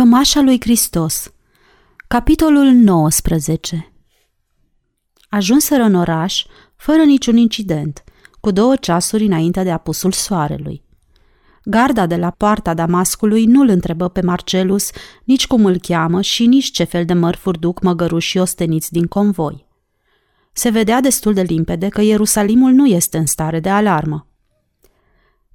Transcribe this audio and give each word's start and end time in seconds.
Cămașa 0.00 0.40
lui 0.40 0.60
Hristos 0.60 1.32
Capitolul 2.08 2.64
19 2.64 3.92
Ajunseră 5.28 5.82
în 5.82 5.94
oraș 5.94 6.44
fără 6.76 7.02
niciun 7.02 7.36
incident, 7.36 8.04
cu 8.40 8.50
două 8.50 8.76
ceasuri 8.76 9.24
înainte 9.24 9.62
de 9.62 9.70
apusul 9.70 10.12
soarelui. 10.12 10.82
Garda 11.64 12.06
de 12.06 12.16
la 12.16 12.30
poarta 12.30 12.74
Damascului 12.74 13.44
nu-l 13.44 13.68
întrebă 13.68 14.08
pe 14.08 14.20
Marcelus 14.20 14.90
nici 15.24 15.46
cum 15.46 15.64
îl 15.64 15.78
cheamă 15.78 16.20
și 16.20 16.46
nici 16.46 16.70
ce 16.70 16.84
fel 16.84 17.04
de 17.04 17.12
mărfuri 17.12 17.58
duc 17.58 17.82
măgăruși 17.82 18.38
osteniți 18.38 18.92
din 18.92 19.06
convoi. 19.06 19.66
Se 20.52 20.68
vedea 20.68 21.00
destul 21.00 21.34
de 21.34 21.42
limpede 21.42 21.88
că 21.88 22.00
Ierusalimul 22.00 22.72
nu 22.72 22.86
este 22.86 23.18
în 23.18 23.26
stare 23.26 23.60
de 23.60 23.68
alarmă. 23.68 24.29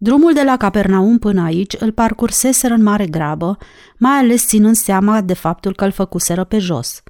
Drumul 0.05 0.33
de 0.33 0.43
la 0.43 0.57
Capernaum 0.57 1.17
până 1.17 1.41
aici 1.41 1.75
îl 1.79 1.91
parcurseseră 1.91 2.73
în 2.73 2.83
mare 2.83 3.05
grabă, 3.05 3.57
mai 3.97 4.11
ales 4.11 4.45
ținând 4.47 4.75
seama 4.75 5.21
de 5.21 5.33
faptul 5.33 5.75
că 5.75 5.85
îl 5.85 5.91
făcuseră 5.91 6.43
pe 6.43 6.57
jos. 6.57 7.03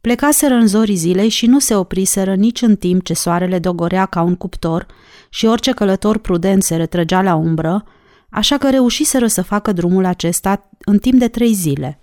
Plecaseră 0.00 0.54
în 0.54 0.66
zorii 0.66 0.94
zilei 0.94 1.28
și 1.28 1.46
nu 1.46 1.58
se 1.58 1.74
opriseră 1.74 2.34
nici 2.34 2.62
în 2.62 2.76
timp 2.76 3.04
ce 3.04 3.14
soarele 3.14 3.58
dogorea 3.58 4.06
ca 4.06 4.22
un 4.22 4.34
cuptor 4.34 4.86
și 5.28 5.46
orice 5.46 5.72
călător 5.72 6.18
prudent 6.18 6.62
se 6.62 6.76
retrăgea 6.76 7.22
la 7.22 7.34
umbră, 7.34 7.84
așa 8.30 8.58
că 8.58 8.70
reușiseră 8.70 9.26
să 9.26 9.42
facă 9.42 9.72
drumul 9.72 10.04
acesta 10.04 10.70
în 10.84 10.98
timp 10.98 11.18
de 11.18 11.28
trei 11.28 11.52
zile. 11.52 12.00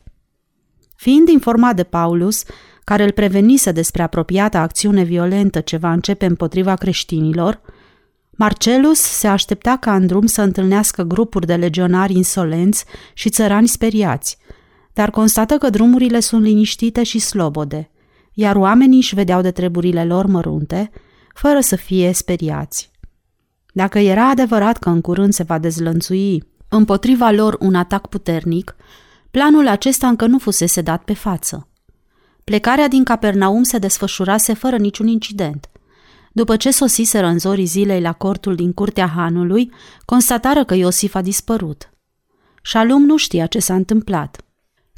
Fiind 0.96 1.28
informat 1.28 1.76
de 1.76 1.84
Paulus, 1.84 2.44
care 2.84 3.04
îl 3.04 3.12
prevenise 3.12 3.72
despre 3.72 4.02
apropiata 4.02 4.60
acțiune 4.60 5.04
violentă 5.04 5.60
ce 5.60 5.78
va 5.78 5.92
începe 5.92 6.26
împotriva 6.26 6.76
creștinilor, 6.76 7.62
Marcelus 8.42 9.00
se 9.00 9.28
aștepta 9.28 9.78
ca 9.78 9.96
în 9.96 10.08
drum 10.08 10.26
să 10.26 10.42
întâlnească 10.42 11.04
grupuri 11.04 11.46
de 11.46 11.56
legionari 11.56 12.14
insolenți 12.14 12.86
și 13.14 13.30
țărani 13.30 13.68
speriați, 13.68 14.38
dar 14.94 15.10
constată 15.10 15.58
că 15.58 15.70
drumurile 15.70 16.20
sunt 16.20 16.44
liniștite 16.44 17.04
și 17.04 17.20
slobode, 17.20 17.92
iar 18.34 18.56
oamenii 18.56 18.98
își 18.98 19.16
vedeau 19.16 19.42
de 19.42 19.52
treburile 19.52 20.06
lor 20.06 20.26
mărunte, 20.26 20.92
fără 21.34 21.60
să 21.60 21.76
fie 21.76 22.12
speriați. 22.12 22.92
Dacă 23.74 24.00
era 24.00 24.30
adevărat 24.30 24.78
că 24.78 24.90
în 24.90 25.02
curând 25.02 25.34
se 25.34 25.44
va 25.44 25.58
dezlănțui 25.58 26.44
împotriva 26.70 27.32
lor 27.32 27.58
un 27.60 27.76
atac 27.76 28.08
puternic, 28.08 28.76
planul 29.32 29.68
acesta 29.68 30.08
încă 30.08 30.26
nu 30.26 30.38
fusese 30.38 30.82
dat 30.82 31.04
pe 31.04 31.14
față. 31.14 31.68
Plecarea 32.44 32.88
din 32.88 33.04
Capernaum 33.04 33.64
se 33.64 33.78
desfășurase 33.78 34.54
fără 34.54 34.78
niciun 34.78 35.08
incident. 35.08 35.71
După 36.32 36.56
ce 36.56 36.72
sosiseră 36.72 37.28
în 37.28 37.40
zorii 37.40 37.66
zilei 37.66 38.02
la 38.02 38.14
cortul 38.14 38.56
din 38.56 38.74
curtea 38.74 39.08
hanului, 39.08 39.72
constatară 40.06 40.64
că 40.64 40.74
Iosif 40.74 41.16
a 41.16 41.22
dispărut. 41.22 41.90
Șalum 42.62 43.06
nu 43.06 43.18
știa 43.18 43.46
ce 43.46 43.60
s-a 43.60 43.76
întâmplat. 43.76 44.42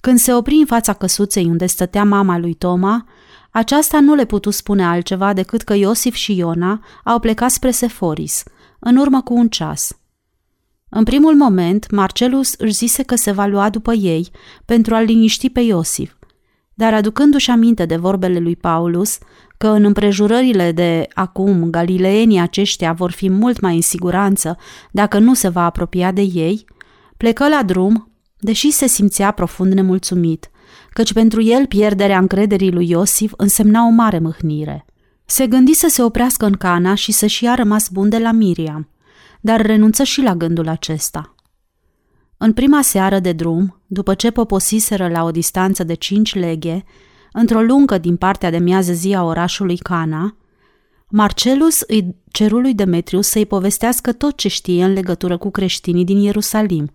Când 0.01 0.19
se 0.19 0.33
opri 0.33 0.55
în 0.55 0.65
fața 0.65 0.93
căsuței 0.93 1.45
unde 1.45 1.65
stătea 1.65 2.03
mama 2.03 2.37
lui 2.37 2.53
Toma, 2.53 3.07
aceasta 3.51 3.99
nu 3.99 4.15
le 4.15 4.25
putu 4.25 4.49
spune 4.49 4.85
altceva 4.85 5.33
decât 5.33 5.61
că 5.61 5.73
Iosif 5.73 6.13
și 6.13 6.37
Iona 6.37 6.83
au 7.03 7.19
plecat 7.19 7.51
spre 7.51 7.71
Seforis, 7.71 8.43
în 8.79 8.95
urmă 8.95 9.21
cu 9.21 9.33
un 9.33 9.47
ceas. 9.47 9.97
În 10.89 11.03
primul 11.03 11.35
moment, 11.35 11.91
Marcelus 11.91 12.53
își 12.57 12.73
zise 12.73 13.03
că 13.03 13.15
se 13.15 13.31
va 13.31 13.45
lua 13.45 13.69
după 13.69 13.93
ei 13.93 14.29
pentru 14.65 14.95
a-l 14.95 15.03
liniști 15.03 15.49
pe 15.49 15.59
Iosif, 15.59 16.13
dar 16.73 16.93
aducându-și 16.93 17.49
aminte 17.49 17.85
de 17.85 17.95
vorbele 17.95 18.39
lui 18.39 18.55
Paulus, 18.55 19.17
că 19.57 19.67
în 19.67 19.83
împrejurările 19.83 20.71
de 20.71 21.07
acum 21.13 21.69
galileenii 21.69 22.39
aceștia 22.39 22.93
vor 22.93 23.11
fi 23.11 23.29
mult 23.29 23.59
mai 23.59 23.75
în 23.75 23.81
siguranță 23.81 24.57
dacă 24.91 25.19
nu 25.19 25.33
se 25.33 25.49
va 25.49 25.65
apropia 25.65 26.11
de 26.11 26.21
ei, 26.21 26.65
plecă 27.17 27.47
la 27.47 27.63
drum, 27.63 28.11
deși 28.39 28.71
se 28.71 28.87
simțea 28.87 29.31
profund 29.31 29.73
nemulțumit, 29.73 30.49
căci 30.89 31.13
pentru 31.13 31.41
el 31.41 31.67
pierderea 31.67 32.17
încrederii 32.17 32.71
lui 32.71 32.89
Iosif 32.89 33.33
însemna 33.37 33.85
o 33.85 33.89
mare 33.89 34.19
mâhnire. 34.19 34.85
Se 35.25 35.47
gândi 35.47 35.73
să 35.73 35.87
se 35.89 36.03
oprească 36.03 36.45
în 36.45 36.53
Cana 36.53 36.95
și 36.95 37.11
să-și 37.11 37.43
ia 37.43 37.55
rămas 37.55 37.89
bun 37.89 38.09
de 38.09 38.17
la 38.17 38.31
Miriam, 38.31 38.89
dar 39.41 39.61
renunță 39.61 40.03
și 40.03 40.21
la 40.21 40.35
gândul 40.35 40.67
acesta. 40.67 41.35
În 42.37 42.53
prima 42.53 42.81
seară 42.81 43.19
de 43.19 43.31
drum, 43.31 43.81
după 43.87 44.13
ce 44.13 44.31
poposiseră 44.31 45.07
la 45.07 45.23
o 45.23 45.31
distanță 45.31 45.83
de 45.83 45.93
cinci 45.93 46.35
leghe, 46.35 46.83
într-o 47.33 47.61
lungă 47.61 47.97
din 47.97 48.15
partea 48.15 48.49
de 48.49 48.57
miază 48.57 48.93
zi 48.93 49.13
a 49.13 49.23
orașului 49.23 49.77
Cana, 49.77 50.35
Marcelus 51.15 51.81
îi 51.81 52.15
ceru 52.31 52.59
lui 52.59 52.73
Demetrius 52.73 53.27
să-i 53.27 53.45
povestească 53.45 54.11
tot 54.13 54.37
ce 54.37 54.47
știe 54.47 54.83
în 54.83 54.93
legătură 54.93 55.37
cu 55.37 55.51
creștinii 55.51 56.03
din 56.03 56.17
Ierusalim, 56.17 56.91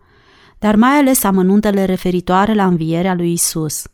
dar 0.59 0.77
mai 0.77 0.91
ales 0.91 1.25
amănuntele 1.25 1.84
referitoare 1.84 2.54
la 2.54 2.66
învierea 2.66 3.15
lui 3.15 3.32
Isus. 3.32 3.87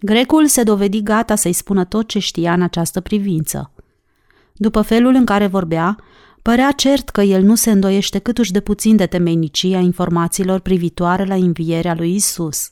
Grecul 0.00 0.46
se 0.46 0.62
dovedi 0.62 1.02
gata 1.02 1.34
să-i 1.34 1.52
spună 1.52 1.84
tot 1.84 2.08
ce 2.08 2.18
știa 2.18 2.52
în 2.52 2.62
această 2.62 3.00
privință. 3.00 3.72
După 4.52 4.82
felul 4.82 5.14
în 5.14 5.24
care 5.24 5.46
vorbea, 5.46 5.96
părea 6.42 6.72
cert 6.72 7.08
că 7.08 7.20
el 7.20 7.42
nu 7.42 7.54
se 7.54 7.70
îndoiește 7.70 8.18
câtuși 8.18 8.52
de 8.52 8.60
puțin 8.60 8.96
de 8.96 9.06
temeinicia 9.06 9.78
informațiilor 9.78 10.60
privitoare 10.60 11.24
la 11.24 11.34
învierea 11.34 11.94
lui 11.94 12.14
Isus. 12.14 12.70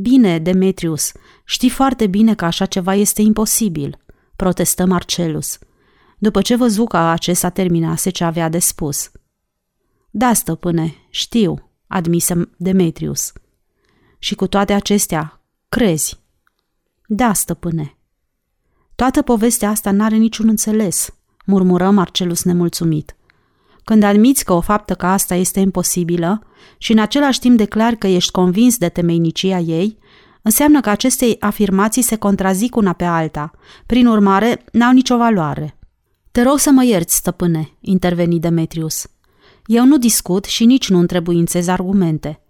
Bine, 0.00 0.38
Demetrius, 0.38 1.12
știi 1.44 1.68
foarte 1.70 2.06
bine 2.06 2.34
că 2.34 2.44
așa 2.44 2.66
ceva 2.66 2.94
este 2.94 3.22
imposibil, 3.22 3.98
protestă 4.36 4.86
Marcelus, 4.86 5.58
după 6.18 6.42
ce 6.42 6.56
văzu 6.56 6.84
că 6.84 6.96
acesta 6.96 7.48
terminase 7.48 8.10
ce 8.10 8.24
avea 8.24 8.48
de 8.48 8.58
spus. 8.58 9.10
Da, 10.10 10.32
stăpâne, 10.32 10.94
știu, 11.10 11.70
admise 11.86 12.50
Demetrius. 12.56 13.32
Și 14.18 14.34
cu 14.34 14.46
toate 14.46 14.72
acestea, 14.72 15.42
crezi? 15.68 16.20
Da, 17.06 17.32
stăpâne. 17.32 17.96
Toată 18.94 19.22
povestea 19.22 19.70
asta 19.70 19.90
n-are 19.90 20.16
niciun 20.16 20.48
înțeles, 20.48 21.14
murmură 21.46 21.90
Marcelus 21.90 22.42
nemulțumit. 22.42 23.15
Când 23.86 24.02
admiți 24.02 24.44
că 24.44 24.52
o 24.52 24.60
faptă 24.60 24.94
ca 24.94 25.12
asta 25.12 25.34
este 25.34 25.60
imposibilă 25.60 26.42
și 26.78 26.92
în 26.92 26.98
același 26.98 27.38
timp 27.38 27.56
declari 27.56 27.98
că 27.98 28.06
ești 28.06 28.30
convins 28.30 28.76
de 28.78 28.88
temeinicia 28.88 29.58
ei, 29.58 29.98
înseamnă 30.42 30.80
că 30.80 30.90
aceste 30.90 31.36
afirmații 31.40 32.02
se 32.02 32.16
contrazic 32.16 32.76
una 32.76 32.92
pe 32.92 33.04
alta. 33.04 33.50
Prin 33.86 34.06
urmare, 34.06 34.64
n-au 34.72 34.92
nicio 34.92 35.16
valoare. 35.16 35.78
Te 36.32 36.42
rog 36.42 36.58
să 36.58 36.70
mă 36.70 36.84
ierți, 36.84 37.16
stăpâne, 37.16 37.70
interveni 37.80 38.40
Demetrius. 38.40 39.06
Eu 39.66 39.84
nu 39.84 39.98
discut 39.98 40.44
și 40.44 40.64
nici 40.64 40.88
nu 40.88 40.98
întrebuințez 40.98 41.66
argumente. 41.66 42.40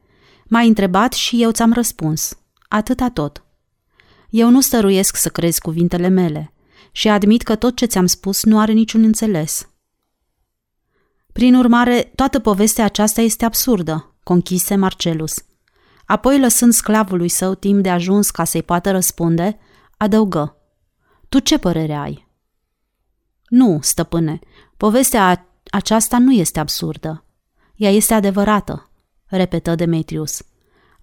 M-ai 0.45 0.69
întrebat 0.69 1.13
și 1.13 1.43
eu 1.43 1.51
ți-am 1.51 1.73
răspuns. 1.73 2.39
Atâta 2.69 3.09
tot. 3.09 3.45
Eu 4.31 4.51
nu 4.51 4.61
stăruiesc 4.61 5.17
să 5.17 5.29
crezi 5.29 5.61
cuvintele 5.61 6.09
mele 6.09 6.53
și 6.93 7.09
admit 7.09 7.43
că 7.43 7.55
tot 7.55 7.77
ce 7.77 7.87
ți-am 7.87 8.07
spus 8.07 8.45
nu 8.45 8.59
are 8.59 8.73
niciun 8.73 9.03
înțeles. 9.05 9.69
Prin 11.37 11.55
urmare, 11.55 12.13
toată 12.15 12.39
povestea 12.39 12.85
aceasta 12.85 13.21
este 13.21 13.45
absurdă, 13.45 14.15
conchise 14.23 14.75
Marcelus. 14.77 15.35
Apoi, 16.07 16.41
lăsând 16.41 16.73
sclavului 16.73 17.29
său 17.29 17.55
timp 17.55 17.83
de 17.83 17.91
ajuns 17.91 18.31
ca 18.31 18.45
să-i 18.45 18.63
poată 18.63 18.91
răspunde, 18.91 19.59
adăugă. 19.97 20.57
Tu 21.29 21.39
ce 21.39 21.59
părere 21.59 21.95
ai? 21.95 22.29
Nu, 23.49 23.79
stăpâne, 23.83 24.39
povestea 24.77 25.49
aceasta 25.71 26.19
nu 26.19 26.33
este 26.33 26.61
absurdă. 26.61 27.25
Ea 27.75 27.91
este 27.91 28.15
adevărată, 28.15 28.91
repetă 29.27 29.75
Demetrius. 29.75 30.43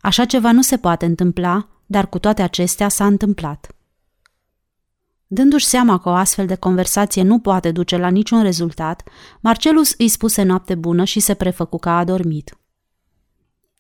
Așa 0.02 0.26
ceva 0.26 0.52
nu 0.52 0.62
se 0.62 0.78
poate 0.78 1.06
întâmpla, 1.06 1.68
dar 1.86 2.10
cu 2.10 2.20
toate 2.20 2.42
acestea 2.42 2.90
s-a 2.90 3.06
întâmplat. 3.06 3.76
Dându-și 5.34 5.66
seama 5.66 6.00
că 6.00 6.10
o 6.10 6.12
astfel 6.12 6.46
de 6.46 6.56
conversație 6.56 7.24
nu 7.24 7.40
poate 7.40 7.72
duce 7.72 7.98
la 7.98 8.08
niciun 8.08 8.42
rezultat, 8.42 9.04
Marcelus 9.40 9.94
îi 9.98 10.08
spuse 10.08 10.44
noapte 10.44 10.76
bună 10.76 11.04
și 11.04 11.20
se 11.20 11.34
prefăcu 11.34 11.78
că 11.78 11.90
a 11.90 11.98
adormit. 11.98 12.58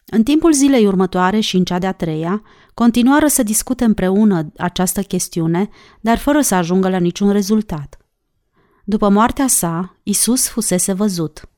În 0.05 0.23
timpul 0.23 0.53
zilei 0.53 0.85
următoare 0.85 1.39
și 1.39 1.55
în 1.55 1.63
cea 1.63 1.79
de-a 1.79 1.91
treia, 1.91 2.41
continuară 2.73 3.27
să 3.27 3.44
discute 3.44 3.83
împreună 3.83 4.51
această 4.57 5.01
chestiune, 5.01 5.69
dar 6.01 6.17
fără 6.17 6.41
să 6.41 6.55
ajungă 6.55 6.89
la 6.89 6.97
niciun 6.97 7.31
rezultat. 7.31 7.97
După 8.83 9.09
moartea 9.09 9.47
sa, 9.47 9.97
Isus 10.03 10.47
fusese 10.47 10.94
văzut. 10.94 11.49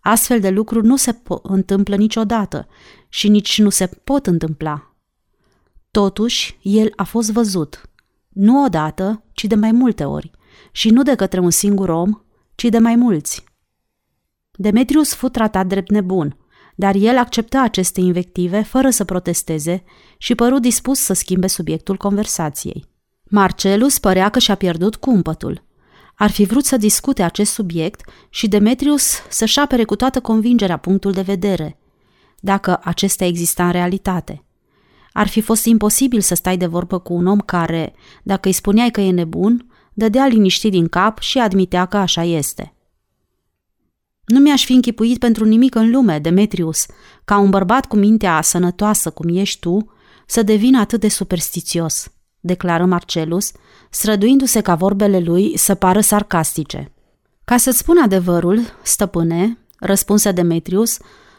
Astfel 0.00 0.40
de 0.40 0.50
lucruri 0.50 0.86
nu 0.86 0.96
se 0.96 1.12
po- 1.12 1.42
întâmplă 1.42 1.96
niciodată 1.96 2.68
și 3.08 3.28
nici 3.28 3.58
nu 3.58 3.70
se 3.70 3.86
pot 3.86 4.26
întâmpla. 4.26 4.94
Totuși, 5.90 6.58
el 6.62 6.92
a 6.96 7.04
fost 7.04 7.32
văzut, 7.32 7.88
nu 8.34 8.64
odată, 8.64 9.24
ci 9.32 9.44
de 9.44 9.54
mai 9.54 9.72
multe 9.72 10.04
ori, 10.04 10.30
și 10.72 10.90
nu 10.90 11.02
de 11.02 11.14
către 11.14 11.40
un 11.40 11.50
singur 11.50 11.88
om, 11.88 12.10
ci 12.54 12.64
de 12.64 12.78
mai 12.78 12.94
mulți. 12.94 13.44
Demetrius 14.50 15.14
fu 15.14 15.28
tratat 15.28 15.66
drept 15.66 15.90
nebun, 15.90 16.36
dar 16.76 16.94
el 16.94 17.18
acceptă 17.18 17.58
aceste 17.58 18.00
invective 18.00 18.62
fără 18.62 18.90
să 18.90 19.04
protesteze 19.04 19.84
și 20.18 20.34
păru 20.34 20.58
dispus 20.58 20.98
să 20.98 21.12
schimbe 21.12 21.46
subiectul 21.46 21.96
conversației. 21.96 22.86
Marcelus 23.24 23.98
părea 23.98 24.28
că 24.28 24.38
și-a 24.38 24.54
pierdut 24.54 24.96
cumpătul. 24.96 25.64
Ar 26.14 26.30
fi 26.30 26.44
vrut 26.44 26.64
să 26.64 26.76
discute 26.76 27.22
acest 27.22 27.52
subiect 27.52 28.10
și 28.30 28.48
Demetrius 28.48 29.12
să-și 29.28 29.58
apere 29.58 29.84
cu 29.84 29.96
toată 29.96 30.20
convingerea 30.20 30.76
punctul 30.76 31.12
de 31.12 31.22
vedere. 31.22 31.78
dacă 32.40 32.80
acestea 32.82 33.26
exista 33.26 33.66
în 33.66 33.72
realitate. 33.72 34.44
Ar 35.16 35.28
fi 35.28 35.40
fost 35.40 35.64
imposibil 35.64 36.20
să 36.20 36.34
stai 36.34 36.56
de 36.56 36.66
vorbă 36.66 36.98
cu 36.98 37.12
un 37.12 37.26
om 37.26 37.38
care, 37.38 37.94
dacă 38.22 38.48
îi 38.48 38.54
spuneai 38.54 38.90
că 38.90 39.00
e 39.00 39.10
nebun, 39.10 39.66
dădea 39.92 40.26
liniștit 40.26 40.70
din 40.70 40.88
cap 40.88 41.18
și 41.18 41.38
admitea 41.38 41.86
că 41.86 41.96
așa 41.96 42.22
este. 42.22 42.74
Nu 44.24 44.38
mi-aș 44.38 44.64
fi 44.64 44.72
închipuit 44.72 45.18
pentru 45.18 45.44
nimic 45.44 45.74
în 45.74 45.90
lume, 45.90 46.18
Demetrius, 46.18 46.86
ca 47.24 47.38
un 47.38 47.50
bărbat 47.50 47.86
cu 47.86 47.96
mintea 47.96 48.40
sănătoasă 48.42 49.10
cum 49.10 49.36
ești 49.36 49.60
tu, 49.60 49.92
să 50.26 50.42
devină 50.42 50.80
atât 50.80 51.00
de 51.00 51.08
superstițios, 51.08 52.12
declară 52.40 52.84
Marcelus, 52.84 53.52
străduindu-se 53.90 54.60
ca 54.60 54.74
vorbele 54.74 55.18
lui 55.18 55.56
să 55.56 55.74
pară 55.74 56.00
sarcastice. 56.00 56.92
Ca 57.44 57.56
să-ți 57.56 57.78
spun 57.78 57.98
adevărul, 57.98 58.60
stăpâne, 58.82 59.58
răspunse 59.78 60.32
Demetrius, 60.32 60.98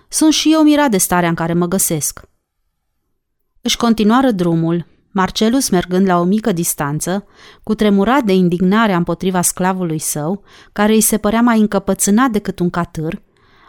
sunt 0.10 0.34
și 0.34 0.52
eu 0.54 0.64
mirat 0.64 0.92
de 0.92 0.98
starea 0.98 1.30
în 1.30 1.36
care 1.36 1.54
mă 1.54 1.66
găsesc. 1.66 2.34
Își 3.66 3.78
continuară 3.78 4.32
drumul, 4.32 4.86
Marcelus 5.12 5.70
mergând 5.70 6.08
la 6.08 6.20
o 6.20 6.24
mică 6.24 6.52
distanță, 6.52 7.26
cu 7.64 7.76
tremurat 7.76 8.24
de 8.24 8.34
indignare 8.34 8.94
împotriva 8.94 9.42
sclavului 9.42 10.00
său, 10.00 10.44
care 10.74 10.94
îi 10.94 11.02
se 11.02 11.18
părea 11.18 11.42
mai 11.42 11.60
încăpățânat 11.60 12.32
decât 12.32 12.60
un 12.60 12.70
catâr, 12.70 13.22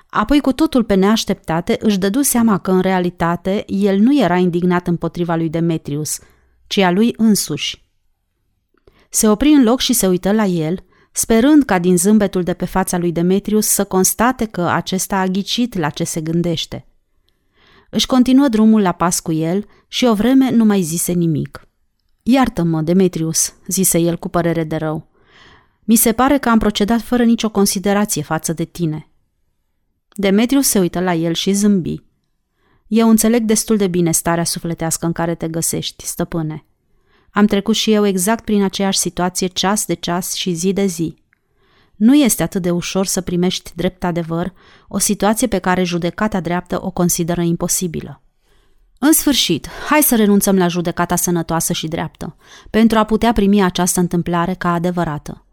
apoi 0.07 0.41
cu 0.41 0.53
totul 0.53 0.85
pe 0.85 0.95
neașteptate 0.95 1.77
își 1.81 1.99
dădu 1.99 2.23
seama 2.23 2.59
că 2.59 2.71
în 2.71 2.81
realitate 2.81 3.65
el 3.67 3.99
nu 3.99 4.19
era 4.21 4.37
indignat 4.37 4.87
împotriva 4.87 5.35
lui 5.35 5.49
Demetrius, 5.49 6.19
ci 6.67 6.79
a 6.79 6.91
lui 6.91 7.15
însuși. 7.17 7.85
Se 9.11 9.29
opri 9.29 9.49
în 9.49 9.63
loc 9.63 9.81
și 9.81 9.93
se 9.93 10.07
uită 10.07 10.33
la 10.33 10.45
el, 10.45 10.85
sperând 11.13 11.65
ca 11.65 11.79
din 11.79 11.97
zâmbetul 11.97 12.43
de 12.43 12.53
pe 12.53 12.65
fața 12.65 12.99
lui 12.99 13.13
Demetrius 13.13 13.67
să 13.67 13.85
constate 13.85 14.45
că 14.45 14.61
acesta 14.61 15.17
a 15.17 15.27
ghicit 15.27 15.79
la 15.79 15.91
ce 15.91 16.05
se 16.05 16.21
gândește. 16.21 16.87
Își 17.97 18.07
continuă 18.07 18.49
drumul 18.49 18.81
la 18.81 18.93
pas 18.93 19.21
cu 19.21 19.33
el 19.33 19.67
și 19.89 20.05
o 20.05 20.15
vreme 20.15 20.51
nu 20.51 20.65
mai 20.65 20.83
zise 20.83 21.13
nimic. 21.13 21.69
Iartă-mă, 22.23 22.83
Demetrius, 22.83 23.55
zise 23.69 23.99
el 23.99 24.19
cu 24.19 24.29
părere 24.29 24.65
de 24.65 24.77
rău. 24.77 25.09
Mi 25.85 25.97
se 25.97 26.13
pare 26.13 26.39
că 26.39 26.49
am 26.49 26.59
procedat 26.59 27.01
fără 27.01 27.25
nicio 27.25 27.51
considerație 27.51 28.23
față 28.23 28.53
de 28.53 28.65
tine. 28.65 29.11
Demetrius 30.15 30.69
se 30.69 30.79
uită 30.79 31.01
la 31.01 31.15
el 31.15 31.33
și 31.33 31.53
zâmbi. 31.53 32.03
Eu 32.87 33.09
înțeleg 33.09 33.43
destul 33.43 33.77
de 33.77 33.87
bine 33.87 34.11
starea 34.11 34.45
sufletească 34.45 35.07
în 35.07 35.13
care 35.13 35.35
te 35.35 35.49
găsești, 35.49 36.07
stăpâne. 36.07 36.67
Am 37.31 37.47
trecut 37.47 37.75
și 37.75 37.93
eu 37.93 38.07
exact 38.07 38.45
prin 38.45 38.63
aceeași 38.63 38.99
situație 38.99 39.47
ceas 39.47 39.87
de 39.87 39.95
ceas 39.95 40.33
și 40.33 40.53
zi 40.53 40.73
de 40.73 40.87
zi. 40.87 41.17
Nu 41.97 42.15
este 42.15 42.43
atât 42.43 42.63
de 42.63 42.71
ușor 42.71 43.07
să 43.07 43.21
primești 43.21 43.73
drept 43.75 44.05
adevăr 44.05 44.53
o 44.89 44.99
situație 44.99 45.47
pe 45.47 45.59
care 45.59 45.83
judecata 45.83 46.41
dreaptă 46.41 46.85
o 46.85 46.91
consideră 46.91 47.41
imposibilă. 47.41 48.21
În 48.99 49.13
sfârșit, 49.13 49.69
hai 49.89 50.03
să 50.03 50.17
renunțăm 50.17 50.57
la 50.57 50.69
judecata 50.69 51.17
sănătoasă 51.17 51.73
și 51.73 51.89
dreaptă, 51.89 52.37
pentru 52.71 52.99
a 52.99 53.05
putea 53.05 53.33
primi 53.33 53.63
această 53.63 54.01
întâmplare 54.01 54.55
ca 54.55 54.73
adevărată. 54.73 55.45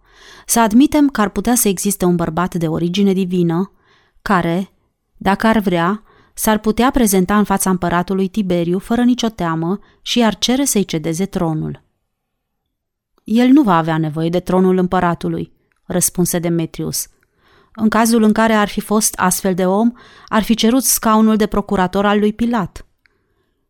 Să 0.45 0.59
admitem 0.59 1.09
că 1.09 1.21
ar 1.21 1.29
putea 1.29 1.55
să 1.55 1.67
existe 1.67 2.05
un 2.05 2.15
bărbat 2.15 2.55
de 2.55 2.67
origine 2.67 3.13
divină, 3.13 3.71
care, 4.21 4.71
dacă 5.17 5.47
ar 5.47 5.59
vrea, 5.59 6.03
s-ar 6.33 6.57
putea 6.57 6.91
prezenta 6.91 7.37
în 7.37 7.43
fața 7.43 7.69
împăratului 7.69 8.27
Tiberiu 8.27 8.79
fără 8.79 9.01
nicio 9.03 9.29
teamă 9.29 9.79
și 10.01 10.23
ar 10.23 10.37
cere 10.37 10.65
să-i 10.65 10.85
cedeze 10.85 11.25
tronul. 11.25 11.83
El 13.23 13.47
nu 13.47 13.61
va 13.61 13.77
avea 13.77 13.97
nevoie 13.97 14.29
de 14.29 14.39
tronul 14.39 14.77
împăratului, 14.77 15.52
răspunse 15.85 16.39
Demetrius. 16.39 17.07
În 17.75 17.89
cazul 17.89 18.23
în 18.23 18.31
care 18.31 18.53
ar 18.53 18.67
fi 18.67 18.79
fost 18.79 19.13
astfel 19.15 19.53
de 19.53 19.65
om, 19.65 19.91
ar 20.27 20.43
fi 20.43 20.55
cerut 20.55 20.83
scaunul 20.83 21.35
de 21.35 21.45
procurator 21.45 22.05
al 22.05 22.19
lui 22.19 22.33
Pilat. 22.33 22.85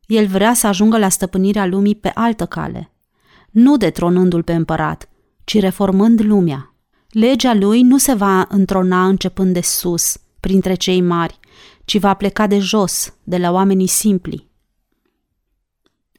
El 0.06 0.28
vrea 0.28 0.54
să 0.54 0.68
ajungă 0.68 0.98
la 0.98 1.10
stăpânirea 1.10 1.66
lumii 1.66 1.96
pe 1.96 2.12
altă 2.14 2.46
cale, 2.46 2.92
nu 3.52 3.78
detronându-l 3.78 4.44
pe 4.44 4.54
împărat, 4.54 5.10
ci 5.44 5.60
reformând 5.60 6.22
lumea. 6.22 6.76
Legea 7.10 7.54
lui 7.54 7.82
nu 7.82 7.98
se 7.98 8.14
va 8.14 8.46
întrona 8.50 9.08
începând 9.08 9.54
de 9.54 9.62
sus, 9.62 10.18
printre 10.40 10.74
cei 10.74 11.02
mari, 11.02 11.40
ci 11.86 12.00
va 12.00 12.14
pleca 12.14 12.48
de 12.48 12.60
jos, 12.60 13.14
de 13.24 13.38
la 13.38 13.52
oamenii 13.52 13.88
simpli. 13.88 14.50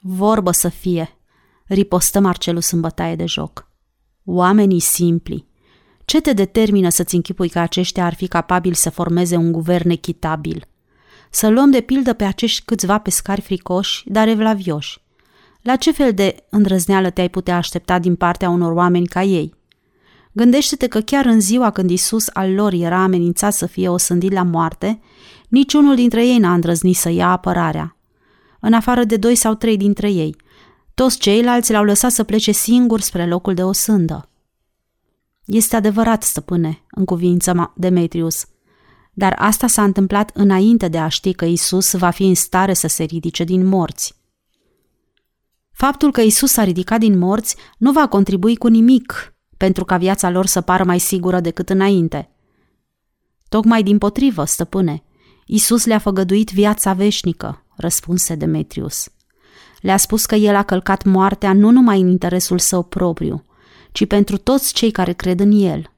Vorbă 0.01 0.51
să 0.51 0.69
fie, 0.69 1.19
ripostă 1.67 2.21
Marcelus 2.21 2.71
în 2.71 2.81
bătaie 2.81 3.17
de 3.17 3.27
joc. 3.27 3.69
Oamenii 4.25 4.81
simpli. 4.81 5.47
Ce 6.05 6.21
te 6.21 6.33
determină 6.33 6.89
să-ți 6.89 7.15
închipui 7.15 7.49
că 7.49 7.59
aceștia 7.59 8.05
ar 8.05 8.15
fi 8.15 8.27
capabili 8.27 8.75
să 8.75 8.91
formeze 8.91 9.37
un 9.37 9.53
guvern 9.53 9.91
echitabil? 9.91 10.67
Să 11.31 11.49
luăm 11.49 11.71
de 11.71 11.81
pildă 11.81 12.13
pe 12.13 12.25
acești 12.25 12.65
câțiva 12.65 12.99
pescari 12.99 13.41
fricoși, 13.41 14.03
dar 14.07 14.29
evlavioși. 14.29 15.03
La 15.63 15.77
ce 15.77 15.93
fel 15.93 16.13
de 16.13 16.45
îndrăzneală 16.49 17.11
te-ai 17.11 17.29
putea 17.29 17.57
aștepta 17.57 17.99
din 17.99 18.15
partea 18.15 18.49
unor 18.49 18.73
oameni 18.73 19.07
ca 19.07 19.23
ei? 19.23 19.55
Gândește-te 20.33 20.87
că 20.87 21.01
chiar 21.01 21.25
în 21.25 21.41
ziua 21.41 21.71
când 21.71 21.91
Isus 21.91 22.27
al 22.33 22.53
lor 22.53 22.73
era 22.73 23.03
amenințat 23.03 23.53
să 23.53 23.67
fie 23.67 23.89
osândit 23.89 24.33
la 24.33 24.43
moarte, 24.43 25.01
niciunul 25.49 25.95
dintre 25.95 26.27
ei 26.27 26.39
n-a 26.39 26.53
îndrăznit 26.53 26.97
să 26.97 27.11
ia 27.11 27.31
apărarea. 27.31 27.97
În 28.61 28.73
afară 28.73 29.05
de 29.05 29.17
doi 29.17 29.35
sau 29.35 29.55
trei 29.55 29.77
dintre 29.77 30.11
ei, 30.11 30.37
toți 30.95 31.19
ceilalți 31.19 31.73
l-au 31.73 31.85
lăsat 31.85 32.11
să 32.11 32.25
plece 32.25 32.53
singur 32.53 33.01
spre 33.01 33.27
locul 33.27 33.55
de 33.55 33.63
osândă. 33.63 34.29
Este 35.45 35.77
adevărat, 35.77 36.23
stăpâne, 36.23 36.85
în 36.91 37.05
cuvință 37.05 37.73
Demetrius, 37.77 38.47
dar 39.13 39.35
asta 39.39 39.67
s-a 39.67 39.83
întâmplat 39.85 40.31
înainte 40.35 40.89
de 40.89 40.99
a 40.99 41.09
ști 41.09 41.33
că 41.33 41.45
Isus 41.45 41.93
va 41.93 42.11
fi 42.11 42.25
în 42.25 42.35
stare 42.35 42.75
să 42.75 42.87
se 42.87 43.05
ridice 43.05 43.45
din 43.45 43.67
morți. 43.67 44.23
Faptul 45.73 46.13
că 46.13 46.21
Isus 46.21 46.51
s-a 46.51 46.65
ridicat 46.65 46.99
din 46.99 47.19
morți 47.19 47.57
nu 47.79 47.93
va 47.93 48.09
contribui 48.09 48.57
cu 48.57 48.67
nimic 48.67 49.35
pentru 49.57 49.85
ca 49.85 49.97
viața 49.97 50.31
lor 50.31 50.47
să 50.47 50.61
pară 50.61 50.85
mai 50.85 50.99
sigură 50.99 51.41
decât 51.41 51.71
înainte. 51.71 52.31
Tocmai 53.49 53.83
din 53.83 53.99
potrivă, 53.99 54.45
stăpâne, 54.45 55.03
Isus 55.47 55.85
le-a 55.85 55.99
făgăduit 55.99 56.51
viața 56.51 56.93
veșnică, 56.93 57.67
răspunse 57.77 58.35
Demetrius. 58.35 59.09
Le-a 59.81 59.97
spus 59.97 60.27
că 60.27 60.35
el 60.35 60.55
a 60.55 60.63
călcat 60.63 61.05
moartea 61.05 61.53
nu 61.53 61.71
numai 61.71 62.01
în 62.01 62.09
interesul 62.09 62.59
său 62.59 62.83
propriu, 62.83 63.45
ci 63.95 64.07
pentru 64.07 64.37
toți 64.37 64.73
cei 64.73 64.91
care 64.91 65.13
cred 65.13 65.41
în 65.41 65.53
el. 65.53 65.93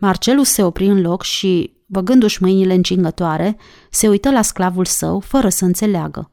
Marcelus 0.00 0.48
se 0.48 0.62
opri 0.62 0.86
în 0.86 1.00
loc 1.00 1.22
și, 1.22 1.72
băgându-și 1.86 2.42
mâinile 2.42 2.74
încingătoare, 2.74 3.56
se 3.90 4.08
uită 4.08 4.30
la 4.30 4.42
sclavul 4.42 4.84
său 4.84 5.20
fără 5.20 5.48
să 5.48 5.64
înțeleagă. 5.64 6.30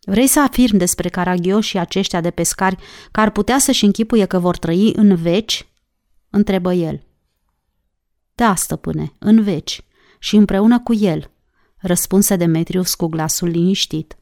Vrei 0.00 0.26
să 0.26 0.40
afirm 0.40 0.76
despre 0.76 1.08
caragioșii 1.08 1.78
aceștia 1.78 2.20
de 2.20 2.30
pescari 2.30 2.76
că 3.10 3.20
ar 3.20 3.30
putea 3.30 3.58
să-și 3.58 3.84
închipuie 3.84 4.24
că 4.24 4.38
vor 4.38 4.56
trăi 4.56 4.92
în 4.94 5.16
veci? 5.16 5.66
întrebă 6.30 6.72
el. 6.72 7.02
Da, 8.34 8.54
stăpâne, 8.54 9.12
în 9.18 9.42
veci 9.42 9.84
și 10.18 10.36
împreună 10.36 10.80
cu 10.80 10.94
el, 10.94 11.30
răspunse 11.76 12.36
Demetrius 12.36 12.94
cu 12.94 13.06
glasul 13.06 13.48
liniștit. 13.48 14.16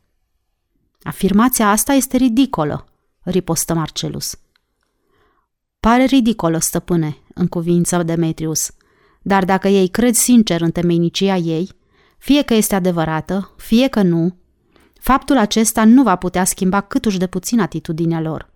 Afirmația 1.03 1.71
asta 1.71 1.93
este 1.93 2.17
ridicolă, 2.17 2.87
ripostă 3.23 3.75
Marcelus. 3.75 4.39
Pare 5.85 6.05
ridicolă, 6.05 6.59
stăpâne, 6.59 7.17
în 7.35 7.47
cuvință 7.47 8.03
Demetrius, 8.03 8.71
dar 9.23 9.45
dacă 9.45 9.69
ei 9.69 9.89
cred 9.89 10.15
sincer 10.15 10.61
în 10.61 10.71
temeinicia 10.71 11.37
ei, 11.37 11.71
fie 12.19 12.43
că 12.43 12.55
este 12.55 12.75
adevărată, 12.75 13.55
fie 13.57 13.89
că 13.89 14.03
nu, 14.03 14.37
faptul 15.01 15.37
acesta 15.37 15.85
nu 15.85 16.03
va 16.03 16.17
putea 16.17 16.45
schimba 16.45 16.81
câtuși 16.81 17.19
de 17.19 17.27
puțin 17.27 17.61
atitudinea 17.61 18.21
lor. 18.21 18.51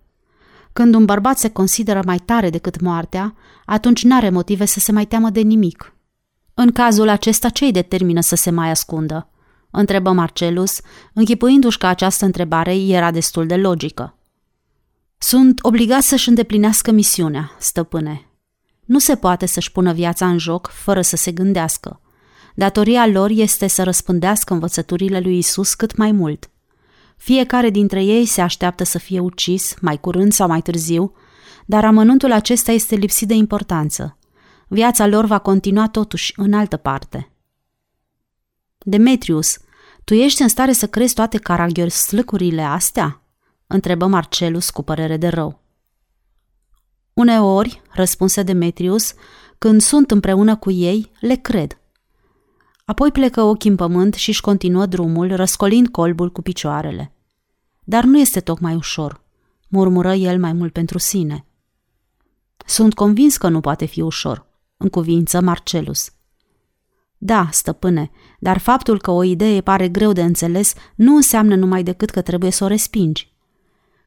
Când 0.73 0.95
un 0.95 1.05
bărbat 1.05 1.37
se 1.37 1.49
consideră 1.49 2.01
mai 2.05 2.17
tare 2.17 2.49
decât 2.49 2.81
moartea, 2.81 3.35
atunci 3.65 4.03
n-are 4.03 4.29
motive 4.29 4.65
să 4.65 4.79
se 4.79 4.91
mai 4.91 5.05
teamă 5.05 5.29
de 5.29 5.41
nimic. 5.41 5.95
În 6.53 6.71
cazul 6.71 7.09
acesta, 7.09 7.49
ce 7.49 7.65
îi 7.65 7.71
determină 7.71 8.21
să 8.21 8.35
se 8.35 8.49
mai 8.49 8.69
ascundă? 8.69 9.29
Întrebă 9.71 10.11
Marcelus, 10.11 10.81
închipuindu-și 11.13 11.77
că 11.77 11.85
această 11.85 12.25
întrebare 12.25 12.75
era 12.75 13.11
destul 13.11 13.45
de 13.45 13.55
logică. 13.55 14.18
Sunt 15.21 15.59
obligat 15.61 16.01
să-și 16.01 16.29
îndeplinească 16.29 16.91
misiunea, 16.91 17.51
stăpâne. 17.57 18.25
Nu 18.85 18.99
se 18.99 19.15
poate 19.15 19.45
să-și 19.45 19.71
pună 19.71 19.93
viața 19.93 20.27
în 20.27 20.37
joc 20.37 20.67
fără 20.73 21.01
să 21.01 21.15
se 21.15 21.31
gândească. 21.31 22.01
Datoria 22.55 23.07
lor 23.07 23.29
este 23.29 23.67
să 23.67 23.83
răspândească 23.83 24.53
învățăturile 24.53 25.19
lui 25.19 25.37
Isus 25.37 25.73
cât 25.73 25.95
mai 25.95 26.11
mult. 26.11 26.49
Fiecare 27.17 27.69
dintre 27.69 28.03
ei 28.03 28.25
se 28.25 28.41
așteaptă 28.41 28.83
să 28.83 28.97
fie 28.97 29.19
ucis, 29.19 29.75
mai 29.81 29.99
curând 29.99 30.31
sau 30.31 30.47
mai 30.47 30.61
târziu, 30.61 31.13
dar 31.65 31.85
amănuntul 31.85 32.31
acesta 32.31 32.71
este 32.71 32.95
lipsit 32.95 33.27
de 33.27 33.33
importanță. 33.33 34.17
Viața 34.67 35.07
lor 35.07 35.25
va 35.25 35.37
continua 35.37 35.87
totuși 35.87 36.33
în 36.35 36.53
altă 36.53 36.77
parte. 36.77 37.31
Demetrius, 38.77 39.57
tu 40.03 40.13
ești 40.13 40.41
în 40.41 40.47
stare 40.47 40.71
să 40.71 40.87
crezi 40.87 41.13
toate 41.13 41.37
caragioslăcurile 41.37 42.61
astea? 42.61 43.18
Întrebă 43.71 44.05
Marcelus 44.05 44.69
cu 44.69 44.81
părere 44.81 45.17
de 45.17 45.27
rău. 45.27 45.59
Uneori, 47.13 47.81
răspunse 47.91 48.43
Demetrius, 48.43 49.13
când 49.57 49.81
sunt 49.81 50.11
împreună 50.11 50.55
cu 50.55 50.71
ei, 50.71 51.11
le 51.19 51.35
cred. 51.35 51.77
Apoi 52.85 53.11
plecă 53.11 53.41
ochii 53.41 53.69
în 53.69 53.75
pământ 53.75 54.13
și 54.13 54.29
își 54.29 54.41
continuă 54.41 54.85
drumul, 54.85 55.35
răscolind 55.35 55.87
colbul 55.87 56.31
cu 56.31 56.41
picioarele. 56.41 57.13
Dar 57.83 58.03
nu 58.03 58.19
este 58.19 58.39
tocmai 58.39 58.75
ușor, 58.75 59.21
murmură 59.67 60.13
el 60.13 60.39
mai 60.39 60.53
mult 60.53 60.73
pentru 60.73 60.97
sine. 60.97 61.45
Sunt 62.65 62.93
convins 62.93 63.37
că 63.37 63.47
nu 63.47 63.59
poate 63.59 63.85
fi 63.85 64.01
ușor, 64.01 64.45
în 64.77 64.89
cuvință 64.89 65.41
Marcelus. 65.41 66.11
Da, 67.17 67.49
stăpâne, 67.51 68.11
dar 68.39 68.57
faptul 68.57 69.01
că 69.01 69.11
o 69.11 69.23
idee 69.23 69.61
pare 69.61 69.89
greu 69.89 70.11
de 70.11 70.23
înțeles 70.23 70.73
nu 70.95 71.15
înseamnă 71.15 71.55
numai 71.55 71.83
decât 71.83 72.09
că 72.09 72.21
trebuie 72.21 72.51
să 72.51 72.63
o 72.63 72.67
respingi. 72.67 73.33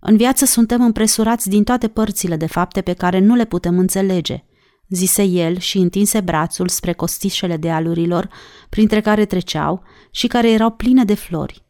În 0.04 0.16
viață 0.16 0.44
suntem 0.44 0.82
împresurați 0.82 1.48
din 1.48 1.64
toate 1.64 1.88
părțile 1.88 2.36
de 2.36 2.46
fapte 2.46 2.80
pe 2.80 2.92
care 2.92 3.18
nu 3.18 3.34
le 3.34 3.44
putem 3.44 3.78
înțelege, 3.78 4.44
zise 4.88 5.22
el 5.22 5.58
și 5.58 5.78
întinse 5.78 6.20
brațul 6.20 6.68
spre 6.68 6.92
costișele 6.92 7.56
de 7.56 7.70
alurilor, 7.70 8.28
printre 8.68 9.00
care 9.00 9.24
treceau 9.24 9.82
și 10.10 10.26
care 10.26 10.50
erau 10.50 10.70
pline 10.70 11.04
de 11.04 11.14
flori. 11.14 11.64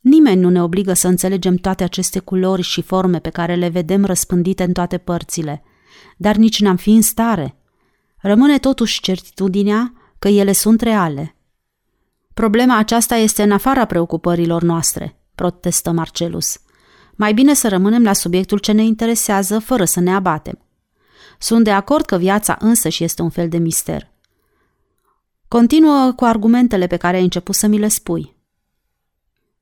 Nimeni 0.00 0.40
nu 0.40 0.50
ne 0.50 0.62
obligă 0.62 0.92
să 0.92 1.08
înțelegem 1.08 1.56
toate 1.56 1.84
aceste 1.84 2.18
culori 2.18 2.62
și 2.62 2.82
forme 2.82 3.18
pe 3.18 3.30
care 3.30 3.54
le 3.54 3.68
vedem 3.68 4.04
răspândite 4.04 4.62
în 4.62 4.72
toate 4.72 4.98
părțile, 4.98 5.62
dar 6.16 6.36
nici 6.36 6.60
n-am 6.60 6.76
fi 6.76 6.90
în 6.90 7.02
stare. 7.02 7.56
Rămâne 8.16 8.58
totuși 8.58 9.00
certitudinea 9.00 9.92
că 10.18 10.28
ele 10.28 10.52
sunt 10.52 10.80
reale. 10.80 11.36
Problema 12.34 12.78
aceasta 12.78 13.14
este 13.14 13.42
în 13.42 13.52
afara 13.52 13.84
preocupărilor 13.84 14.62
noastre, 14.62 15.20
protestă 15.34 15.90
Marcelus. 15.90 16.60
Mai 17.16 17.34
bine 17.34 17.54
să 17.54 17.68
rămânem 17.68 18.02
la 18.02 18.12
subiectul 18.12 18.58
ce 18.58 18.72
ne 18.72 18.82
interesează, 18.82 19.58
fără 19.58 19.84
să 19.84 20.00
ne 20.00 20.14
abatem. 20.14 20.58
Sunt 21.38 21.64
de 21.64 21.70
acord 21.70 22.04
că 22.04 22.16
viața 22.16 22.56
însăși 22.60 23.04
este 23.04 23.22
un 23.22 23.30
fel 23.30 23.48
de 23.48 23.58
mister. 23.58 24.10
Continuă 25.48 26.12
cu 26.16 26.24
argumentele 26.24 26.86
pe 26.86 26.96
care 26.96 27.16
ai 27.16 27.22
început 27.22 27.54
să 27.54 27.66
mi 27.66 27.78
le 27.78 27.88
spui. 27.88 28.36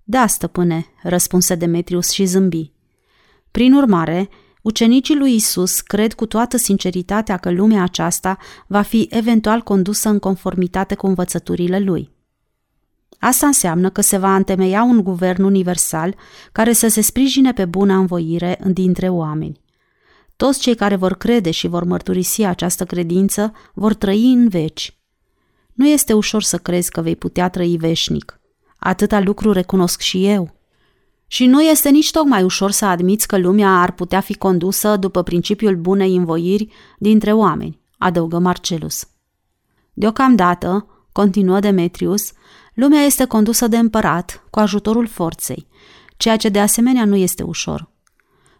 Da, 0.03 0.27
stăpâne, 0.27 0.87
răspunse 1.03 1.55
Demetrius 1.55 2.11
și 2.11 2.25
zâmbi. 2.25 2.73
Prin 3.51 3.75
urmare, 3.75 4.29
ucenicii 4.63 5.17
lui 5.17 5.35
Isus 5.35 5.81
cred 5.81 6.13
cu 6.13 6.27
toată 6.27 6.57
sinceritatea 6.57 7.37
că 7.37 7.51
lumea 7.51 7.83
aceasta 7.83 8.39
va 8.67 8.83
fi 8.83 9.07
eventual 9.11 9.61
condusă 9.61 10.09
în 10.09 10.19
conformitate 10.19 10.95
cu 10.95 11.07
învățăturile 11.07 11.79
lui. 11.79 12.14
Asta 13.19 13.47
înseamnă 13.47 13.91
că 13.91 14.01
se 14.01 14.17
va 14.17 14.35
întemeia 14.35 14.83
un 14.83 15.03
guvern 15.03 15.43
universal 15.43 16.15
care 16.53 16.73
să 16.73 16.89
se 16.89 17.01
sprijine 17.01 17.53
pe 17.53 17.65
bună 17.65 17.95
învoire 17.95 18.61
dintre 18.67 19.09
oameni. 19.09 19.61
Toți 20.37 20.61
cei 20.61 20.75
care 20.75 20.97
vor 20.97 21.15
crede 21.15 21.51
și 21.51 21.67
vor 21.67 21.85
mărturisi 21.85 22.43
această 22.43 22.85
credință 22.85 23.53
vor 23.75 23.95
trăi 23.95 24.33
în 24.33 24.49
veci. 24.49 24.99
Nu 25.73 25.87
este 25.89 26.13
ușor 26.13 26.43
să 26.43 26.59
crezi 26.59 26.91
că 26.91 27.01
vei 27.01 27.17
putea 27.17 27.49
trăi 27.49 27.77
veșnic. 27.77 28.41
Atâta 28.77 29.21
lucru 29.21 29.53
recunosc 29.53 30.01
și 30.01 30.27
eu. 30.27 30.55
Și 31.27 31.47
nu 31.47 31.63
este 31.63 31.89
nici 31.89 32.11
tocmai 32.11 32.43
ușor 32.43 32.71
să 32.71 32.85
admiți 32.85 33.27
că 33.27 33.39
lumea 33.39 33.81
ar 33.81 33.93
putea 33.93 34.21
fi 34.21 34.35
condusă 34.37 34.97
după 34.97 35.23
principiul 35.23 35.77
bunei 35.77 36.17
învoiri 36.17 36.69
dintre 36.99 37.33
oameni, 37.33 37.81
adăugă 37.99 38.39
Marcelus. 38.39 39.07
Deocamdată, 39.93 40.87
continuă 41.13 41.61
Demetrius, 41.61 42.33
lumea 42.75 43.01
este 43.01 43.25
condusă 43.25 43.69
de 43.69 43.79
împărat 43.79 44.45
cu 44.51 44.59
ajutorul 44.59 45.07
forței, 45.07 45.67
ceea 46.17 46.37
ce 46.37 46.49
de 46.49 46.61
asemenea 46.61 47.05
nu 47.05 47.17
este 47.17 47.43
ușor. 47.43 47.93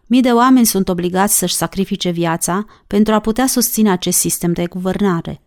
Mii 0.07 0.21
de 0.21 0.31
oameni 0.31 0.65
sunt 0.65 0.89
obligați 0.89 1.37
să-și 1.37 1.55
sacrifice 1.55 2.09
viața 2.09 2.65
pentru 2.87 3.13
a 3.13 3.19
putea 3.19 3.47
susține 3.47 3.91
acest 3.91 4.17
sistem 4.17 4.53
de 4.53 4.65
guvernare. 4.65 5.41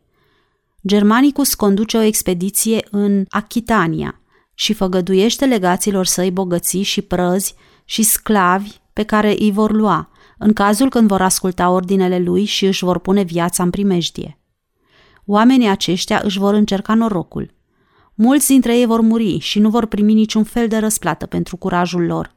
Germanicus 0.86 1.54
conduce 1.54 1.96
o 1.96 2.00
expediție 2.00 2.86
în 2.90 3.24
Achitania 3.28 4.20
și 4.54 4.72
făgăduiește 4.72 5.44
legaților 5.44 6.06
săi 6.06 6.30
bogății 6.30 6.82
și 6.82 7.02
prăzi 7.02 7.54
și 7.84 8.02
sclavi 8.02 8.70
pe 8.92 9.02
care 9.02 9.34
îi 9.38 9.52
vor 9.52 9.72
lua, 9.72 10.10
în 10.38 10.52
cazul 10.52 10.88
când 10.88 11.08
vor 11.08 11.22
asculta 11.22 11.70
ordinele 11.70 12.18
lui 12.18 12.44
și 12.44 12.66
își 12.66 12.84
vor 12.84 12.98
pune 12.98 13.22
viața 13.22 13.62
în 13.62 13.70
primejdie. 13.70 14.38
Oamenii 15.26 15.68
aceștia 15.68 16.20
își 16.24 16.38
vor 16.38 16.54
încerca 16.54 16.94
norocul. 16.94 17.54
Mulți 18.20 18.46
dintre 18.46 18.78
ei 18.78 18.86
vor 18.86 19.00
muri 19.00 19.38
și 19.38 19.58
nu 19.58 19.70
vor 19.70 19.86
primi 19.86 20.12
niciun 20.12 20.44
fel 20.44 20.68
de 20.68 20.76
răsplată 20.78 21.26
pentru 21.26 21.56
curajul 21.56 22.06
lor. 22.06 22.34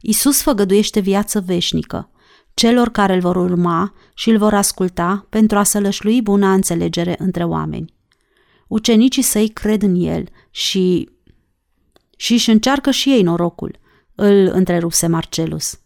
Isus 0.00 0.42
făgăduiește 0.42 1.00
viață 1.00 1.40
veșnică 1.40 2.10
celor 2.54 2.88
care 2.88 3.14
îl 3.14 3.20
vor 3.20 3.36
urma 3.36 3.94
și 4.14 4.30
îl 4.30 4.38
vor 4.38 4.54
asculta 4.54 5.26
pentru 5.28 5.58
a 5.58 5.62
sălășlui 5.62 6.22
buna 6.22 6.52
înțelegere 6.52 7.14
între 7.18 7.44
oameni. 7.44 7.94
Ucenicii 8.68 9.22
săi 9.22 9.48
cred 9.48 9.82
în 9.82 9.94
el 9.94 10.28
și... 10.50 11.08
și 12.16 12.32
își 12.32 12.50
încearcă 12.50 12.90
și 12.90 13.10
ei 13.10 13.22
norocul, 13.22 13.78
îl 14.14 14.50
întrerupse 14.52 15.06
Marcelus. 15.06 15.80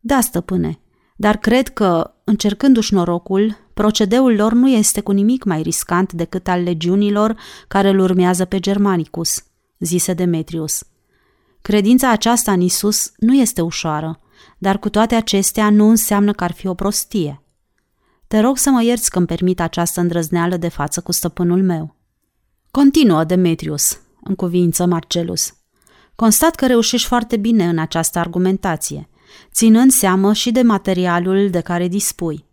Da, 0.00 0.20
stăpâne, 0.20 0.80
dar 1.16 1.36
cred 1.36 1.68
că, 1.68 2.14
încercându-și 2.24 2.94
norocul, 2.94 3.56
procedeul 3.78 4.34
lor 4.34 4.52
nu 4.52 4.68
este 4.68 5.00
cu 5.00 5.12
nimic 5.12 5.44
mai 5.44 5.62
riscant 5.62 6.12
decât 6.12 6.48
al 6.48 6.62
legiunilor 6.62 7.36
care 7.68 7.88
îl 7.88 7.98
urmează 7.98 8.44
pe 8.44 8.58
Germanicus, 8.58 9.44
zise 9.78 10.12
Demetrius. 10.12 10.82
Credința 11.62 12.10
aceasta 12.10 12.52
în 12.52 12.60
Isus 12.60 13.12
nu 13.16 13.34
este 13.34 13.60
ușoară, 13.60 14.20
dar 14.58 14.78
cu 14.78 14.88
toate 14.88 15.14
acestea 15.14 15.70
nu 15.70 15.88
înseamnă 15.88 16.32
că 16.32 16.44
ar 16.44 16.52
fi 16.52 16.66
o 16.66 16.74
prostie. 16.74 17.42
Te 18.26 18.40
rog 18.40 18.56
să 18.56 18.70
mă 18.70 18.82
ierți 18.82 19.10
că 19.10 19.18
îmi 19.18 19.26
permit 19.26 19.60
această 19.60 20.00
îndrăzneală 20.00 20.56
de 20.56 20.68
față 20.68 21.00
cu 21.00 21.12
stăpânul 21.12 21.62
meu. 21.62 21.94
Continuă, 22.70 23.24
Demetrius, 23.24 24.00
în 24.22 24.34
cuvință 24.34 24.86
Marcelus. 24.86 25.54
Constat 26.14 26.54
că 26.54 26.66
reușești 26.66 27.06
foarte 27.06 27.36
bine 27.36 27.68
în 27.68 27.78
această 27.78 28.18
argumentație, 28.18 29.08
ținând 29.52 29.90
seamă 29.90 30.32
și 30.32 30.50
de 30.50 30.62
materialul 30.62 31.50
de 31.50 31.60
care 31.60 31.88
dispui. 31.88 32.46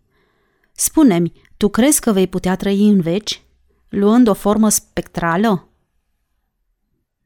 Spune-mi, 0.76 1.32
tu 1.56 1.68
crezi 1.68 2.00
că 2.00 2.12
vei 2.12 2.26
putea 2.26 2.56
trăi 2.56 2.88
în 2.88 3.00
veci, 3.00 3.42
luând 3.88 4.28
o 4.28 4.34
formă 4.34 4.68
spectrală? 4.68 5.68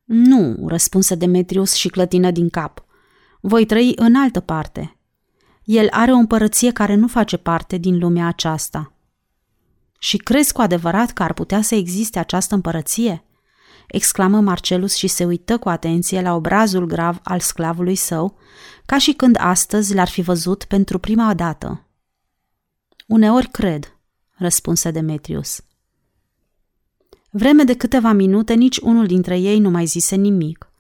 Nu, 0.04 0.69
răspunse 0.69 1.14
Demetrius 1.14 1.73
și 1.73 1.88
clătină 1.88 2.30
din 2.30 2.49
cap. 2.49 2.85
Voi 3.40 3.66
trăi 3.66 3.92
în 3.97 4.14
altă 4.14 4.40
parte. 4.40 4.97
El 5.64 5.88
are 5.90 6.12
o 6.12 6.16
împărăție 6.16 6.73
care 6.73 6.95
nu 6.95 7.09
face 7.09 7.37
parte 7.37 7.76
din 7.76 7.99
lumea 7.99 8.26
aceasta. 8.26 8.92
Și 9.99 10.16
crezi 10.16 10.52
cu 10.52 10.61
adevărat 10.61 11.11
că 11.11 11.23
ar 11.23 11.33
putea 11.33 11.62
să 11.62 11.75
existe 11.75 12.19
această 12.19 12.54
împărăție? 12.54 13.25
exclamă 13.87 14.40
Marcelus 14.40 14.95
și 14.95 15.07
se 15.07 15.25
uită 15.25 15.59
cu 15.59 15.69
atenție 15.69 16.21
la 16.21 16.35
obrazul 16.35 16.87
grav 16.87 17.21
al 17.23 17.40
sclavului 17.40 17.95
său, 17.95 18.37
ca 18.87 18.99
și 18.99 19.12
când 19.12 19.37
astăzi 19.38 19.95
l-ar 19.95 20.09
fi 20.09 20.21
văzut 20.21 20.64
pentru 20.64 20.99
prima 20.99 21.35
dată. 21.35 21.89
Uneori 23.11 23.49
cred, 23.49 23.97
răspunse 24.37 24.90
Demetrius. 24.90 25.61
Vreme 27.31 27.62
de 27.62 27.75
câteva 27.75 28.12
minute, 28.12 28.55
nici 28.55 28.76
unul 28.79 29.07
dintre 29.07 29.38
ei 29.38 29.59
nu 29.59 29.71
mai 29.71 29.85
zise 29.85 30.17
nimic. 30.17 30.71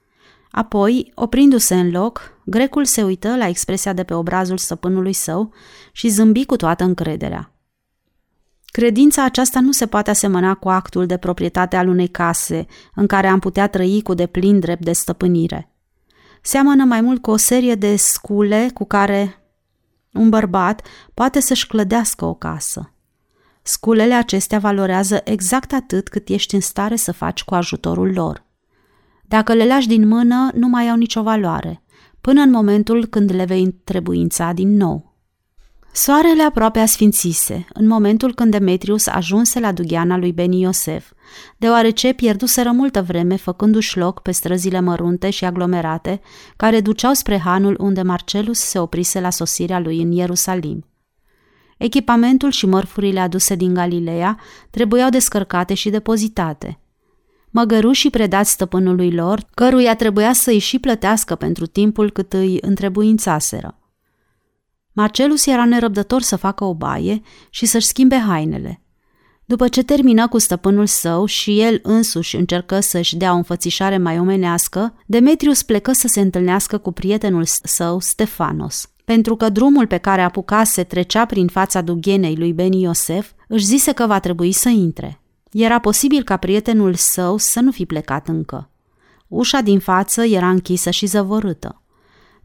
Apoi, 0.50 1.12
oprindu-se 1.14 1.74
în 1.74 1.90
loc, 1.90 2.40
grecul 2.44 2.84
se 2.84 3.02
uită 3.02 3.36
la 3.36 3.46
expresia 3.46 3.92
de 3.92 4.04
pe 4.04 4.14
obrazul 4.14 4.56
stăpânului 4.56 5.12
său 5.12 5.52
și 5.92 6.08
zâmbi 6.08 6.44
cu 6.44 6.56
toată 6.56 6.84
încrederea. 6.84 7.54
Credința 8.64 9.24
aceasta 9.24 9.60
nu 9.60 9.72
se 9.72 9.86
poate 9.86 10.10
asemăna 10.10 10.54
cu 10.54 10.68
actul 10.68 11.06
de 11.06 11.16
proprietate 11.16 11.76
al 11.76 11.88
unei 11.88 12.08
case 12.08 12.66
în 12.94 13.06
care 13.06 13.26
am 13.26 13.38
putea 13.38 13.68
trăi 13.68 14.02
cu 14.02 14.14
deplin 14.14 14.60
drept 14.60 14.84
de 14.84 14.92
stăpânire. 14.92 15.74
Seamănă 16.42 16.84
mai 16.84 17.00
mult 17.00 17.22
cu 17.22 17.30
o 17.30 17.36
serie 17.36 17.74
de 17.74 17.96
scule 17.96 18.70
cu 18.74 18.84
care 18.84 19.39
un 20.12 20.28
bărbat 20.28 20.86
poate 21.14 21.40
să-și 21.40 21.66
clădească 21.66 22.24
o 22.24 22.34
casă. 22.34 22.92
Sculele 23.62 24.14
acestea 24.14 24.58
valorează 24.58 25.20
exact 25.24 25.72
atât 25.72 26.08
cât 26.08 26.28
ești 26.28 26.54
în 26.54 26.60
stare 26.60 26.96
să 26.96 27.12
faci 27.12 27.44
cu 27.44 27.54
ajutorul 27.54 28.12
lor. 28.12 28.44
Dacă 29.22 29.54
le 29.54 29.66
lași 29.66 29.88
din 29.88 30.08
mână, 30.08 30.50
nu 30.54 30.68
mai 30.68 30.88
au 30.88 30.96
nicio 30.96 31.22
valoare, 31.22 31.82
până 32.20 32.40
în 32.40 32.50
momentul 32.50 33.06
când 33.06 33.32
le 33.34 33.44
vei 33.44 33.62
întrebuința 33.62 34.52
din 34.52 34.76
nou. 34.76 35.09
Soarele 35.92 36.42
aproape 36.42 36.78
asfințise, 36.78 37.66
în 37.72 37.86
momentul 37.86 38.34
când 38.34 38.50
Demetrius 38.50 39.06
ajunse 39.06 39.60
la 39.60 39.72
dugheana 39.72 40.16
lui 40.16 40.32
Beni 40.32 40.60
Iosef, 40.60 41.12
deoarece 41.56 42.12
pierduseră 42.12 42.70
multă 42.70 43.02
vreme 43.02 43.36
făcându-și 43.36 43.98
loc 43.98 44.20
pe 44.20 44.30
străzile 44.30 44.80
mărunte 44.80 45.30
și 45.30 45.44
aglomerate 45.44 46.20
care 46.56 46.80
duceau 46.80 47.12
spre 47.12 47.38
hanul 47.38 47.76
unde 47.80 48.02
Marcelus 48.02 48.58
se 48.58 48.78
oprise 48.78 49.20
la 49.20 49.30
sosirea 49.30 49.78
lui 49.78 50.02
în 50.02 50.12
Ierusalim. 50.12 50.84
Echipamentul 51.78 52.50
și 52.50 52.66
mărfurile 52.66 53.20
aduse 53.20 53.54
din 53.54 53.74
Galileea 53.74 54.38
trebuiau 54.70 55.08
descărcate 55.08 55.74
și 55.74 55.90
depozitate. 55.90 56.80
Măgărușii 57.50 58.10
predați 58.10 58.50
stăpânului 58.50 59.12
lor, 59.12 59.44
căruia 59.54 59.96
trebuia 59.96 60.32
să 60.32 60.50
îi 60.50 60.58
și 60.58 60.78
plătească 60.78 61.34
pentru 61.34 61.66
timpul 61.66 62.10
cât 62.10 62.32
îi 62.32 62.58
întrebuințaseră. 62.60 63.79
Marcelus 65.00 65.46
era 65.46 65.64
nerăbdător 65.64 66.22
să 66.22 66.36
facă 66.36 66.64
o 66.64 66.74
baie 66.74 67.22
și 67.50 67.66
să-și 67.66 67.86
schimbe 67.86 68.16
hainele. 68.16 68.82
După 69.44 69.68
ce 69.68 69.82
termină 69.82 70.28
cu 70.28 70.38
stăpânul 70.38 70.86
său 70.86 71.24
și 71.24 71.60
el 71.60 71.80
însuși 71.82 72.36
încercă 72.36 72.80
să-și 72.80 73.16
dea 73.16 73.32
o 73.32 73.36
înfățișare 73.36 73.98
mai 73.98 74.18
omenească, 74.18 74.94
Demetrius 75.06 75.62
plecă 75.62 75.92
să 75.92 76.08
se 76.08 76.20
întâlnească 76.20 76.78
cu 76.78 76.92
prietenul 76.92 77.44
său, 77.46 78.00
Stefanos. 78.00 78.90
Pentru 79.04 79.36
că 79.36 79.48
drumul 79.48 79.86
pe 79.86 79.96
care 79.96 80.22
apucase 80.22 80.82
trecea 80.82 81.24
prin 81.24 81.46
fața 81.46 81.80
dughenei 81.80 82.36
lui 82.36 82.52
Beni 82.52 82.82
Iosef, 82.82 83.30
își 83.48 83.64
zise 83.64 83.92
că 83.92 84.06
va 84.06 84.20
trebui 84.20 84.52
să 84.52 84.68
intre. 84.68 85.20
Era 85.50 85.78
posibil 85.78 86.22
ca 86.22 86.36
prietenul 86.36 86.94
său 86.94 87.36
să 87.36 87.60
nu 87.60 87.70
fi 87.70 87.86
plecat 87.86 88.28
încă. 88.28 88.70
Ușa 89.28 89.60
din 89.60 89.78
față 89.78 90.24
era 90.24 90.48
închisă 90.48 90.90
și 90.90 91.06
zăvorâtă. 91.06 91.82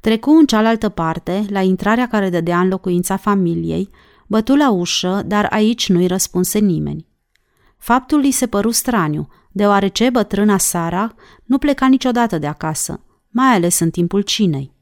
Trecu 0.05 0.31
în 0.31 0.45
cealaltă 0.45 0.89
parte, 0.89 1.45
la 1.49 1.61
intrarea 1.61 2.07
care 2.07 2.29
dădea 2.29 2.59
în 2.59 2.67
locuința 2.67 3.15
familiei, 3.15 3.89
bătu 4.27 4.55
la 4.55 4.71
ușă, 4.71 5.23
dar 5.25 5.47
aici 5.49 5.89
nu-i 5.89 6.07
răspunse 6.07 6.59
nimeni. 6.59 7.07
Faptul 7.77 8.19
îi 8.19 8.31
se 8.31 8.47
păru 8.47 8.71
straniu, 8.71 9.27
deoarece 9.51 10.09
bătrâna 10.09 10.57
Sara 10.57 11.15
nu 11.43 11.57
pleca 11.57 11.87
niciodată 11.87 12.37
de 12.37 12.47
acasă, 12.47 13.03
mai 13.29 13.53
ales 13.53 13.79
în 13.79 13.89
timpul 13.89 14.21
cinei. 14.21 14.73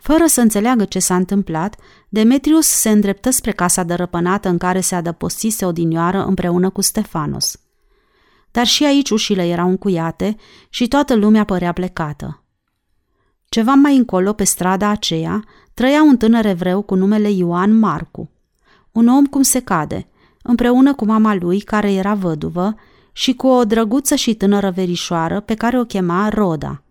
Fără 0.00 0.26
să 0.26 0.40
înțeleagă 0.40 0.84
ce 0.84 0.98
s-a 0.98 1.16
întâmplat, 1.16 1.76
Demetrius 2.08 2.66
se 2.66 2.90
îndreptă 2.90 3.30
spre 3.30 3.52
casa 3.52 3.82
dărăpânată 3.82 4.48
în 4.48 4.58
care 4.58 4.80
se 4.80 4.94
adăpostise 4.94 5.64
odinioară 5.64 6.24
împreună 6.24 6.70
cu 6.70 6.80
Stefanos. 6.80 7.60
Dar 8.50 8.66
și 8.66 8.84
aici 8.84 9.10
ușile 9.10 9.46
erau 9.46 9.68
încuiate 9.68 10.36
și 10.68 10.88
toată 10.88 11.14
lumea 11.14 11.44
părea 11.44 11.72
plecată. 11.72 12.43
Ceva 13.54 13.74
mai 13.74 13.96
încolo, 13.96 14.32
pe 14.32 14.44
strada 14.44 14.88
aceea, 14.88 15.44
trăia 15.74 16.02
un 16.02 16.16
tânăr 16.16 16.46
evreu 16.46 16.82
cu 16.82 16.94
numele 16.94 17.30
Ioan 17.30 17.78
Marcu. 17.78 18.30
Un 18.92 19.08
om 19.08 19.26
cum 19.26 19.42
se 19.42 19.60
cade, 19.60 20.06
împreună 20.42 20.94
cu 20.94 21.04
mama 21.04 21.34
lui, 21.34 21.60
care 21.60 21.92
era 21.92 22.14
văduvă, 22.14 22.74
și 23.12 23.34
cu 23.34 23.46
o 23.46 23.64
drăguță 23.64 24.14
și 24.14 24.34
tânără 24.34 24.70
verișoară 24.70 25.40
pe 25.40 25.54
care 25.54 25.78
o 25.78 25.84
chema 25.84 26.28
Roda. 26.28 26.82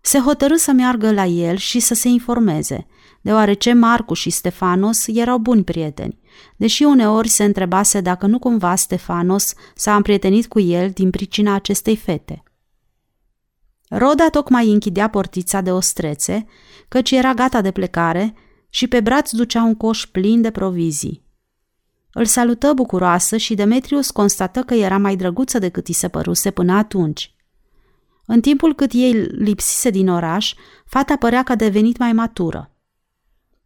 Se 0.00 0.18
hotărâ 0.18 0.54
să 0.56 0.72
meargă 0.72 1.12
la 1.12 1.24
el 1.24 1.56
și 1.56 1.80
să 1.80 1.94
se 1.94 2.08
informeze, 2.08 2.86
deoarece 3.20 3.72
Marcu 3.72 4.14
și 4.14 4.30
Stefanos 4.30 5.06
erau 5.06 5.38
buni 5.38 5.64
prieteni, 5.64 6.18
deși 6.56 6.82
uneori 6.82 7.28
se 7.28 7.44
întrebase 7.44 8.00
dacă 8.00 8.26
nu 8.26 8.38
cumva 8.38 8.74
Stefanos 8.74 9.54
s-a 9.74 9.96
împrietenit 9.96 10.46
cu 10.46 10.60
el 10.60 10.90
din 10.90 11.10
pricina 11.10 11.54
acestei 11.54 11.96
fete. 11.96 12.42
Roda 13.88 14.28
tocmai 14.28 14.70
închidea 14.70 15.08
portița 15.08 15.60
de 15.60 15.72
ostrețe, 15.72 16.46
căci 16.88 17.10
era 17.10 17.34
gata 17.34 17.60
de 17.60 17.70
plecare 17.70 18.34
și 18.68 18.86
pe 18.86 19.00
braț 19.00 19.30
ducea 19.30 19.62
un 19.62 19.74
coș 19.74 20.06
plin 20.06 20.40
de 20.40 20.50
provizii. 20.50 21.24
Îl 22.12 22.24
salută 22.24 22.72
bucuroasă 22.72 23.36
și 23.36 23.54
Demetrius 23.54 24.10
constată 24.10 24.60
că 24.60 24.74
era 24.74 24.98
mai 24.98 25.16
drăguță 25.16 25.58
decât 25.58 25.88
i 25.88 25.92
se 25.92 26.08
păruse 26.08 26.50
până 26.50 26.72
atunci. 26.72 27.34
În 28.26 28.40
timpul 28.40 28.74
cât 28.74 28.90
ei 28.92 29.12
lipsise 29.22 29.90
din 29.90 30.08
oraș, 30.08 30.54
fata 30.84 31.16
părea 31.16 31.42
că 31.42 31.52
a 31.52 31.54
devenit 31.54 31.98
mai 31.98 32.12
matură. 32.12 32.70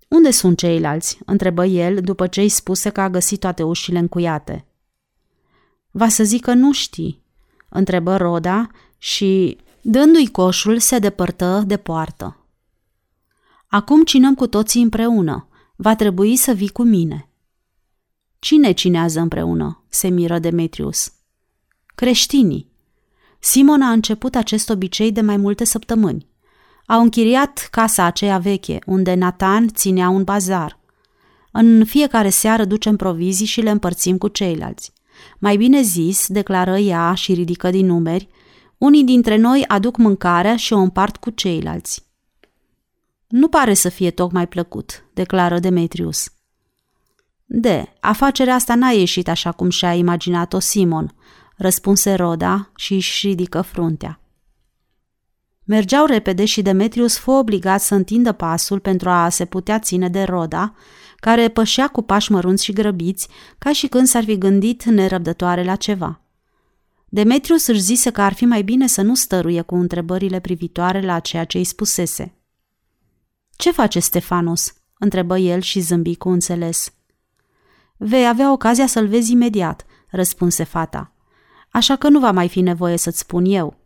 Unde 0.09 0.31
sunt 0.31 0.59
ceilalți?" 0.59 1.19
întrebă 1.27 1.65
el 1.65 2.01
după 2.01 2.27
ce 2.27 2.41
îi 2.41 2.49
spuse 2.49 2.91
că 2.91 3.01
a 3.01 3.11
găsit 3.11 3.41
toate 3.41 3.63
ușile 3.63 3.99
încuiate. 3.99 4.67
Va 5.91 6.09
să 6.09 6.25
zic 6.25 6.43
că 6.43 6.53
nu 6.53 6.73
știi?" 6.73 7.23
întrebă 7.69 8.17
Roda 8.17 8.69
și, 8.99 9.59
dându-i 9.81 10.27
coșul, 10.27 10.79
se 10.79 10.99
depărtă 10.99 11.63
de 11.67 11.77
poartă. 11.77 12.37
Acum 13.67 14.05
cinăm 14.05 14.35
cu 14.35 14.47
toții 14.47 14.83
împreună. 14.83 15.49
Va 15.77 15.95
trebui 15.95 16.37
să 16.37 16.53
vii 16.53 16.69
cu 16.69 16.83
mine." 16.83 17.29
Cine 18.39 18.73
cinează 18.73 19.21
împreună?" 19.21 19.85
se 19.89 20.09
miră 20.09 20.39
Demetrius. 20.39 21.13
Creștinii. 21.87 22.71
Simon 23.39 23.83
a 23.83 23.91
început 23.91 24.35
acest 24.35 24.71
obicei 24.71 25.13
de 25.13 25.21
mai 25.21 25.37
multe 25.37 25.65
săptămâni. 25.65 26.27
Au 26.87 27.01
închiriat 27.01 27.69
casa 27.71 28.05
aceea 28.05 28.39
veche, 28.39 28.79
unde 28.87 29.15
Nathan 29.15 29.69
ținea 29.69 30.09
un 30.09 30.25
bazar. 30.25 30.79
În 31.53 31.85
fiecare 31.85 32.29
seară 32.29 32.65
ducem 32.65 32.97
provizii 32.97 33.47
și 33.47 33.61
le 33.61 33.71
împărțim 33.71 34.19
cu 34.19 34.29
ceilalți. 34.29 34.93
Mai 35.39 35.57
bine 35.57 35.83
zis, 35.83 36.27
declară 36.29 36.77
ea 36.77 37.15
și 37.15 37.35
ridică 37.35 37.71
din 37.71 37.87
numeri, 37.87 38.29
unii 38.81 39.05
dintre 39.05 39.37
noi 39.37 39.65
aduc 39.67 39.97
mâncarea 39.97 40.57
și 40.57 40.73
o 40.73 40.79
împart 40.79 41.17
cu 41.17 41.31
ceilalți. 41.31 42.07
Nu 43.29 43.49
pare 43.49 43.75
să 43.75 43.89
fie 43.89 44.11
tocmai 44.11 44.49
plăcut, 44.49 45.05
declară 45.15 45.59
Demetrius. 45.59 46.33
De, 47.45 47.93
afacerea 48.01 48.55
asta 48.55 48.75
n-a 48.75 48.91
ieșit 48.91 49.29
așa 49.29 49.53
cum 49.53 49.71
și-a 49.71 49.95
imaginat-o 49.95 50.59
Simon, 50.59 51.15
răspunse 51.57 52.15
Roda 52.15 52.71
și 52.77 52.95
își 52.95 53.27
ridică 53.27 53.61
fruntea. 53.61 54.21
Mergeau 55.65 56.07
repede 56.07 56.45
și 56.45 56.63
Demetrius 56.63 57.19
fu 57.19 57.31
obligat 57.31 57.81
să 57.81 57.95
întindă 57.95 58.33
pasul 58.33 58.79
pentru 58.79 59.09
a 59.09 59.29
se 59.29 59.45
putea 59.45 59.79
ține 59.79 60.09
de 60.09 60.23
Roda, 60.23 60.75
care 61.17 61.49
pășea 61.49 61.89
cu 61.89 62.03
pași 62.03 62.33
mărunți 62.33 62.65
și 62.65 62.73
grăbiți, 62.73 63.29
ca 63.59 63.73
și 63.73 63.87
când 63.87 64.07
s-ar 64.07 64.25
fi 64.25 64.39
gândit 64.39 64.85
nerăbdătoare 64.85 65.65
la 65.65 65.77
ceva. 65.77 66.21
Demetrius 67.13 67.67
își 67.67 67.81
zise 67.81 68.11
că 68.11 68.23
ar 68.23 68.33
fi 68.33 68.45
mai 68.45 68.63
bine 68.63 68.87
să 68.87 69.03
nu 69.03 69.15
stăruie 69.15 69.63
cu 69.63 69.75
întrebările 69.75 70.41
privitoare 70.41 71.01
la 71.01 71.19
ceea 71.19 71.45
ce 71.45 71.59
îi 71.59 71.65
spusese. 71.65 72.35
Ce 73.57 73.71
face 73.71 74.01
Stefanos?" 74.01 74.75
întrebă 74.99 75.39
el 75.39 75.61
și 75.61 75.81
zâmbi 75.81 76.17
cu 76.17 76.29
înțeles. 76.29 76.93
Vei 77.97 78.29
avea 78.29 78.53
ocazia 78.53 78.87
să-l 78.87 79.07
vezi 79.07 79.33
imediat," 79.33 79.85
răspunse 80.11 80.65
fata 80.65 81.15
așa 81.71 81.97
că 81.97 82.09
nu 82.09 82.19
va 82.19 82.31
mai 82.31 82.49
fi 82.49 82.61
nevoie 82.61 82.97
să-ți 82.97 83.19
spun 83.19 83.45
eu. 83.45 83.77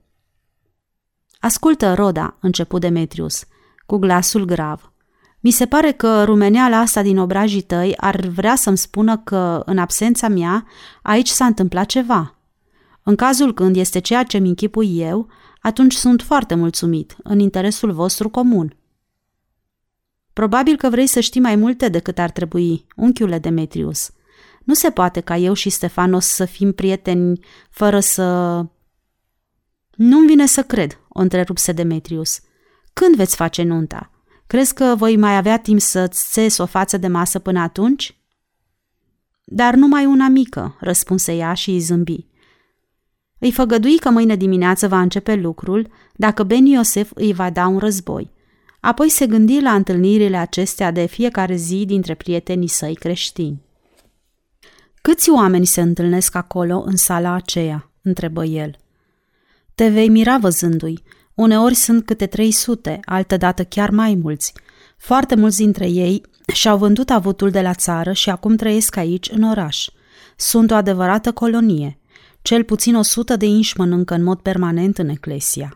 Ascultă, 1.38 1.94
Roda, 1.94 2.36
început 2.40 2.80
Demetrius, 2.80 3.44
cu 3.86 3.96
glasul 3.96 4.44
grav. 4.44 4.92
Mi 5.40 5.50
se 5.50 5.66
pare 5.66 5.92
că 5.92 6.24
rumeneala 6.24 6.78
asta 6.78 7.02
din 7.02 7.18
obrajii 7.18 7.62
tăi 7.62 7.96
ar 7.96 8.20
vrea 8.20 8.54
să-mi 8.54 8.78
spună 8.78 9.18
că, 9.18 9.62
în 9.64 9.78
absența 9.78 10.28
mea, 10.28 10.66
aici 11.02 11.28
s-a 11.28 11.44
întâmplat 11.44 11.86
ceva. 11.86 12.34
În 13.04 13.14
cazul 13.14 13.54
când 13.54 13.76
este 13.76 13.98
ceea 13.98 14.22
ce 14.22 14.38
mi 14.38 14.48
închipui 14.48 14.98
eu, 14.98 15.28
atunci 15.60 15.94
sunt 15.94 16.22
foarte 16.22 16.54
mulțumit, 16.54 17.16
în 17.22 17.38
interesul 17.38 17.92
vostru 17.92 18.28
comun. 18.28 18.76
Probabil 20.32 20.76
că 20.76 20.88
vrei 20.88 21.06
să 21.06 21.20
știi 21.20 21.40
mai 21.40 21.56
multe 21.56 21.88
decât 21.88 22.18
ar 22.18 22.30
trebui, 22.30 22.86
unchiule 22.96 23.38
Demetrius– 23.38 24.10
nu 24.64 24.74
se 24.74 24.90
poate 24.90 25.20
ca 25.20 25.36
eu 25.36 25.52
și 25.52 25.70
Stefanos 25.70 26.26
să 26.26 26.44
fim 26.44 26.72
prieteni 26.72 27.40
fără 27.70 28.00
să... 28.00 28.56
Nu-mi 29.90 30.26
vine 30.26 30.46
să 30.46 30.62
cred, 30.62 31.00
o 31.08 31.20
întrerupse 31.20 31.72
Demetrius. 31.72 32.40
Când 32.92 33.16
veți 33.16 33.36
face 33.36 33.62
nunta? 33.62 34.10
Crezi 34.46 34.74
că 34.74 34.94
voi 34.96 35.16
mai 35.16 35.36
avea 35.36 35.58
timp 35.58 35.80
să-ți 35.80 36.28
țes 36.28 36.58
o 36.58 36.66
față 36.66 36.96
de 36.96 37.06
masă 37.06 37.38
până 37.38 37.60
atunci? 37.60 38.18
Dar 39.44 39.74
numai 39.74 40.06
una 40.06 40.28
mică, 40.28 40.76
răspunse 40.80 41.34
ea 41.34 41.54
și 41.54 41.70
îi 41.70 41.78
zâmbi. 41.78 42.26
Îi 43.44 43.52
făgădui 43.52 43.98
că 43.98 44.10
mâine 44.10 44.36
dimineață 44.36 44.88
va 44.88 45.00
începe 45.00 45.34
lucrul 45.34 45.88
dacă 46.16 46.42
Ben 46.42 46.66
Iosef 46.66 47.10
îi 47.14 47.32
va 47.32 47.50
da 47.50 47.66
un 47.66 47.78
război. 47.78 48.30
Apoi 48.80 49.08
se 49.08 49.26
gândi 49.26 49.60
la 49.60 49.74
întâlnirile 49.74 50.36
acestea 50.36 50.90
de 50.90 51.06
fiecare 51.06 51.54
zi 51.54 51.84
dintre 51.84 52.14
prietenii 52.14 52.68
săi 52.68 52.94
creștini. 52.94 53.62
Câți 55.02 55.30
oameni 55.30 55.66
se 55.66 55.80
întâlnesc 55.80 56.34
acolo, 56.34 56.82
în 56.86 56.96
sala 56.96 57.32
aceea?" 57.32 57.90
întrebă 58.02 58.44
el. 58.44 58.76
Te 59.74 59.88
vei 59.88 60.08
mira 60.08 60.38
văzându-i. 60.38 61.02
Uneori 61.34 61.74
sunt 61.74 62.04
câte 62.04 62.26
300, 62.26 63.00
altădată 63.04 63.64
chiar 63.64 63.90
mai 63.90 64.14
mulți. 64.22 64.52
Foarte 64.96 65.34
mulți 65.34 65.56
dintre 65.56 65.88
ei 65.88 66.22
și-au 66.52 66.78
vândut 66.78 67.10
avutul 67.10 67.50
de 67.50 67.60
la 67.60 67.74
țară 67.74 68.12
și 68.12 68.30
acum 68.30 68.56
trăiesc 68.56 68.96
aici, 68.96 69.30
în 69.30 69.42
oraș. 69.42 69.88
Sunt 70.36 70.70
o 70.70 70.74
adevărată 70.74 71.32
colonie. 71.32 71.98
Cel 72.44 72.64
puțin 72.64 72.94
o 72.94 73.02
sută 73.02 73.36
de 73.36 73.46
inși 73.46 73.78
mănâncă 73.78 74.14
în 74.14 74.22
mod 74.22 74.38
permanent 74.38 74.98
în 74.98 75.08
Eclesia. 75.08 75.74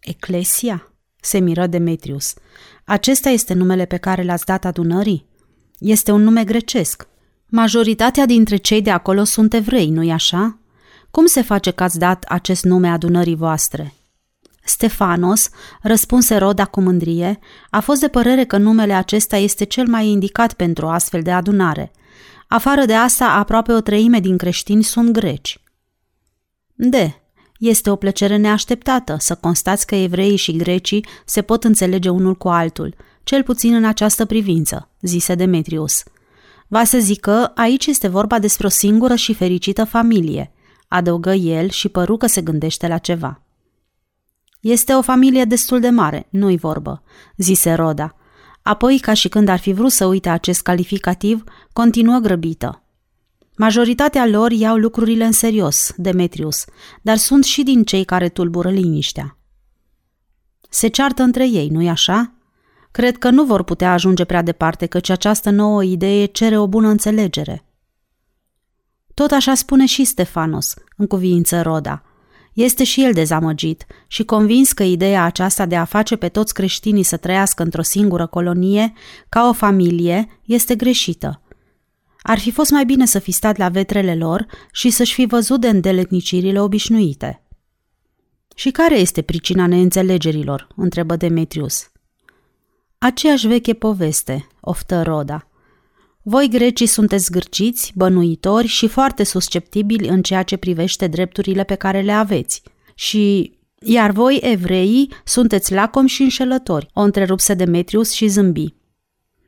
Eclesia? 0.00 0.92
se 1.20 1.38
miră 1.38 1.66
Demetrius. 1.66 2.34
Acesta 2.84 3.28
este 3.28 3.54
numele 3.54 3.84
pe 3.84 3.96
care 3.96 4.22
l-ați 4.22 4.44
dat 4.44 4.64
adunării? 4.64 5.26
Este 5.78 6.10
un 6.10 6.22
nume 6.22 6.44
grecesc. 6.44 7.08
Majoritatea 7.46 8.26
dintre 8.26 8.56
cei 8.56 8.82
de 8.82 8.90
acolo 8.90 9.24
sunt 9.24 9.54
evrei, 9.54 9.90
nu-i 9.90 10.10
așa? 10.10 10.58
Cum 11.10 11.26
se 11.26 11.42
face 11.42 11.70
că 11.70 11.82
ați 11.82 11.98
dat 11.98 12.24
acest 12.28 12.64
nume 12.64 12.88
adunării 12.88 13.36
voastre? 13.36 13.94
Stefanos, 14.64 15.50
răspunse 15.80 16.36
Roda 16.36 16.64
cu 16.64 16.80
mândrie, 16.80 17.38
a 17.70 17.80
fost 17.80 18.00
de 18.00 18.08
părere 18.08 18.44
că 18.44 18.56
numele 18.56 18.92
acesta 18.92 19.36
este 19.36 19.64
cel 19.64 19.86
mai 19.86 20.06
indicat 20.06 20.52
pentru 20.52 20.86
o 20.86 20.88
astfel 20.88 21.22
de 21.22 21.30
adunare. 21.30 21.92
Afară 22.48 22.84
de 22.84 22.94
asta, 22.94 23.26
aproape 23.26 23.72
o 23.72 23.80
treime 23.80 24.20
din 24.20 24.36
creștini 24.36 24.82
sunt 24.82 25.10
greci. 25.10 25.61
De, 26.90 27.22
este 27.58 27.90
o 27.90 27.96
plăcere 27.96 28.36
neașteptată 28.36 29.16
să 29.18 29.34
constați 29.34 29.86
că 29.86 29.94
evreii 29.94 30.36
și 30.36 30.56
grecii 30.56 31.06
se 31.24 31.42
pot 31.42 31.64
înțelege 31.64 32.08
unul 32.08 32.34
cu 32.34 32.48
altul, 32.48 32.94
cel 33.24 33.42
puțin 33.42 33.74
în 33.74 33.84
această 33.84 34.24
privință, 34.24 34.88
zise 35.00 35.34
Demetrius– 35.34 36.02
Va 36.72 36.84
să 36.84 36.98
zic 36.98 37.20
că 37.20 37.50
aici 37.54 37.86
este 37.86 38.08
vorba 38.08 38.38
despre 38.38 38.66
o 38.66 38.70
singură 38.70 39.14
și 39.14 39.34
fericită 39.34 39.84
familie, 39.84 40.52
adăugă 40.88 41.32
el 41.32 41.68
și 41.68 41.88
păru 41.88 42.16
că 42.16 42.26
se 42.26 42.40
gândește 42.40 42.88
la 42.88 42.98
ceva. 42.98 43.42
Este 44.60 44.92
o 44.92 45.02
familie 45.02 45.44
destul 45.44 45.80
de 45.80 45.88
mare, 45.88 46.26
nu-i 46.30 46.56
vorbă, 46.56 47.02
zise 47.36 47.72
Roda. 47.72 48.16
Apoi, 48.62 48.98
ca 48.98 49.12
și 49.12 49.28
când 49.28 49.48
ar 49.48 49.58
fi 49.58 49.72
vrut 49.72 49.92
să 49.92 50.04
uite 50.04 50.28
acest 50.28 50.62
calificativ, 50.62 51.44
continuă 51.72 52.18
grăbită. 52.18 52.81
Majoritatea 53.62 54.26
lor 54.26 54.50
iau 54.52 54.76
lucrurile 54.76 55.24
în 55.24 55.32
serios, 55.32 55.92
Demetrius, 55.96 56.64
dar 57.02 57.16
sunt 57.16 57.44
și 57.44 57.62
din 57.62 57.84
cei 57.84 58.04
care 58.04 58.28
tulbură 58.28 58.70
liniștea. 58.70 59.38
Se 60.68 60.88
ceartă 60.88 61.22
între 61.22 61.48
ei, 61.48 61.68
nu-i 61.68 61.88
așa? 61.88 62.32
Cred 62.90 63.18
că 63.18 63.30
nu 63.30 63.44
vor 63.44 63.62
putea 63.62 63.92
ajunge 63.92 64.24
prea 64.24 64.42
departe, 64.42 64.86
căci 64.86 65.08
această 65.08 65.50
nouă 65.50 65.84
idee 65.84 66.24
cere 66.24 66.58
o 66.58 66.66
bună 66.66 66.88
înțelegere. 66.88 67.64
Tot 69.14 69.30
așa 69.30 69.54
spune 69.54 69.86
și 69.86 70.04
Stefanos, 70.04 70.74
în 70.96 71.06
cuvință 71.06 71.62
Roda. 71.62 72.02
Este 72.52 72.84
și 72.84 73.04
el 73.04 73.12
dezamăgit 73.12 73.86
și 74.06 74.24
convins 74.24 74.72
că 74.72 74.82
ideea 74.82 75.24
aceasta 75.24 75.66
de 75.66 75.76
a 75.76 75.84
face 75.84 76.16
pe 76.16 76.28
toți 76.28 76.54
creștinii 76.54 77.02
să 77.02 77.16
trăiască 77.16 77.62
într-o 77.62 77.82
singură 77.82 78.26
colonie, 78.26 78.92
ca 79.28 79.48
o 79.48 79.52
familie, 79.52 80.40
este 80.44 80.74
greșită. 80.74 81.42
Ar 82.22 82.38
fi 82.38 82.50
fost 82.50 82.70
mai 82.70 82.84
bine 82.84 83.06
să 83.06 83.18
fi 83.18 83.30
stat 83.30 83.56
la 83.56 83.68
vetrele 83.68 84.14
lor 84.14 84.46
și 84.72 84.90
să-și 84.90 85.14
fi 85.14 85.26
văzut 85.26 85.60
de 85.60 85.68
îndeletnicirile 85.68 86.60
obișnuite. 86.60 87.42
Și 88.54 88.70
care 88.70 88.98
este 88.98 89.22
pricina 89.22 89.66
neînțelegerilor? 89.66 90.68
întrebă 90.76 91.16
Demetrius. 91.16 91.90
Aceeași 92.98 93.46
veche 93.46 93.72
poveste, 93.72 94.46
oftă 94.60 95.02
Roda. 95.02 95.46
Voi 96.22 96.48
grecii 96.48 96.86
sunteți 96.86 97.24
zgârciți, 97.24 97.92
bănuitori 97.94 98.66
și 98.66 98.88
foarte 98.88 99.24
susceptibili 99.24 100.08
în 100.08 100.22
ceea 100.22 100.42
ce 100.42 100.56
privește 100.56 101.06
drepturile 101.06 101.64
pe 101.64 101.74
care 101.74 102.00
le 102.00 102.12
aveți. 102.12 102.62
Și 102.94 103.52
iar 103.78 104.10
voi, 104.10 104.40
evreii, 104.42 105.12
sunteți 105.24 105.72
lacomi 105.72 106.08
și 106.08 106.22
înșelători, 106.22 106.90
o 106.94 107.00
întrerupse 107.00 107.54
Demetrius 107.54 108.10
și 108.10 108.26
zâmbi. 108.26 108.74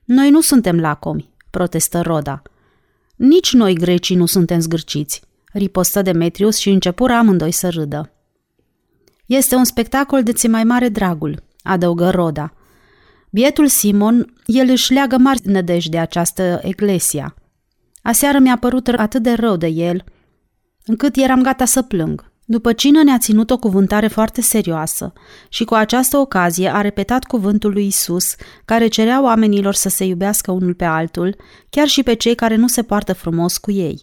Noi 0.05 0.31
nu 0.31 0.41
suntem 0.41 0.81
lacomi, 0.81 1.35
protestă 1.51 2.01
Roda. 2.01 2.43
Nici 3.17 3.53
noi 3.53 3.75
grecii 3.75 4.17
nu 4.17 4.27
suntem 4.27 4.61
zgârciți, 4.61 5.23
ripostă 5.53 6.03
Demetrius 6.03 6.57
și 6.57 6.71
începură 6.71 7.13
amândoi 7.13 7.51
să 7.51 7.69
râdă. 7.69 8.13
Este 9.27 9.55
un 9.55 9.65
spectacol 9.65 10.23
de 10.23 10.33
ți 10.33 10.47
mai 10.47 10.65
mare 10.65 10.89
dragul, 10.89 11.43
adăugă 11.63 12.11
Roda. 12.11 12.53
Bietul 13.31 13.69
Simon, 13.69 14.35
el 14.47 14.69
își 14.69 14.93
leagă 14.93 15.17
mari 15.17 15.41
nădejde 15.45 15.91
de 15.91 15.99
această 15.99 16.61
eclesia. 16.63 17.35
Aseară 18.03 18.39
mi-a 18.39 18.59
părut 18.59 18.89
atât 18.89 19.23
de 19.23 19.33
rău 19.33 19.57
de 19.57 19.67
el, 19.67 20.05
încât 20.85 21.17
eram 21.17 21.43
gata 21.43 21.65
să 21.65 21.83
plâng. 21.83 22.33
După 22.47 22.73
cină 22.73 23.03
ne-a 23.03 23.19
ținut 23.19 23.51
o 23.51 23.59
cuvântare 23.59 24.07
foarte 24.07 24.41
serioasă 24.41 25.13
și 25.49 25.65
cu 25.65 25.75
această 25.75 26.17
ocazie 26.17 26.75
a 26.75 26.81
repetat 26.81 27.25
cuvântul 27.25 27.73
lui 27.73 27.87
Isus, 27.87 28.35
care 28.65 28.87
cerea 28.87 29.23
oamenilor 29.23 29.75
să 29.75 29.89
se 29.89 30.05
iubească 30.05 30.51
unul 30.53 30.75
pe 30.75 30.85
altul, 30.85 31.37
chiar 31.71 31.87
și 31.87 32.03
pe 32.03 32.15
cei 32.15 32.35
care 32.35 32.57
nu 32.57 32.69
se 32.69 32.83
poartă 32.83 33.13
frumos 33.13 33.59
cu 33.59 33.71
ei. 33.71 34.03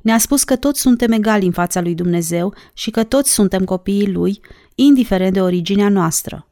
Ne-a 0.00 0.18
spus 0.18 0.44
că 0.44 0.56
toți 0.56 0.80
suntem 0.80 1.12
egali 1.12 1.46
în 1.46 1.52
fața 1.52 1.80
lui 1.80 1.94
Dumnezeu 1.94 2.54
și 2.72 2.90
că 2.90 3.04
toți 3.04 3.32
suntem 3.32 3.64
copiii 3.64 4.12
lui, 4.12 4.40
indiferent 4.74 5.32
de 5.32 5.40
originea 5.40 5.88
noastră. 5.88 6.46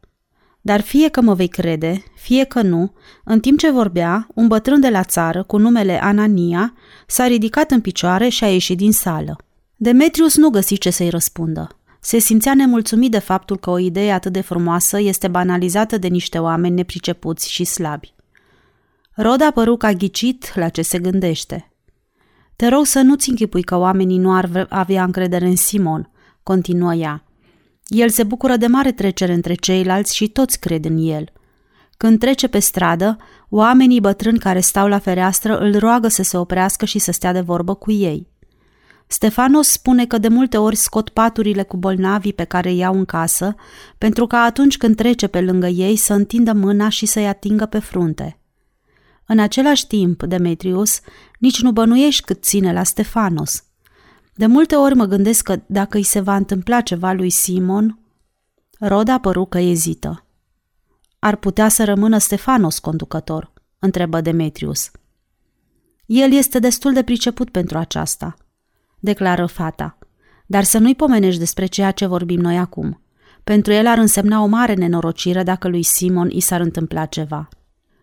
Dar 0.61 0.81
fie 0.81 1.09
că 1.09 1.21
mă 1.21 1.35
vei 1.35 1.49
crede, 1.49 2.03
fie 2.15 2.45
că 2.45 2.63
nu, 2.63 2.93
în 3.25 3.41
timp 3.41 3.59
ce 3.59 3.71
vorbea, 3.71 4.27
un 4.35 4.47
bătrân 4.47 4.81
de 4.81 4.89
la 4.89 5.05
țară, 5.05 5.43
cu 5.43 5.57
numele 5.57 6.03
Anania, 6.03 6.75
s-a 7.07 7.27
ridicat 7.27 7.71
în 7.71 7.81
picioare 7.81 8.29
și 8.29 8.45
a 8.45 8.53
ieșit 8.53 8.77
din 8.77 8.93
sală. 8.93 9.37
Demetrius 9.83 10.37
nu 10.37 10.49
găsi 10.49 10.79
ce 10.79 10.91
să-i 10.91 11.09
răspundă. 11.09 11.79
Se 12.01 12.19
simțea 12.19 12.55
nemulțumit 12.55 13.11
de 13.11 13.19
faptul 13.19 13.59
că 13.59 13.71
o 13.71 13.79
idee 13.79 14.13
atât 14.13 14.33
de 14.33 14.41
frumoasă 14.41 15.01
este 15.01 15.29
banalizată 15.29 15.99
de 15.99 16.09
niște 16.09 16.39
oameni 16.39 16.75
nepricepuți 16.75 17.51
și 17.51 17.65
slabi. 17.65 18.15
Roda 19.15 19.51
păru 19.51 19.77
ca 19.77 19.93
ghicit 19.93 20.53
la 20.55 20.69
ce 20.69 20.83
se 20.83 20.99
gândește. 20.99 21.73
Te 22.57 22.69
rog 22.69 22.85
să 22.85 23.01
nu-ți 23.01 23.29
închipui 23.29 23.63
că 23.63 23.77
oamenii 23.77 24.19
nu 24.19 24.33
ar 24.33 24.67
avea 24.69 25.05
încredere 25.05 25.47
în 25.47 25.57
Simon, 25.57 26.11
continuă 26.43 26.95
ea. 26.95 27.25
El 27.87 28.09
se 28.09 28.23
bucură 28.23 28.57
de 28.57 28.67
mare 28.67 28.93
trecere 28.93 29.33
între 29.33 29.55
ceilalți 29.55 30.17
și 30.17 30.29
toți 30.29 30.61
cred 30.61 30.85
în 30.85 30.97
el. 30.99 31.25
Când 31.97 32.19
trece 32.19 32.49
pe 32.49 32.59
stradă, 32.59 33.17
oamenii 33.49 34.01
bătrâni 34.01 34.39
care 34.39 34.61
stau 34.61 34.89
la 34.89 34.99
fereastră 34.99 35.59
îl 35.59 35.79
roagă 35.79 36.09
să 36.09 36.23
se 36.23 36.37
oprească 36.37 36.85
și 36.85 36.99
să 36.99 37.13
stea 37.13 37.33
de 37.33 37.41
vorbă 37.41 37.75
cu 37.75 37.91
ei. 37.91 38.30
Stefanos 39.13 39.69
spune 39.69 40.07
că 40.07 40.19
de 40.19 40.29
multe 40.29 40.57
ori 40.57 40.77
scot 40.77 41.09
paturile 41.09 41.63
cu 41.63 41.77
bolnavii 41.77 42.33
pe 42.33 42.45
care 42.45 42.71
îi 42.71 42.77
iau 42.77 42.95
în 42.95 43.05
casă, 43.05 43.55
pentru 43.99 44.27
că 44.27 44.37
atunci 44.37 44.77
când 44.77 44.97
trece 44.97 45.27
pe 45.27 45.41
lângă 45.41 45.67
ei 45.67 45.97
să 45.97 46.13
întindă 46.13 46.53
mâna 46.53 46.89
și 46.89 47.07
să-i 47.07 47.29
atingă 47.29 47.67
pe 47.67 47.79
frunte. 47.79 48.41
În 49.27 49.39
același 49.39 49.87
timp, 49.87 50.23
Demetrius, 50.23 51.01
nici 51.39 51.61
nu 51.61 51.73
bănuiești 51.73 52.25
cât 52.25 52.43
ține 52.43 52.73
la 52.73 52.83
Stefanos– 52.83 53.63
de 54.41 54.47
multe 54.47 54.75
ori 54.75 54.95
mă 54.95 55.05
gândesc 55.05 55.45
că 55.45 55.61
dacă 55.67 55.97
îi 55.97 56.03
se 56.03 56.21
va 56.21 56.37
întâmpla 56.37 56.81
ceva 56.81 57.13
lui 57.13 57.31
Simon, 57.31 57.99
Roda 58.79 59.19
păru 59.19 59.45
că 59.45 59.59
ezită. 59.59 60.25
Ar 61.19 61.37
putea 61.37 61.69
să 61.69 61.85
rămână 61.85 62.19
Stefanos 62.19 62.79
conducător, 62.79 63.53
întrebă 63.79 64.21
Demetrius. 64.21 64.91
El 66.07 66.33
este 66.33 66.59
destul 66.59 66.93
de 66.93 67.03
priceput 67.03 67.51
pentru 67.51 67.79
aceasta, 67.79 68.37
declară 69.01 69.47
fata, 69.47 69.99
dar 70.47 70.65
să 70.65 70.79
nu-i 70.79 70.95
pomenești 70.95 71.39
despre 71.39 71.67
ceea 71.67 71.91
ce 71.91 72.07
vorbim 72.07 72.41
noi 72.41 72.57
acum. 72.57 73.01
Pentru 73.45 73.73
el 73.73 73.87
ar 73.87 73.99
însemna 73.99 74.43
o 74.43 74.47
mare 74.47 74.75
nenorocire 74.75 75.43
dacă 75.43 75.69
lui 75.69 75.83
Simon 75.83 76.31
i 76.31 76.41
s-ar 76.41 76.61
întâmpla 76.61 77.05
ceva. 77.05 77.49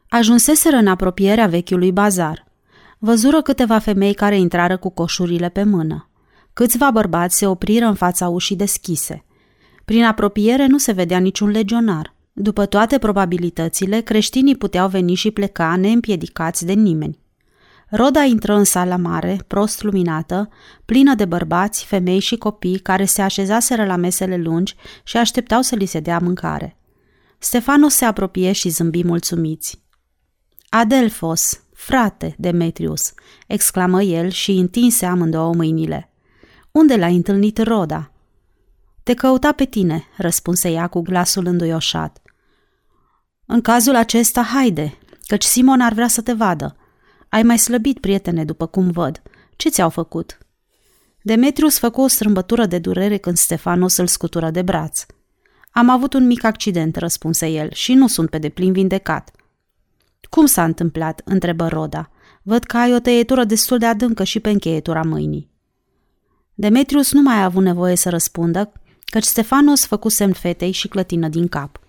Ajunseseră 0.10 0.75
în 0.75 0.88
apropierea 0.88 1.47
vechiului 1.47 1.91
bazar. 1.91 2.45
Văzură 2.97 3.41
câteva 3.41 3.79
femei 3.79 4.13
care 4.13 4.39
intrară 4.39 4.77
cu 4.77 4.89
coșurile 4.89 5.49
pe 5.49 5.63
mână. 5.63 6.10
Câțiva 6.53 6.91
bărbați 6.91 7.38
se 7.38 7.47
opriră 7.47 7.86
în 7.86 7.93
fața 7.93 8.27
ușii 8.27 8.55
deschise. 8.55 9.25
Prin 9.86 10.03
apropiere 10.03 10.65
nu 10.65 10.77
se 10.77 10.91
vedea 10.91 11.19
niciun 11.19 11.49
legionar. 11.49 12.15
După 12.33 12.65
toate 12.65 12.97
probabilitățile, 12.97 13.99
creștinii 13.99 14.55
puteau 14.55 14.88
veni 14.88 15.13
și 15.13 15.31
pleca 15.31 15.75
neîmpiedicați 15.75 16.65
de 16.65 16.73
nimeni. 16.73 17.19
Roda 17.89 18.23
intră 18.23 18.54
în 18.54 18.63
sala 18.63 18.95
mare, 18.95 19.43
prost 19.47 19.84
luminată, 19.84 20.50
plină 20.86 21.15
de 21.15 21.26
bărbați, 21.26 21.86
femei 21.86 22.19
și 22.19 22.38
copii 22.38 22.80
care 22.80 23.06
se 23.06 23.21
așezaseră 23.21 23.86
la 23.86 23.95
mesele 23.95 24.38
lungi 24.38 24.76
și 25.04 25.17
așteptau 25.17 25.62
să 25.62 25.76
li 25.76 25.86
se 25.86 26.00
dea 26.00 26.19
mâncare. 26.19 26.78
Stefanos 27.38 27.93
se 27.93 28.06
apropie 28.06 28.52
și 28.52 28.69
zâmbi 28.69 29.04
mulțumiți. 29.04 29.82
Adelfos, 30.69 31.62
frate, 31.73 32.36
Demetrius, 32.38 33.13
exclamă 33.47 34.02
el 34.02 34.30
și 34.30 34.52
întinse 34.52 35.06
amândouă 35.06 35.54
mâinile. 35.54 36.12
Unde 36.71 36.95
l-ai 36.95 37.15
întâlnit 37.15 37.58
Roda?" 37.58 38.12
Te 39.04 39.13
căuta 39.13 39.52
pe 39.52 39.65
tine," 39.65 40.04
răspunse 40.17 40.69
ea 40.69 40.88
cu 40.88 41.02
glasul 41.02 41.45
înduioșat. 41.45 42.21
În 43.45 43.62
cazul 43.62 43.95
acesta, 43.95 44.41
haide, 44.41 44.97
căci 45.28 45.43
Simon 45.43 45.82
ar 45.82 45.93
vrea 45.93 46.08
să 46.08 46.21
te 46.21 46.34
vadă. 46.34 46.76
Ai 47.38 47.43
mai 47.43 47.58
slăbit, 47.58 48.00
prietene, 48.00 48.45
după 48.45 48.65
cum 48.65 48.91
văd. 48.91 49.21
Ce 49.56 49.69
ți-au 49.69 49.89
făcut?" 49.89 50.38
Demetrius 51.21 51.78
făcu 51.78 52.02
o 52.02 52.08
strâmbătură 52.08 52.65
de 52.65 52.78
durere 52.78 53.17
când 53.17 53.38
Stefanos 53.38 53.97
îl 53.97 54.08
scutură 54.08 54.50
de 54.50 54.62
braț. 54.62 55.06
Am 55.71 55.89
avut 55.89 56.13
un 56.13 56.26
mic 56.26 56.43
accident, 56.43 56.95
răspunse 56.95 57.47
el, 57.47 57.71
și 57.71 57.93
nu 57.93 58.08
sunt 58.08 58.30
pe 58.30 58.38
deplin 58.38 58.71
vindecat. 58.71 59.32
Cum 60.30 60.45
s-a 60.45 60.63
întâmplat?" 60.63 61.21
întrebă 61.26 61.67
Roda. 61.67 62.12
Văd 62.41 62.63
că 62.63 62.78
ai 62.78 62.93
o 62.93 63.00
tăietură 63.00 63.43
destul 63.43 63.78
de 63.78 63.86
adâncă 63.86 64.23
și 64.23 64.39
pe 64.39 64.50
încheietura 64.50 65.02
mâinii. 65.02 65.50
Demetrius 66.54 67.12
nu 67.12 67.21
mai 67.21 67.36
a 67.36 67.43
avut 67.43 67.63
nevoie 67.63 67.95
să 67.95 68.10
răspundă, 68.10 68.71
căci 69.06 69.23
Stefanos 69.23 69.86
făcu 69.86 70.10
semn 70.10 70.34
fetei 70.34 70.71
și 70.71 70.88
clătină 70.88 71.28
din 71.28 71.47
cap. 71.47 71.80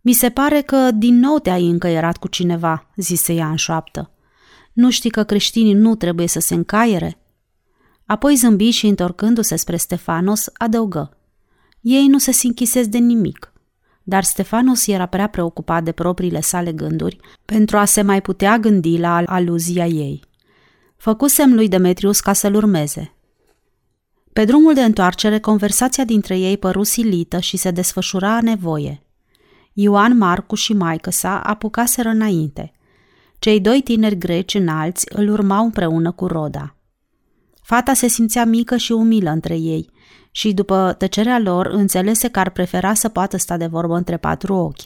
Mi 0.00 0.12
se 0.12 0.30
pare 0.30 0.60
că 0.60 0.90
din 0.90 1.18
nou 1.18 1.38
te-ai 1.38 1.66
încăierat 1.68 2.16
cu 2.16 2.28
cineva, 2.28 2.90
zise 2.96 3.32
ea 3.32 3.48
în 3.48 3.56
șoaptă. 3.56 4.11
Nu 4.72 4.90
știi 4.90 5.10
că 5.10 5.22
creștinii 5.22 5.72
nu 5.72 5.94
trebuie 5.94 6.26
să 6.26 6.40
se 6.40 6.54
încaiere? 6.54 7.18
Apoi 8.06 8.34
zâmbi 8.34 8.70
și, 8.70 8.86
întorcându-se 8.86 9.56
spre 9.56 9.76
Stefanos, 9.76 10.50
adăugă. 10.52 11.16
Ei 11.80 12.06
nu 12.06 12.18
se 12.18 12.32
sinchisesc 12.32 12.88
de 12.88 12.98
nimic. 12.98 13.52
Dar 14.02 14.24
Stefanos 14.24 14.86
era 14.86 15.06
prea 15.06 15.26
preocupat 15.26 15.84
de 15.84 15.92
propriile 15.92 16.40
sale 16.40 16.72
gânduri 16.72 17.18
pentru 17.44 17.76
a 17.76 17.84
se 17.84 18.02
mai 18.02 18.22
putea 18.22 18.58
gândi 18.58 18.98
la 18.98 19.22
aluzia 19.26 19.86
ei. 19.86 20.20
Făcusem 20.96 21.54
lui 21.54 21.68
Demetrius 21.68 22.20
ca 22.20 22.32
să-l 22.32 22.54
urmeze, 22.54 23.14
pe 24.32 24.44
drumul 24.44 24.74
de 24.74 24.82
întoarcere, 24.84 25.38
conversația 25.38 26.04
dintre 26.04 26.38
ei 26.38 26.56
păru 26.56 26.82
silită 26.82 27.38
și 27.38 27.56
se 27.56 27.70
desfășura 27.70 28.36
a 28.36 28.40
nevoie. 28.40 29.02
Ioan, 29.72 30.16
Marcu 30.16 30.54
și 30.54 30.72
maică 30.72 31.10
sa 31.10 31.40
apucaseră 31.40 32.08
înainte. 32.08 32.72
Cei 33.42 33.60
doi 33.60 33.80
tineri 33.80 34.18
greci 34.18 34.54
înalți 34.54 35.06
îl 35.08 35.28
urmau 35.28 35.64
împreună 35.64 36.10
cu 36.10 36.26
Roda. 36.26 36.76
Fata 37.62 37.94
se 37.94 38.06
simțea 38.06 38.44
mică 38.44 38.76
și 38.76 38.92
umilă 38.92 39.30
între 39.30 39.56
ei 39.56 39.90
și, 40.30 40.52
după 40.52 40.94
tăcerea 40.98 41.38
lor, 41.38 41.66
înțelese 41.66 42.28
că 42.28 42.38
ar 42.38 42.50
prefera 42.50 42.94
să 42.94 43.08
poată 43.08 43.36
sta 43.36 43.56
de 43.56 43.66
vorbă 43.66 43.96
între 43.96 44.16
patru 44.16 44.54
ochi. 44.54 44.80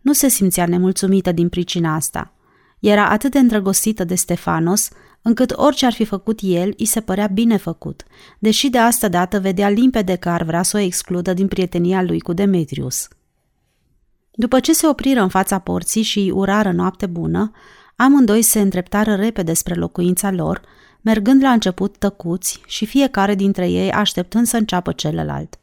Nu 0.00 0.12
se 0.12 0.28
simțea 0.28 0.66
nemulțumită 0.66 1.32
din 1.32 1.48
pricina 1.48 1.94
asta. 1.94 2.32
Era 2.78 3.08
atât 3.08 3.30
de 3.30 3.38
îndrăgostită 3.38 4.04
de 4.04 4.14
Stefanos, 4.14 4.88
încât 5.22 5.52
orice 5.56 5.86
ar 5.86 5.92
fi 5.92 6.04
făcut 6.04 6.38
el, 6.42 6.74
îi 6.76 6.86
se 6.86 7.00
părea 7.00 7.26
bine 7.26 7.56
făcut, 7.56 8.02
deși 8.38 8.68
de 8.68 8.78
asta 8.78 9.08
dată 9.08 9.40
vedea 9.40 9.68
limpede 9.68 10.14
că 10.14 10.28
ar 10.28 10.42
vrea 10.42 10.62
să 10.62 10.76
o 10.76 10.80
excludă 10.80 11.32
din 11.32 11.48
prietenia 11.48 12.02
lui 12.02 12.20
cu 12.20 12.32
Demetrius. 12.32 13.08
După 14.38 14.60
ce 14.60 14.72
se 14.72 14.86
opriră 14.86 15.20
în 15.20 15.28
fața 15.28 15.58
porții 15.58 16.02
și 16.02 16.18
îi 16.18 16.30
urară 16.30 16.72
noapte 16.72 17.06
bună, 17.06 17.50
amândoi 17.96 18.42
se 18.42 18.60
îndreptară 18.60 19.14
repede 19.14 19.52
spre 19.52 19.74
locuința 19.74 20.30
lor, 20.30 20.60
mergând 21.00 21.42
la 21.42 21.50
început 21.50 21.96
tăcuți 21.96 22.60
și 22.66 22.86
fiecare 22.86 23.34
dintre 23.34 23.68
ei 23.68 23.90
așteptând 23.90 24.46
să 24.46 24.56
înceapă 24.56 24.92
celălalt. 24.92 25.58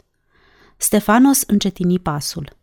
Stefanos 0.78 1.42
încetini 1.42 2.00
pasul. 2.00 2.56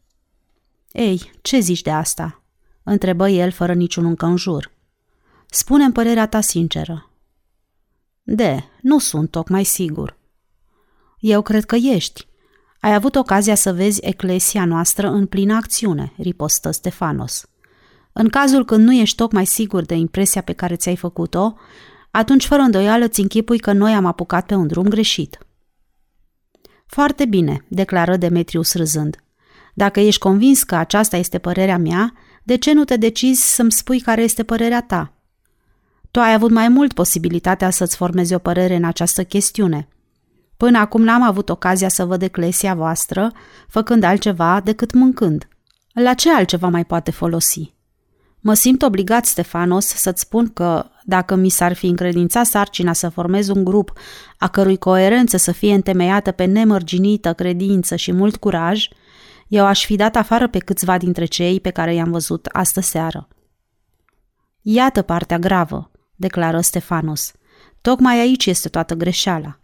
Ei, 0.92 1.30
ce 1.42 1.58
zici 1.58 1.82
de 1.82 1.90
asta?" 1.90 2.42
întrebă 2.82 3.28
el 3.28 3.50
fără 3.50 3.74
niciun 3.74 4.04
încănjur. 4.04 4.70
Spune-mi 5.46 5.92
părerea 5.92 6.26
ta 6.26 6.40
sinceră. 6.40 7.10
De, 8.22 8.64
nu 8.80 8.98
sunt 8.98 9.30
tocmai 9.30 9.64
sigur. 9.64 10.16
Eu 11.18 11.42
cred 11.42 11.64
că 11.64 11.76
ești. 11.76 12.26
Ai 12.80 12.94
avut 12.94 13.14
ocazia 13.14 13.54
să 13.54 13.72
vezi 13.72 14.00
eclesia 14.02 14.64
noastră 14.64 15.08
în 15.08 15.26
plină 15.26 15.54
acțiune, 15.54 16.12
ripostă 16.16 16.70
Stefanos. 16.70 17.46
În 18.12 18.28
cazul 18.28 18.64
când 18.64 18.84
nu 18.84 18.92
ești 18.92 19.16
tocmai 19.16 19.46
sigur 19.46 19.82
de 19.82 19.94
impresia 19.94 20.42
pe 20.42 20.52
care 20.52 20.76
ți-ai 20.76 20.96
făcut-o, 20.96 21.54
atunci 22.10 22.46
fără 22.46 22.62
îndoială 22.62 23.08
ți 23.08 23.20
închipui 23.20 23.58
că 23.58 23.72
noi 23.72 23.92
am 23.92 24.04
apucat 24.06 24.46
pe 24.46 24.54
un 24.54 24.66
drum 24.66 24.88
greșit. 24.88 25.38
Foarte 26.86 27.24
bine, 27.24 27.64
declară 27.68 28.16
Demetrius 28.16 28.74
râzând. 28.74 29.24
Dacă 29.74 30.00
ești 30.00 30.20
convins 30.20 30.62
că 30.62 30.74
aceasta 30.74 31.16
este 31.16 31.38
părerea 31.38 31.78
mea, 31.78 32.12
de 32.42 32.56
ce 32.56 32.72
nu 32.72 32.84
te 32.84 32.96
decizi 32.96 33.54
să-mi 33.54 33.72
spui 33.72 34.00
care 34.00 34.22
este 34.22 34.42
părerea 34.42 34.82
ta? 34.82 35.12
Tu 36.10 36.20
ai 36.20 36.32
avut 36.32 36.50
mai 36.50 36.68
mult 36.68 36.92
posibilitatea 36.92 37.70
să-ți 37.70 37.96
formezi 37.96 38.34
o 38.34 38.38
părere 38.38 38.74
în 38.74 38.84
această 38.84 39.24
chestiune. 39.24 39.88
Până 40.60 40.78
acum 40.78 41.02
n-am 41.02 41.22
avut 41.22 41.48
ocazia 41.48 41.88
să 41.88 42.04
văd 42.04 42.22
eclesia 42.22 42.74
voastră 42.74 43.32
făcând 43.68 44.02
altceva 44.02 44.60
decât 44.64 44.92
mâncând. 44.92 45.48
La 45.92 46.14
ce 46.14 46.32
altceva 46.32 46.68
mai 46.68 46.84
poate 46.84 47.10
folosi? 47.10 47.74
Mă 48.40 48.54
simt 48.54 48.82
obligat, 48.82 49.26
Stefanos, 49.26 49.86
să-ți 49.86 50.20
spun 50.20 50.52
că, 50.52 50.90
dacă 51.04 51.34
mi 51.34 51.48
s-ar 51.48 51.72
fi 51.72 51.86
încredințat 51.86 52.46
sarcina 52.46 52.92
să 52.92 53.08
formez 53.08 53.48
un 53.48 53.64
grup 53.64 53.92
a 54.38 54.48
cărui 54.48 54.76
coerență 54.76 55.36
să 55.36 55.52
fie 55.52 55.74
întemeiată 55.74 56.30
pe 56.30 56.44
nemărginită 56.44 57.32
credință 57.32 57.96
și 57.96 58.12
mult 58.12 58.36
curaj, 58.36 58.88
eu 59.48 59.64
aș 59.64 59.84
fi 59.84 59.96
dat 59.96 60.16
afară 60.16 60.48
pe 60.48 60.58
câțiva 60.58 60.98
dintre 60.98 61.24
cei 61.24 61.60
pe 61.60 61.70
care 61.70 61.94
i-am 61.94 62.10
văzut 62.10 62.46
astă 62.46 62.80
seară. 62.80 63.28
Iată 64.60 65.02
partea 65.02 65.38
gravă, 65.38 65.90
declară 66.16 66.60
Stefanos. 66.60 67.32
Tocmai 67.80 68.18
aici 68.18 68.46
este 68.46 68.68
toată 68.68 68.94
greșeala. 68.94 69.59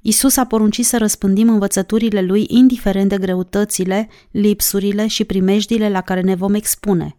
Isus 0.00 0.36
a 0.36 0.44
poruncit 0.44 0.86
să 0.86 0.98
răspândim 0.98 1.48
învățăturile 1.48 2.22
lui 2.22 2.46
indiferent 2.48 3.08
de 3.08 3.18
greutățile, 3.18 4.08
lipsurile 4.30 5.06
și 5.06 5.24
primejdile 5.24 5.88
la 5.88 6.00
care 6.00 6.20
ne 6.20 6.34
vom 6.34 6.54
expune. 6.54 7.16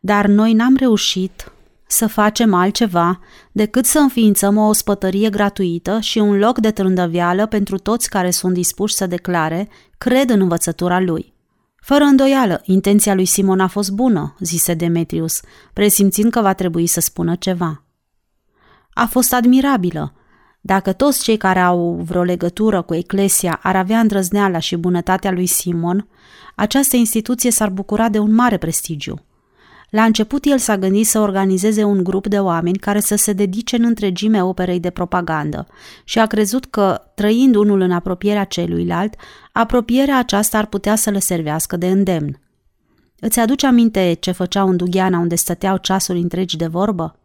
Dar 0.00 0.26
noi 0.26 0.52
n-am 0.52 0.76
reușit 0.76 1.52
să 1.86 2.06
facem 2.06 2.54
altceva 2.54 3.20
decât 3.52 3.84
să 3.84 3.98
înființăm 3.98 4.56
o 4.56 4.66
ospătărie 4.66 5.30
gratuită 5.30 6.00
și 6.00 6.18
un 6.18 6.38
loc 6.38 6.58
de 6.58 6.70
trândăvială 6.70 7.46
pentru 7.46 7.78
toți 7.78 8.10
care 8.10 8.30
sunt 8.30 8.54
dispuși 8.54 8.94
să 8.94 9.06
declare 9.06 9.68
cred 9.98 10.30
în 10.30 10.40
învățătura 10.40 11.00
lui. 11.00 11.32
Fără 11.76 12.04
îndoială, 12.04 12.60
intenția 12.64 13.14
lui 13.14 13.24
Simon 13.24 13.60
a 13.60 13.66
fost 13.66 13.90
bună, 13.90 14.34
zise 14.38 14.74
Demetrius, 14.74 15.40
presimțind 15.72 16.30
că 16.30 16.40
va 16.40 16.52
trebui 16.52 16.86
să 16.86 17.00
spună 17.00 17.34
ceva. 17.34 17.84
A 18.92 19.06
fost 19.06 19.32
admirabilă. 19.32 20.14
Dacă 20.60 20.92
toți 20.92 21.22
cei 21.22 21.36
care 21.36 21.60
au 21.60 22.00
vreo 22.04 22.22
legătură 22.22 22.82
cu 22.82 22.94
Eclesia 22.94 23.58
ar 23.62 23.76
avea 23.76 23.98
îndrăzneala 23.98 24.58
și 24.58 24.76
bunătatea 24.76 25.30
lui 25.30 25.46
Simon, 25.46 26.08
această 26.54 26.96
instituție 26.96 27.50
s-ar 27.50 27.70
bucura 27.70 28.08
de 28.08 28.18
un 28.18 28.34
mare 28.34 28.56
prestigiu. 28.56 29.24
La 29.90 30.04
început 30.04 30.44
el 30.44 30.58
s-a 30.58 30.78
gândit 30.78 31.06
să 31.06 31.18
organizeze 31.18 31.84
un 31.84 32.04
grup 32.04 32.26
de 32.26 32.38
oameni 32.38 32.78
care 32.78 33.00
să 33.00 33.14
se 33.14 33.32
dedice 33.32 33.76
în 33.76 33.84
întregime 33.84 34.42
operei 34.42 34.80
de 34.80 34.90
propagandă 34.90 35.66
și 36.04 36.18
a 36.18 36.26
crezut 36.26 36.64
că, 36.64 37.00
trăind 37.14 37.54
unul 37.54 37.80
în 37.80 37.90
apropierea 37.90 38.44
celuilalt, 38.44 39.14
apropierea 39.52 40.18
aceasta 40.18 40.58
ar 40.58 40.66
putea 40.66 40.94
să 40.94 41.10
le 41.10 41.18
servească 41.18 41.76
de 41.76 41.86
îndemn. 41.86 42.40
Îți 43.20 43.40
aduce 43.40 43.66
aminte 43.66 44.16
ce 44.20 44.30
făceau 44.30 44.68
în 44.68 44.76
Dugheana 44.76 45.18
unde 45.18 45.34
stăteau 45.34 45.76
ceasuri 45.76 46.18
întregi 46.18 46.56
de 46.56 46.66
vorbă? 46.66 47.19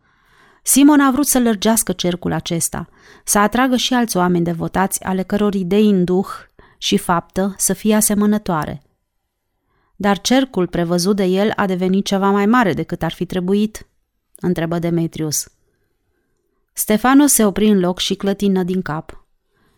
Simon 0.67 0.99
a 0.99 1.11
vrut 1.11 1.25
să 1.25 1.39
lărgească 1.39 1.91
cercul 1.91 2.31
acesta, 2.31 2.89
să 3.23 3.39
atragă 3.39 3.75
și 3.75 3.93
alți 3.93 4.17
oameni 4.17 4.43
devotați 4.43 5.03
ale 5.03 5.23
căror 5.23 5.53
idei 5.53 5.89
în 5.89 6.03
duh 6.03 6.27
și 6.77 6.97
faptă 6.97 7.55
să 7.57 7.73
fie 7.73 7.95
asemănătoare. 7.95 8.81
Dar 9.95 10.21
cercul 10.21 10.67
prevăzut 10.67 11.15
de 11.15 11.23
el 11.23 11.51
a 11.55 11.65
devenit 11.65 12.05
ceva 12.05 12.29
mai 12.29 12.45
mare 12.45 12.73
decât 12.73 13.03
ar 13.03 13.11
fi 13.11 13.25
trebuit? 13.25 13.87
întrebă 14.35 14.79
Demetrius. 14.79 15.47
Stefano 16.73 17.25
se 17.25 17.45
opri 17.45 17.67
în 17.67 17.79
loc 17.79 17.99
și 17.99 18.15
clătină 18.15 18.63
din 18.63 18.81
cap. 18.81 19.25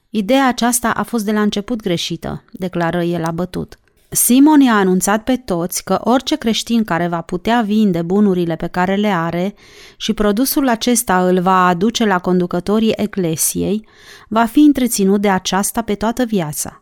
Ideea 0.09 0.47
aceasta 0.47 0.89
a 0.89 1.03
fost 1.03 1.25
de 1.25 1.31
la 1.31 1.41
început 1.41 1.81
greșită, 1.81 2.43
declară 2.51 3.03
el 3.03 3.23
abătut. 3.23 3.79
Simon 4.09 4.59
i-a 4.59 4.75
anunțat 4.75 5.23
pe 5.23 5.35
toți 5.35 5.83
că 5.83 5.99
orice 6.03 6.35
creștin 6.35 6.83
care 6.83 7.07
va 7.07 7.21
putea 7.21 7.61
vinde 7.61 8.01
bunurile 8.01 8.55
pe 8.55 8.67
care 8.67 8.95
le 8.95 9.07
are 9.07 9.53
și 9.97 10.13
produsul 10.13 10.67
acesta 10.67 11.27
îl 11.27 11.39
va 11.39 11.67
aduce 11.67 12.05
la 12.05 12.19
conducătorii 12.19 12.93
eclesiei, 12.95 13.87
va 14.27 14.45
fi 14.45 14.59
întreținut 14.59 15.21
de 15.21 15.29
aceasta 15.29 15.81
pe 15.81 15.95
toată 15.95 16.25
viața 16.25 16.81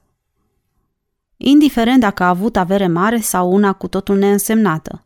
indiferent 1.38 2.00
dacă 2.00 2.24
a 2.24 2.28
avut 2.28 2.58
avere 2.58 2.88
mare 2.88 3.20
sau 3.20 3.54
una 3.54 3.74
cu 3.74 3.88
totul 3.88 4.18
neînsemnată. 4.18 5.06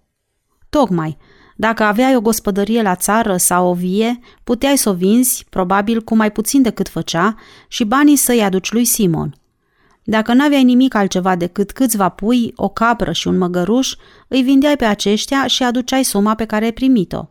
Tocmai, 0.69 1.17
dacă 1.55 1.83
aveai 1.83 2.15
o 2.15 2.21
gospodărie 2.21 2.81
la 2.81 2.95
țară 2.95 3.37
sau 3.37 3.69
o 3.69 3.73
vie, 3.73 4.19
puteai 4.43 4.77
să 4.77 4.89
o 4.89 4.93
vinzi, 4.93 5.45
probabil 5.49 6.01
cu 6.01 6.15
mai 6.15 6.31
puțin 6.31 6.61
decât 6.61 6.87
făcea, 6.87 7.35
și 7.67 7.83
banii 7.83 8.15
să-i 8.15 8.43
aduci 8.43 8.71
lui 8.71 8.85
Simon. 8.85 9.38
Dacă 10.09 10.33
n-aveai 10.33 10.63
nimic 10.63 10.93
altceva 10.93 11.35
decât 11.35 11.71
câțiva 11.71 12.09
pui, 12.09 12.53
o 12.55 12.69
capră 12.69 13.11
și 13.11 13.27
un 13.27 13.37
măgăruș, 13.37 13.95
îi 14.27 14.41
vindeai 14.41 14.75
pe 14.75 14.85
aceștia 14.85 15.47
și 15.47 15.63
aduceai 15.63 16.03
suma 16.03 16.35
pe 16.35 16.45
care 16.45 16.65
ai 16.65 16.71
primit-o. 16.71 17.29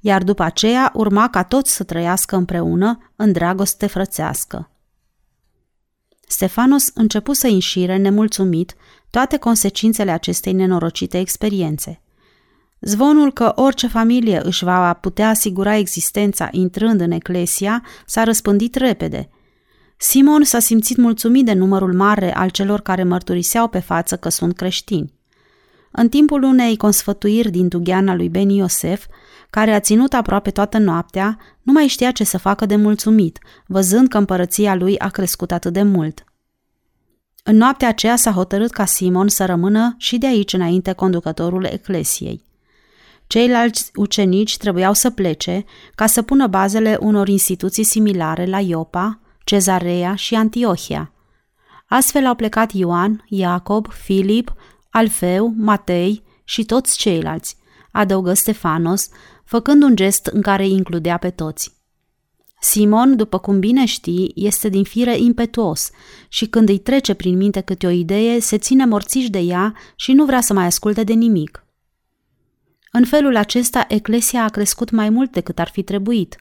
Iar 0.00 0.22
după 0.22 0.42
aceea 0.42 0.90
urma 0.94 1.28
ca 1.28 1.42
toți 1.42 1.74
să 1.74 1.84
trăiască 1.84 2.36
împreună 2.36 3.12
în 3.16 3.32
dragoste 3.32 3.86
frățească. 3.86 4.70
Stefanos 6.26 6.90
începu 6.94 7.32
să 7.32 7.46
înșire, 7.46 7.96
nemulțumit, 7.96 8.74
toate 9.10 9.36
consecințele 9.36 10.10
acestei 10.10 10.52
nenorocite 10.52 11.18
experiențe. 11.18 12.02
Zvonul 12.80 13.32
că 13.32 13.52
orice 13.56 13.86
familie 13.86 14.40
își 14.44 14.64
va 14.64 14.92
putea 14.92 15.28
asigura 15.28 15.76
existența 15.76 16.48
intrând 16.50 17.00
în 17.00 17.10
eclesia 17.10 17.84
s-a 18.06 18.24
răspândit 18.24 18.74
repede. 18.74 19.28
Simon 19.96 20.44
s-a 20.44 20.58
simțit 20.58 20.96
mulțumit 20.96 21.44
de 21.44 21.52
numărul 21.52 21.94
mare 21.94 22.34
al 22.34 22.48
celor 22.48 22.80
care 22.80 23.04
mărturiseau 23.04 23.68
pe 23.68 23.78
față 23.78 24.16
că 24.16 24.28
sunt 24.28 24.56
creștini. 24.56 25.12
În 25.90 26.08
timpul 26.08 26.42
unei 26.42 26.76
consfătuiri 26.76 27.50
din 27.50 27.68
dugheana 27.68 28.14
lui 28.14 28.28
Ben 28.28 28.48
Iosef, 28.48 29.06
care 29.50 29.72
a 29.72 29.80
ținut 29.80 30.12
aproape 30.12 30.50
toată 30.50 30.78
noaptea, 30.78 31.38
nu 31.62 31.72
mai 31.72 31.86
știa 31.86 32.10
ce 32.10 32.24
să 32.24 32.38
facă 32.38 32.66
de 32.66 32.76
mulțumit, 32.76 33.38
văzând 33.66 34.08
că 34.08 34.18
împărăția 34.18 34.74
lui 34.74 34.98
a 34.98 35.08
crescut 35.08 35.52
atât 35.52 35.72
de 35.72 35.82
mult. 35.82 36.24
În 37.42 37.56
noaptea 37.56 37.88
aceea 37.88 38.16
s-a 38.16 38.30
hotărât 38.30 38.70
ca 38.70 38.84
Simon 38.84 39.28
să 39.28 39.44
rămână 39.44 39.94
și 39.98 40.18
de 40.18 40.26
aici 40.26 40.52
înainte 40.52 40.92
conducătorul 40.92 41.64
eclesiei. 41.64 42.44
Ceilalți 43.26 43.90
ucenici 43.94 44.56
trebuiau 44.56 44.92
să 44.92 45.10
plece 45.10 45.64
ca 45.94 46.06
să 46.06 46.22
pună 46.22 46.46
bazele 46.46 46.96
unor 47.00 47.28
instituții 47.28 47.84
similare 47.84 48.46
la 48.46 48.60
Iopa, 48.60 49.20
Cezarea 49.44 50.14
și 50.14 50.34
Antiohia. 50.34 51.12
Astfel 51.86 52.26
au 52.26 52.34
plecat 52.34 52.72
Ioan, 52.72 53.24
Iacob, 53.28 53.92
Filip, 53.92 54.54
Alfeu, 54.90 55.52
Matei 55.56 56.22
și 56.44 56.64
toți 56.64 56.98
ceilalți, 56.98 57.56
adăugă 57.92 58.34
Stefanos, 58.34 59.08
făcând 59.44 59.82
un 59.82 59.96
gest 59.96 60.26
în 60.26 60.42
care 60.42 60.62
îi 60.62 60.72
includea 60.72 61.16
pe 61.16 61.30
toți. 61.30 61.72
Simon, 62.60 63.16
după 63.16 63.38
cum 63.38 63.58
bine 63.58 63.84
știi, 63.84 64.32
este 64.34 64.68
din 64.68 64.84
fire 64.84 65.18
impetuos 65.18 65.90
și 66.28 66.46
când 66.46 66.68
îi 66.68 66.78
trece 66.78 67.14
prin 67.14 67.36
minte 67.36 67.60
câte 67.60 67.86
o 67.86 67.90
idee, 67.90 68.40
se 68.40 68.58
ține 68.58 68.86
morțiș 68.86 69.28
de 69.28 69.38
ea 69.38 69.74
și 69.96 70.12
nu 70.12 70.24
vrea 70.24 70.40
să 70.40 70.52
mai 70.52 70.64
asculte 70.66 71.04
de 71.04 71.12
nimic. 71.12 71.66
În 72.92 73.04
felul 73.04 73.36
acesta, 73.36 73.84
Eclesia 73.88 74.44
a 74.44 74.48
crescut 74.48 74.90
mai 74.90 75.08
mult 75.08 75.32
decât 75.32 75.58
ar 75.58 75.68
fi 75.68 75.82
trebuit, 75.82 76.36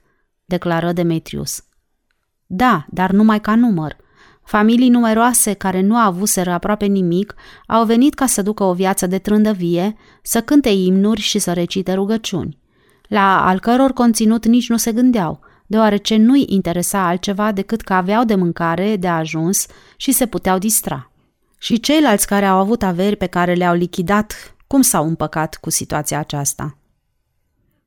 declară 0.45 0.91
Demetrius. 0.91 1.63
Da, 2.45 2.85
dar 2.89 3.11
numai 3.11 3.41
ca 3.41 3.55
număr. 3.55 3.95
Familii 4.43 4.89
numeroase 4.89 5.53
care 5.53 5.81
nu 5.81 5.95
au 5.95 6.07
avuseră 6.07 6.51
aproape 6.51 6.85
nimic 6.85 7.35
au 7.67 7.85
venit 7.85 8.13
ca 8.13 8.25
să 8.25 8.41
ducă 8.41 8.63
o 8.63 8.73
viață 8.73 9.07
de 9.07 9.17
trândăvie, 9.17 9.95
să 10.21 10.41
cânte 10.41 10.69
imnuri 10.69 11.21
și 11.21 11.39
să 11.39 11.53
recite 11.53 11.93
rugăciuni, 11.93 12.57
la 13.07 13.45
al 13.45 13.59
căror 13.59 13.91
conținut 13.91 14.45
nici 14.45 14.69
nu 14.69 14.77
se 14.77 14.91
gândeau, 14.91 15.39
deoarece 15.65 16.15
nu-i 16.15 16.45
interesa 16.47 17.07
altceva 17.07 17.51
decât 17.51 17.81
că 17.81 17.93
aveau 17.93 18.23
de 18.23 18.35
mâncare 18.35 18.95
de 18.95 19.07
ajuns 19.07 19.65
și 19.97 20.11
se 20.11 20.25
puteau 20.25 20.57
distra. 20.57 21.11
Și 21.57 21.79
ceilalți 21.79 22.27
care 22.27 22.45
au 22.45 22.57
avut 22.57 22.83
averi 22.83 23.15
pe 23.15 23.25
care 23.25 23.53
le-au 23.53 23.75
lichidat, 23.75 24.55
cum 24.67 24.81
s-au 24.81 25.07
împăcat 25.07 25.55
cu 25.55 25.69
situația 25.69 26.19
aceasta? 26.19 26.77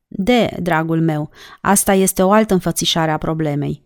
De, 0.08 0.56
dragul 0.60 1.00
meu, 1.00 1.30
asta 1.60 1.92
este 1.92 2.22
o 2.22 2.32
altă 2.32 2.54
înfățișare 2.54 3.10
a 3.10 3.18
problemei. 3.18 3.85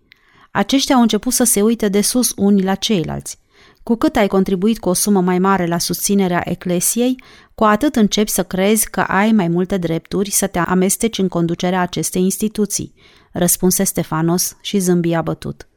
Aceștia 0.51 0.95
au 0.95 1.01
început 1.01 1.33
să 1.33 1.45
se 1.45 1.63
uite 1.63 1.89
de 1.89 2.01
sus 2.01 2.33
unii 2.37 2.65
la 2.65 2.75
ceilalți. 2.75 3.39
Cu 3.83 3.97
cât 3.97 4.17
ai 4.17 4.27
contribuit 4.27 4.79
cu 4.79 4.89
o 4.89 4.93
sumă 4.93 5.21
mai 5.21 5.39
mare 5.39 5.67
la 5.67 5.79
susținerea 5.79 6.43
eclesiei, 6.45 7.23
cu 7.55 7.65
atât 7.65 7.97
începi 7.97 8.31
să 8.31 8.43
crezi 8.43 8.91
că 8.91 9.01
ai 9.01 9.33
mai 9.33 9.49
multe 9.49 9.77
drepturi 9.77 10.31
să 10.31 10.47
te 10.47 10.59
amesteci 10.59 11.19
în 11.19 11.29
conducerea 11.29 11.81
acestei 11.81 12.23
instituții, 12.23 12.95
răspunse 13.33 13.85
Stefanos 13.85 14.57
și 14.61 14.79
zâmbi 14.79 15.15
abătut. 15.15 15.69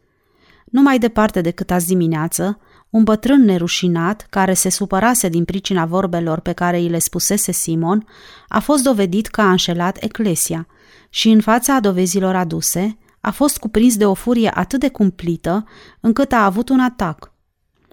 Nu 0.65 0.81
mai 0.81 0.99
departe 0.99 1.41
decât 1.41 1.71
azi 1.71 1.87
dimineață, 1.87 2.59
un 2.89 3.03
bătrân 3.03 3.41
nerușinat, 3.41 4.27
care 4.29 4.53
se 4.53 4.69
supărase 4.69 5.29
din 5.29 5.45
pricina 5.45 5.85
vorbelor 5.85 6.39
pe 6.39 6.51
care 6.51 6.77
îi 6.77 6.89
le 6.89 6.99
spusese 6.99 7.51
Simon, 7.51 8.07
a 8.47 8.59
fost 8.59 8.83
dovedit 8.83 9.27
că 9.27 9.41
a 9.41 9.49
înșelat 9.49 10.03
eclesia 10.03 10.67
și 11.09 11.29
în 11.29 11.41
fața 11.41 11.79
dovezilor 11.79 12.35
aduse, 12.35 12.97
a 13.25 13.31
fost 13.31 13.57
cuprins 13.57 13.97
de 13.97 14.05
o 14.05 14.13
furie 14.13 14.51
atât 14.53 14.79
de 14.79 14.89
cumplită 14.89 15.65
încât 15.99 16.31
a 16.31 16.45
avut 16.45 16.69
un 16.69 16.79
atac. 16.79 17.33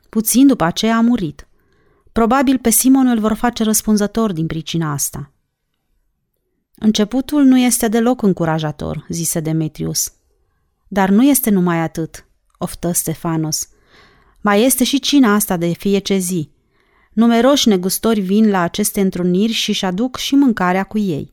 Puțin 0.08 0.46
după 0.46 0.64
aceea 0.64 0.96
a 0.96 1.00
murit. 1.00 1.48
Probabil 2.12 2.58
pe 2.58 2.70
Simon 2.70 3.06
îl 3.06 3.18
vor 3.18 3.32
face 3.32 3.62
răspunzător 3.62 4.32
din 4.32 4.46
pricina 4.46 4.92
asta. 4.92 5.32
Începutul 6.74 7.44
nu 7.44 7.58
este 7.58 7.88
deloc 7.88 8.22
încurajator, 8.22 9.06
zise 9.08 9.40
Demetrius. 9.40 10.12
Dar 10.88 11.08
nu 11.08 11.22
este 11.22 11.50
numai 11.50 11.78
atât, 11.78 12.26
oftă 12.58 12.92
Stefanos. 12.92 13.68
Mai 14.40 14.64
este 14.64 14.84
și 14.84 15.00
cina 15.00 15.34
asta 15.34 15.56
de 15.56 15.72
fiece 15.72 16.16
zi. 16.16 16.50
Numeroși 17.12 17.68
negustori 17.68 18.20
vin 18.20 18.50
la 18.50 18.60
aceste 18.60 19.00
întruniri 19.00 19.52
și 19.52 19.70
își 19.70 19.84
aduc 19.84 20.16
și 20.16 20.34
mâncarea 20.34 20.84
cu 20.84 20.98
ei. 20.98 21.32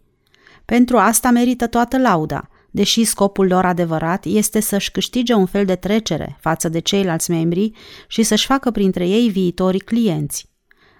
Pentru 0.65 0.97
asta 0.97 1.31
merită 1.31 1.67
toată 1.67 1.97
lauda, 1.97 2.49
deși 2.77 3.03
scopul 3.03 3.47
lor 3.47 3.65
adevărat 3.65 4.25
este 4.25 4.59
să-și 4.59 4.91
câștige 4.91 5.33
un 5.33 5.45
fel 5.45 5.65
de 5.65 5.75
trecere 5.75 6.37
față 6.39 6.69
de 6.69 6.79
ceilalți 6.79 7.31
membri 7.31 7.71
și 8.07 8.23
să-și 8.23 8.45
facă 8.45 8.71
printre 8.71 9.07
ei 9.07 9.29
viitorii 9.29 9.79
clienți. 9.79 10.49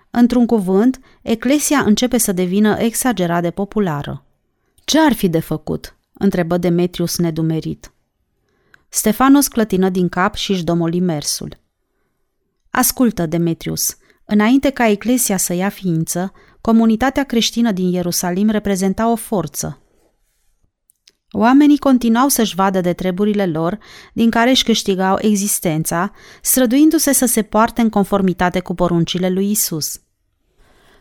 Într-un 0.09 0.45
cuvânt, 0.45 0.99
Eclesia 1.21 1.79
începe 1.79 2.17
să 2.17 2.31
devină 2.31 2.77
exagerat 2.79 3.41
de 3.41 3.51
populară. 3.51 4.25
Ce 4.83 4.99
ar 4.99 5.13
fi 5.13 5.29
de 5.29 5.39
făcut?" 5.39 5.97
întrebă 6.13 6.57
Demetrius 6.57 7.17
nedumerit. 7.17 7.93
Stefanos 8.89 9.47
clătină 9.47 9.89
din 9.89 10.09
cap 10.09 10.35
și 10.35 10.51
își 10.51 10.63
domoli 10.63 10.99
mersul. 10.99 11.57
Ascultă, 12.69 13.25
Demetrius, 13.25 13.97
înainte 14.25 14.69
ca 14.69 14.87
Eclesia 14.87 15.37
să 15.37 15.53
ia 15.53 15.69
ființă, 15.69 16.31
comunitatea 16.61 17.23
creștină 17.23 17.71
din 17.71 17.91
Ierusalim 17.91 18.49
reprezenta 18.49 19.11
o 19.11 19.15
forță, 19.15 19.81
Oamenii 21.39 21.77
continuau 21.77 22.27
să-și 22.27 22.55
vadă 22.55 22.81
de 22.81 22.93
treburile 22.93 23.45
lor, 23.45 23.77
din 24.13 24.29
care 24.29 24.49
își 24.49 24.63
câștigau 24.63 25.17
existența, 25.21 26.11
străduindu-se 26.41 27.13
să 27.13 27.25
se 27.25 27.41
poarte 27.41 27.81
în 27.81 27.89
conformitate 27.89 28.59
cu 28.59 28.73
poruncile 28.73 29.29
lui 29.29 29.51
Isus. 29.51 30.01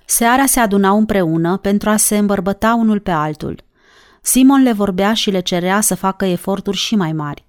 Seara 0.06 0.46
se 0.46 0.60
adunau 0.60 0.98
împreună 0.98 1.56
pentru 1.56 1.88
a 1.90 1.96
se 1.96 2.16
îmbărbăta 2.16 2.74
unul 2.74 3.00
pe 3.00 3.10
altul. 3.10 3.64
Simon 4.22 4.62
le 4.62 4.72
vorbea 4.72 5.14
și 5.14 5.30
le 5.30 5.40
cerea 5.40 5.80
să 5.80 5.94
facă 5.94 6.24
eforturi 6.24 6.76
și 6.76 6.96
mai 6.96 7.12
mari. 7.12 7.46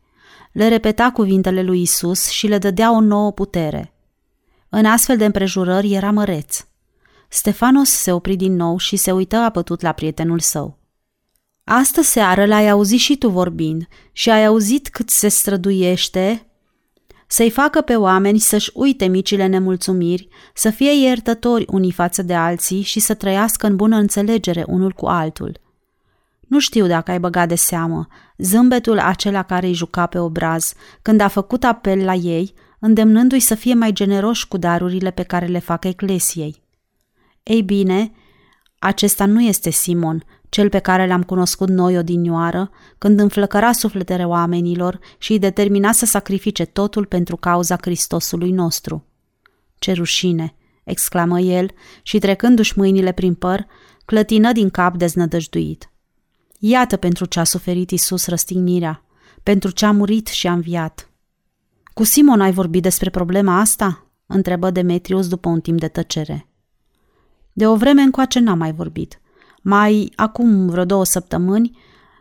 Le 0.51 0.67
repeta 0.67 1.11
cuvintele 1.11 1.61
lui 1.61 1.81
Isus 1.81 2.29
și 2.29 2.47
le 2.47 2.57
dădea 2.57 2.91
o 2.91 2.99
nouă 2.99 3.31
putere. 3.31 3.93
În 4.69 4.85
astfel 4.85 5.17
de 5.17 5.25
împrejurări 5.25 5.93
era 5.93 6.11
măreț. 6.11 6.65
Stefanos 7.27 7.89
se 7.89 8.11
opri 8.11 8.35
din 8.35 8.55
nou 8.55 8.77
și 8.77 8.95
se 8.95 9.11
uită 9.11 9.35
apătut 9.35 9.81
la 9.81 9.91
prietenul 9.91 10.39
său. 10.39 10.76
Astă 11.69 12.01
seară 12.01 12.45
l-ai 12.45 12.69
auzit 12.69 12.99
și 12.99 13.17
tu 13.17 13.29
vorbind 13.29 13.87
și 14.11 14.29
ai 14.29 14.45
auzit 14.45 14.89
cât 14.89 15.09
se 15.09 15.27
străduiește 15.27 16.45
să-i 17.27 17.49
facă 17.49 17.81
pe 17.81 17.95
oameni 17.95 18.39
să-și 18.39 18.71
uite 18.73 19.05
micile 19.05 19.45
nemulțumiri, 19.45 20.27
să 20.53 20.69
fie 20.69 20.91
iertători 20.91 21.65
unii 21.67 21.91
față 21.91 22.21
de 22.21 22.35
alții 22.35 22.81
și 22.81 22.99
să 22.99 23.13
trăiască 23.13 23.67
în 23.67 23.75
bună 23.75 23.95
înțelegere 23.95 24.63
unul 24.67 24.91
cu 24.91 25.05
altul. 25.05 25.59
Nu 26.39 26.59
știu 26.59 26.87
dacă 26.87 27.11
ai 27.11 27.19
băgat 27.19 27.47
de 27.47 27.55
seamă, 27.55 28.07
zâmbetul 28.37 28.99
acela 28.99 29.43
care 29.43 29.67
îi 29.67 29.73
juca 29.73 30.05
pe 30.05 30.19
obraz, 30.19 30.73
când 31.01 31.21
a 31.21 31.27
făcut 31.27 31.63
apel 31.63 32.03
la 32.03 32.13
ei, 32.13 32.53
îndemnându-i 32.79 33.39
să 33.39 33.55
fie 33.55 33.73
mai 33.73 33.91
generoși 33.91 34.47
cu 34.47 34.57
darurile 34.57 35.11
pe 35.11 35.23
care 35.23 35.45
le 35.45 35.59
fac 35.59 35.83
eclesiei. 35.83 36.63
Ei 37.43 37.61
bine, 37.61 38.11
acesta 38.79 39.25
nu 39.25 39.41
este 39.41 39.69
Simon, 39.69 40.23
cel 40.49 40.69
pe 40.69 40.79
care 40.79 41.07
l-am 41.07 41.23
cunoscut 41.23 41.69
noi 41.69 41.97
odinioară, 41.97 42.69
când 42.97 43.19
înflăcăra 43.19 43.71
sufletele 43.71 44.25
oamenilor 44.25 44.99
și 45.17 45.31
îi 45.31 45.39
determina 45.39 45.91
să 45.91 46.05
sacrifice 46.05 46.65
totul 46.65 47.05
pentru 47.05 47.35
cauza 47.35 47.77
Hristosului 47.81 48.51
nostru. 48.51 49.05
Ce 49.75 49.91
rușine! 49.91 50.55
exclamă 50.83 51.39
el 51.39 51.71
și 52.01 52.19
trecându-și 52.19 52.73
mâinile 52.77 53.11
prin 53.11 53.33
păr, 53.33 53.65
clătină 54.05 54.51
din 54.51 54.69
cap 54.69 54.95
deznădăjduit. 54.95 55.91
Iată 56.59 56.97
pentru 56.97 57.25
ce 57.25 57.39
a 57.39 57.43
suferit 57.43 57.91
Isus 57.91 58.27
răstignirea, 58.27 59.03
pentru 59.43 59.71
ce 59.71 59.85
a 59.85 59.91
murit 59.91 60.27
și 60.27 60.47
a 60.47 60.51
înviat. 60.51 61.11
Cu 61.93 62.03
Simon 62.03 62.41
ai 62.41 62.51
vorbit 62.51 62.81
despre 62.81 63.09
problema 63.09 63.59
asta? 63.59 64.07
întrebă 64.25 64.71
Demetrius 64.71 65.27
după 65.27 65.49
un 65.49 65.61
timp 65.61 65.79
de 65.79 65.87
tăcere. 65.87 66.47
De 67.53 67.67
o 67.67 67.75
vreme 67.75 68.01
încoace 68.01 68.39
n-am 68.39 68.57
mai 68.57 68.73
vorbit– 68.73 69.19
mai 69.67 70.11
acum 70.15 70.67
vreo 70.67 70.85
două 70.85 71.05
săptămâni, 71.05 71.77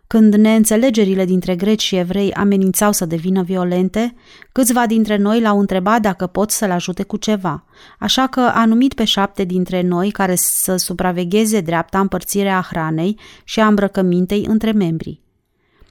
când 0.07 0.35
neînțelegerile 0.35 1.25
dintre 1.25 1.57
greci 1.57 1.83
și 1.83 1.97
evrei 1.97 2.33
amenințau 2.33 2.93
să 2.93 3.05
devină 3.05 3.43
violente, 3.43 4.15
câțiva 4.53 4.87
dintre 4.87 5.17
noi 5.17 5.41
l-au 5.41 5.59
întrebat 5.61 6.01
dacă 6.01 6.27
pot 6.27 6.51
să-l 6.51 6.71
ajute 6.71 7.03
cu 7.03 7.17
ceva, 7.17 7.65
așa 7.99 8.27
că 8.27 8.41
a 8.41 8.65
numit 8.65 8.95
pe 8.95 9.05
șapte 9.05 9.45
dintre 9.45 9.83
noi 9.83 10.11
care 10.11 10.35
să 10.35 10.77
supravegheze 10.77 11.61
dreapta 11.61 12.01
împărțirea 12.01 12.57
a 12.57 12.67
hranei 12.69 13.19
și 13.45 13.61
a 13.61 13.67
îmbrăcămintei 13.67 14.45
între 14.49 14.73
membrii. 14.73 15.23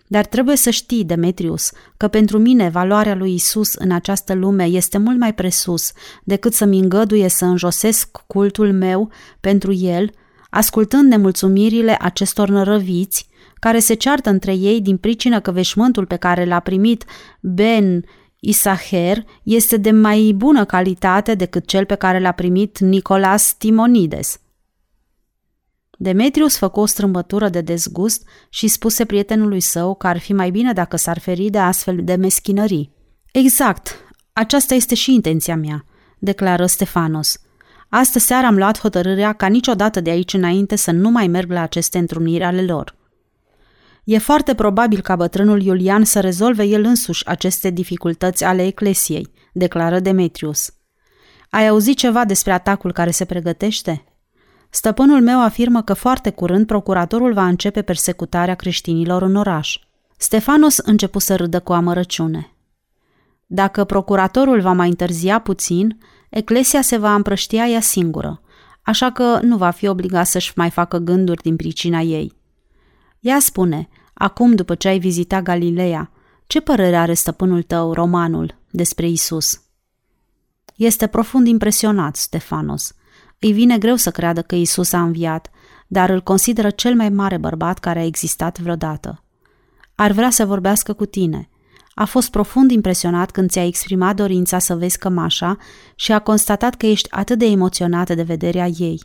Dar 0.07 0.25
trebuie 0.25 0.55
să 0.55 0.69
știi, 0.69 1.03
Demetrius, 1.03 1.71
că 1.97 2.07
pentru 2.07 2.37
mine 2.37 2.69
valoarea 2.69 3.15
lui 3.15 3.33
Isus 3.33 3.73
în 3.73 3.91
această 3.91 4.33
lume 4.33 4.63
este 4.63 4.97
mult 4.97 5.19
mai 5.19 5.33
presus 5.33 5.91
decât 6.23 6.53
să-mi 6.53 6.79
îngăduie 6.79 7.27
să 7.27 7.45
înjosesc 7.45 8.23
cultul 8.27 8.73
meu 8.73 9.11
pentru 9.39 9.73
el– 9.73 10.09
ascultând 10.55 11.09
nemulțumirile 11.09 11.97
acestor 11.99 12.49
nărăviți, 12.49 13.27
care 13.59 13.79
se 13.79 13.93
ceartă 13.93 14.29
între 14.29 14.53
ei 14.53 14.81
din 14.81 14.97
pricină 14.97 15.39
că 15.39 15.51
veșmântul 15.51 16.05
pe 16.05 16.15
care 16.15 16.45
l-a 16.45 16.59
primit 16.59 17.05
Ben 17.41 18.05
Isaher 18.39 19.25
este 19.43 19.77
de 19.77 19.91
mai 19.91 20.33
bună 20.35 20.65
calitate 20.65 21.35
decât 21.35 21.67
cel 21.67 21.85
pe 21.85 21.95
care 21.95 22.19
l-a 22.19 22.31
primit 22.31 22.79
Nicolas 22.79 23.53
Timonides. 23.57 24.39
Demetrius 25.97 26.57
făcu 26.57 26.79
o 26.79 26.85
strâmbătură 26.85 27.49
de 27.49 27.61
dezgust 27.61 28.27
și 28.49 28.67
spuse 28.67 29.05
prietenului 29.05 29.59
său 29.59 29.95
că 29.95 30.07
ar 30.07 30.17
fi 30.17 30.33
mai 30.33 30.51
bine 30.51 30.73
dacă 30.73 30.95
s-ar 30.95 31.19
feri 31.19 31.49
de 31.49 31.59
astfel 31.59 31.99
de 32.03 32.15
meschinării. 32.15 32.91
Exact, 33.31 34.05
aceasta 34.33 34.73
este 34.73 34.95
și 34.95 35.13
intenția 35.13 35.55
mea, 35.55 35.85
declară 36.19 36.65
Stefanos. 36.65 37.39
Astă 37.97 38.19
seară 38.19 38.45
am 38.45 38.57
luat 38.57 38.79
hotărârea 38.79 39.33
ca 39.33 39.47
niciodată 39.47 39.99
de 39.99 40.09
aici 40.09 40.33
înainte 40.33 40.75
să 40.75 40.91
nu 40.91 41.09
mai 41.09 41.27
merg 41.27 41.51
la 41.51 41.61
aceste 41.61 41.97
întruniri 41.97 42.43
ale 42.43 42.61
lor. 42.61 42.95
E 44.03 44.17
foarte 44.17 44.55
probabil 44.55 45.01
ca 45.01 45.15
bătrânul 45.15 45.61
Iulian 45.61 46.03
să 46.03 46.19
rezolve 46.19 46.63
el 46.63 46.83
însuși 46.83 47.27
aceste 47.27 47.69
dificultăți 47.69 48.43
ale 48.43 48.65
eclesiei, 48.65 49.31
declară 49.53 49.99
Demetrius. 49.99 50.73
Ai 51.49 51.67
auzit 51.67 51.97
ceva 51.97 52.25
despre 52.25 52.51
atacul 52.51 52.91
care 52.91 53.11
se 53.11 53.25
pregătește? 53.25 54.03
Stăpânul 54.69 55.21
meu 55.21 55.41
afirmă 55.41 55.81
că 55.81 55.93
foarte 55.93 56.29
curând 56.29 56.65
procuratorul 56.65 57.33
va 57.33 57.47
începe 57.47 57.81
persecutarea 57.81 58.55
creștinilor 58.55 59.21
în 59.21 59.35
oraș. 59.35 59.79
Stefanos 60.17 60.77
începu 60.77 61.19
să 61.19 61.35
râdă 61.35 61.59
cu 61.59 61.73
amărăciune. 61.73 62.55
Dacă 63.45 63.83
procuratorul 63.83 64.61
va 64.61 64.71
mai 64.71 64.89
întârzia 64.89 65.39
puțin, 65.39 65.97
Eclesia 66.35 66.81
se 66.81 66.97
va 66.97 67.15
împrăștia 67.15 67.67
ea 67.67 67.81
singură. 67.81 68.41
așa 68.81 69.11
că 69.11 69.39
nu 69.41 69.57
va 69.57 69.69
fi 69.69 69.87
obligat 69.87 70.27
să-și 70.27 70.51
mai 70.55 70.69
facă 70.69 70.97
gânduri 70.97 71.41
din 71.41 71.55
pricina 71.55 71.99
ei. 71.99 72.33
Ea 73.19 73.39
spune, 73.39 73.89
acum 74.13 74.55
după 74.55 74.75
ce 74.75 74.87
ai 74.87 74.99
vizitat 74.99 75.43
Galileea, 75.43 76.11
ce 76.47 76.61
părere 76.61 76.95
are 76.95 77.13
stăpânul 77.13 77.63
tău, 77.63 77.93
romanul, 77.93 78.55
despre 78.69 79.07
Isus? 79.07 79.61
Este 80.75 81.07
profund 81.07 81.47
impresionat, 81.47 82.15
Stefanos. 82.15 82.93
Îi 83.39 83.51
vine 83.51 83.77
greu 83.77 83.95
să 83.95 84.11
creadă 84.11 84.41
că 84.41 84.55
Isus 84.55 84.91
a 84.91 85.01
înviat, 85.01 85.49
dar 85.87 86.09
îl 86.09 86.21
consideră 86.21 86.69
cel 86.69 86.95
mai 86.95 87.09
mare 87.09 87.37
bărbat 87.37 87.79
care 87.79 87.99
a 87.99 88.05
existat 88.05 88.59
vreodată. 88.59 89.23
Ar 89.95 90.11
vrea 90.11 90.29
să 90.29 90.45
vorbească 90.45 90.93
cu 90.93 91.05
tine. 91.05 91.49
A 91.97 92.05
fost 92.05 92.29
profund 92.29 92.71
impresionat 92.71 93.31
când 93.31 93.49
ți-a 93.49 93.65
exprimat 93.65 94.15
dorința 94.15 94.59
să 94.59 94.75
vezi 94.75 94.97
cămașa 94.97 95.57
și 95.95 96.11
a 96.11 96.19
constatat 96.19 96.75
că 96.75 96.85
ești 96.85 97.11
atât 97.11 97.37
de 97.37 97.45
emoționată 97.45 98.13
de 98.13 98.23
vederea 98.23 98.67
ei. 98.67 99.01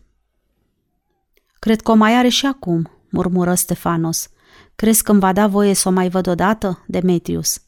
Cred 1.59 1.81
că 1.81 1.91
o 1.91 1.95
mai 1.95 2.15
are 2.15 2.29
și 2.29 2.47
acum, 2.47 2.91
murmură 3.11 3.55
Stefanos. 3.55 4.29
Crezi 4.75 5.03
că 5.03 5.11
îmi 5.11 5.21
va 5.21 5.33
da 5.33 5.47
voie 5.47 5.75
să 5.75 5.89
o 5.89 5.93
mai 5.93 6.09
văd 6.09 6.27
odată, 6.27 6.85
Demetrius? 6.87 7.63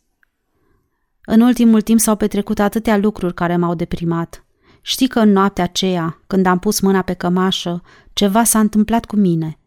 În 1.25 1.41
ultimul 1.41 1.81
timp 1.81 2.01
s-au 2.01 2.17
petrecut 2.17 2.59
atâtea 2.59 2.97
lucruri 2.97 3.35
care 3.35 3.57
m-au 3.57 3.75
deprimat. 3.75 4.45
Știi 4.81 5.09
că 5.09 5.21
în 5.21 5.33
noaptea 5.33 5.65
aceea, 5.65 6.23
când 6.27 6.47
am 6.47 6.59
pus 6.59 6.81
mâna 6.81 7.03
pe 7.03 7.15
cămașă, 7.15 7.83
ceva 8.13 8.45
s-a 8.45 8.59
întâmplat 8.59 9.05
cu 9.05 9.17
mine. 9.17 9.59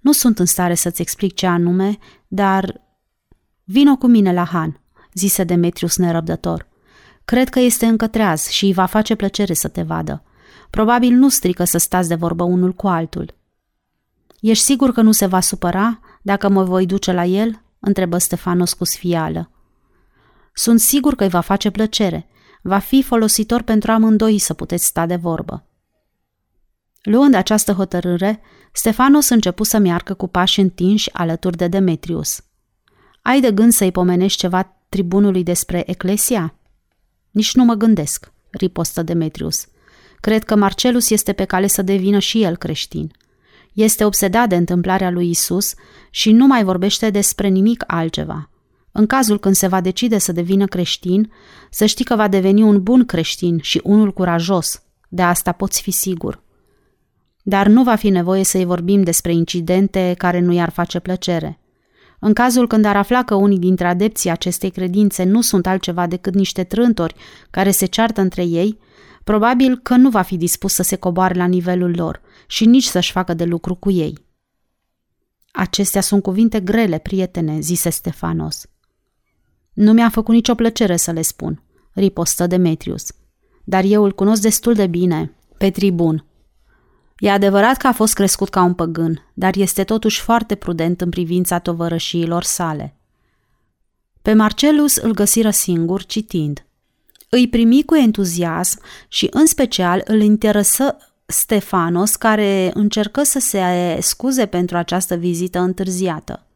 Nu 0.00 0.12
sunt 0.12 0.38
în 0.38 0.46
stare 0.46 0.74
să-ți 0.74 1.00
explic 1.00 1.34
ce 1.34 1.46
anume, 1.46 1.98
dar... 2.26 2.80
Vino 3.64 3.96
cu 3.96 4.06
mine 4.06 4.32
la 4.32 4.44
Han, 4.44 4.80
zise 5.18 5.44
Demetrius 5.44 5.96
nerăbdător. 5.96 6.66
Cred 7.24 7.48
că 7.48 7.60
este 7.60 7.86
încă 7.86 8.06
treaz 8.06 8.46
și 8.46 8.64
îi 8.64 8.72
va 8.72 8.86
face 8.86 9.14
plăcere 9.14 9.52
să 9.52 9.68
te 9.68 9.82
vadă. 9.82 10.22
Probabil 10.70 11.12
nu 11.12 11.28
strică 11.28 11.64
să 11.64 11.78
stați 11.78 12.08
de 12.08 12.14
vorbă 12.14 12.44
unul 12.44 12.72
cu 12.72 12.88
altul. 12.88 13.34
Ești 14.40 14.64
sigur 14.64 14.92
că 14.92 15.00
nu 15.00 15.12
se 15.12 15.26
va 15.26 15.40
supăra 15.40 16.00
dacă 16.22 16.48
mă 16.48 16.64
voi 16.64 16.86
duce 16.86 17.12
la 17.12 17.24
el?" 17.24 17.62
întrebă 17.78 18.18
Stefanos 18.18 18.72
cu 18.72 18.84
sfială. 18.84 19.50
Sunt 20.52 20.80
sigur 20.80 21.14
că 21.14 21.22
îi 21.22 21.30
va 21.30 21.40
face 21.40 21.70
plăcere. 21.70 22.28
Va 22.62 22.78
fi 22.78 23.02
folositor 23.02 23.62
pentru 23.62 23.90
amândoi 23.90 24.38
să 24.38 24.54
puteți 24.54 24.84
sta 24.84 25.06
de 25.06 25.16
vorbă. 25.16 25.64
Luând 27.02 27.34
această 27.34 27.72
hotărâre, 27.72 28.40
Stefanos 28.72 29.28
începu 29.28 29.62
să 29.62 29.78
meargă 29.78 30.14
cu 30.14 30.26
pași 30.26 30.60
întinși 30.60 31.12
alături 31.12 31.56
de 31.56 31.68
Demetrius. 31.68 32.40
Ai 33.22 33.40
de 33.40 33.52
gând 33.52 33.72
să-i 33.72 33.92
pomenești 33.92 34.38
ceva 34.38 34.77
tribunului 34.88 35.42
despre 35.42 35.90
Eclesia? 35.90 36.58
Nici 37.30 37.54
nu 37.54 37.64
mă 37.64 37.74
gândesc, 37.74 38.32
ripostă 38.50 39.02
Demetrius. 39.02 39.66
Cred 40.20 40.44
că 40.44 40.56
Marcelus 40.56 41.10
este 41.10 41.32
pe 41.32 41.44
cale 41.44 41.66
să 41.66 41.82
devină 41.82 42.18
și 42.18 42.42
el 42.42 42.56
creștin. 42.56 43.12
Este 43.72 44.04
obsedat 44.04 44.48
de 44.48 44.56
întâmplarea 44.56 45.10
lui 45.10 45.30
Isus 45.30 45.74
și 46.10 46.32
nu 46.32 46.46
mai 46.46 46.64
vorbește 46.64 47.10
despre 47.10 47.48
nimic 47.48 47.84
altceva. 47.86 48.50
În 48.92 49.06
cazul 49.06 49.38
când 49.38 49.54
se 49.54 49.66
va 49.66 49.80
decide 49.80 50.18
să 50.18 50.32
devină 50.32 50.66
creștin, 50.66 51.32
să 51.70 51.86
știi 51.86 52.04
că 52.04 52.16
va 52.16 52.28
deveni 52.28 52.62
un 52.62 52.82
bun 52.82 53.04
creștin 53.04 53.58
și 53.62 53.80
unul 53.84 54.12
curajos. 54.12 54.82
De 55.08 55.22
asta 55.22 55.52
poți 55.52 55.82
fi 55.82 55.90
sigur. 55.90 56.42
Dar 57.42 57.66
nu 57.66 57.82
va 57.82 57.94
fi 57.94 58.08
nevoie 58.08 58.44
să-i 58.44 58.64
vorbim 58.64 59.02
despre 59.02 59.32
incidente 59.32 60.14
care 60.18 60.40
nu 60.40 60.52
i-ar 60.52 60.70
face 60.70 60.98
plăcere. 60.98 61.60
În 62.18 62.32
cazul 62.32 62.66
când 62.66 62.84
ar 62.84 62.96
afla 62.96 63.24
că 63.24 63.34
unii 63.34 63.58
dintre 63.58 63.86
adepții 63.86 64.30
acestei 64.30 64.70
credințe 64.70 65.24
nu 65.24 65.40
sunt 65.40 65.66
altceva 65.66 66.06
decât 66.06 66.34
niște 66.34 66.64
trântori 66.64 67.14
care 67.50 67.70
se 67.70 67.86
ceartă 67.86 68.20
între 68.20 68.44
ei, 68.44 68.78
probabil 69.24 69.78
că 69.78 69.96
nu 69.96 70.10
va 70.10 70.22
fi 70.22 70.36
dispus 70.36 70.72
să 70.72 70.82
se 70.82 70.96
coboare 70.96 71.34
la 71.34 71.46
nivelul 71.46 71.94
lor 71.96 72.20
și 72.46 72.66
nici 72.66 72.84
să-și 72.84 73.12
facă 73.12 73.34
de 73.34 73.44
lucru 73.44 73.74
cu 73.74 73.90
ei. 73.90 74.26
Acestea 75.52 76.00
sunt 76.00 76.22
cuvinte 76.22 76.60
grele, 76.60 76.98
prietene, 76.98 77.60
zise 77.60 77.90
Stefanos. 77.90 78.66
Nu 79.72 79.92
mi-a 79.92 80.08
făcut 80.08 80.34
nicio 80.34 80.54
plăcere 80.54 80.96
să 80.96 81.12
le 81.12 81.22
spun, 81.22 81.62
ripostă 81.92 82.46
Demetrius. 82.46 83.06
Dar 83.64 83.84
eu 83.84 84.04
îl 84.04 84.12
cunosc 84.12 84.42
destul 84.42 84.74
de 84.74 84.86
bine, 84.86 85.36
pe 85.58 85.70
tribun. 85.70 86.27
E 87.18 87.30
adevărat 87.30 87.76
că 87.76 87.86
a 87.86 87.92
fost 87.92 88.14
crescut 88.14 88.48
ca 88.48 88.62
un 88.62 88.74
păgân, 88.74 89.30
dar 89.34 89.56
este 89.56 89.84
totuși 89.84 90.20
foarte 90.20 90.54
prudent 90.54 91.00
în 91.00 91.08
privința 91.08 91.58
tovărășiilor 91.58 92.42
sale. 92.42 92.94
Pe 94.22 94.32
Marcelus 94.32 94.96
îl 94.96 95.12
găsiră 95.12 95.50
singur 95.50 96.04
citind. 96.04 96.66
Îi 97.28 97.48
primi 97.48 97.84
cu 97.84 97.94
entuziasm 97.94 98.80
și 99.08 99.28
în 99.30 99.46
special 99.46 100.02
îl 100.04 100.20
interesă 100.20 100.96
Stefanos, 101.26 102.16
care 102.16 102.70
încercă 102.74 103.22
să 103.22 103.38
se 103.38 103.98
scuze 104.00 104.46
pentru 104.46 104.76
această 104.76 105.14
vizită 105.14 105.58
întârziată. 105.58 106.46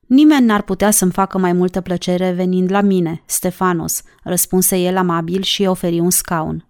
Nimeni 0.00 0.46
n-ar 0.46 0.62
putea 0.62 0.90
să-mi 0.90 1.12
facă 1.12 1.38
mai 1.38 1.52
multă 1.52 1.80
plăcere 1.80 2.32
venind 2.32 2.70
la 2.70 2.80
mine, 2.80 3.22
Stefanos, 3.26 4.02
răspunse 4.22 4.76
el 4.76 4.96
amabil 4.96 5.42
și 5.42 5.60
îi 5.60 5.66
oferi 5.66 6.00
un 6.00 6.10
scaun. 6.10 6.66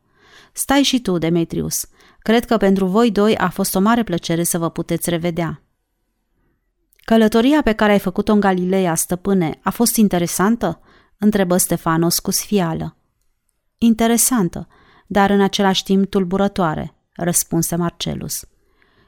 Stai 0.52 0.82
și 0.82 1.00
tu, 1.00 1.18
Demetrius. 1.18 1.86
Cred 2.24 2.44
că 2.44 2.56
pentru 2.56 2.86
voi 2.86 3.10
doi 3.10 3.36
a 3.36 3.48
fost 3.48 3.74
o 3.74 3.80
mare 3.80 4.02
plăcere 4.02 4.42
să 4.42 4.58
vă 4.58 4.70
puteți 4.70 5.10
revedea. 5.10 5.62
Călătoria 7.04 7.62
pe 7.62 7.72
care 7.72 7.92
ai 7.92 7.98
făcut-o 7.98 8.32
în 8.32 8.40
Galileea, 8.40 8.94
stăpâne, 8.94 9.58
a 9.62 9.70
fost 9.70 9.96
interesantă? 9.96 10.80
întrebă 11.18 11.56
Stefanos 11.56 12.18
cu 12.18 12.30
sfială. 12.30 12.96
Interesantă, 13.78 14.68
dar 15.06 15.30
în 15.30 15.40
același 15.40 15.82
timp 15.82 16.10
tulburătoare, 16.10 16.94
răspunse 17.12 17.76
Marcelus. 17.76 18.44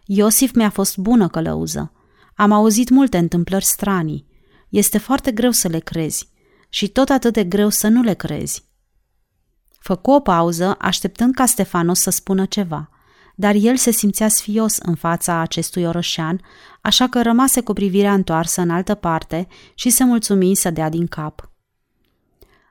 Iosif 0.04 0.54
mi-a 0.54 0.70
fost 0.70 0.96
bună 0.96 1.28
călăuză. 1.28 1.92
Am 2.34 2.52
auzit 2.52 2.88
multe 2.88 3.18
întâmplări 3.18 3.64
stranii. 3.64 4.26
Este 4.68 4.98
foarte 4.98 5.32
greu 5.32 5.50
să 5.50 5.68
le 5.68 5.78
crezi 5.78 6.28
și 6.68 6.88
tot 6.88 7.08
atât 7.08 7.32
de 7.32 7.44
greu 7.44 7.68
să 7.68 7.88
nu 7.88 8.02
le 8.02 8.14
crezi. 8.14 8.64
Făcu 9.78 10.10
o 10.10 10.20
pauză, 10.20 10.76
așteptând 10.78 11.34
ca 11.34 11.46
Stefanos 11.46 12.00
să 12.00 12.10
spună 12.10 12.46
ceva, 12.46 12.90
dar 13.38 13.54
el 13.54 13.76
se 13.76 13.90
simțea 13.90 14.28
sfios 14.28 14.76
în 14.78 14.94
fața 14.94 15.38
acestui 15.38 15.84
orășean, 15.84 16.40
așa 16.80 17.08
că 17.08 17.22
rămase 17.22 17.60
cu 17.60 17.72
privirea 17.72 18.12
întoarsă 18.12 18.60
în 18.60 18.70
altă 18.70 18.94
parte 18.94 19.46
și 19.74 19.90
se 19.90 20.04
mulțumi 20.04 20.54
să 20.54 20.70
dea 20.70 20.88
din 20.88 21.06
cap. 21.06 21.50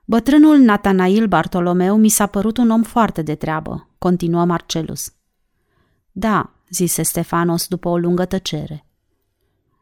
Bătrânul 0.06 0.58
Natanail 0.58 1.28
Bartolomeu 1.28 1.98
mi 1.98 2.10
s-a 2.10 2.26
părut 2.26 2.58
un 2.58 2.70
om 2.70 2.84
foarte 2.84 3.22
de 3.22 3.36
treabă, 3.36 3.90
continuă 3.98 4.46
Marcelus. 4.46 5.14
Da, 6.12 6.54
zise 6.70 7.04
Stefanos 7.04 7.68
după 7.68 7.90
o 7.90 7.98
lungă 7.98 8.26
tăcere. 8.26 8.86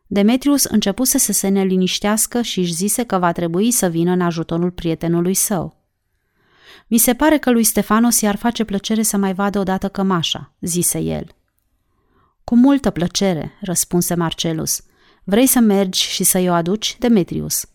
Demetrius 0.08 0.64
începuse 0.64 1.18
să 1.18 1.32
se 1.32 1.48
neliniștească 1.48 2.42
și 2.42 2.60
își 2.60 2.74
zise 2.74 3.04
că 3.04 3.18
va 3.18 3.32
trebui 3.32 3.72
să 3.72 3.88
vină 3.88 4.12
în 4.12 4.22
ajutorul 4.22 4.72
prietenului 4.72 5.34
său. 5.34 5.83
Mi 6.94 7.00
se 7.00 7.14
pare 7.14 7.38
că 7.38 7.52
lui 7.52 7.64
Stefanos 7.64 8.22
i-ar 8.22 8.36
face 8.36 8.64
plăcere 8.64 9.02
să 9.02 9.18
mai 9.18 9.34
vadă 9.34 9.60
odată 9.60 9.90
cămașa, 9.90 10.52
zise 10.60 11.00
el. 11.00 11.36
Cu 12.44 12.56
multă 12.56 12.90
plăcere, 12.90 13.52
răspunse 13.62 14.16
Marcelus. 14.16 14.82
Vrei 15.24 15.46
să 15.46 15.60
mergi 15.60 16.00
și 16.00 16.24
să-i 16.24 16.50
o 16.50 16.54
aduci, 16.54 16.96
Demetrius? 17.00 17.66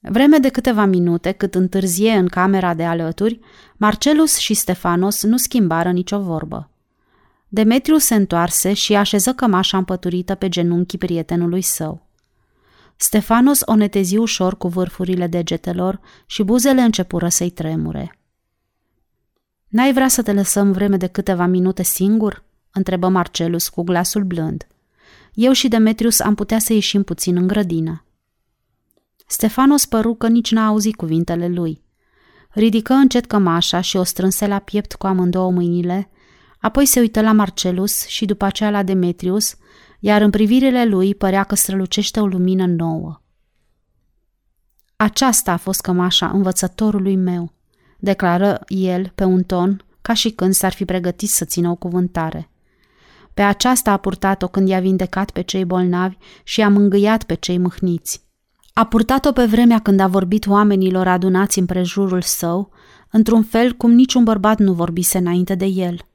Vreme 0.00 0.38
de 0.38 0.48
câteva 0.48 0.84
minute, 0.84 1.32
cât 1.32 1.54
întârzie 1.54 2.12
în 2.12 2.28
camera 2.28 2.74
de 2.74 2.84
alături, 2.84 3.40
Marcelus 3.76 4.36
și 4.36 4.54
Stefanos 4.54 5.22
nu 5.22 5.36
schimbară 5.36 5.90
nicio 5.90 6.18
vorbă. 6.18 6.70
Demetrius 7.48 8.04
se 8.04 8.14
întoarse 8.14 8.72
și 8.72 8.94
așeză 8.94 9.32
cămașa 9.32 9.76
împăturită 9.76 10.34
pe 10.34 10.48
genunchii 10.48 10.98
prietenului 10.98 11.62
său. 11.62 12.07
Stefanos 13.00 13.60
o 13.64 13.74
netezi 13.74 14.16
ușor 14.16 14.56
cu 14.56 14.68
vârfurile 14.68 15.26
degetelor 15.26 16.00
și 16.26 16.42
buzele 16.42 16.80
începură 16.80 17.28
să-i 17.28 17.50
tremure. 17.50 18.18
N-ai 19.68 19.92
vrea 19.92 20.08
să 20.08 20.22
te 20.22 20.32
lăsăm 20.32 20.72
vreme 20.72 20.96
de 20.96 21.06
câteva 21.06 21.46
minute 21.46 21.82
singur?" 21.82 22.44
întrebă 22.72 23.08
Marcelus 23.08 23.68
cu 23.68 23.82
glasul 23.82 24.24
blând. 24.24 24.66
Eu 25.34 25.52
și 25.52 25.68
Demetrius 25.68 26.20
am 26.20 26.34
putea 26.34 26.58
să 26.58 26.72
ieșim 26.72 27.02
puțin 27.02 27.36
în 27.36 27.46
grădină. 27.46 28.04
Stefanos 29.26 29.86
păru 29.86 30.14
că 30.14 30.28
nici 30.28 30.50
n-a 30.50 30.66
auzit 30.66 30.96
cuvintele 30.96 31.48
lui. 31.48 31.82
Ridică 32.50 32.92
încet 32.92 33.26
cămașa 33.26 33.80
și 33.80 33.96
o 33.96 34.02
strânse 34.02 34.46
la 34.46 34.58
piept 34.58 34.94
cu 34.94 35.06
amândouă 35.06 35.50
mâinile, 35.50 36.10
apoi 36.60 36.86
se 36.86 37.00
uită 37.00 37.20
la 37.20 37.32
Marcelus 37.32 38.06
și 38.06 38.24
după 38.24 38.44
aceea 38.44 38.70
la 38.70 38.82
Demetrius, 38.82 39.54
iar 39.98 40.20
în 40.20 40.30
privirile 40.30 40.84
lui 40.84 41.14
părea 41.14 41.44
că 41.44 41.54
strălucește 41.54 42.20
o 42.20 42.26
lumină 42.26 42.66
nouă. 42.66 43.20
Aceasta 44.96 45.52
a 45.52 45.56
fost 45.56 45.80
cămașa 45.80 46.30
învățătorului 46.30 47.16
meu, 47.16 47.52
declară 47.98 48.60
el 48.66 49.12
pe 49.14 49.24
un 49.24 49.42
ton 49.42 49.84
ca 50.02 50.12
și 50.12 50.30
când 50.30 50.52
s-ar 50.52 50.72
fi 50.72 50.84
pregătit 50.84 51.28
să 51.28 51.44
țină 51.44 51.70
o 51.70 51.74
cuvântare. 51.74 52.50
Pe 53.34 53.42
aceasta 53.42 53.92
a 53.92 53.96
purtat-o 53.96 54.48
când 54.48 54.68
i-a 54.68 54.80
vindecat 54.80 55.30
pe 55.30 55.40
cei 55.40 55.64
bolnavi 55.64 56.16
și 56.44 56.60
i-a 56.60 56.68
mângâiat 56.68 57.22
pe 57.22 57.34
cei 57.34 57.58
mâhniți. 57.58 58.26
A 58.72 58.84
purtat-o 58.84 59.32
pe 59.32 59.44
vremea 59.44 59.78
când 59.78 60.00
a 60.00 60.06
vorbit 60.06 60.46
oamenilor 60.46 61.06
adunați 61.06 61.58
în 61.58 61.66
prejurul 61.66 62.22
său, 62.22 62.70
într-un 63.10 63.42
fel 63.42 63.72
cum 63.72 63.90
niciun 63.90 64.24
bărbat 64.24 64.58
nu 64.58 64.72
vorbise 64.72 65.18
înainte 65.18 65.54
de 65.54 65.66
el– 65.66 65.98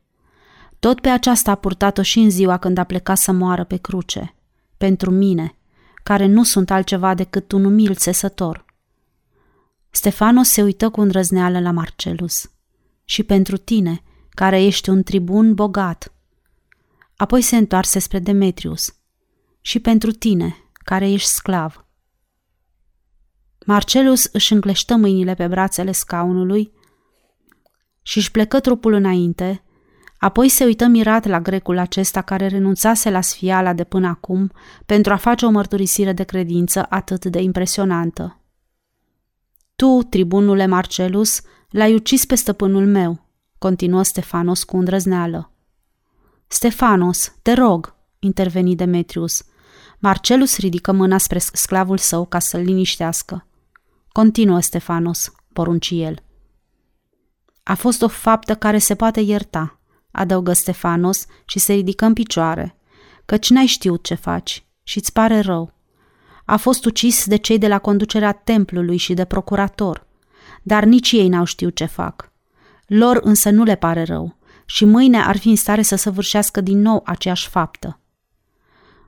Tot 0.84 0.99
pe 0.99 1.09
aceasta 1.09 1.51
a 1.51 1.55
purtat-o 1.55 2.01
și 2.01 2.19
în 2.19 2.29
ziua 2.29 2.57
când 2.57 2.77
a 2.77 2.84
plecat 2.84 3.17
să 3.17 3.31
moară 3.31 3.63
pe 3.63 3.77
cruce. 3.77 4.36
Pentru 4.77 5.11
mine, 5.11 5.55
care 6.03 6.25
nu 6.25 6.43
sunt 6.43 6.69
altceva 6.71 7.13
decât 7.13 7.51
un 7.51 7.65
umil 7.65 7.95
țesător. 7.95 8.65
Stefanos 9.89 10.49
se 10.49 10.63
uită 10.63 10.89
cu 10.89 11.01
îndrăzneală 11.01 11.59
la 11.59 11.71
Marcelus. 11.71 12.51
Și 13.03 13.23
pentru 13.23 13.57
tine, 13.57 14.03
care 14.29 14.63
ești 14.63 14.89
un 14.89 15.03
tribun 15.03 15.53
bogat. 15.53 16.13
Apoi 17.15 17.41
se 17.41 17.57
întoarse 17.57 17.99
spre 17.99 18.19
Demetrius. 18.19 18.95
Și 19.61 19.79
pentru 19.79 20.11
tine, 20.11 20.55
care 20.73 21.11
ești 21.11 21.29
sclav. 21.29 21.86
Marcelus 23.65 24.23
își 24.31 24.53
încleștă 24.53 24.95
mâinile 24.95 25.34
pe 25.34 25.47
brațele 25.47 25.91
scaunului 25.91 26.71
și 28.01 28.17
își 28.17 28.31
plecă 28.31 28.59
trupul 28.59 28.93
înainte, 28.93 29.63
apoi 30.24 30.49
se 30.49 30.65
uită 30.65 30.86
mirat 30.86 31.26
la 31.26 31.41
grecul 31.41 31.78
acesta 31.78 32.21
care 32.21 32.47
renunțase 32.47 33.09
la 33.09 33.21
sfiala 33.21 33.74
de 33.74 33.84
până 33.84 34.07
acum 34.07 34.51
pentru 34.86 35.13
a 35.13 35.15
face 35.15 35.45
o 35.45 35.49
mărturisire 35.49 36.13
de 36.13 36.24
credință 36.24 36.86
atât 36.89 37.26
de 37.26 37.41
impresionantă. 37.41 38.39
Tu, 39.76 39.99
tribunule 40.09 40.65
Marcelus, 40.65 41.41
l-ai 41.69 41.93
ucis 41.93 42.26
pe 42.26 42.36
stăpânul 42.36 42.86
meu, 42.86 43.26
continuă 43.57 44.03
Stefanos 44.03 44.63
cu 44.63 44.78
îndrăzneală. 44.78 45.51
Stefanos, 46.47 47.34
te 47.41 47.53
rog, 47.53 47.95
interveni 48.19 48.76
Demetrius. 48.76 49.43
Marcelus 49.99 50.57
ridică 50.57 50.91
mâna 50.91 51.17
spre 51.17 51.39
sclavul 51.39 51.97
său 51.97 52.26
ca 52.26 52.39
să-l 52.39 52.61
liniștească. 52.61 53.47
Continuă, 54.11 54.59
Stefanos, 54.59 55.32
porunci 55.53 55.89
el. 55.93 56.24
A 57.63 57.76
fost 57.76 58.01
o 58.01 58.07
faptă 58.07 58.55
care 58.55 58.78
se 58.78 58.95
poate 58.95 59.19
ierta, 59.19 59.78
adăugă 60.14 60.53
Stefanos 60.53 61.26
și 61.45 61.59
se 61.59 61.74
ridică 61.74 62.05
în 62.05 62.14
picioare, 62.14 62.76
căci 63.26 63.49
n-ai 63.49 63.66
știut 63.66 64.03
ce 64.03 64.14
faci 64.14 64.66
și 64.84 64.97
îți 64.97 65.14
pare 65.14 65.39
rău. 65.39 65.74
A 66.45 66.57
fost 66.57 66.86
ucis 66.86 67.26
de 67.26 67.36
cei 67.36 67.57
de 67.57 67.68
la 67.68 67.80
conducerea 67.80 68.32
templului 68.32 68.97
și 68.97 69.14
de 69.14 69.26
procurator, 69.26 70.05
dar 70.61 70.84
nici 70.84 71.11
ei 71.11 71.28
n-au 71.28 71.43
știut 71.43 71.76
ce 71.76 71.86
fac. 71.86 72.32
Lor 72.88 73.20
însă 73.24 73.49
nu 73.49 73.64
le 73.64 73.76
pare 73.76 74.03
rău 74.03 74.36
și 74.66 74.86
mâine 74.86 75.22
ar 75.22 75.38
fi 75.38 75.49
în 75.49 75.55
stare 75.55 75.82
să 75.82 75.95
săvârșească 75.95 76.61
din 76.61 76.82
nou 76.82 77.01
aceeași 77.05 77.49
faptă. 77.49 77.99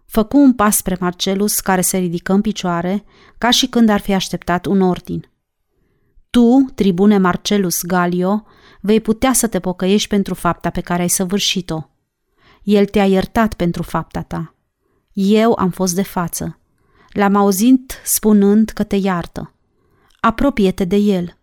Făcu 0.05 0.37
un 0.37 0.53
pas 0.53 0.75
spre 0.75 0.97
Marcelus, 0.99 1.59
care 1.59 1.81
se 1.81 1.97
ridică 1.97 2.33
în 2.33 2.41
picioare, 2.41 3.03
ca 3.37 3.49
și 3.49 3.67
când 3.67 3.89
ar 3.89 3.99
fi 3.99 4.13
așteptat 4.13 4.65
un 4.65 4.81
ordin. 4.81 5.29
Tu, 6.29 6.65
tribune 6.75 7.17
Marcelus 7.17 7.81
Galio, 7.83 8.43
vei 8.85 8.99
putea 8.99 9.33
să 9.33 9.47
te 9.47 9.59
pocăiești 9.59 10.07
pentru 10.07 10.33
fapta 10.33 10.69
pe 10.69 10.81
care 10.81 11.01
ai 11.01 11.09
săvârșit-o. 11.09 11.89
El 12.63 12.85
te-a 12.85 13.05
iertat 13.05 13.53
pentru 13.53 13.83
fapta 13.83 14.21
ta. 14.21 14.55
Eu 15.13 15.53
am 15.57 15.69
fost 15.69 15.95
de 15.95 16.03
față. 16.03 16.59
L-am 17.09 17.35
auzit 17.35 18.01
spunând 18.03 18.69
că 18.69 18.83
te 18.83 18.95
iartă. 18.95 19.53
Apropie-te 20.19 20.85
de 20.85 20.95
el, 20.95 21.37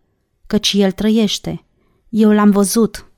căci 0.47 0.73
el 0.73 0.91
trăiește. 0.91 1.65
Eu 2.09 2.31
l-am 2.31 2.51
văzut, 2.51 3.11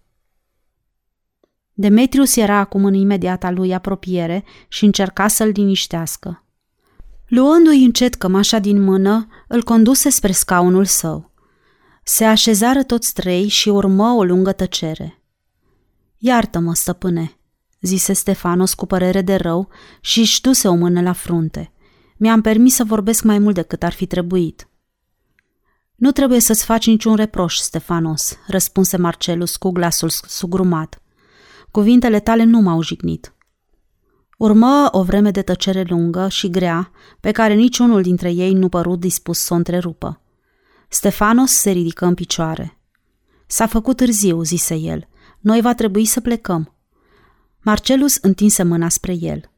Demetrius 1.73 2.35
era 2.35 2.57
acum 2.57 2.85
în 2.85 2.93
imediata 2.93 3.51
lui 3.51 3.73
apropiere 3.73 4.43
și 4.67 4.85
încerca 4.85 5.27
să-l 5.27 5.47
liniștească. 5.47 6.43
Luându-i 7.27 7.83
încet 7.83 8.15
cămașa 8.15 8.59
din 8.59 8.81
mână, 8.81 9.27
îl 9.47 9.63
conduse 9.63 10.09
spre 10.09 10.31
scaunul 10.31 10.85
său. 10.85 11.31
Se 12.07 12.25
așezară 12.25 12.83
toți 12.83 13.13
trei 13.13 13.47
și 13.47 13.69
urmă 13.69 14.11
o 14.11 14.23
lungă 14.23 14.51
tăcere. 14.51 15.23
Iartă-mă, 16.17 16.73
stăpâne, 16.73 17.37
zise 17.81 18.13
Stefanos 18.13 18.73
cu 18.73 18.85
părere 18.85 19.21
de 19.21 19.35
rău 19.35 19.69
și 20.01 20.19
își 20.19 20.41
duse 20.41 20.67
o 20.67 20.73
mână 20.73 21.01
la 21.01 21.13
frunte. 21.13 21.71
Mi-am 22.17 22.41
permis 22.41 22.75
să 22.75 22.83
vorbesc 22.83 23.23
mai 23.23 23.39
mult 23.39 23.55
decât 23.55 23.83
ar 23.83 23.93
fi 23.93 24.05
trebuit. 24.05 24.67
Nu 25.95 26.11
trebuie 26.11 26.39
să-ți 26.39 26.65
faci 26.65 26.87
niciun 26.87 27.15
reproș, 27.15 27.55
Stefanos, 27.55 28.37
răspunse 28.47 28.97
Marcelus 28.97 29.55
cu 29.55 29.69
glasul 29.69 30.09
sugrumat. 30.09 31.01
Cuvintele 31.71 32.19
tale 32.19 32.43
nu 32.43 32.59
m-au 32.59 32.81
jignit. 32.81 33.33
Urmă 34.37 34.87
o 34.91 35.03
vreme 35.03 35.31
de 35.31 35.41
tăcere 35.41 35.83
lungă 35.87 36.27
și 36.29 36.49
grea, 36.49 36.91
pe 37.19 37.31
care 37.31 37.53
niciunul 37.53 38.01
dintre 38.01 38.31
ei 38.31 38.53
nu 38.53 38.69
părut 38.69 38.99
dispus 38.99 39.39
să 39.39 39.53
o 39.53 39.55
întrerupă. 39.55 40.19
Stefanos 40.89 41.51
se 41.51 41.71
ridică 41.71 42.05
în 42.05 42.13
picioare. 42.13 42.79
S-a 43.47 43.65
făcut 43.65 43.95
târziu, 43.95 44.41
zise 44.41 44.75
el. 44.75 45.07
Noi 45.39 45.61
va 45.61 45.73
trebui 45.73 46.05
să 46.05 46.21
plecăm. 46.21 46.75
Marcelus 47.61 48.15
întinse 48.21 48.63
mâna 48.63 48.89
spre 48.89 49.15
el. 49.19 49.51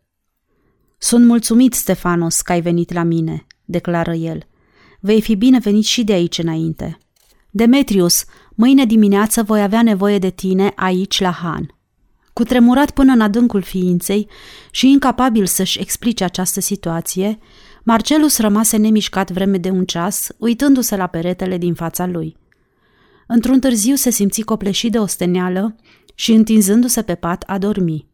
Sunt 0.97 1.25
mulțumit, 1.25 1.73
Stefanos, 1.73 2.41
că 2.41 2.51
ai 2.51 2.61
venit 2.61 2.93
la 2.93 3.03
mine, 3.03 3.47
declară 3.65 4.13
el. 4.13 4.47
Vei 4.99 5.21
fi 5.21 5.35
binevenit 5.35 5.85
și 5.85 6.03
de 6.03 6.13
aici 6.13 6.37
înainte. 6.37 6.97
Demetrius, 7.51 8.25
mâine 8.55 8.85
dimineață 8.85 9.43
voi 9.43 9.61
avea 9.61 9.81
nevoie 9.81 10.19
de 10.19 10.29
tine 10.29 10.71
aici 10.75 11.19
la 11.19 11.31
Han. 11.31 11.75
Cu 12.33 12.43
tremurat 12.43 12.91
până 12.91 13.11
în 13.11 13.21
adâncul 13.21 13.61
ființei 13.61 14.27
și 14.71 14.89
incapabil 14.89 15.45
să-și 15.45 15.79
explice 15.79 16.23
această 16.23 16.59
situație, 16.59 17.39
Marcelus 17.89 18.37
rămase 18.37 18.77
nemișcat 18.77 19.31
vreme 19.31 19.57
de 19.57 19.69
un 19.69 19.85
ceas, 19.85 20.29
uitându-se 20.37 20.95
la 20.95 21.07
peretele 21.07 21.57
din 21.57 21.73
fața 21.73 22.05
lui. 22.05 22.37
Într-un 23.27 23.59
târziu 23.59 23.95
se 23.95 24.09
simți 24.09 24.41
copleșit 24.41 24.91
de 24.91 24.97
osteneală 24.97 25.75
și, 26.15 26.31
întinzându-se 26.31 27.01
pe 27.01 27.15
pat, 27.15 27.43
a 27.45 27.57
dormi. 27.57 28.07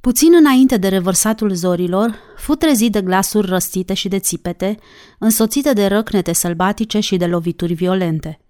Puțin 0.00 0.34
înainte 0.38 0.76
de 0.76 0.88
revărsatul 0.88 1.54
zorilor, 1.54 2.18
fu 2.36 2.54
trezit 2.54 2.92
de 2.92 3.00
glasuri 3.00 3.46
răstite 3.46 3.94
și 3.94 4.08
de 4.08 4.18
țipete, 4.18 4.76
însoțite 5.18 5.72
de 5.72 5.86
răcnete 5.86 6.32
sălbatice 6.32 7.00
și 7.00 7.16
de 7.16 7.26
lovituri 7.26 7.74
violente. 7.74 8.40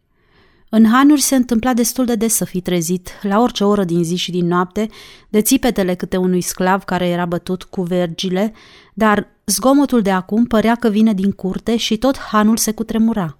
În 0.69 0.87
hanuri 0.87 1.21
se 1.21 1.35
întâmpla 1.35 1.75
destul 1.75 2.05
de 2.05 2.15
des 2.15 2.35
să 2.35 2.45
fi 2.45 2.61
trezit, 2.61 3.11
la 3.23 3.41
orice 3.41 3.65
oră 3.65 3.85
din 3.85 4.05
zi 4.05 4.17
și 4.17 4.31
din 4.31 4.47
noapte, 4.47 4.89
de 5.29 5.41
țipetele 5.41 5.95
câte 5.95 6.17
unui 6.17 6.41
sclav 6.41 6.83
care 6.83 7.09
era 7.09 7.27
bătut 7.27 7.63
cu 7.63 7.83
vergile, 7.83 8.53
dar 8.95 9.32
zgomotul 9.47 10.03
de 10.03 10.11
acum 10.11 10.45
părea 10.45 10.75
că 10.75 10.89
vine 10.89 11.13
din 11.13 11.31
curte 11.31 11.77
și 11.77 11.97
tot 11.97 12.19
hanul 12.19 12.57
se 12.57 12.73
cutremura. 12.73 13.39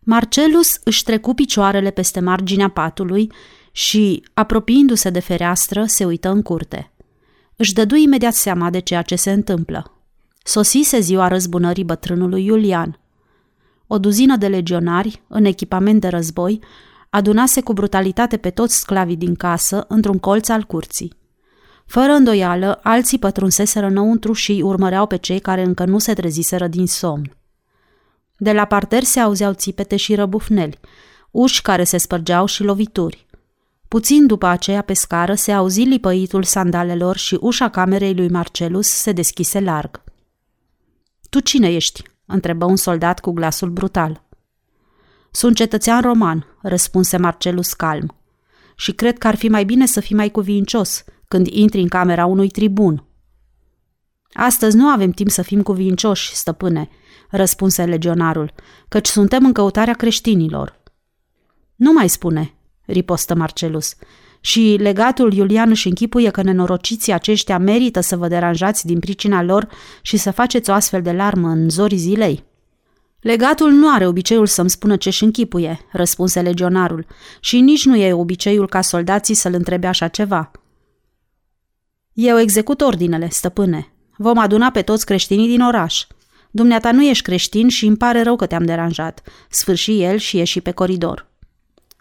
Marcelus 0.00 0.80
își 0.84 1.02
trecu 1.02 1.34
picioarele 1.34 1.90
peste 1.90 2.20
marginea 2.20 2.68
patului 2.68 3.32
și, 3.72 4.24
apropiindu-se 4.34 5.10
de 5.10 5.20
fereastră, 5.20 5.84
se 5.86 6.04
uită 6.04 6.30
în 6.30 6.42
curte. 6.42 6.92
Își 7.56 7.72
dădu 7.72 7.94
imediat 7.94 8.34
seama 8.34 8.70
de 8.70 8.78
ceea 8.78 9.02
ce 9.02 9.16
se 9.16 9.32
întâmplă. 9.32 9.98
Sosise 10.42 11.00
ziua 11.00 11.28
răzbunării 11.28 11.84
bătrânului 11.84 12.44
Iulian– 12.44 12.98
o 13.86 13.98
duzină 13.98 14.36
de 14.36 14.48
legionari, 14.48 15.22
în 15.28 15.44
echipament 15.44 16.00
de 16.00 16.08
război, 16.08 16.60
adunase 17.10 17.60
cu 17.60 17.72
brutalitate 17.72 18.36
pe 18.36 18.50
toți 18.50 18.78
sclavii 18.78 19.16
din 19.16 19.34
casă 19.34 19.84
într-un 19.88 20.18
colț 20.18 20.48
al 20.48 20.62
curții. 20.62 21.12
Fără 21.86 22.12
îndoială, 22.12 22.80
alții 22.82 23.18
pătrunseseră 23.18 23.86
înăuntru 23.86 24.32
și 24.32 24.50
îi 24.50 24.62
urmăreau 24.62 25.06
pe 25.06 25.16
cei 25.16 25.38
care 25.38 25.62
încă 25.62 25.84
nu 25.84 25.98
se 25.98 26.12
treziseră 26.12 26.66
din 26.66 26.86
somn. 26.86 27.36
De 28.36 28.52
la 28.52 28.64
parter 28.64 29.02
se 29.02 29.20
auzeau 29.20 29.52
țipete 29.52 29.96
și 29.96 30.14
răbufneli, 30.14 30.78
uși 31.30 31.62
care 31.62 31.84
se 31.84 31.96
spărgeau 31.96 32.46
și 32.46 32.62
lovituri. 32.62 33.26
Puțin 33.88 34.26
după 34.26 34.46
aceea 34.46 34.82
pe 34.82 34.92
scară 34.92 35.34
se 35.34 35.52
auzi 35.52 35.80
lipăitul 35.80 36.42
sandalelor 36.42 37.16
și 37.16 37.38
ușa 37.40 37.68
camerei 37.68 38.14
lui 38.14 38.28
Marcelus 38.28 38.88
se 38.88 39.12
deschise 39.12 39.60
larg. 39.60 40.02
Tu 41.30 41.40
cine 41.40 41.68
ești?" 41.72 42.02
întrebă 42.26 42.64
un 42.64 42.76
soldat 42.76 43.20
cu 43.20 43.30
glasul 43.30 43.70
brutal. 43.70 44.22
Sunt 45.30 45.56
cetățean 45.56 46.00
roman, 46.00 46.46
răspunse 46.62 47.16
Marcelus 47.16 47.72
calm. 47.72 48.16
Și 48.76 48.92
cred 48.92 49.18
că 49.18 49.26
ar 49.26 49.34
fi 49.34 49.48
mai 49.48 49.64
bine 49.64 49.86
să 49.86 50.00
fii 50.00 50.16
mai 50.16 50.30
cuvincios 50.30 51.04
când 51.34 51.46
intri 51.46 51.80
în 51.80 51.88
camera 51.88 52.26
unui 52.26 52.48
tribun. 52.48 53.04
Astăzi 54.32 54.76
nu 54.76 54.86
avem 54.86 55.10
timp 55.10 55.30
să 55.30 55.42
fim 55.42 55.62
cuvincioși, 55.62 56.34
stăpâne, 56.34 56.88
răspunse 57.30 57.84
legionarul, 57.84 58.52
căci 58.88 59.06
suntem 59.06 59.44
în 59.44 59.52
căutarea 59.52 59.94
creștinilor. 59.94 60.80
Nu 61.76 61.92
mai 61.92 62.08
spune, 62.08 62.54
ripostă 62.84 63.34
Marcelus. 63.34 63.94
Și 64.40 64.76
legatul 64.80 65.32
Iulian 65.32 65.70
își 65.70 65.88
închipuie 65.88 66.30
că 66.30 66.42
nenorociții 66.42 67.12
aceștia 67.12 67.58
merită 67.58 68.00
să 68.00 68.16
vă 68.16 68.28
deranjați 68.28 68.86
din 68.86 68.98
pricina 68.98 69.42
lor 69.42 69.68
și 70.02 70.16
să 70.16 70.30
faceți 70.30 70.70
o 70.70 70.72
astfel 70.72 71.02
de 71.02 71.12
larmă 71.12 71.48
în 71.48 71.68
zorii 71.68 71.98
zilei? 71.98 72.44
Legatul 73.20 73.70
nu 73.70 73.92
are 73.92 74.06
obiceiul 74.06 74.46
să-mi 74.46 74.70
spună 74.70 74.96
ce-și 74.96 75.24
închipuie, 75.24 75.80
răspunse 75.92 76.40
legionarul, 76.40 77.06
și 77.40 77.60
nici 77.60 77.84
nu 77.84 77.96
e 77.96 78.12
obiceiul 78.12 78.68
ca 78.68 78.80
soldații 78.80 79.34
să-l 79.34 79.54
întrebe 79.54 79.86
așa 79.86 80.08
ceva. 80.08 80.50
Eu 82.14 82.38
execut 82.38 82.80
ordinele, 82.80 83.28
stăpâne. 83.28 83.92
Vom 84.16 84.38
aduna 84.38 84.70
pe 84.70 84.82
toți 84.82 85.06
creștinii 85.06 85.48
din 85.48 85.60
oraș. 85.60 86.06
Dumneata 86.50 86.92
nu 86.92 87.02
ești 87.02 87.22
creștin 87.22 87.68
și 87.68 87.86
îmi 87.86 87.96
pare 87.96 88.22
rău 88.22 88.36
că 88.36 88.46
te-am 88.46 88.64
deranjat. 88.64 89.22
Sfârși 89.50 90.02
el 90.02 90.16
și 90.16 90.36
ieși 90.36 90.60
pe 90.60 90.70
coridor. 90.70 91.28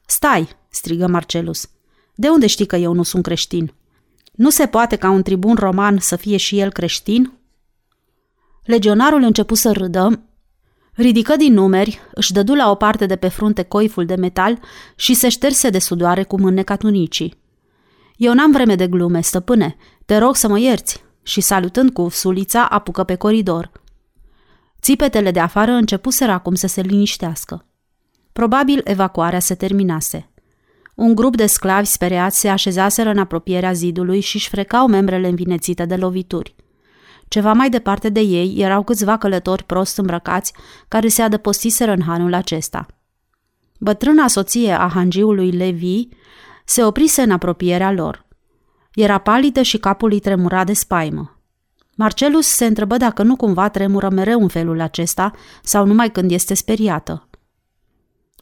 Stai, 0.06 0.48
strigă 0.70 1.08
Marcelus. 1.08 1.70
De 2.16 2.30
unde 2.30 2.48
știi 2.48 2.66
că 2.66 2.76
eu 2.76 2.94
nu 2.94 3.04
sunt 3.04 3.24
creștin? 3.24 3.74
Nu 4.32 4.50
se 4.50 4.66
poate 4.66 4.96
ca 4.96 5.10
un 5.10 5.22
tribun 5.22 5.56
roman 5.56 5.98
să 6.00 6.16
fie 6.16 6.38
și 6.38 6.60
el 6.60 6.72
creștin? 6.72 7.34
Legionarul 8.64 9.22
început 9.22 9.58
să 9.58 9.72
râdă, 9.72 10.24
ridică 10.94 11.36
din 11.36 11.54
numeri, 11.54 12.00
își 12.14 12.34
dădu 12.34 12.54
la 12.54 12.70
o 12.70 12.76
parte 12.76 13.06
de 13.06 13.16
pe 13.16 13.28
frunte 13.28 13.64
coiful 13.64 14.06
de 14.06 14.16
metal 14.16 14.60
și 14.96 15.14
se 15.14 15.30
șterse 15.30 15.70
de 15.70 15.80
sudoare 15.80 16.24
cu 16.24 16.40
mâneca 16.40 16.76
tunicii. 16.76 17.43
Eu 18.16 18.34
n-am 18.34 18.52
vreme 18.52 18.76
de 18.76 18.88
glume, 18.88 19.22
stăpâne, 19.22 19.76
te 20.06 20.18
rog 20.18 20.36
să 20.36 20.48
mă 20.48 20.60
ierți, 20.60 21.04
și 21.24 21.42
salutând 21.42 21.90
cu 21.90 22.10
sulița 22.10 22.66
apucă 22.66 23.04
pe 23.04 23.16
coridor. 23.16 23.72
Țipetele 24.82 25.32
de 25.32 25.40
afară 25.40 25.72
începuseră 25.72 26.32
acum 26.32 26.56
să 26.56 26.68
se 26.68 26.82
liniștească. 26.82 27.66
Probabil 28.34 28.82
evacuarea 28.84 29.40
se 29.40 29.56
terminase. 29.56 30.30
Un 30.96 31.16
grup 31.16 31.36
de 31.36 31.46
sclavi 31.46 31.86
speriați 31.86 32.40
se 32.40 32.48
așezaseră 32.48 33.10
în 33.10 33.18
apropierea 33.18 33.74
zidului 33.74 34.20
și 34.20 34.36
își 34.36 34.50
frecau 34.50 34.88
membrele 34.88 35.28
învinețite 35.28 35.86
de 35.86 35.96
lovituri. 35.96 36.56
Ceva 37.28 37.54
mai 37.54 37.70
departe 37.70 38.10
de 38.10 38.20
ei 38.20 38.56
erau 38.58 38.84
câțiva 38.84 39.18
călători 39.18 39.64
prost 39.64 39.98
îmbrăcați 39.98 40.54
care 40.88 41.08
se 41.08 41.22
adăpostiseră 41.22 41.92
în 41.92 42.02
hanul 42.02 42.34
acesta. 42.34 42.86
Bătrâna 43.80 44.28
soție 44.28 44.72
a 44.72 44.88
hangiului 44.88 45.52
Levi 45.52 46.08
se 46.66 46.84
oprise 46.84 47.22
în 47.22 47.32
apropierea 47.32 47.92
lor. 47.92 48.26
Era 48.94 49.18
palidă 49.18 49.62
și 49.62 49.78
capul 49.78 50.12
îi 50.12 50.20
tremura 50.20 50.64
de 50.64 50.74
spaimă. 50.74 51.38
Marcelus 51.96 52.48
se 52.48 52.66
întrebă 52.66 52.98
dacă 52.98 53.24
nu 53.24 53.36
cumva 53.36 53.70
tremură 53.70 54.10
mereu 54.10 54.42
în 54.42 54.48
felul 54.48 54.82
acesta 54.82 55.32
sau 55.64 55.86
numai 55.86 56.12
când 56.12 56.32
este 56.32 56.54
speriată. 56.54 57.28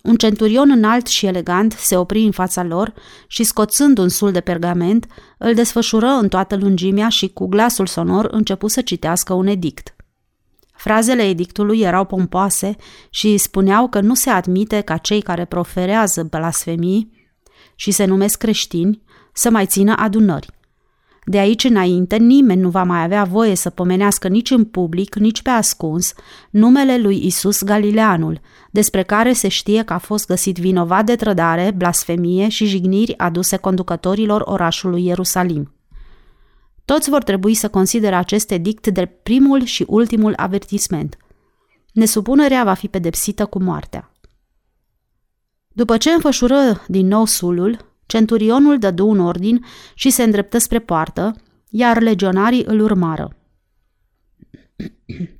Un 0.04 0.16
centurion 0.16 0.70
înalt 0.70 1.08
și 1.08 1.26
elegant 1.26 1.72
se 1.72 1.98
opri 1.98 2.24
în 2.24 2.32
fața 2.32 2.64
lor 2.64 2.94
și, 3.28 3.44
scoțând 3.44 3.98
un 3.98 4.10
sul 4.10 4.32
de 4.32 4.40
pergament, 4.42 5.08
îl 5.38 5.54
desfășură 5.54 6.08
în 6.08 6.28
toată 6.28 6.56
lungimea 6.56 7.10
și, 7.10 7.30
cu 7.30 7.48
glasul 7.48 7.86
sonor, 7.86 8.28
începu 8.32 8.68
să 8.68 8.82
citească 8.82 9.34
un 9.34 9.48
edict. 9.48 9.96
Frazele 10.74 11.24
edictului 11.24 11.80
erau 11.80 12.06
pompoase 12.06 12.76
și 13.10 13.38
spuneau 13.38 13.88
că 13.88 14.00
nu 14.00 14.14
se 14.14 14.30
admite 14.30 14.82
ca 14.82 14.98
cei 14.98 15.22
care 15.22 15.46
proferează 15.46 16.24
blasfemii 16.24 17.21
și 17.82 17.92
se 17.92 18.06
numesc 18.06 18.38
creștini 18.38 19.02
să 19.34 19.50
mai 19.50 19.66
țină 19.66 19.96
adunări. 19.98 20.50
De 21.26 21.38
aici 21.38 21.64
înainte, 21.64 22.18
nimeni 22.18 22.62
nu 22.62 22.70
va 22.70 22.84
mai 22.84 23.04
avea 23.04 23.24
voie 23.24 23.56
să 23.56 23.70
pomenească 23.70 24.28
nici 24.28 24.52
în 24.52 24.66
public, 24.66 25.16
nici 25.16 25.42
pe 25.42 25.50
ascuns 25.50 26.14
numele 26.50 26.98
lui 26.98 27.26
Isus 27.26 27.64
Galileanul, 27.64 28.40
despre 28.72 29.04
care 29.04 29.34
se 29.34 29.48
știe 29.48 29.84
că 29.84 29.94
a 29.94 29.98
fost 29.98 30.28
găsit 30.28 30.58
vinovat 30.58 31.06
de 31.06 31.16
trădare, 31.16 31.72
blasfemie 31.76 32.50
și 32.50 32.66
jigniri 32.66 33.18
aduse 33.18 33.58
conducătorilor 33.58 34.42
orașului 34.46 35.06
Ierusalim. 35.06 35.76
Toți 36.86 37.10
vor 37.10 37.24
trebui 37.24 37.54
să 37.54 37.70
considere 37.70 38.16
acest 38.16 38.52
edict 38.52 38.88
de 38.88 39.06
primul 39.06 39.64
și 39.64 39.86
ultimul 39.88 40.34
avertisment. 40.36 41.18
Nesupunerea 41.94 42.64
va 42.64 42.74
fi 42.74 42.88
pedepsită 42.88 43.46
cu 43.46 43.64
moartea. 43.64 44.11
După 45.74 45.98
ce 45.98 46.10
înfășură 46.12 46.84
din 46.88 47.08
nou 47.08 47.26
sulul, 47.26 47.92
Centurionul 48.12 48.80
dădu 48.80 49.08
un 49.08 49.20
ordin 49.20 49.66
și 49.94 50.10
se 50.10 50.24
îndreptă 50.24 50.58
spre 50.58 50.80
poartă, 50.80 51.36
iar 51.70 52.02
legionarii 52.02 52.64
îl 52.66 52.80
urmară. 52.80 53.36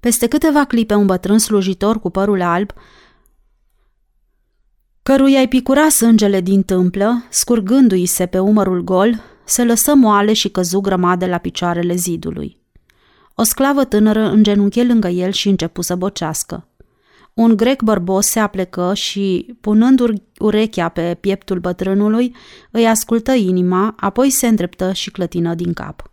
Peste 0.00 0.26
câteva 0.26 0.64
clipe 0.64 0.94
un 0.94 1.06
bătrân 1.06 1.38
slujitor 1.38 2.00
cu 2.00 2.10
părul 2.10 2.42
alb, 2.42 2.70
căruia 5.02 5.40
îi 5.40 5.48
picura 5.48 5.88
sângele 5.88 6.40
din 6.40 6.62
tâmplă, 6.62 7.24
scurgându-i 7.30 8.06
se 8.06 8.26
pe 8.26 8.38
umărul 8.38 8.80
gol, 8.80 9.20
se 9.44 9.64
lăsă 9.64 9.94
moale 9.94 10.32
și 10.32 10.48
căzu 10.48 10.80
grămadă 10.80 11.26
la 11.26 11.38
picioarele 11.38 11.94
zidului. 11.94 12.60
O 13.34 13.42
sclavă 13.42 13.84
tânără 13.84 14.28
îngenunche 14.28 14.84
lângă 14.84 15.08
el 15.08 15.30
și 15.30 15.48
începu 15.48 15.80
să 15.80 15.96
bocească. 15.96 16.68
Un 17.38 17.56
grec 17.56 17.82
bărbos 17.82 18.26
se 18.26 18.38
aplecă 18.38 18.94
și, 18.94 19.56
punând 19.60 20.00
urechea 20.38 20.88
pe 20.88 21.16
pieptul 21.20 21.58
bătrânului, 21.58 22.34
îi 22.70 22.86
ascultă 22.86 23.32
inima, 23.32 23.94
apoi 23.96 24.30
se 24.30 24.46
îndreptă 24.46 24.92
și 24.92 25.10
clătină 25.10 25.54
din 25.54 25.72
cap. 25.72 26.12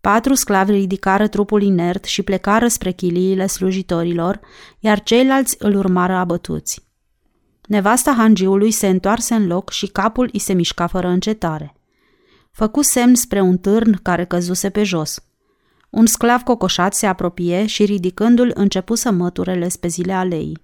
Patru 0.00 0.34
sclavi 0.34 0.72
ridicară 0.72 1.28
trupul 1.28 1.62
inert 1.62 2.04
și 2.04 2.22
plecară 2.22 2.68
spre 2.68 2.90
chiliile 2.92 3.46
slujitorilor, 3.46 4.40
iar 4.78 5.02
ceilalți 5.02 5.56
îl 5.58 5.76
urmară 5.76 6.12
abătuți. 6.12 6.88
Nevasta 7.66 8.12
hangiului 8.12 8.70
se 8.70 8.88
întoarse 8.88 9.34
în 9.34 9.46
loc 9.46 9.70
și 9.70 9.86
capul 9.86 10.28
îi 10.32 10.38
se 10.38 10.52
mișca 10.52 10.86
fără 10.86 11.08
încetare. 11.08 11.74
Făcu 12.50 12.82
semn 12.82 13.14
spre 13.14 13.40
un 13.40 13.58
târn 13.58 13.98
care 14.02 14.24
căzuse 14.24 14.70
pe 14.70 14.82
jos. 14.82 15.25
Un 15.96 16.06
sclav 16.06 16.42
cocoșat 16.42 16.94
se 16.94 17.06
apropie 17.06 17.66
și 17.66 17.84
ridicându-l 17.84 18.50
începu 18.54 18.94
să 18.94 19.10
măture 19.10 19.68
zile 19.86 20.12
alei. 20.12 20.58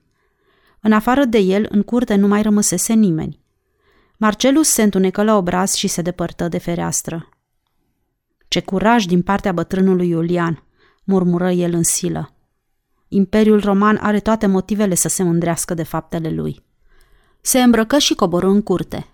În 0.81 0.93
afară 0.93 1.25
de 1.25 1.39
el, 1.39 1.67
în 1.71 1.83
curte 1.83 2.15
nu 2.15 2.27
mai 2.27 2.43
rămăsese 2.43 2.93
nimeni. 2.93 3.41
Marcelus 4.17 4.69
se 4.69 4.83
întunecă 4.83 5.23
la 5.23 5.37
obraz 5.37 5.75
și 5.75 5.89
se 5.89 6.03
depărtă 6.03 6.49
de 6.49 6.59
fereastră. 6.59 7.29
Ce 8.49 8.61
curaj 8.61 9.05
din 9.05 9.23
partea 9.23 9.53
bătrânului 9.53 10.09
Iulian, 10.09 10.63
murmură 11.05 11.51
el 11.51 11.73
în 11.73 11.83
silă. 11.83 12.35
Imperiul 13.09 13.61
roman 13.61 13.99
are 14.03 14.21
toate 14.21 14.47
motivele 14.47 14.95
să 14.95 15.09
se 15.09 15.23
mândrească 15.23 15.75
de 15.75 15.83
faptele 15.83 16.31
lui. 16.31 16.63
Se 17.41 17.63
îmbrăcă 17.63 17.99
și 17.99 18.15
coborâ 18.15 18.49
în 18.49 18.63
curte. 18.63 19.07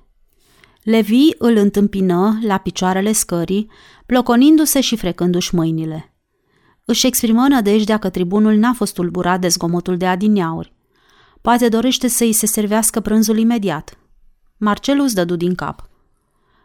Levi 0.89 1.29
îl 1.39 1.57
întâmpină 1.57 2.39
la 2.43 2.59
picioarele 2.59 3.13
scării, 3.13 3.71
ploconindu-se 4.07 4.81
și 4.81 4.97
frecându-și 4.97 5.55
mâinile. 5.55 6.15
Își 6.85 7.07
exprimă 7.07 7.47
nădejdea 7.49 7.99
că 7.99 8.09
tribunul 8.09 8.55
n-a 8.55 8.73
fost 8.73 8.95
tulburat 8.95 9.41
de 9.41 9.49
zgomotul 9.49 9.97
de 9.97 10.07
adineauri. 10.07 10.75
Poate 11.41 11.69
dorește 11.69 12.09
să 12.09 12.25
îi 12.25 12.33
se 12.33 12.47
servească 12.47 13.01
prânzul 13.01 13.39
imediat. 13.39 13.99
Marcelus 14.57 15.13
dădu 15.13 15.37
din 15.37 15.55
cap. 15.55 15.89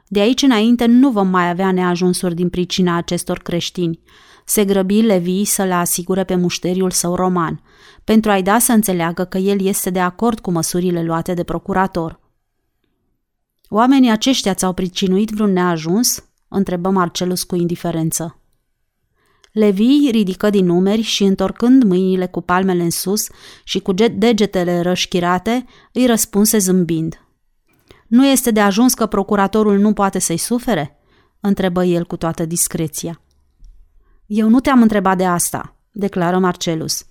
De 0.08 0.20
aici 0.20 0.42
înainte 0.42 0.86
nu 0.86 1.10
vom 1.10 1.28
mai 1.28 1.50
avea 1.50 1.72
neajunsuri 1.72 2.36
din 2.36 2.50
pricina 2.50 2.98
acestor 2.98 3.38
creștini. 3.38 4.00
Se 4.46 4.66
grăbi 4.66 5.02
Levi 5.02 5.44
să 5.44 5.64
le 5.64 5.74
asigure 5.74 6.24
pe 6.24 6.36
mușteriul 6.36 6.92
său 6.92 7.16
roman, 7.16 7.62
pentru 8.04 8.32
a-i 8.32 8.44
da 8.44 8.60
să 8.60 8.72
înțeleagă 8.72 9.24
că 9.24 9.38
el 9.38 9.66
este 9.66 9.90
de 9.90 10.00
acord 10.00 10.40
cu 10.40 10.52
măsurile 10.52 11.04
luate 11.04 11.34
de 11.34 11.44
procurator. 11.44 12.22
Oamenii 13.76 14.12
aceștia 14.12 14.54
ți-au 14.54 14.74
pricinuit 14.74 15.30
vreun 15.30 15.52
neajuns? 15.52 16.24
întrebă 16.48 16.90
Marcelus 16.90 17.44
cu 17.44 17.56
indiferență. 17.56 18.40
Levi 19.52 20.10
ridică 20.12 20.50
din 20.50 20.66
numeri 20.66 21.02
și, 21.02 21.24
întorcând 21.24 21.84
mâinile 21.84 22.28
cu 22.28 22.42
palmele 22.42 22.84
în 22.84 22.90
sus 22.90 23.28
și 23.64 23.80
cu 23.80 23.92
degetele 23.92 24.82
rășchirate, 24.82 25.66
îi 25.92 26.06
răspunse 26.06 26.58
zâmbind. 26.58 27.26
Nu 28.08 28.26
este 28.26 28.52
de 28.52 28.60
ajuns 28.60 28.94
că 28.94 29.06
procuratorul 29.06 29.78
nu 29.78 29.94
poate 29.94 30.20
să-i 30.20 30.38
sufere?" 30.38 31.00
întrebă 31.40 31.84
el 31.84 32.06
cu 32.06 32.16
toată 32.16 32.46
discreția. 32.46 33.22
Eu 34.26 34.50
nu 34.50 34.60
te-am 34.60 34.82
întrebat 34.82 35.18
de 35.18 35.26
asta," 35.26 35.76
declară 35.92 36.40
Marcelus. 36.40 37.06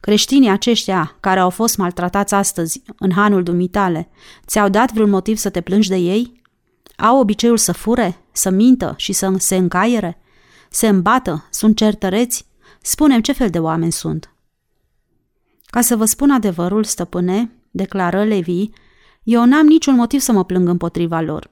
Creștinii 0.00 0.50
aceștia 0.50 1.16
care 1.20 1.40
au 1.40 1.50
fost 1.50 1.76
maltratați 1.76 2.34
astăzi 2.34 2.82
în 2.98 3.12
hanul 3.12 3.42
dumitale, 3.42 4.10
ți-au 4.46 4.68
dat 4.68 4.92
vreun 4.92 5.10
motiv 5.10 5.36
să 5.36 5.50
te 5.50 5.60
plângi 5.60 5.88
de 5.88 5.96
ei? 5.96 6.42
Au 6.96 7.18
obiceiul 7.18 7.56
să 7.56 7.72
fure, 7.72 8.16
să 8.32 8.50
mintă 8.50 8.94
și 8.96 9.12
să 9.12 9.34
se 9.38 9.56
încaiere? 9.56 10.20
Se 10.70 10.88
îmbată? 10.88 11.46
Sunt 11.50 11.76
certăreți? 11.76 12.46
Spunem 12.82 13.20
ce 13.20 13.32
fel 13.32 13.50
de 13.50 13.58
oameni 13.58 13.92
sunt. 13.92 14.32
Ca 15.64 15.80
să 15.80 15.96
vă 15.96 16.04
spun 16.04 16.30
adevărul, 16.30 16.84
stăpâne, 16.84 17.50
declară 17.70 18.24
Levi, 18.24 18.70
eu 19.22 19.44
n-am 19.44 19.66
niciun 19.66 19.94
motiv 19.94 20.20
să 20.20 20.32
mă 20.32 20.44
plâng 20.44 20.68
împotriva 20.68 21.20
lor. 21.20 21.50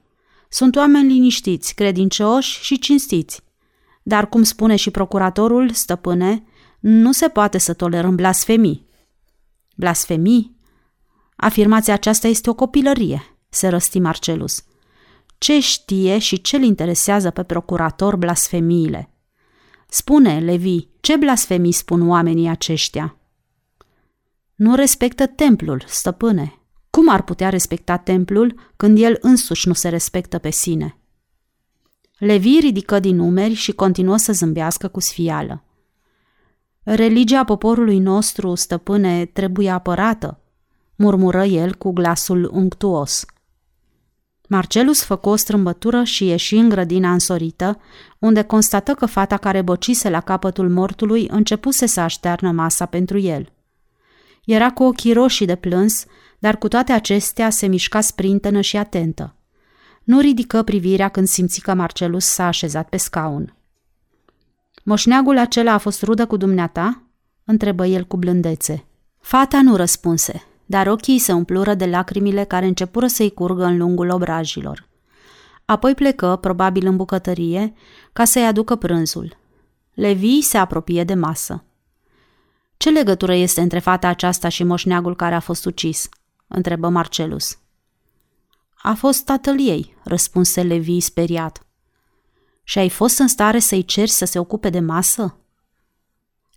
Sunt 0.49 0.75
oameni 0.75 1.11
liniștiți, 1.11 1.75
credincioși 1.75 2.63
și 2.63 2.79
cinstiți. 2.79 3.41
Dar, 4.03 4.29
cum 4.29 4.43
spune 4.43 4.75
și 4.75 4.91
procuratorul, 4.91 5.69
stăpâne, 5.69 6.43
nu 6.89 7.11
se 7.11 7.27
poate 7.27 7.57
să 7.57 7.73
tolerăm 7.73 8.15
blasfemii. 8.15 8.87
Blasfemii? 9.75 10.55
Afirmația 11.35 11.93
aceasta 11.93 12.27
este 12.27 12.49
o 12.49 12.53
copilărie, 12.53 13.37
se 13.49 13.67
răsti 13.67 13.99
Marcelus. 13.99 14.63
Ce 15.37 15.59
știe 15.59 16.17
și 16.17 16.41
ce-l 16.41 16.63
interesează 16.63 17.29
pe 17.29 17.43
procurator 17.43 18.15
blasfemiile? 18.15 19.13
Spune, 19.89 20.39
Levi, 20.39 20.87
ce 20.99 21.15
blasfemii 21.15 21.71
spun 21.71 22.09
oamenii 22.09 22.49
aceștia? 22.49 23.17
Nu 24.55 24.75
respectă 24.75 25.25
templul, 25.25 25.83
stăpâne. 25.87 26.53
Cum 26.89 27.09
ar 27.09 27.23
putea 27.23 27.49
respecta 27.49 27.97
templul 27.97 28.59
când 28.75 28.97
el 29.01 29.17
însuși 29.21 29.67
nu 29.67 29.73
se 29.73 29.89
respectă 29.89 30.37
pe 30.37 30.49
sine? 30.49 30.97
Levi 32.17 32.59
ridică 32.59 32.99
din 32.99 33.15
numeri 33.15 33.53
și 33.53 33.71
continuă 33.71 34.17
să 34.17 34.33
zâmbească 34.33 34.87
cu 34.87 34.99
sfială. 34.99 35.61
Religia 36.89 37.43
poporului 37.43 37.99
nostru, 37.99 38.55
stăpâne, 38.55 39.25
trebuie 39.25 39.69
apărată, 39.69 40.39
murmură 40.95 41.43
el 41.43 41.75
cu 41.75 41.91
glasul 41.91 42.49
unctuos. 42.53 43.25
Marcelus 44.49 45.03
făcu 45.03 45.29
o 45.29 45.35
strâmbătură 45.35 46.03
și 46.03 46.25
ieși 46.25 46.55
în 46.55 46.69
grădina 46.69 47.11
însorită, 47.11 47.79
unde 48.19 48.41
constată 48.41 48.93
că 48.93 49.05
fata 49.05 49.37
care 49.37 49.61
bocise 49.61 50.09
la 50.09 50.21
capătul 50.21 50.69
mortului 50.69 51.27
începuse 51.31 51.85
să 51.85 51.99
aștearnă 51.99 52.51
masa 52.51 52.85
pentru 52.85 53.17
el. 53.17 53.51
Era 54.45 54.71
cu 54.71 54.83
ochii 54.83 55.13
roșii 55.13 55.45
de 55.45 55.55
plâns, 55.55 56.05
dar 56.39 56.57
cu 56.57 56.67
toate 56.67 56.91
acestea 56.91 57.49
se 57.49 57.67
mișca 57.67 58.01
sprintenă 58.01 58.61
și 58.61 58.77
atentă. 58.77 59.35
Nu 60.03 60.19
ridică 60.19 60.63
privirea 60.63 61.09
când 61.09 61.27
simți 61.27 61.61
că 61.61 61.73
Marcelus 61.73 62.25
s-a 62.25 62.47
așezat 62.47 62.89
pe 62.89 62.97
scaun. 62.97 63.56
Moșneagul 64.89 65.37
acela 65.37 65.73
a 65.73 65.77
fost 65.77 66.01
rudă 66.01 66.25
cu 66.25 66.37
dumneata?" 66.37 67.03
întrebă 67.45 67.85
el 67.85 68.03
cu 68.03 68.17
blândețe. 68.17 68.85
Fata 69.19 69.61
nu 69.61 69.75
răspunse, 69.75 70.43
dar 70.65 70.87
ochii 70.87 71.19
se 71.19 71.31
umplură 71.31 71.73
de 71.73 71.85
lacrimile 71.85 72.43
care 72.43 72.65
începură 72.65 73.07
să-i 73.07 73.33
curgă 73.33 73.63
în 73.63 73.77
lungul 73.77 74.09
obrajilor. 74.09 74.87
Apoi 75.65 75.95
plecă, 75.95 76.37
probabil 76.41 76.87
în 76.87 76.95
bucătărie, 76.95 77.73
ca 78.13 78.25
să-i 78.25 78.45
aducă 78.45 78.75
prânzul. 78.75 79.37
Levi 79.93 80.41
se 80.41 80.57
apropie 80.57 81.03
de 81.03 81.13
masă. 81.13 81.63
Ce 82.77 82.89
legătură 82.89 83.33
este 83.33 83.61
între 83.61 83.79
fata 83.79 84.07
aceasta 84.07 84.49
și 84.49 84.63
moșneagul 84.63 85.15
care 85.15 85.35
a 85.35 85.39
fost 85.39 85.65
ucis?" 85.65 86.09
întrebă 86.47 86.89
Marcelus. 86.89 87.57
A 88.77 88.93
fost 88.93 89.25
tatăl 89.25 89.67
ei, 89.67 89.97
răspunse 90.03 90.61
Levi 90.61 90.99
speriat. 90.99 91.66
Și 92.69 92.79
ai 92.79 92.89
fost 92.89 93.19
în 93.19 93.27
stare 93.27 93.59
să-i 93.59 93.85
ceri 93.85 94.09
să 94.09 94.25
se 94.25 94.39
ocupe 94.39 94.69
de 94.69 94.79
masă? 94.79 95.39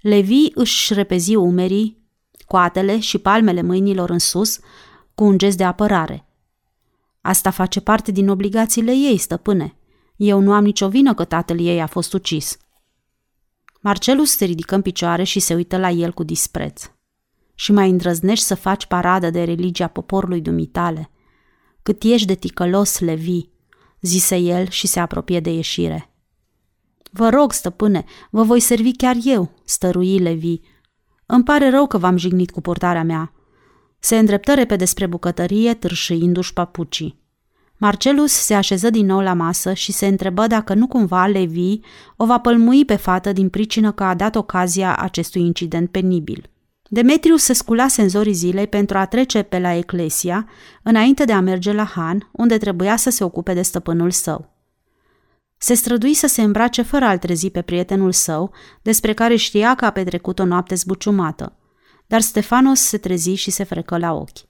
Levi 0.00 0.50
își 0.54 0.94
repezi 0.94 1.34
umerii, 1.34 2.02
coatele 2.46 3.00
și 3.00 3.18
palmele 3.18 3.62
mâinilor 3.62 4.10
în 4.10 4.18
sus, 4.18 4.58
cu 5.14 5.24
un 5.24 5.38
gest 5.38 5.56
de 5.56 5.64
apărare. 5.64 6.26
Asta 7.20 7.50
face 7.50 7.80
parte 7.80 8.10
din 8.10 8.28
obligațiile 8.28 8.92
ei, 8.92 9.16
stăpâne. 9.16 9.76
Eu 10.16 10.40
nu 10.40 10.52
am 10.52 10.64
nicio 10.64 10.88
vină 10.88 11.14
că 11.14 11.24
tatăl 11.24 11.60
ei 11.60 11.80
a 11.80 11.86
fost 11.86 12.12
ucis. 12.12 12.56
Marcelus 13.80 14.30
se 14.30 14.44
ridică 14.44 14.74
în 14.74 14.82
picioare 14.82 15.22
și 15.22 15.40
se 15.40 15.54
uită 15.54 15.76
la 15.76 15.90
el 15.90 16.12
cu 16.12 16.22
dispreț. 16.22 16.90
Și 17.54 17.72
mai 17.72 17.90
îndrăznești 17.90 18.44
să 18.44 18.54
faci 18.54 18.86
paradă 18.86 19.30
de 19.30 19.44
religia 19.44 19.86
poporului 19.86 20.40
dumitale. 20.40 21.10
Cât 21.82 22.02
ești 22.02 22.26
de 22.26 22.34
ticălos, 22.34 22.98
Levi, 22.98 23.48
zise 24.00 24.36
el 24.36 24.68
și 24.68 24.86
se 24.86 25.00
apropie 25.00 25.40
de 25.40 25.50
ieșire. 25.50 26.10
Vă 27.10 27.28
rog, 27.28 27.52
stăpâne, 27.52 28.04
vă 28.30 28.42
voi 28.42 28.60
servi 28.60 28.96
chiar 28.96 29.16
eu, 29.24 29.50
stărui 29.64 30.18
Levi. 30.18 30.60
Îmi 31.26 31.44
pare 31.44 31.70
rău 31.70 31.86
că 31.86 31.98
v-am 31.98 32.16
jignit 32.16 32.50
cu 32.50 32.60
portarea 32.60 33.04
mea. 33.04 33.32
Se 33.98 34.18
îndreptă 34.18 34.54
repede 34.54 34.84
spre 34.84 35.06
bucătărie, 35.06 35.74
târșâindu-și 35.74 36.52
papucii. 36.52 37.18
Marcelus 37.76 38.32
se 38.32 38.54
așeză 38.54 38.90
din 38.90 39.06
nou 39.06 39.20
la 39.20 39.32
masă 39.32 39.72
și 39.72 39.92
se 39.92 40.06
întrebă 40.06 40.46
dacă 40.46 40.74
nu 40.74 40.86
cumva 40.86 41.26
Levi 41.26 41.80
o 42.16 42.26
va 42.26 42.38
pălmui 42.38 42.84
pe 42.84 42.96
fată 42.96 43.32
din 43.32 43.48
pricină 43.48 43.92
că 43.92 44.04
a 44.04 44.14
dat 44.14 44.36
ocazia 44.36 44.96
acestui 44.96 45.42
incident 45.42 45.90
penibil. 45.90 46.50
Demetriu 46.92 47.36
se 47.36 47.52
sculase 47.52 48.02
în 48.02 48.08
zorii 48.08 48.32
zilei 48.32 48.66
pentru 48.66 48.98
a 48.98 49.06
trece 49.06 49.42
pe 49.42 49.58
la 49.58 49.72
Eclesia, 49.72 50.48
înainte 50.82 51.24
de 51.24 51.32
a 51.32 51.40
merge 51.40 51.72
la 51.72 51.84
Han, 51.84 52.28
unde 52.32 52.58
trebuia 52.58 52.96
să 52.96 53.10
se 53.10 53.24
ocupe 53.24 53.54
de 53.54 53.62
stăpânul 53.62 54.10
său. 54.10 54.52
Se 55.56 55.74
strădui 55.74 56.14
să 56.14 56.26
se 56.26 56.42
îmbrace 56.42 56.82
fără 56.82 57.04
a 57.04 57.18
trezi 57.18 57.50
pe 57.50 57.62
prietenul 57.62 58.12
său, 58.12 58.52
despre 58.82 59.14
care 59.14 59.36
știa 59.36 59.74
că 59.74 59.84
a 59.84 59.90
petrecut 59.90 60.38
o 60.38 60.44
noapte 60.44 60.74
zbuciumată. 60.74 61.56
Dar 62.06 62.20
Stefanos 62.20 62.80
se 62.80 62.98
trezi 62.98 63.34
și 63.34 63.50
se 63.50 63.64
frecă 63.64 63.98
la 63.98 64.12
ochi. 64.12 64.48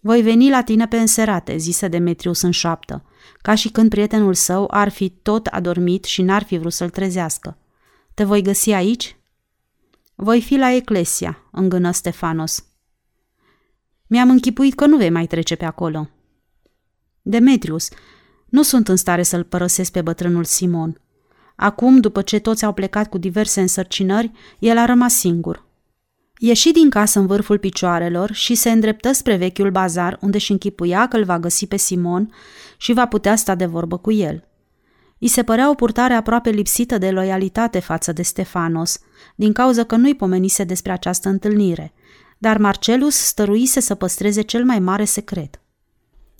Voi 0.00 0.22
veni 0.22 0.50
la 0.50 0.62
tine 0.62 0.86
pe 0.86 0.96
înserate, 0.96 1.56
zise 1.56 1.88
Demetrius 1.88 2.40
în 2.40 2.50
șoaptă, 2.50 3.04
ca 3.42 3.54
și 3.54 3.68
când 3.68 3.90
prietenul 3.90 4.34
său 4.34 4.68
ar 4.70 4.88
fi 4.88 5.08
tot 5.08 5.46
adormit 5.46 6.04
și 6.04 6.22
n-ar 6.22 6.42
fi 6.42 6.58
vrut 6.58 6.72
să-l 6.72 6.90
trezească. 6.90 7.58
Te 8.14 8.24
voi 8.24 8.42
găsi 8.42 8.70
aici? 8.70 9.18
Voi 10.14 10.40
fi 10.40 10.56
la 10.56 10.72
Eclesia, 10.72 11.48
îngână 11.52 11.90
Stefanos. 11.90 12.64
Mi-am 14.06 14.30
închipuit 14.30 14.74
că 14.74 14.86
nu 14.86 14.96
vei 14.96 15.10
mai 15.10 15.26
trece 15.26 15.54
pe 15.54 15.64
acolo. 15.64 16.08
Demetrius, 17.22 17.88
nu 18.48 18.62
sunt 18.62 18.88
în 18.88 18.96
stare 18.96 19.22
să-l 19.22 19.44
părăsesc 19.44 19.92
pe 19.92 20.02
bătrânul 20.02 20.44
Simon. 20.44 21.00
Acum, 21.56 22.00
după 22.00 22.22
ce 22.22 22.38
toți 22.38 22.64
au 22.64 22.72
plecat 22.72 23.08
cu 23.08 23.18
diverse 23.18 23.60
însărcinări, 23.60 24.30
el 24.58 24.78
a 24.78 24.84
rămas 24.84 25.14
singur. 25.14 25.66
Ieși 26.38 26.72
din 26.72 26.90
casă 26.90 27.18
în 27.18 27.26
vârful 27.26 27.58
picioarelor 27.58 28.32
și 28.32 28.54
se 28.54 28.70
îndreptă 28.70 29.12
spre 29.12 29.36
vechiul 29.36 29.70
bazar, 29.70 30.18
unde 30.20 30.38
și 30.38 30.52
închipuia 30.52 31.08
că 31.08 31.16
îl 31.16 31.24
va 31.24 31.38
găsi 31.38 31.66
pe 31.66 31.76
Simon 31.76 32.32
și 32.76 32.92
va 32.92 33.06
putea 33.06 33.36
sta 33.36 33.54
de 33.54 33.66
vorbă 33.66 33.98
cu 33.98 34.12
el. 34.12 34.48
I 35.18 35.28
se 35.28 35.42
părea 35.42 35.70
o 35.70 35.74
purtare 35.74 36.14
aproape 36.14 36.50
lipsită 36.50 36.98
de 36.98 37.10
loialitate 37.10 37.78
față 37.78 38.12
de 38.12 38.22
Stefanos, 38.22 38.98
din 39.34 39.52
cauza 39.52 39.84
că 39.84 39.96
nu-i 39.96 40.14
pomenise 40.14 40.64
despre 40.64 40.92
această 40.92 41.28
întâlnire, 41.28 41.92
dar 42.38 42.58
Marcelus 42.58 43.14
stăruise 43.14 43.80
să 43.80 43.94
păstreze 43.94 44.42
cel 44.42 44.64
mai 44.64 44.78
mare 44.78 45.04
secret. 45.04 45.58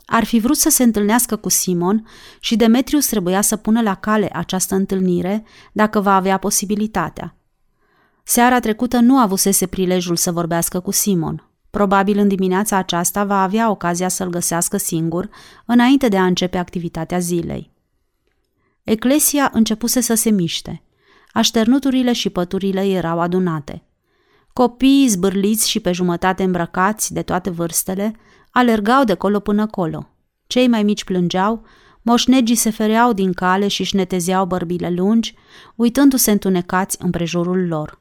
Ar 0.07 0.25
fi 0.25 0.39
vrut 0.39 0.57
să 0.57 0.69
se 0.71 0.83
întâlnească 0.83 1.37
cu 1.37 1.49
Simon 1.49 2.07
și 2.41 2.57
Demetrius 2.57 3.07
trebuia 3.07 3.41
să 3.41 3.57
pună 3.57 3.83
la 3.83 3.95
cale 3.95 4.29
această 4.33 4.75
întâlnire 4.75 5.45
dacă 5.73 6.01
va 6.01 6.15
avea 6.15 6.37
posibilitatea. 6.37 7.37
Seara 8.25 8.61
trecută 8.61 8.99
nu 8.99 9.19
avusese 9.19 9.67
prilejul 9.67 10.17
să 10.17 10.33
vorbească 10.33 10.81
cu 10.81 10.91
Simon. 10.91 11.49
Probabil 11.71 12.19
în 12.19 12.29
dimineața 12.29 12.77
aceasta 12.77 13.25
va 13.25 13.43
avea 13.43 13.71
ocazia 13.71 14.09
să-l 14.09 14.29
găsească 14.29 14.77
singur 14.77 15.29
înainte 15.67 16.09
de 16.09 16.17
a 16.17 16.25
începe 16.25 16.59
activitatea 16.59 17.19
zilei. 17.19 17.71
Eclesia 18.83 19.51
începuse 19.53 20.01
să 20.01 20.15
se 20.15 20.31
miște. 20.31 20.84
Așternuturile 21.35 22.12
și 22.12 22.30
păturile 22.30 22.87
erau 22.87 23.20
adunate. 23.20 23.82
Copiii 24.53 25.09
zbârliți 25.09 25.68
și 25.70 25.80
pe 25.80 25.93
jumătate 25.93 26.43
îmbrăcați 26.43 27.12
de 27.12 27.22
toate 27.22 27.51
vârstele 27.51 28.16
alergau 28.51 29.05
de 29.05 29.14
colo 29.14 29.41
până 29.41 29.66
colo. 29.66 30.09
Cei 30.47 30.68
mai 30.68 30.82
mici 30.82 31.05
plângeau, 31.05 31.64
moșnegii 32.03 32.55
se 32.55 32.70
fereau 32.70 33.12
din 33.12 33.32
cale 33.32 33.68
și 33.68 33.80
își 33.80 33.97
netezeau 33.97 34.47
bărbile 34.47 34.91
lungi, 34.91 35.35
uitându-se 35.74 36.30
întunecați 36.30 36.97
împrejurul 37.01 37.66
lor. 37.66 37.99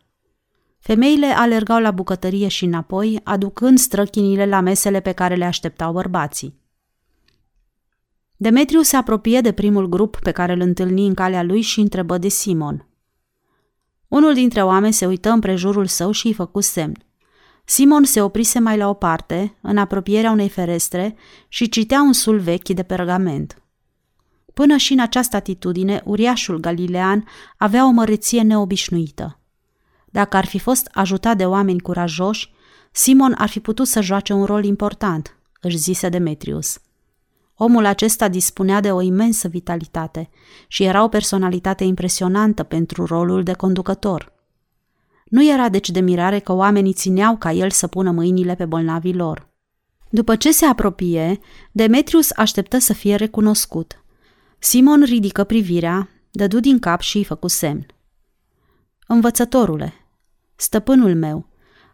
Femeile 0.80 1.26
alergau 1.26 1.80
la 1.82 1.92
bucătărie 1.92 2.48
și 2.48 2.66
înapoi, 2.66 3.20
aducând 3.24 3.78
străchinile 3.78 4.46
la 4.46 4.60
mesele 4.60 5.00
pe 5.00 5.12
care 5.12 5.36
le 5.36 5.46
așteptau 5.46 5.92
bărbații. 5.92 6.62
Demetriu 8.36 8.82
se 8.82 8.96
apropie 8.96 9.42
de 9.42 9.52
primul 9.52 9.88
grup 9.88 10.20
pe 10.20 10.32
care 10.32 10.54
îl 10.54 10.62
întâlni 10.62 11.08
în 11.08 11.14
calea 11.14 11.44
lui 11.44 11.62
și 11.62 11.80
întrebă 11.80 12.18
de 12.18 12.28
Simon. 12.28 12.88
Unul 14.14 14.34
dintre 14.34 14.64
oameni 14.64 14.94
se 14.94 15.06
uită 15.06 15.30
împrejurul 15.30 15.86
său 15.86 16.12
și 16.12 16.28
îi 16.28 16.34
făcu 16.34 16.62
semn. 16.62 17.06
Simon 17.66 18.04
se 18.04 18.22
oprise 18.22 18.60
mai 18.60 18.78
la 18.78 18.90
o 18.90 18.94
parte, 18.94 19.58
în 19.62 19.78
apropierea 19.78 20.32
unei 20.32 20.50
ferestre, 20.50 21.16
și 21.48 21.70
citea 21.70 22.02
un 22.02 22.14
sul 22.14 22.40
vechi 22.40 22.70
de 22.70 22.84
pergament. 22.84 23.62
Până 24.54 24.78
și 24.78 24.94
în 24.94 25.00
această 25.00 25.36
atitudine, 25.36 26.02
uriașul 26.06 26.60
galilean 26.60 27.28
avea 27.58 27.88
o 27.88 27.90
măreție 27.90 28.42
neobișnuită. 28.42 29.40
Dacă 30.06 30.38
ar 30.38 30.46
fi 30.46 30.60
fost 30.60 30.90
ajutat 30.92 31.38
de 31.38 31.46
oameni 31.46 31.82
curajoși, 31.82 32.52
Simon 32.92 33.36
ar 33.38 33.50
fi 33.50 33.60
putut 33.60 33.88
să 33.88 34.02
joace 34.02 34.34
un 34.34 34.46
rol 34.46 34.64
important, 34.64 35.38
își 35.62 35.78
zise 35.78 36.10
Demetrius. 36.10 36.80
Omul 37.56 37.86
acesta 37.86 38.28
dispunea 38.28 38.80
de 38.80 38.92
o 38.92 39.02
imensă 39.02 39.48
vitalitate 39.48 40.30
și 40.68 40.84
era 40.84 41.04
o 41.04 41.08
personalitate 41.08 41.84
impresionantă 41.84 42.64
pentru 42.64 43.06
rolul 43.06 43.44
de 43.44 43.54
conducător. 43.54 44.34
Nu 45.26 45.52
era 45.52 45.70
deci 45.70 45.90
de 45.90 46.00
mirare 46.00 46.40
că 46.40 46.54
oamenii 46.54 46.94
țineau 46.94 47.38
ca 47.38 47.52
el 47.52 47.70
să 47.70 47.88
pună 47.88 48.12
mâinile 48.12 48.56
pe 48.56 48.66
bolnavii 48.66 49.14
lor. 49.14 49.52
După 50.10 50.36
ce 50.36 50.52
se 50.52 50.66
apropie, 50.66 51.40
Demetrius 51.72 52.32
așteptă 52.36 52.78
să 52.78 52.94
fie 52.94 53.16
recunoscut. 53.16 54.04
Simon 54.60 55.04
ridică 55.04 55.44
privirea, 55.44 56.10
dădu 56.32 56.60
din 56.60 56.80
cap 56.80 57.02
și 57.02 57.18
îi 57.18 57.24
făcu 57.24 57.48
semn. 57.48 57.86
Învățătorule, 59.08 59.94
stăpânul 60.56 61.16
meu, 61.16 61.48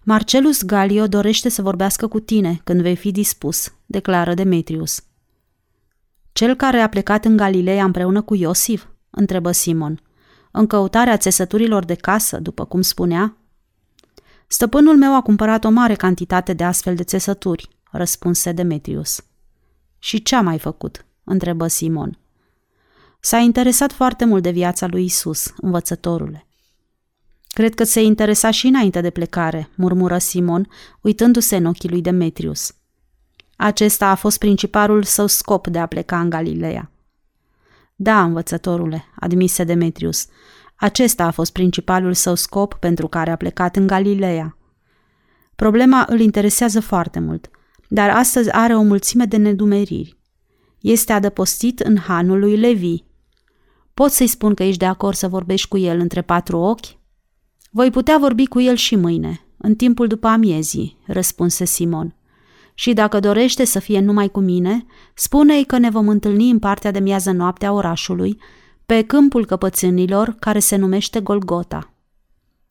Marcelus 0.03 0.63
Galio 0.63 1.07
dorește 1.07 1.49
să 1.49 1.61
vorbească 1.61 2.07
cu 2.07 2.19
tine 2.19 2.61
când 2.63 2.81
vei 2.81 2.95
fi 2.95 3.11
dispus, 3.11 3.73
declară 3.85 4.33
Demetrius. 4.33 5.03
Cel 6.39 6.55
care 6.55 6.79
a 6.79 6.89
plecat 6.89 7.25
în 7.25 7.37
Galileea 7.37 7.83
împreună 7.83 8.21
cu 8.21 8.35
Iosif? 8.35 8.85
întrebă 9.09 9.51
Simon. 9.51 10.01
În 10.51 10.67
căutarea 10.67 11.17
țesăturilor 11.17 11.85
de 11.85 11.95
casă, 11.95 12.37
după 12.37 12.65
cum 12.65 12.81
spunea? 12.81 13.37
Stăpânul 14.47 14.97
meu 14.97 15.15
a 15.15 15.21
cumpărat 15.21 15.63
o 15.63 15.69
mare 15.69 15.95
cantitate 15.95 16.53
de 16.53 16.63
astfel 16.63 16.95
de 16.95 17.03
țesături, 17.03 17.69
răspunse 17.91 18.51
Demetrius. 18.51 19.21
Și 19.97 20.23
ce 20.23 20.35
a 20.35 20.41
mai 20.41 20.59
făcut? 20.59 21.05
întrebă 21.23 21.67
Simon. 21.67 22.17
S-a 23.19 23.37
interesat 23.37 23.91
foarte 23.91 24.25
mult 24.25 24.43
de 24.43 24.51
viața 24.51 24.87
lui 24.87 25.03
Isus, 25.03 25.53
învățătorule. 25.57 26.47
Cred 27.47 27.73
că 27.73 27.83
se 27.83 28.01
interesa 28.01 28.51
și 28.51 28.67
înainte 28.67 29.01
de 29.01 29.09
plecare, 29.09 29.69
murmură 29.75 30.17
Simon, 30.17 30.67
uitându-se 31.01 31.55
în 31.55 31.65
ochii 31.65 31.89
lui 31.89 32.01
Demetrius. 32.01 32.73
Acesta 33.61 34.07
a 34.07 34.15
fost 34.15 34.37
principalul 34.37 35.03
său 35.03 35.27
scop 35.27 35.67
de 35.67 35.79
a 35.79 35.85
pleca 35.85 36.19
în 36.19 36.29
Galileea. 36.29 36.91
Da, 37.95 38.23
învățătorule, 38.23 39.05
admise 39.15 39.63
Demetrius, 39.63 40.27
acesta 40.75 41.25
a 41.25 41.31
fost 41.31 41.51
principalul 41.51 42.13
său 42.13 42.35
scop 42.35 42.73
pentru 42.73 43.07
care 43.07 43.31
a 43.31 43.35
plecat 43.35 43.75
în 43.75 43.87
Galileea. 43.87 44.57
Problema 45.55 46.05
îl 46.09 46.19
interesează 46.19 46.79
foarte 46.79 47.19
mult, 47.19 47.49
dar 47.87 48.09
astăzi 48.09 48.51
are 48.51 48.75
o 48.75 48.81
mulțime 48.81 49.25
de 49.25 49.37
nedumeriri. 49.37 50.17
Este 50.79 51.13
adăpostit 51.13 51.79
în 51.79 51.97
hanul 51.97 52.39
lui 52.39 52.57
Levi. 52.57 53.03
Pot 53.93 54.11
să-i 54.11 54.27
spun 54.27 54.53
că 54.53 54.63
ești 54.63 54.79
de 54.79 54.85
acord 54.85 55.15
să 55.15 55.27
vorbești 55.27 55.67
cu 55.67 55.77
el 55.77 55.99
între 55.99 56.21
patru 56.21 56.57
ochi? 56.57 56.97
Voi 57.71 57.91
putea 57.91 58.17
vorbi 58.17 58.45
cu 58.45 58.59
el 58.61 58.75
și 58.75 58.95
mâine, 58.95 59.41
în 59.57 59.75
timpul 59.75 60.07
după 60.07 60.27
amiezii, 60.27 60.97
răspunse 61.07 61.65
Simon. 61.65 62.13
Și 62.79 62.93
dacă 62.93 63.19
dorește 63.19 63.65
să 63.65 63.79
fie 63.79 63.99
numai 63.99 64.29
cu 64.29 64.39
mine, 64.39 64.85
spune-i 65.13 65.65
că 65.65 65.77
ne 65.77 65.89
vom 65.89 66.07
întâlni 66.07 66.49
în 66.49 66.59
partea 66.59 66.91
de 66.91 66.99
miază 66.99 67.31
noapte 67.31 67.65
a 67.65 67.71
orașului, 67.71 68.41
pe 68.85 69.03
câmpul 69.03 69.45
căpățânilor 69.45 70.35
care 70.39 70.59
se 70.59 70.75
numește 70.75 71.19
Golgota. 71.21 71.93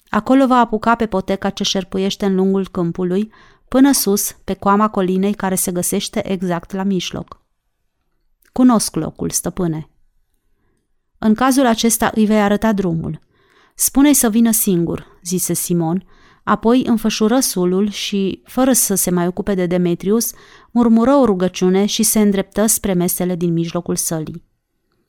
Acolo 0.08 0.46
va 0.46 0.56
apuca 0.56 0.94
pe 0.94 1.06
poteca 1.06 1.50
ce 1.50 1.62
șerpuiește 1.62 2.26
în 2.26 2.34
lungul 2.34 2.68
câmpului, 2.68 3.32
până 3.68 3.92
sus, 3.92 4.32
pe 4.44 4.54
coama 4.54 4.88
colinei 4.88 5.34
care 5.34 5.54
se 5.54 5.72
găsește 5.72 6.30
exact 6.32 6.72
la 6.72 6.82
mijloc. 6.82 7.40
Cunosc 8.52 8.94
locul, 8.94 9.30
stăpâne. 9.30 9.90
În 11.18 11.34
cazul 11.34 11.66
acesta 11.66 12.10
îi 12.14 12.26
vei 12.26 12.40
arăta 12.40 12.72
drumul. 12.72 13.20
Spune-i 13.74 14.14
să 14.14 14.30
vină 14.30 14.50
singur, 14.50 15.06
zise 15.22 15.52
Simon, 15.52 16.04
apoi 16.48 16.82
înfășură 16.86 17.40
sulul 17.40 17.90
și, 17.90 18.42
fără 18.44 18.72
să 18.72 18.94
se 18.94 19.10
mai 19.10 19.26
ocupe 19.26 19.54
de 19.54 19.66
Demetrius, 19.66 20.32
murmură 20.70 21.14
o 21.14 21.24
rugăciune 21.24 21.86
și 21.86 22.02
se 22.02 22.20
îndreptă 22.20 22.66
spre 22.66 22.92
mesele 22.92 23.36
din 23.36 23.52
mijlocul 23.52 23.96
sălii. 23.96 24.44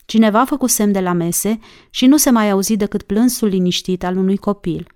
Cineva 0.05 0.45
făcu 0.45 0.67
semn 0.67 0.91
de 0.91 0.99
la 0.99 1.13
mese 1.13 1.59
și 1.89 2.05
nu 2.05 2.17
se 2.17 2.29
mai 2.29 2.49
auzi 2.49 2.77
decât 2.77 3.01
plânsul 3.01 3.47
liniștit 3.47 4.03
al 4.03 4.17
unui 4.17 4.37
copil. 4.37 4.87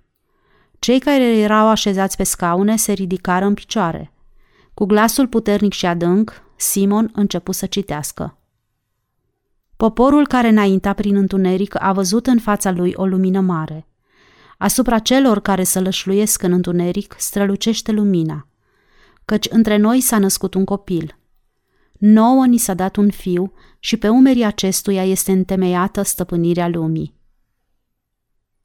Cei 0.80 1.00
care 1.00 1.38
erau 1.38 1.68
așezați 1.68 2.18
pe 2.18 2.24
scaune 2.24 2.76
se 2.76 2.92
ridicară 2.92 3.46
în 3.46 3.54
picioare. 3.54 4.14
Cu 4.74 4.86
glasul 4.86 5.28
puternic 5.28 5.74
și 5.74 5.86
adânc, 5.86 6.44
Simon 6.56 7.12
începu 7.14 7.52
să 7.52 7.66
citească. 7.66 8.38
Poporul 9.78 10.28
care 10.28 10.48
înainta 10.48 10.94
prin 10.94 11.16
întuneric 11.16 11.84
a 11.84 11.94
văzut 11.94 12.28
în 12.28 12.40
fața 12.40 12.72
lui 12.72 12.94
o 12.96 13.06
lumină 13.06 13.40
mare. 13.40 13.88
Asupra 14.64 15.00
celor 15.00 15.42
care 15.42 15.64
sălășluiesc 15.64 16.42
în 16.42 16.52
întuneric 16.52 17.16
strălucește 17.18 17.92
lumina, 17.92 18.48
căci 19.26 19.48
între 19.50 19.78
noi 19.78 20.02
s-a 20.02 20.18
născut 20.18 20.54
un 20.54 20.64
copil. 20.66 21.18
Nouă 21.92 22.46
ni 22.46 22.58
s-a 22.58 22.74
dat 22.74 22.96
un 22.96 23.10
fiu 23.10 23.54
și 23.80 23.98
pe 23.98 24.08
umerii 24.10 24.44
acestuia 24.44 25.04
este 25.04 25.32
întemeiată 25.32 26.02
stăpânirea 26.02 26.68
lumii. 26.68 27.16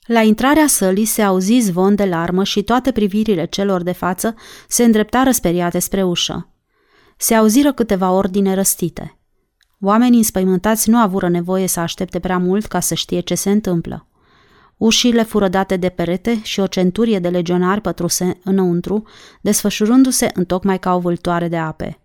La 0.07 0.21
intrarea 0.23 0.67
sălii 0.67 1.05
se 1.05 1.23
auzi 1.23 1.59
zvon 1.59 1.95
de 1.95 2.05
larmă 2.05 2.45
și 2.45 2.63
toate 2.63 2.93
privirile 2.93 3.47
celor 3.47 3.83
de 3.83 3.93
față 3.93 4.35
se 4.69 4.85
îndreptară 4.85 5.31
speriate 5.31 5.79
spre 5.79 6.03
ușă. 6.03 6.53
Se 7.17 7.35
auziră 7.35 7.73
câteva 7.73 8.11
ordine 8.11 8.55
răstite. 8.55 9.19
Oamenii 9.81 10.19
înspăimântați 10.19 10.91
nu 10.91 10.97
avură 10.97 11.29
nevoie 11.29 11.67
să 11.67 11.81
aștepte 11.81 12.19
prea 12.19 12.39
mult 12.39 12.67
ca 12.67 12.81
să 12.81 12.95
știe 12.95 13.21
ce 13.21 13.35
se 13.35 13.51
întâmplă. 13.51 14.08
Ușile 14.79 15.23
fură 15.23 15.49
date 15.49 15.77
de 15.77 15.89
perete 15.89 16.41
și 16.43 16.61
o 16.61 16.67
centurie 16.67 17.19
de 17.19 17.29
legionari 17.29 17.81
pătruse 17.81 18.39
înăuntru, 18.45 19.03
desfășurându-se 19.41 20.31
întocmai 20.35 20.79
ca 20.79 20.95
o 20.95 20.99
vâltoare 20.99 21.49
de 21.49 21.57
ape. 21.57 21.99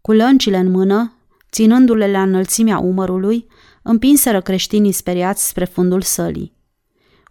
Cu 0.00 0.12
lăncile 0.12 0.56
în 0.56 0.70
mână, 0.70 1.14
ținându-le 1.50 2.10
la 2.10 2.22
înălțimea 2.22 2.78
umărului, 2.78 3.46
împinseră 3.82 4.40
creștinii 4.40 4.92
speriați 4.92 5.48
spre 5.48 5.64
fundul 5.64 6.02
sălii. 6.02 6.52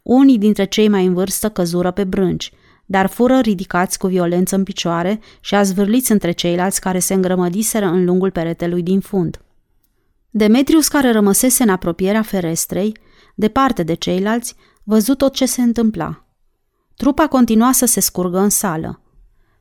Unii 0.01 0.37
dintre 0.37 0.65
cei 0.65 0.87
mai 0.87 1.05
în 1.05 1.13
vârstă 1.13 1.49
căzură 1.49 1.91
pe 1.91 2.03
brânci, 2.03 2.51
dar 2.85 3.07
fură 3.07 3.39
ridicați 3.39 3.97
cu 3.97 4.07
violență 4.07 4.55
în 4.55 4.63
picioare 4.63 5.19
și 5.39 5.55
azvârliți 5.55 6.11
între 6.11 6.31
ceilalți 6.31 6.81
care 6.81 6.99
se 6.99 7.13
îngrămădiseră 7.13 7.85
în 7.85 8.05
lungul 8.05 8.31
peretelui 8.31 8.83
din 8.83 8.99
fund. 8.99 9.41
Demetrius, 10.29 10.87
care 10.87 11.11
rămăsese 11.11 11.63
în 11.63 11.69
apropierea 11.69 12.21
ferestrei, 12.21 12.97
departe 13.39 13.83
de 13.83 13.93
ceilalți, 13.93 14.55
văzut 14.83 15.17
tot 15.17 15.33
ce 15.33 15.45
se 15.45 15.61
întâmpla. 15.61 16.25
Trupa 16.95 17.27
continua 17.27 17.71
să 17.71 17.85
se 17.85 17.99
scurgă 17.99 18.39
în 18.39 18.49
sală. 18.49 19.01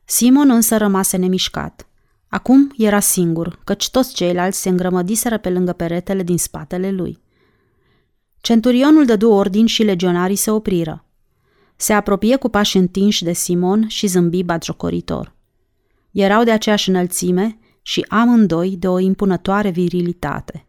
Simon 0.05 0.51
însă 0.51 0.76
rămase 0.76 1.16
nemișcat. 1.16 1.89
Acum 2.29 2.72
era 2.76 3.01
singur, 3.01 3.61
căci 3.64 3.91
toți 3.91 4.14
ceilalți 4.14 4.61
se 4.61 4.68
îngrămădiseră 4.68 5.39
pe 5.39 5.51
lângă 5.51 5.72
peretele 5.72 6.22
din 6.22 6.39
spatele 6.39 6.91
lui. 6.91 7.22
Centurionul 8.41 9.05
dădu 9.05 9.31
ordin 9.31 9.66
și 9.66 9.83
legionarii 9.83 10.37
se 10.37 10.51
opriră. 10.51 11.05
Se 11.76 11.93
apropie 11.93 12.37
cu 12.37 12.49
pași 12.49 12.76
întinși 12.76 13.24
de 13.24 13.33
Simon 13.33 13.89
și 13.89 14.07
zâmbi 14.07 14.43
batjocoritor. 14.43 15.35
Erau 16.11 16.45
de 16.45 16.51
aceeași 16.51 16.89
înălțime 16.89 17.59
și 17.83 18.05
amândoi 18.09 18.76
de 18.76 18.89
o 18.89 18.99
impunătoare 18.99 19.70
virilitate. 19.70 20.66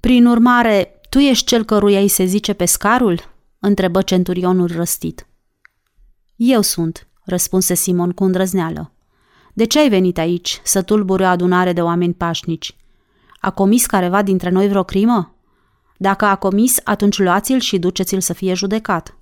Prin 0.00 0.26
urmare, 0.26 1.01
tu 1.12 1.18
ești 1.18 1.46
cel 1.46 1.64
căruia 1.64 2.00
îi 2.00 2.08
se 2.08 2.24
zice 2.24 2.52
pescarul?" 2.52 3.20
întrebă 3.58 4.02
centurionul 4.02 4.70
răstit. 4.74 5.26
Eu 6.36 6.60
sunt," 6.60 7.06
răspunse 7.24 7.74
Simon 7.74 8.10
cu 8.10 8.24
îndrăzneală. 8.24 8.92
De 9.52 9.64
ce 9.64 9.78
ai 9.78 9.88
venit 9.88 10.18
aici, 10.18 10.60
să 10.64 10.82
tulburi 10.82 11.22
o 11.22 11.26
adunare 11.26 11.72
de 11.72 11.82
oameni 11.82 12.14
pașnici? 12.14 12.76
A 13.40 13.50
comis 13.50 13.86
careva 13.86 14.22
dintre 14.22 14.50
noi 14.50 14.68
vreo 14.68 14.82
crimă? 14.82 15.34
Dacă 15.96 16.24
a 16.24 16.36
comis, 16.36 16.80
atunci 16.84 17.18
luați-l 17.18 17.60
și 17.60 17.78
duceți-l 17.78 18.20
să 18.20 18.32
fie 18.32 18.54
judecat. 18.54 19.16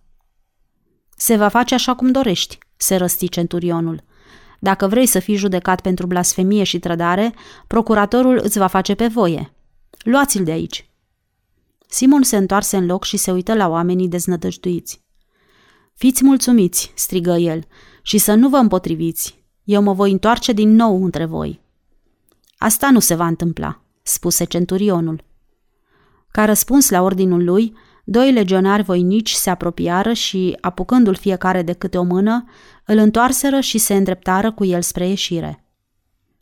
Se 1.16 1.36
va 1.36 1.48
face 1.48 1.74
așa 1.74 1.94
cum 1.94 2.10
dorești, 2.10 2.58
se 2.76 2.96
răsti 2.96 3.28
centurionul. 3.28 4.04
Dacă 4.58 4.86
vrei 4.86 5.06
să 5.06 5.18
fii 5.18 5.36
judecat 5.36 5.80
pentru 5.80 6.06
blasfemie 6.06 6.64
și 6.64 6.78
trădare, 6.78 7.34
procuratorul 7.66 8.40
îți 8.42 8.58
va 8.58 8.66
face 8.66 8.94
pe 8.94 9.06
voie. 9.06 9.52
Luați-l 10.04 10.44
de 10.44 10.50
aici. 10.50 10.89
Simon 11.92 12.22
se 12.22 12.36
întoarse 12.36 12.76
în 12.76 12.86
loc 12.86 13.04
și 13.04 13.16
se 13.16 13.30
uită 13.30 13.54
la 13.54 13.68
oamenii 13.68 14.08
deznădăjduiți. 14.08 15.04
Fiți 15.94 16.24
mulțumiți, 16.24 16.92
strigă 16.94 17.36
el, 17.36 17.64
și 18.02 18.18
să 18.18 18.34
nu 18.34 18.48
vă 18.48 18.56
împotriviți. 18.56 19.44
Eu 19.64 19.82
mă 19.82 19.92
voi 19.92 20.10
întoarce 20.10 20.52
din 20.52 20.74
nou 20.74 21.04
între 21.04 21.24
voi. 21.24 21.60
Asta 22.58 22.90
nu 22.90 22.98
se 22.98 23.14
va 23.14 23.26
întâmpla, 23.26 23.82
spuse 24.02 24.44
centurionul. 24.44 25.24
Ca 26.30 26.44
răspuns 26.44 26.90
la 26.90 27.02
ordinul 27.02 27.44
lui, 27.44 27.76
doi 28.04 28.32
legionari 28.32 28.82
voinici 28.82 29.30
se 29.30 29.50
apropiară 29.50 30.12
și, 30.12 30.56
apucându-l 30.60 31.14
fiecare 31.14 31.62
de 31.62 31.72
câte 31.72 31.98
o 31.98 32.02
mână, 32.02 32.44
îl 32.84 32.98
întoarseră 32.98 33.60
și 33.60 33.78
se 33.78 33.94
îndreptară 33.94 34.52
cu 34.52 34.64
el 34.64 34.82
spre 34.82 35.08
ieșire. 35.08 35.64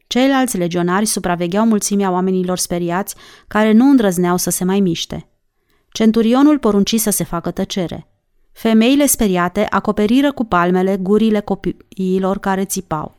Ceilalți 0.06 0.56
legionari 0.56 1.06
supravegheau 1.06 1.66
mulțimea 1.66 2.10
oamenilor 2.10 2.58
speriați 2.58 3.14
care 3.48 3.72
nu 3.72 3.90
îndrăzneau 3.90 4.36
să 4.36 4.50
se 4.50 4.64
mai 4.64 4.80
miște. 4.80 5.28
Centurionul 5.88 6.58
porunci 6.58 6.94
să 6.94 7.10
se 7.10 7.24
facă 7.24 7.50
tăcere. 7.50 8.06
Femeile 8.52 9.06
speriate 9.06 9.66
acoperiră 9.70 10.32
cu 10.32 10.44
palmele 10.44 10.96
gurile 10.96 11.40
copiilor 11.40 12.38
care 12.38 12.64
țipau. 12.64 13.16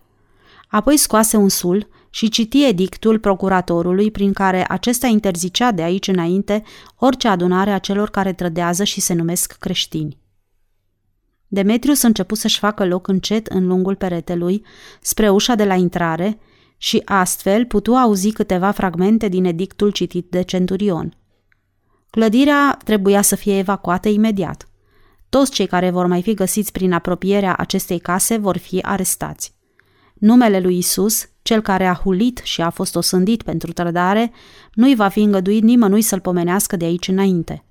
Apoi 0.68 0.98
scoase 0.98 1.38
un 1.38 1.50
sul 1.50 1.88
și 2.10 2.30
citi 2.30 2.66
edictul 2.66 3.20
procuratorului 3.20 4.12
prin 4.12 4.34
care 4.34 4.66
acesta 4.70 5.08
interzicea 5.08 5.72
de 5.72 5.82
aici 5.82 6.08
înainte 6.08 6.64
orice 6.96 7.28
adunare 7.28 7.72
a 7.72 7.78
celor 7.78 8.10
care 8.10 8.34
trădează 8.34 8.84
și 8.84 9.02
se 9.02 9.14
numesc 9.14 9.52
creștini. 9.60 10.18
Demetrius 11.48 12.02
început 12.02 12.38
să-și 12.38 12.60
facă 12.60 12.86
loc 12.86 13.08
încet 13.08 13.48
în 13.48 13.68
lungul 13.68 13.96
peretelui, 13.96 14.66
spre 15.02 15.30
ușa 15.30 15.56
de 15.56 15.66
la 15.66 15.76
intrare, 15.76 16.40
și 16.78 17.02
astfel 17.06 17.66
putu 17.66 17.94
auzi 17.94 18.32
câteva 18.32 18.72
fragmente 18.72 19.28
din 19.28 19.46
edictul 19.46 19.90
citit 19.90 20.30
de 20.30 20.42
centurion. 20.42 21.18
Clădirea 22.10 22.78
trebuia 22.84 23.22
să 23.22 23.36
fie 23.36 23.58
evacuată 23.58 24.10
imediat. 24.10 24.68
Toți 25.30 25.52
cei 25.52 25.68
care 25.68 25.90
vor 25.90 26.06
mai 26.06 26.22
fi 26.22 26.34
găsiți 26.34 26.72
prin 26.72 26.94
apropierea 26.94 27.56
acestei 27.56 28.00
case 28.00 28.38
vor 28.38 28.58
fi 28.58 28.80
arestați. 28.82 29.58
Numele 30.14 30.60
lui 30.60 30.78
Isus, 30.78 31.30
cel 31.42 31.62
care 31.62 31.86
a 31.86 31.94
hulit 31.94 32.42
și 32.44 32.62
a 32.62 32.70
fost 32.70 32.96
osândit 32.96 33.44
pentru 33.44 33.72
trădare, 33.72 34.32
nu-i 34.74 34.96
va 34.96 35.08
fi 35.08 35.22
îngăduit 35.22 35.64
nimănui 35.64 36.02
să-l 36.02 36.20
pomenească 36.20 36.76
de 36.76 36.86
aici 36.86 37.08
înainte. 37.08 37.64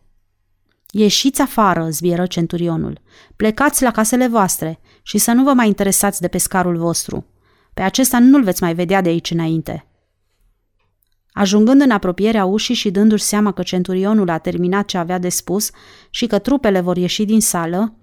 Ieșiți 0.91 1.41
afară, 1.41 1.89
zbieră 1.91 2.27
centurionul. 2.27 3.01
Plecați 3.37 3.83
la 3.83 3.91
casele 3.91 4.29
voastre 4.29 4.81
și 5.03 5.19
să 5.19 5.33
nu 5.33 5.43
vă 5.43 5.53
mai 5.53 5.67
interesați 5.67 6.21
de 6.21 6.29
pescarul 6.29 6.77
vostru. 6.77 7.27
Pe 7.75 7.83
acesta 7.83 8.19
nu-l 8.19 8.43
veți 8.43 8.63
mai 8.63 8.75
vedea 8.75 9.01
de 9.01 9.09
aici 9.09 9.31
înainte. 9.31 9.88
Ajungând 11.39 11.81
în 11.81 11.91
apropierea 11.91 12.45
ușii 12.45 12.75
și 12.75 12.91
dându-și 12.91 13.23
seama 13.23 13.53
că 13.53 13.63
centurionul 13.63 14.31
a 14.31 14.39
terminat 14.39 14.87
ce 14.87 14.99
avea 14.99 15.19
de 15.19 15.29
spus 15.29 15.71
și 16.11 16.27
că 16.27 16.39
trupele 16.39 16.81
vor 16.81 16.97
ieși 16.97 17.25
din 17.25 17.41
sală, 17.41 17.95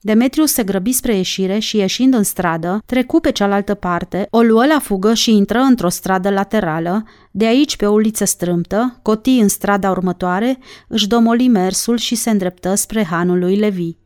Demetrius 0.00 0.52
se 0.52 0.64
grăbi 0.64 0.92
spre 0.92 1.16
ieșire 1.16 1.58
și, 1.58 1.76
ieșind 1.76 2.14
în 2.14 2.22
stradă, 2.22 2.82
trecu 2.86 3.20
pe 3.20 3.30
cealaltă 3.30 3.74
parte, 3.74 4.26
o 4.30 4.42
luă 4.42 4.66
la 4.66 4.78
fugă 4.78 5.14
și 5.14 5.30
intră 5.30 5.58
într-o 5.58 5.88
stradă 5.88 6.30
laterală, 6.30 7.04
de 7.30 7.46
aici 7.46 7.76
pe 7.76 7.86
o 7.86 7.92
uliță 7.92 8.24
strâmtă, 8.24 8.98
coti 9.02 9.38
în 9.38 9.48
strada 9.48 9.90
următoare, 9.90 10.58
își 10.88 11.08
domoli 11.08 11.48
mersul 11.48 11.96
și 11.96 12.14
se 12.14 12.30
îndreptă 12.30 12.74
spre 12.74 13.04
hanul 13.04 13.38
lui 13.38 13.56
Levi. 13.56 13.96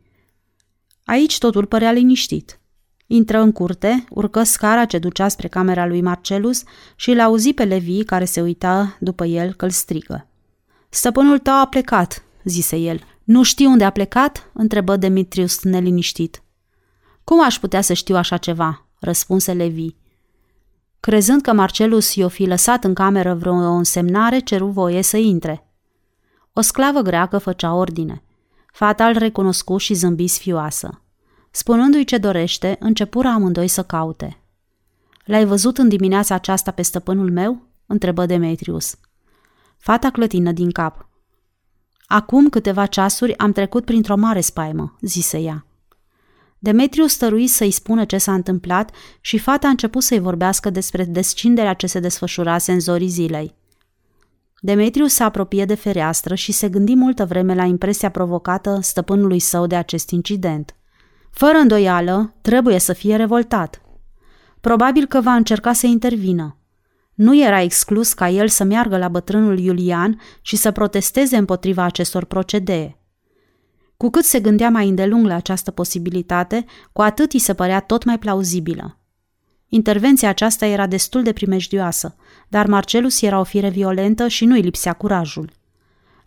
Aici 1.05 1.37
totul 1.37 1.65
părea 1.65 1.91
liniștit. 1.91 2.59
Intră 3.07 3.39
în 3.39 3.51
curte, 3.51 4.05
urcă 4.09 4.43
scara 4.43 4.85
ce 4.85 4.97
ducea 4.97 5.27
spre 5.27 5.47
camera 5.47 5.85
lui 5.85 6.01
Marcelus 6.01 6.63
și 6.95 7.13
l 7.13 7.19
auzi 7.19 7.53
pe 7.53 7.63
Levi 7.63 8.03
care 8.03 8.25
se 8.25 8.41
uita 8.41 8.97
după 8.99 9.25
el 9.25 9.53
că-l 9.53 9.69
strigă. 9.69 10.27
Stăpânul 10.89 11.39
tău 11.39 11.53
a 11.53 11.67
plecat, 11.67 12.23
zise 12.43 12.75
el. 12.75 13.01
Nu 13.23 13.43
știu 13.43 13.69
unde 13.69 13.83
a 13.83 13.89
plecat? 13.89 14.49
întrebă 14.53 14.95
Demetrius 14.95 15.63
neliniștit. 15.63 16.41
Cum 17.23 17.43
aș 17.43 17.59
putea 17.59 17.81
să 17.81 17.93
știu 17.93 18.15
așa 18.15 18.37
ceva? 18.37 18.87
răspunse 18.99 19.53
Levi. 19.53 19.95
Crezând 20.99 21.41
că 21.41 21.53
Marcelus 21.53 22.15
i-o 22.15 22.27
fi 22.27 22.45
lăsat 22.45 22.83
în 22.83 22.93
cameră 22.93 23.33
vreo 23.33 23.53
însemnare, 23.53 24.39
ceru 24.39 24.67
voie 24.67 25.01
să 25.01 25.17
intre. 25.17 25.67
O 26.53 26.61
sclavă 26.61 27.01
greacă 27.01 27.37
făcea 27.37 27.73
ordine. 27.73 28.23
Fata 28.73 29.07
îl 29.07 29.17
recunoscu 29.17 29.77
și 29.77 29.93
zâmbi 29.93 30.27
sfioasă. 30.27 31.01
Spunându-i 31.57 32.03
ce 32.03 32.17
dorește, 32.17 32.75
începură 32.79 33.27
amândoi 33.27 33.67
să 33.67 33.83
caute. 33.83 34.37
L-ai 35.25 35.45
văzut 35.45 35.77
în 35.77 35.87
dimineața 35.87 36.35
aceasta 36.35 36.71
pe 36.71 36.81
stăpânul 36.81 37.31
meu?" 37.31 37.61
întrebă 37.85 38.25
Demetrius. 38.25 38.95
Fata 39.77 40.09
clătină 40.09 40.51
din 40.51 40.71
cap. 40.71 41.09
Acum 42.07 42.49
câteva 42.49 42.85
ceasuri 42.85 43.37
am 43.37 43.51
trecut 43.51 43.85
printr-o 43.85 44.15
mare 44.15 44.41
spaimă, 44.41 44.97
zise 45.01 45.39
ea. 45.39 45.65
Demetrius 46.59 47.11
stărui 47.11 47.47
să-i 47.47 47.71
spună 47.71 48.05
ce 48.05 48.17
s-a 48.17 48.33
întâmplat 48.33 48.91
și 49.21 49.37
fata 49.37 49.67
a 49.67 49.69
început 49.69 50.03
să-i 50.03 50.19
vorbească 50.19 50.69
despre 50.69 51.03
descinderea 51.03 51.73
ce 51.73 51.87
se 51.87 51.99
desfășurase 51.99 52.71
în 52.71 52.79
zorii 52.79 53.07
zilei. 53.07 53.55
Demetrius 54.59 55.13
se 55.13 55.23
apropie 55.23 55.65
de 55.65 55.75
fereastră 55.75 56.35
și 56.35 56.51
se 56.51 56.69
gândi 56.69 56.95
multă 56.95 57.25
vreme 57.25 57.55
la 57.55 57.63
impresia 57.63 58.11
provocată 58.11 58.79
stăpânului 58.81 59.39
său 59.39 59.67
de 59.67 59.75
acest 59.75 60.09
incident. 60.09 60.76
Fără 61.37 61.57
îndoială, 61.57 62.33
trebuie 62.41 62.79
să 62.79 62.93
fie 62.93 63.15
revoltat. 63.15 63.81
Probabil 64.61 65.05
că 65.05 65.21
va 65.21 65.33
încerca 65.33 65.73
să 65.73 65.85
intervină. 65.85 66.57
Nu 67.13 67.37
era 67.37 67.61
exclus 67.61 68.13
ca 68.13 68.29
el 68.29 68.47
să 68.47 68.63
meargă 68.63 68.97
la 68.97 69.07
bătrânul 69.07 69.59
Iulian 69.59 70.19
și 70.41 70.55
să 70.55 70.71
protesteze 70.71 71.37
împotriva 71.37 71.83
acestor 71.83 72.23
procedee. 72.23 72.99
Cu 73.97 74.09
cât 74.09 74.23
se 74.23 74.39
gândea 74.39 74.69
mai 74.69 74.87
îndelung 74.87 75.25
la 75.25 75.35
această 75.35 75.71
posibilitate, 75.71 76.65
cu 76.91 77.01
atât 77.01 77.33
îi 77.33 77.39
se 77.39 77.53
părea 77.53 77.79
tot 77.79 78.03
mai 78.03 78.19
plauzibilă. 78.19 78.99
Intervenția 79.67 80.29
aceasta 80.29 80.65
era 80.65 80.87
destul 80.87 81.23
de 81.23 81.33
primejdioasă, 81.33 82.15
dar 82.47 82.67
Marcelus 82.67 83.21
era 83.21 83.39
o 83.39 83.43
fire 83.43 83.69
violentă 83.69 84.27
și 84.27 84.45
nu-i 84.45 84.61
lipsea 84.61 84.93
curajul. 84.93 85.51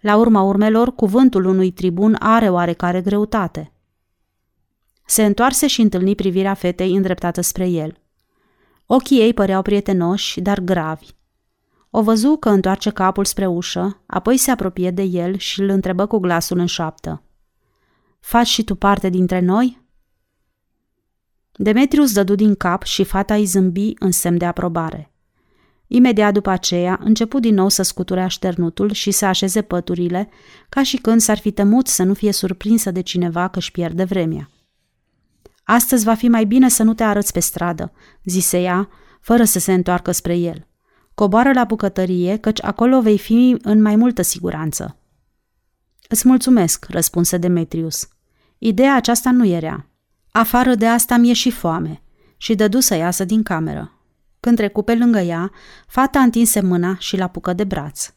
La 0.00 0.16
urma 0.16 0.42
urmelor, 0.42 0.94
cuvântul 0.94 1.44
unui 1.44 1.70
tribun 1.70 2.16
are 2.18 2.48
oarecare 2.48 3.00
greutate. 3.00 3.72
Se 5.10 5.24
întoarse 5.24 5.66
și 5.66 5.80
întâlni 5.80 6.14
privirea 6.14 6.54
fetei 6.54 6.96
îndreptată 6.96 7.40
spre 7.40 7.68
el. 7.68 7.96
Ochii 8.86 9.20
ei 9.20 9.34
păreau 9.34 9.62
prietenoși, 9.62 10.40
dar 10.40 10.60
gravi. 10.60 11.06
O 11.90 12.02
văzu 12.02 12.36
că 12.36 12.48
întoarce 12.48 12.90
capul 12.90 13.24
spre 13.24 13.46
ușă, 13.46 14.02
apoi 14.06 14.36
se 14.36 14.50
apropie 14.50 14.90
de 14.90 15.02
el 15.02 15.36
și 15.36 15.60
îl 15.60 15.68
întrebă 15.68 16.06
cu 16.06 16.18
glasul 16.18 16.58
în 16.58 16.66
șoaptă. 16.66 17.22
Faci 18.20 18.46
și 18.46 18.64
tu 18.64 18.74
parte 18.74 19.08
dintre 19.08 19.40
noi?" 19.40 19.82
Demetrius 21.52 22.12
dădu 22.12 22.34
din 22.34 22.54
cap 22.54 22.82
și 22.82 23.04
fata 23.04 23.34
îi 23.34 23.44
zâmbi 23.44 23.92
în 23.98 24.10
semn 24.10 24.38
de 24.38 24.44
aprobare. 24.44 25.12
Imediat 25.86 26.32
după 26.32 26.50
aceea, 26.50 26.98
începu 27.02 27.38
din 27.38 27.54
nou 27.54 27.68
să 27.68 27.82
scuture 27.82 28.22
așternutul 28.22 28.92
și 28.92 29.10
să 29.10 29.26
așeze 29.26 29.62
păturile, 29.62 30.28
ca 30.68 30.82
și 30.82 30.96
când 30.96 31.20
s-ar 31.20 31.38
fi 31.38 31.50
temut 31.50 31.86
să 31.86 32.02
nu 32.02 32.14
fie 32.14 32.32
surprinsă 32.32 32.90
de 32.90 33.00
cineva 33.00 33.48
că 33.48 33.58
își 33.58 33.70
pierde 33.70 34.04
vremea. 34.04 34.50
Astăzi 35.72 36.04
va 36.04 36.14
fi 36.14 36.28
mai 36.28 36.44
bine 36.44 36.68
să 36.68 36.82
nu 36.82 36.94
te 36.94 37.02
arăți 37.02 37.32
pe 37.32 37.40
stradă, 37.40 37.92
zise 38.24 38.60
ea, 38.60 38.88
fără 39.20 39.44
să 39.44 39.58
se 39.58 39.72
întoarcă 39.72 40.12
spre 40.12 40.36
el. 40.36 40.66
Coboară 41.14 41.52
la 41.52 41.64
bucătărie, 41.64 42.36
căci 42.36 42.62
acolo 42.62 43.00
vei 43.00 43.18
fi 43.18 43.56
în 43.62 43.82
mai 43.82 43.96
multă 43.96 44.22
siguranță. 44.22 44.96
Îți 46.08 46.28
mulțumesc, 46.28 46.86
răspunse 46.88 47.36
Demetrius. 47.36 48.08
Ideea 48.58 48.94
aceasta 48.94 49.30
nu 49.30 49.44
era. 49.46 49.86
Afară 50.32 50.74
de 50.74 50.86
asta 50.86 51.16
mi-e 51.16 51.32
și 51.32 51.50
foame 51.50 52.02
și 52.36 52.54
dădu 52.54 52.80
să 52.80 52.94
iasă 52.94 53.24
din 53.24 53.42
cameră. 53.42 53.92
Când 54.40 54.56
trecu 54.56 54.82
pe 54.82 54.94
lângă 54.94 55.18
ea, 55.18 55.50
fata 55.86 56.20
întinse 56.20 56.60
mâna 56.60 56.96
și 56.98 57.16
l 57.16 57.20
apucă 57.22 57.52
de 57.52 57.64
braț. 57.64 58.12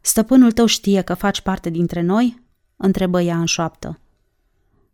Stăpânul 0.00 0.52
tău 0.52 0.66
știe 0.66 1.02
că 1.02 1.14
faci 1.14 1.40
parte 1.40 1.70
dintre 1.70 2.00
noi?" 2.00 2.42
întrebă 2.76 3.20
ea 3.20 3.38
în 3.38 3.46
șoaptă. 3.46 4.00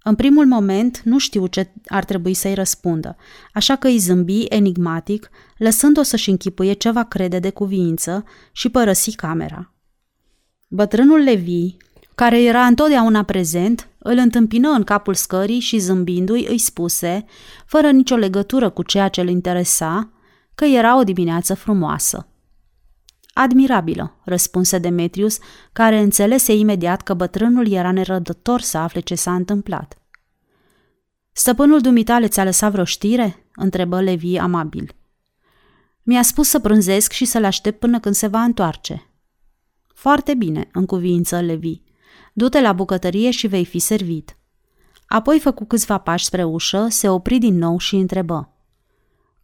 În 0.09 0.15
primul 0.15 0.47
moment 0.47 1.01
nu 1.05 1.19
știu 1.19 1.47
ce 1.47 1.73
ar 1.87 2.05
trebui 2.05 2.35
să-i 2.35 2.55
răspundă, 2.55 3.17
așa 3.53 3.77
că 3.77 3.87
îi 3.87 3.99
zâmbi 3.99 4.45
enigmatic, 4.45 5.31
lăsând-o 5.57 6.03
să-și 6.03 6.31
închipuie 6.31 6.73
ce 6.73 6.91
va 6.91 7.03
crede 7.03 7.39
de 7.39 7.51
cuviință 7.51 8.25
și 8.53 8.69
părăsi 8.69 9.15
camera. 9.15 9.73
Bătrânul 10.69 11.19
Levi, 11.19 11.77
care 12.15 12.43
era 12.43 12.67
întotdeauna 12.67 13.23
prezent, 13.23 13.89
îl 13.99 14.17
întâmpină 14.17 14.69
în 14.69 14.83
capul 14.83 15.15
scării 15.15 15.61
și 15.61 15.79
zâmbindu-i 15.79 16.47
îi 16.49 16.59
spuse, 16.59 17.25
fără 17.65 17.91
nicio 17.91 18.17
legătură 18.17 18.71
cu 18.71 18.83
ceea 18.83 19.09
ce 19.09 19.21
îl 19.21 19.29
interesa, 19.29 20.11
că 20.55 20.65
era 20.65 20.99
o 20.99 21.03
dimineață 21.03 21.55
frumoasă. 21.55 22.29
Admirabilă, 23.39 24.17
răspunse 24.25 24.79
Demetrius, 24.79 25.39
care 25.73 25.99
înțelese 25.99 26.55
imediat 26.55 27.03
că 27.03 27.15
bătrânul 27.15 27.73
era 27.73 27.93
nerădător 27.93 28.61
să 28.61 28.79
afle 28.79 29.01
ce 29.01 29.15
s-a 29.15 29.35
întâmplat. 29.35 29.99
Stăpânul 31.33 31.81
dumitale 31.81 32.29
ți-a 32.29 32.45
lăsat 32.45 32.73
vreo 32.73 32.85
știre?" 32.85 33.47
întrebă 33.55 34.01
Levi 34.01 34.37
amabil. 34.37 34.95
Mi-a 36.03 36.23
spus 36.23 36.49
să 36.49 36.59
prânzesc 36.59 37.13
și 37.13 37.25
să-l 37.25 37.45
aștept 37.45 37.79
până 37.79 38.01
când 38.01 38.15
se 38.15 38.27
va 38.27 38.43
întoarce. 38.43 39.11
Foarte 39.95 40.35
bine, 40.35 40.69
în 40.73 40.87
cuvință 40.87 41.41
Levi. 41.41 41.81
Du-te 42.33 42.61
la 42.61 42.73
bucătărie 42.73 43.31
și 43.31 43.47
vei 43.47 43.65
fi 43.65 43.79
servit. 43.79 44.37
Apoi 45.07 45.41
făcu 45.41 45.65
câțiva 45.65 45.99
pași 45.99 46.25
spre 46.25 46.45
ușă, 46.45 46.87
se 46.91 47.09
opri 47.09 47.39
din 47.39 47.57
nou 47.57 47.79
și 47.79 47.97
întrebă. 47.97 48.53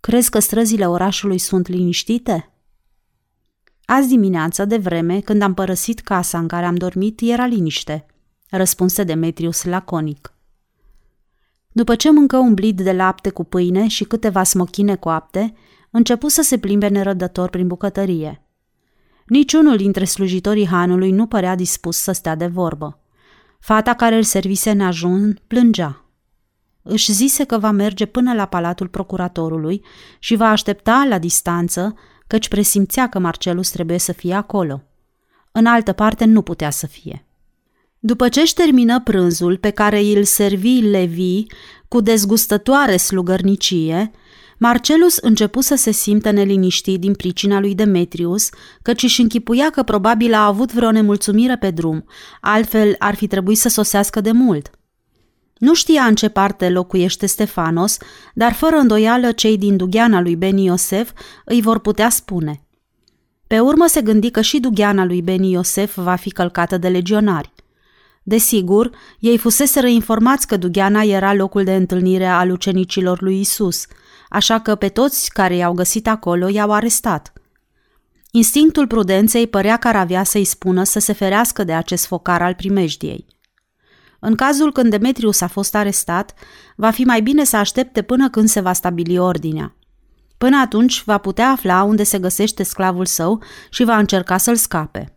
Crezi 0.01 0.31
că 0.31 0.39
străzile 0.39 0.89
orașului 0.89 1.39
sunt 1.39 1.67
liniștite?" 1.67 2.52
Azi 3.85 4.09
dimineață, 4.09 4.65
de 4.65 4.77
vreme, 4.77 5.21
când 5.21 5.43
am 5.43 5.55
părăsit 5.55 6.01
casa 6.01 6.39
în 6.39 6.49
care 6.49 6.67
am 6.67 6.75
dormit, 6.75 7.21
era 7.21 7.47
liniște, 7.47 8.07
răspunse 8.51 9.05
Demetrius 9.05 9.65
laconic. 9.65 10.35
După 11.73 11.95
ce 11.95 12.11
mâncă 12.11 12.37
un 12.37 12.55
blid 12.55 12.81
de 12.81 12.93
lapte 12.93 13.31
cu 13.31 13.45
pâine 13.45 13.89
și 13.89 14.05
câteva 14.05 14.43
smochine 14.43 14.97
coapte, 14.97 15.55
începu 15.91 16.29
să 16.29 16.43
se 16.43 16.59
plimbe 16.59 16.89
nerădător 16.89 17.49
prin 17.49 17.67
bucătărie. 17.67 18.47
Niciunul 19.27 19.77
dintre 19.77 20.05
slujitorii 20.05 20.67
hanului 20.67 21.11
nu 21.11 21.27
părea 21.27 21.55
dispus 21.55 21.97
să 21.97 22.13
stea 22.13 22.35
de 22.35 22.47
vorbă. 22.47 23.01
Fata 23.61 23.95
care 23.95 24.17
îl 24.17 24.23
servise 24.23 24.71
în 24.71 24.81
ajun 24.81 25.41
plângea. 25.47 26.05
Își 26.83 27.13
zise 27.13 27.45
că 27.45 27.59
va 27.59 27.71
merge 27.71 28.07
până 28.07 28.35
la 28.35 28.47
palatul 28.47 28.89
procuratorului 28.89 29.85
și 30.19 30.37
va 30.37 30.49
aștepta 30.49 31.07
la 31.09 31.19
distanță 31.19 31.95
căci 32.27 32.49
presimțea 32.49 33.09
că 33.09 33.19
Marcelus 33.19 33.71
trebuie 33.71 33.99
să 33.99 34.13
fie 34.13 34.35
acolo. 34.35 34.83
În 35.53 35.67
altă 35.67 35.93
parte 35.93 36.25
nu 36.25 36.43
putea 36.43 36.71
să 36.71 36.87
fie. 36.87 37.27
După 37.99 38.29
ce 38.29 38.41
își 38.41 38.55
termină 38.55 39.01
prânzul 39.01 39.57
pe 39.57 39.71
care 39.71 40.01
îl 40.01 40.25
servi 40.25 40.81
Levi 40.81 41.45
cu 41.89 42.01
dezgustătoare 42.01 42.97
slugărnicie, 42.97 44.11
Marcelus 44.59 45.17
începu 45.17 45.61
să 45.61 45.75
se 45.75 45.91
simtă 45.91 46.31
neliniștit 46.31 47.01
din 47.01 47.15
pricina 47.15 47.61
lui 47.61 47.75
Demetrius, 47.75 48.49
căci 48.83 49.03
își 49.03 49.21
închipuia 49.21 49.71
că 49.71 49.83
probabil 49.83 50.35
a 50.35 50.47
avut 50.47 50.73
vreo 50.73 50.91
nemulțumire 50.91 51.57
pe 51.57 51.71
drum, 51.71 52.05
altfel 52.41 52.95
ar 52.99 53.15
fi 53.15 53.27
trebuit 53.27 53.59
să 53.59 53.69
sosească 53.69 54.21
de 54.21 54.31
mult– 54.31 54.71
nu 55.63 55.75
știa 55.75 56.03
în 56.03 56.15
ce 56.15 56.29
parte 56.29 56.69
locuiește 56.69 57.27
Stefanos, 57.27 57.97
dar 58.35 58.53
fără 58.53 58.77
îndoială 58.77 59.33
cei 59.33 59.59
din 59.59 59.77
dugheana 59.77 60.21
lui 60.21 60.37
Beni 60.37 60.65
Iosef 60.65 61.11
îi 61.45 61.61
vor 61.61 61.79
putea 61.79 62.09
spune. 62.09 62.63
Pe 63.47 63.61
urmă 63.61 63.87
se 63.87 64.01
gândi 64.03 64.31
că 64.31 64.41
și 64.41 64.61
dugheana 64.61 65.05
lui 65.05 65.23
Beni 65.23 65.51
Iosef 65.51 65.97
va 65.97 66.15
fi 66.15 66.31
călcată 66.31 66.79
de 66.79 66.89
legionari. 66.89 67.53
Desigur, 68.23 68.91
ei 69.19 69.39
fuseseră 69.39 69.87
informați 69.87 70.47
că 70.47 70.57
dugheana 70.57 71.03
era 71.03 71.35
locul 71.35 71.65
de 71.65 71.75
întâlnire 71.75 72.27
al 72.27 72.51
ucenicilor 72.51 73.21
lui 73.21 73.41
Isus, 73.41 73.87
așa 74.29 74.61
că 74.61 74.75
pe 74.75 74.89
toți 74.89 75.31
care 75.31 75.57
i-au 75.57 75.73
găsit 75.73 76.09
acolo 76.09 76.49
i-au 76.49 76.73
arestat. 76.73 77.33
Instinctul 78.31 78.87
prudenței 78.87 79.47
părea 79.47 79.77
că 79.77 79.89
ar 79.89 79.97
avea 79.97 80.25
să-i 80.25 80.45
spună 80.45 80.85
să 80.85 80.99
se 80.99 81.13
ferească 81.13 81.65
de 81.65 81.73
acest 81.73 82.07
focar 82.07 82.43
al 82.43 82.55
primejdiei. 82.55 83.27
În 84.25 84.35
cazul 84.35 84.73
când 84.73 84.91
Demetrius 84.91 85.41
a 85.41 85.47
fost 85.47 85.75
arestat, 85.75 86.35
va 86.77 86.91
fi 86.91 87.05
mai 87.05 87.23
bine 87.23 87.45
să 87.45 87.57
aștepte 87.57 88.03
până 88.03 88.31
când 88.31 88.49
se 88.49 88.61
va 88.61 88.73
stabili 88.73 89.19
ordinea. 89.19 89.75
Până 90.39 90.57
atunci 90.61 91.05
va 91.05 91.19
putea 91.19 91.51
afla 91.51 91.83
unde 91.83 92.03
se 92.03 92.19
găsește 92.19 92.63
sclavul 92.63 93.07
său 93.07 93.43
și 93.71 93.85
va 93.85 93.99
încerca 93.99 94.37
să-l 94.37 94.57
scape. 94.57 95.17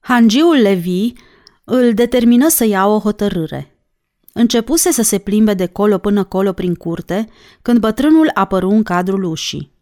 Hangiul 0.00 0.56
Levi 0.56 1.12
îl 1.64 1.94
determină 1.94 2.48
să 2.48 2.64
ia 2.64 2.86
o 2.86 2.98
hotărâre. 2.98 3.78
Începuse 4.32 4.92
să 4.92 5.02
se 5.02 5.18
plimbe 5.18 5.54
de 5.54 5.66
colo 5.66 5.98
până 5.98 6.24
colo 6.24 6.52
prin 6.52 6.74
curte, 6.74 7.28
când 7.62 7.78
bătrânul 7.78 8.30
apăru 8.34 8.70
în 8.70 8.82
cadrul 8.82 9.24
ușii. 9.24 9.73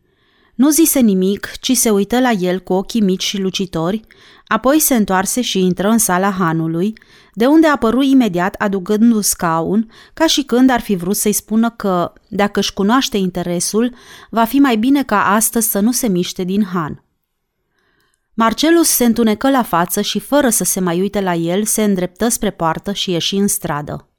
Nu 0.55 0.71
zise 0.71 1.01
nimic, 1.01 1.51
ci 1.61 1.73
se 1.77 1.91
uită 1.91 2.21
la 2.21 2.31
el 2.31 2.61
cu 2.61 2.73
ochii 2.73 3.01
mici 3.01 3.23
și 3.23 3.39
lucitori, 3.39 4.01
apoi 4.47 4.79
se 4.79 4.95
întoarse 4.95 5.41
și 5.41 5.59
intră 5.59 5.89
în 5.89 5.99
sala 5.99 6.31
hanului, 6.31 6.95
de 7.35 7.47
unde 7.47 7.67
apăru 7.67 8.03
imediat 8.03 8.55
aducându 8.55 9.21
scaun, 9.21 9.91
ca 10.15 10.27
și 10.27 10.43
când 10.43 10.71
ar 10.71 10.81
fi 10.81 10.95
vrut 10.95 11.17
să-i 11.17 11.33
spună 11.33 11.71
că, 11.71 12.13
dacă 12.29 12.61
își 12.61 12.73
cunoaște 12.73 13.17
interesul, 13.17 13.95
va 14.31 14.45
fi 14.45 14.59
mai 14.59 14.77
bine 14.77 15.03
ca 15.03 15.35
astăzi 15.35 15.71
să 15.71 15.81
nu 15.81 15.93
se 15.93 16.09
miște 16.09 16.45
din 16.45 16.65
han. 16.65 17.05
Marcelus 18.35 18.89
se 18.89 19.05
întunecă 19.05 19.51
la 19.51 19.63
față 19.63 20.01
și, 20.01 20.19
fără 20.19 20.49
să 20.49 20.65
se 20.65 20.81
mai 20.81 21.01
uite 21.01 21.21
la 21.21 21.35
el, 21.35 21.65
se 21.65 21.83
îndreptă 21.83 22.29
spre 22.29 22.51
poartă 22.51 22.93
și 22.93 23.11
ieși 23.11 23.37
în 23.37 23.47
stradă. 23.47 24.12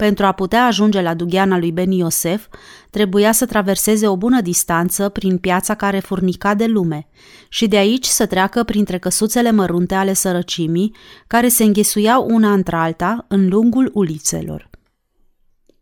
Pentru 0.00 0.26
a 0.26 0.32
putea 0.32 0.66
ajunge 0.66 1.00
la 1.00 1.14
dugheana 1.14 1.58
lui 1.58 1.72
Beni 1.72 1.98
Iosef, 1.98 2.46
trebuia 2.90 3.32
să 3.32 3.46
traverseze 3.46 4.08
o 4.08 4.16
bună 4.16 4.40
distanță 4.40 5.08
prin 5.08 5.38
piața 5.38 5.74
care 5.74 5.98
furnica 5.98 6.54
de 6.54 6.66
lume 6.66 7.08
și 7.48 7.68
de 7.68 7.76
aici 7.76 8.04
să 8.04 8.26
treacă 8.26 8.62
printre 8.62 8.98
căsuțele 8.98 9.50
mărunte 9.50 9.94
ale 9.94 10.12
sărăcimii, 10.12 10.94
care 11.26 11.48
se 11.48 11.64
înghesuiau 11.64 12.26
una 12.30 12.52
între 12.52 12.76
alta 12.76 13.24
în 13.28 13.48
lungul 13.48 13.90
ulițelor. 13.94 14.70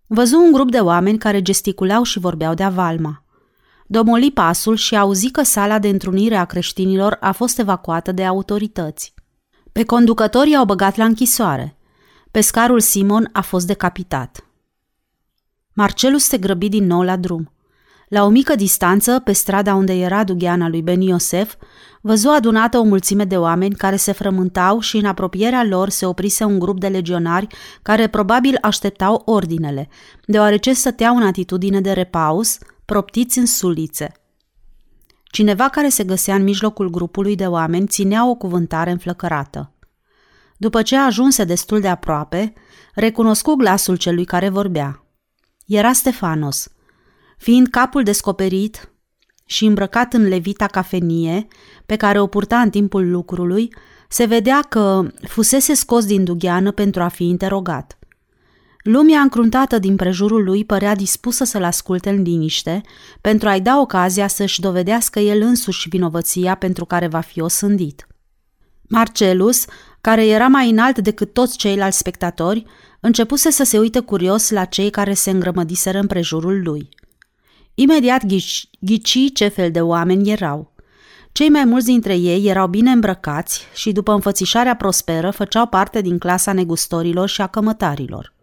Văzu 0.06 0.38
un 0.38 0.52
grup 0.52 0.70
de 0.70 0.78
oameni 0.78 1.18
care 1.18 1.42
gesticulau 1.42 2.02
și 2.02 2.18
vorbeau 2.18 2.54
de 2.54 2.62
avalma. 2.62 3.24
Domoli 3.86 4.30
pasul 4.30 4.76
și 4.76 4.96
auzi 4.96 5.30
că 5.30 5.42
sala 5.42 5.78
de 5.78 5.88
întrunire 5.88 6.36
a 6.36 6.44
creștinilor 6.44 7.16
a 7.20 7.32
fost 7.32 7.58
evacuată 7.58 8.12
de 8.12 8.24
autorități. 8.24 9.14
Pe 9.72 9.84
conducători 9.84 10.50
i-au 10.50 10.64
băgat 10.64 10.96
la 10.96 11.04
închisoare– 11.04 11.72
pescarul 12.30 12.80
Simon 12.80 13.28
a 13.32 13.40
fost 13.40 13.66
decapitat. 13.66 14.42
Marcelus 15.72 16.24
se 16.24 16.38
grăbi 16.38 16.68
din 16.68 16.86
nou 16.86 17.02
la 17.02 17.16
drum. 17.16 17.52
La 18.08 18.24
o 18.24 18.28
mică 18.28 18.54
distanță, 18.54 19.20
pe 19.24 19.32
strada 19.32 19.74
unde 19.74 19.92
era 19.92 20.24
dugheana 20.24 20.68
lui 20.68 20.82
Ben 20.82 21.00
Iosef, 21.00 21.54
văzu 22.00 22.28
adunată 22.28 22.78
o 22.78 22.82
mulțime 22.82 23.24
de 23.24 23.36
oameni 23.36 23.74
care 23.74 23.96
se 23.96 24.12
frământau 24.12 24.80
și 24.80 24.96
în 24.96 25.04
apropierea 25.04 25.64
lor 25.64 25.88
se 25.88 26.06
oprise 26.06 26.44
un 26.44 26.58
grup 26.58 26.80
de 26.80 26.88
legionari 26.88 27.46
care 27.82 28.06
probabil 28.06 28.58
așteptau 28.60 29.22
ordinele, 29.24 29.88
deoarece 30.26 30.72
stăteau 30.72 31.16
în 31.16 31.22
atitudine 31.22 31.80
de 31.80 31.92
repaus, 31.92 32.58
proptiți 32.84 33.38
în 33.38 33.46
sulițe. 33.46 34.12
Cineva 35.24 35.68
care 35.68 35.88
se 35.88 36.04
găsea 36.04 36.34
în 36.34 36.42
mijlocul 36.42 36.90
grupului 36.90 37.36
de 37.36 37.46
oameni 37.46 37.86
ținea 37.86 38.28
o 38.28 38.34
cuvântare 38.34 38.90
înflăcărată. 38.90 39.72
După 40.60 40.82
ce 40.82 40.96
ajunse 40.96 41.44
destul 41.44 41.80
de 41.80 41.88
aproape, 41.88 42.52
recunoscu 42.94 43.54
glasul 43.54 43.96
celui 43.96 44.24
care 44.24 44.48
vorbea. 44.48 45.04
Era 45.66 45.92
Stefanos. 45.92 46.68
Fiind 47.36 47.68
capul 47.68 48.02
descoperit 48.02 48.92
și 49.44 49.64
îmbrăcat 49.64 50.12
în 50.12 50.28
levita 50.28 50.66
cafenie, 50.66 51.46
pe 51.86 51.96
care 51.96 52.20
o 52.20 52.26
purta 52.26 52.60
în 52.60 52.70
timpul 52.70 53.10
lucrului, 53.10 53.74
se 54.08 54.24
vedea 54.24 54.60
că 54.68 55.06
fusese 55.28 55.74
scos 55.74 56.06
din 56.06 56.24
dugheană 56.24 56.70
pentru 56.70 57.02
a 57.02 57.08
fi 57.08 57.24
interogat. 57.24 57.98
Lumea 58.82 59.20
încruntată 59.20 59.78
din 59.78 59.96
prejurul 59.96 60.44
lui 60.44 60.64
părea 60.64 60.94
dispusă 60.94 61.44
să-l 61.44 61.64
asculte 61.64 62.10
în 62.10 62.22
liniște, 62.22 62.80
pentru 63.20 63.48
a-i 63.48 63.60
da 63.60 63.80
ocazia 63.80 64.26
să-și 64.26 64.60
dovedească 64.60 65.18
el 65.18 65.40
însuși 65.40 65.88
vinovăția 65.88 66.54
pentru 66.54 66.84
care 66.84 67.06
va 67.06 67.20
fi 67.20 67.40
osândit. 67.40 68.06
Marcelus 68.88 69.64
care 70.00 70.26
era 70.26 70.46
mai 70.46 70.70
înalt 70.70 70.98
decât 70.98 71.32
toți 71.32 71.56
ceilalți 71.56 71.98
spectatori, 71.98 72.64
începuse 73.00 73.50
să 73.50 73.64
se 73.64 73.78
uite 73.78 74.00
curios 74.00 74.50
la 74.50 74.64
cei 74.64 74.90
care 74.90 75.14
se 75.14 75.30
îngrămădiseră 75.30 76.06
prejurul 76.06 76.62
lui. 76.62 76.88
Imediat 77.74 78.26
ghici, 78.26 78.70
ghici 78.80 79.32
ce 79.32 79.48
fel 79.48 79.70
de 79.70 79.80
oameni 79.80 80.30
erau. 80.30 80.72
Cei 81.32 81.48
mai 81.48 81.64
mulți 81.64 81.86
dintre 81.86 82.16
ei 82.16 82.46
erau 82.48 82.66
bine 82.66 82.90
îmbrăcați 82.90 83.66
și, 83.74 83.92
după 83.92 84.12
înfățișarea 84.12 84.76
prosperă, 84.76 85.30
făceau 85.30 85.66
parte 85.66 86.00
din 86.00 86.18
clasa 86.18 86.52
negustorilor 86.52 87.28
și 87.28 87.40
a 87.40 87.46
cămătarilor. 87.46 88.34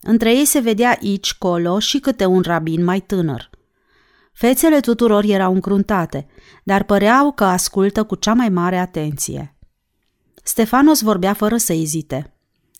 Între 0.00 0.34
ei 0.36 0.44
se 0.44 0.58
vedea 0.58 0.98
aici, 1.00 1.34
colo 1.34 1.78
și 1.78 1.98
câte 1.98 2.24
un 2.24 2.40
rabin 2.40 2.84
mai 2.84 3.00
tânăr. 3.00 3.50
Fețele 4.32 4.80
tuturor 4.80 5.24
erau 5.24 5.52
încruntate, 5.52 6.26
dar 6.64 6.82
păreau 6.82 7.32
că 7.32 7.44
ascultă 7.44 8.04
cu 8.04 8.14
cea 8.14 8.32
mai 8.32 8.48
mare 8.48 8.76
atenție. 8.76 9.57
Stefanos 10.48 11.00
vorbea 11.00 11.32
fără 11.32 11.56
să 11.56 11.72
ezite. 11.72 12.34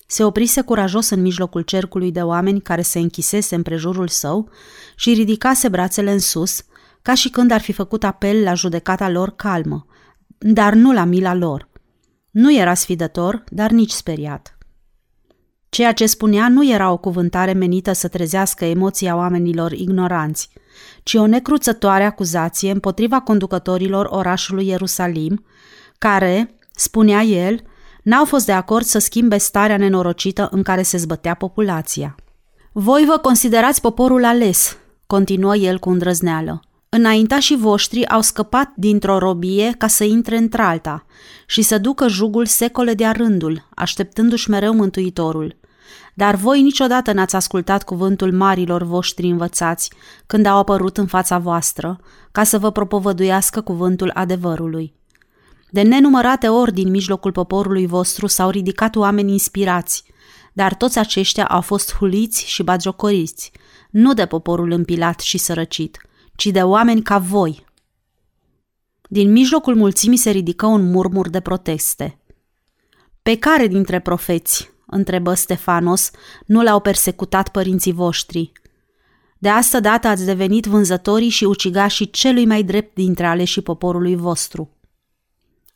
Se 0.07 0.23
oprise 0.23 0.61
curajos 0.61 1.09
în 1.09 1.21
mijlocul 1.21 1.61
cercului 1.61 2.11
de 2.11 2.21
oameni 2.21 2.61
care 2.61 2.81
se 2.81 2.99
închisese 2.99 3.55
în 3.55 3.61
prejurul 3.61 4.07
său 4.07 4.49
și 4.95 5.13
ridicase 5.13 5.67
brațele 5.67 6.11
în 6.11 6.19
sus, 6.19 6.63
ca 7.01 7.13
și 7.13 7.29
când 7.29 7.51
ar 7.51 7.61
fi 7.61 7.71
făcut 7.71 8.03
apel 8.03 8.43
la 8.43 8.53
judecata 8.53 9.09
lor 9.09 9.35
calmă, 9.35 9.85
dar 10.37 10.73
nu 10.73 10.93
la 10.93 11.03
mila 11.03 11.33
lor. 11.33 11.69
Nu 12.31 12.53
era 12.53 12.73
sfidător, 12.73 13.43
dar 13.49 13.71
nici 13.71 13.91
speriat. 13.91 14.57
Ceea 15.69 15.93
ce 15.93 16.05
spunea 16.05 16.49
nu 16.49 16.69
era 16.69 16.91
o 16.91 16.97
cuvântare 16.97 17.53
menită 17.53 17.93
să 17.93 18.07
trezească 18.07 18.65
emoția 18.65 19.15
oamenilor 19.15 19.71
ignoranți, 19.71 20.49
ci 21.03 21.13
o 21.13 21.25
necruțătoare 21.25 22.03
acuzație 22.03 22.71
împotriva 22.71 23.21
conducătorilor 23.21 24.07
orașului 24.09 24.67
Ierusalim, 24.67 25.45
care, 25.97 26.58
spunea 26.79 27.21
el, 27.21 27.61
n-au 28.03 28.25
fost 28.25 28.45
de 28.45 28.51
acord 28.51 28.85
să 28.85 28.99
schimbe 28.99 29.37
starea 29.37 29.77
nenorocită 29.77 30.47
în 30.51 30.63
care 30.63 30.81
se 30.81 30.97
zbătea 30.97 31.33
populația. 31.33 32.15
Voi 32.71 33.03
vă 33.07 33.17
considerați 33.17 33.81
poporul 33.81 34.25
ales, 34.25 34.77
continuă 35.07 35.55
el 35.55 35.79
cu 35.79 35.89
îndrăzneală. 35.89 36.59
Înaintașii 36.89 37.57
voștri 37.57 38.07
au 38.07 38.21
scăpat 38.21 38.71
dintr-o 38.75 39.17
robie 39.17 39.75
ca 39.77 39.87
să 39.87 40.03
intre 40.03 40.37
într-alta 40.37 41.05
și 41.45 41.61
să 41.61 41.77
ducă 41.77 42.07
jugul 42.07 42.45
secole 42.45 42.93
de-a 42.93 43.11
rândul, 43.11 43.67
așteptându-și 43.75 44.49
mereu 44.49 44.73
mântuitorul. 44.73 45.57
Dar 46.13 46.35
voi 46.35 46.61
niciodată 46.61 47.11
n-ați 47.11 47.35
ascultat 47.35 47.83
cuvântul 47.83 48.33
marilor 48.33 48.83
voștri 48.83 49.29
învățați 49.29 49.91
când 50.25 50.45
au 50.45 50.57
apărut 50.57 50.97
în 50.97 51.05
fața 51.05 51.37
voastră, 51.37 51.99
ca 52.31 52.43
să 52.43 52.57
vă 52.57 52.71
propovăduiască 52.71 53.61
cuvântul 53.61 54.11
adevărului. 54.13 54.98
De 55.69 55.81
nenumărate 55.81 56.47
ori 56.47 56.73
din 56.73 56.89
mijlocul 56.89 57.31
poporului 57.31 57.87
vostru 57.87 58.27
s-au 58.27 58.49
ridicat 58.49 58.95
oameni 58.95 59.31
inspirați, 59.31 60.03
dar 60.53 60.73
toți 60.73 60.99
aceștia 60.99 61.45
au 61.47 61.61
fost 61.61 61.95
huliți 61.95 62.45
și 62.45 62.63
bagiocoriți, 62.63 63.51
nu 63.89 64.13
de 64.13 64.25
poporul 64.25 64.71
împilat 64.71 65.19
și 65.19 65.37
sărăcit, 65.37 65.97
ci 66.35 66.45
de 66.45 66.61
oameni 66.61 67.01
ca 67.01 67.17
voi. 67.17 67.65
Din 69.09 69.31
mijlocul 69.31 69.75
mulțimii 69.75 70.17
se 70.17 70.29
ridică 70.29 70.65
un 70.65 70.91
murmur 70.91 71.29
de 71.29 71.39
proteste. 71.39 72.19
Pe 73.21 73.37
care 73.37 73.67
dintre 73.67 73.99
profeți, 73.99 74.71
întrebă 74.85 75.33
Stefanos, 75.33 76.11
nu 76.45 76.63
l-au 76.63 76.79
persecutat 76.79 77.49
părinții 77.49 77.91
voștri? 77.91 78.51
De 79.37 79.49
asta 79.49 79.79
dată 79.79 80.07
ați 80.07 80.25
devenit 80.25 80.65
vânzătorii 80.65 81.29
și 81.29 81.43
ucigașii 81.43 82.09
celui 82.09 82.45
mai 82.45 82.63
drept 82.63 82.95
dintre 82.95 83.25
aleșii 83.25 83.61
poporului 83.61 84.15
vostru. 84.15 84.78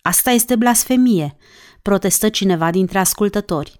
Asta 0.06 0.32
este 0.32 0.56
blasfemie, 0.56 1.36
protestă 1.82 2.30
cineva 2.30 2.72
dintre 2.72 3.00
ascultători. 3.00 3.80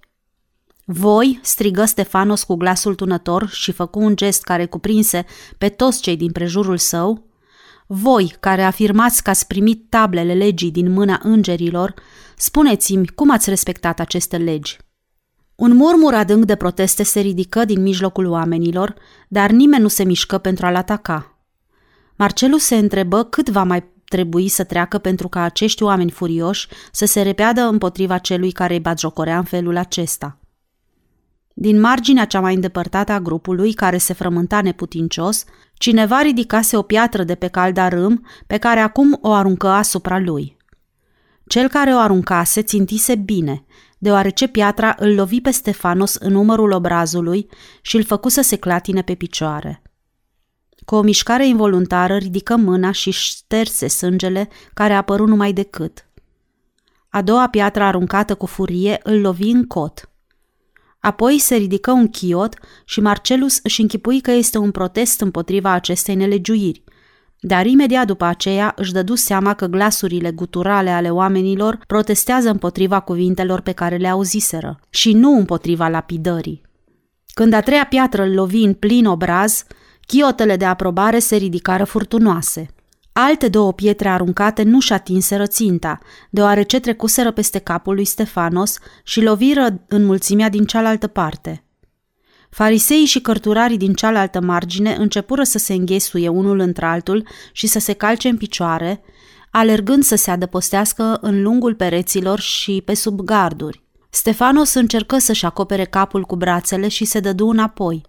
Voi, 0.86 1.40
strigă 1.42 1.86
Stefanos 1.86 2.44
cu 2.44 2.56
glasul 2.56 2.96
tunător 2.96 3.50
și 3.50 3.72
făcu 3.72 4.00
un 4.00 4.16
gest 4.16 4.44
care 4.44 4.66
cuprinse 4.66 5.26
pe 5.58 5.70
toți 5.70 6.02
cei 6.02 6.18
din 6.18 6.32
prejurul 6.32 6.78
său, 6.78 7.28
voi, 7.88 8.36
care 8.40 8.64
afirmați 8.64 9.24
că 9.24 9.30
ați 9.30 9.48
primit 9.48 9.90
tablele 9.90 10.34
legii 10.34 10.72
din 10.72 10.92
mâna 10.92 11.20
îngerilor, 11.24 11.94
spuneți-mi 12.38 13.08
cum 13.08 13.32
ați 13.32 13.50
respectat 13.50 14.00
aceste 14.00 14.38
legi. 14.38 14.78
Un 15.56 15.76
murmur 15.76 16.14
adânc 16.14 16.46
de 16.46 16.56
proteste 16.56 17.04
se 17.04 17.20
ridică 17.20 17.66
din 17.66 17.82
mijlocul 17.82 18.26
oamenilor, 18.26 18.96
dar 19.28 19.50
nimeni 19.50 19.82
nu 19.82 19.88
se 19.88 20.04
mișcă 20.04 20.38
pentru 20.38 20.66
a-l 20.66 20.76
ataca. 20.76 21.38
Marcelu 22.16 22.58
se 22.58 22.76
întrebă 22.76 23.24
cât 23.24 23.50
va 23.50 23.64
mai 23.64 23.93
trebui 24.14 24.48
să 24.48 24.64
treacă 24.64 24.98
pentru 24.98 25.28
ca 25.28 25.42
acești 25.42 25.84
oameni 25.84 26.12
furioși 26.12 26.68
să 26.92 27.06
se 27.06 27.22
repeadă 27.22 27.62
împotriva 27.62 28.18
celui 28.18 28.52
care 28.52 28.74
îi 28.74 28.80
batjocorea 28.80 29.38
în 29.38 29.44
felul 29.44 29.78
acesta. 29.78 30.40
Din 31.54 31.80
marginea 31.80 32.26
cea 32.26 32.40
mai 32.40 32.54
îndepărtată 32.54 33.12
a 33.12 33.20
grupului, 33.20 33.74
care 33.74 33.98
se 33.98 34.14
frământa 34.14 34.62
neputincios, 34.62 35.44
cineva 35.74 36.22
ridicase 36.22 36.78
o 36.78 36.82
piatră 36.82 37.24
de 37.24 37.36
pe 37.36 37.48
calda 37.48 37.88
râm 37.88 38.26
pe 38.48 38.58
care 38.58 38.80
acum 38.80 39.18
o 39.22 39.32
aruncă 39.32 39.68
asupra 39.68 40.20
lui. 40.20 40.58
Cel 41.48 41.68
care 41.68 41.94
o 41.94 41.98
aruncase 41.98 42.62
țintise 42.62 43.16
bine, 43.16 43.66
deoarece 43.98 44.48
piatra 44.48 44.96
îl 45.00 45.14
lovi 45.16 45.42
pe 45.42 45.52
Stefanos 45.52 46.16
în 46.16 46.36
umărul 46.36 46.72
obrazului 46.72 47.48
și 47.82 47.96
îl 47.96 48.04
făcu 48.04 48.30
să 48.30 48.42
se 48.42 48.56
clatine 48.56 49.02
pe 49.02 49.16
picioare. 49.16 49.83
Cu 50.86 50.96
o 50.96 51.02
mișcare 51.02 51.48
involuntară 51.48 52.16
ridică 52.16 52.56
mâna 52.56 52.92
și 52.92 53.12
șterse 53.12 53.88
sângele 53.88 54.50
care 54.74 54.94
a 54.94 54.98
apărut 54.98 55.28
numai 55.28 55.54
decât. 55.54 56.08
A 57.10 57.22
doua 57.22 57.48
piatră 57.48 57.84
aruncată 57.84 58.36
cu 58.36 58.46
furie 58.46 59.00
îl 59.04 59.20
lovi 59.20 59.50
în 59.50 59.68
cot. 59.68 60.10
Apoi 61.00 61.40
se 61.40 61.56
ridică 61.56 61.92
un 61.92 62.08
chiot 62.08 62.56
și 62.86 63.02
Marcelus 63.02 63.60
își 63.64 63.82
închipui 63.82 64.22
că 64.22 64.32
este 64.32 64.58
un 64.58 64.72
protest 64.72 65.22
împotriva 65.22 65.72
acestei 65.72 66.16
nelegiuiri, 66.16 66.84
dar 67.40 67.66
imediat 67.66 68.08
după 68.08 68.26
aceea 68.26 68.74
își 68.76 68.92
dădu 68.92 69.16
seama 69.16 69.54
că 69.54 69.66
glasurile 69.66 70.32
guturale 70.32 70.90
ale 70.90 71.10
oamenilor 71.10 71.80
protestează 71.88 72.50
împotriva 72.50 73.00
cuvintelor 73.00 73.62
pe 73.62 73.72
care 73.72 73.98
le 73.98 74.08
auziseră 74.08 74.80
și 74.90 75.14
nu 75.14 75.38
împotriva 75.38 75.88
lapidării. 75.88 76.62
Când 77.34 77.54
a 77.54 77.60
treia 77.62 77.86
piatră 77.86 78.24
îl 78.24 78.34
lovi 78.34 78.64
în 78.64 78.74
plin 78.74 79.06
obraz, 79.06 79.66
chiotele 80.06 80.56
de 80.56 80.66
aprobare 80.66 81.20
se 81.20 81.36
ridicară 81.36 81.84
furtunoase. 81.84 82.68
Alte 83.12 83.48
două 83.48 83.74
pietre 83.74 84.10
aruncate 84.10 84.64
nu 84.64 84.80
și 84.80 84.94
atinseră 84.94 85.46
ținta, 85.46 86.00
deoarece 86.30 86.80
trecuseră 86.80 87.32
peste 87.32 87.60
capul 87.60 87.94
lui 87.94 88.06
Stefanos 88.06 88.78
și 89.04 89.22
loviră 89.22 89.84
în 89.88 90.06
mulțimea 90.06 90.50
din 90.50 90.66
cealaltă 90.66 91.08
parte. 91.08 91.64
Fariseii 92.50 93.06
și 93.06 93.22
cărturarii 93.22 93.78
din 93.78 93.94
cealaltă 93.94 94.42
margine 94.42 94.96
începură 94.96 95.44
să 95.44 95.58
se 95.58 95.74
înghesuie 95.74 96.28
unul 96.28 96.60
într-altul 96.60 97.28
și 97.52 97.68
să 97.68 97.80
se 97.80 97.94
calce 97.94 98.28
în 98.28 98.38
picioare, 98.38 99.02
alergând 99.52 100.04
să 100.04 100.16
se 100.16 100.32
adăpostească 100.32 101.18
în 101.22 101.42
lungul 101.42 101.76
pereților 101.76 102.40
și 102.40 102.82
pe 102.86 102.94
sub 102.94 103.22
garduri. 103.22 103.84
Stefanos 104.10 104.74
încercă 104.74 105.18
să-și 105.18 105.46
acopere 105.46 105.84
capul 105.84 106.24
cu 106.24 106.36
brațele 106.36 106.88
și 106.88 107.06
se 107.06 107.20
dădu 107.20 107.48
înapoi, 107.48 108.06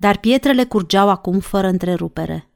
dar 0.00 0.16
pietrele 0.18 0.64
curgeau 0.64 1.08
acum 1.08 1.38
fără 1.38 1.66
întrerupere. 1.66 2.50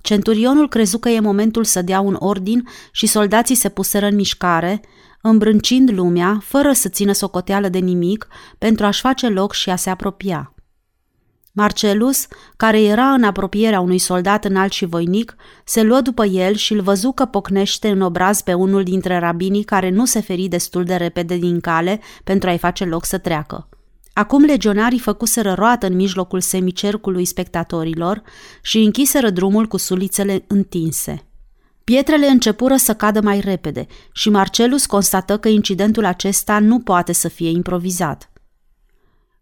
Centurionul 0.00 0.68
crezu 0.68 0.98
că 0.98 1.08
e 1.08 1.20
momentul 1.20 1.64
să 1.64 1.82
dea 1.82 2.00
un 2.00 2.16
ordin 2.18 2.68
și 2.92 3.06
soldații 3.06 3.54
se 3.54 3.68
puseră 3.68 4.06
în 4.06 4.14
mișcare, 4.14 4.80
îmbrâncind 5.22 5.90
lumea, 5.90 6.38
fără 6.42 6.72
să 6.72 6.88
țină 6.88 7.12
socoteală 7.12 7.68
de 7.68 7.78
nimic, 7.78 8.28
pentru 8.58 8.86
a-și 8.86 9.00
face 9.00 9.28
loc 9.28 9.52
și 9.52 9.70
a 9.70 9.76
se 9.76 9.90
apropia. 9.90 10.54
Marcelus, 11.52 12.26
care 12.56 12.82
era 12.82 13.12
în 13.12 13.24
apropierea 13.24 13.80
unui 13.80 13.98
soldat 13.98 14.44
înalt 14.44 14.72
și 14.72 14.84
voinic, 14.84 15.36
se 15.64 15.82
luă 15.82 16.00
după 16.00 16.24
el 16.24 16.54
și 16.54 16.72
îl 16.72 16.80
văzu 16.80 17.12
că 17.12 17.24
pocnește 17.24 17.88
în 17.88 18.00
obraz 18.00 18.40
pe 18.40 18.54
unul 18.54 18.82
dintre 18.82 19.18
rabinii 19.18 19.64
care 19.64 19.90
nu 19.90 20.04
se 20.04 20.20
feri 20.20 20.48
destul 20.48 20.84
de 20.84 20.94
repede 20.94 21.36
din 21.36 21.60
cale 21.60 22.00
pentru 22.24 22.48
a-i 22.48 22.58
face 22.58 22.84
loc 22.84 23.04
să 23.04 23.18
treacă. 23.18 23.68
Acum 24.18 24.44
legionarii 24.44 24.98
făcuseră 24.98 25.52
roată 25.52 25.86
în 25.86 25.94
mijlocul 25.94 26.40
semicercului 26.40 27.24
spectatorilor 27.24 28.22
și 28.62 28.78
închiseră 28.78 29.30
drumul 29.30 29.66
cu 29.66 29.76
sulițele 29.76 30.44
întinse. 30.46 31.26
Pietrele 31.84 32.26
începură 32.26 32.76
să 32.76 32.94
cadă 32.94 33.20
mai 33.20 33.40
repede 33.40 33.86
și 34.12 34.30
Marcelus 34.30 34.86
constată 34.86 35.38
că 35.38 35.48
incidentul 35.48 36.04
acesta 36.04 36.58
nu 36.58 36.80
poate 36.80 37.12
să 37.12 37.28
fie 37.28 37.50
improvizat. 37.50 38.30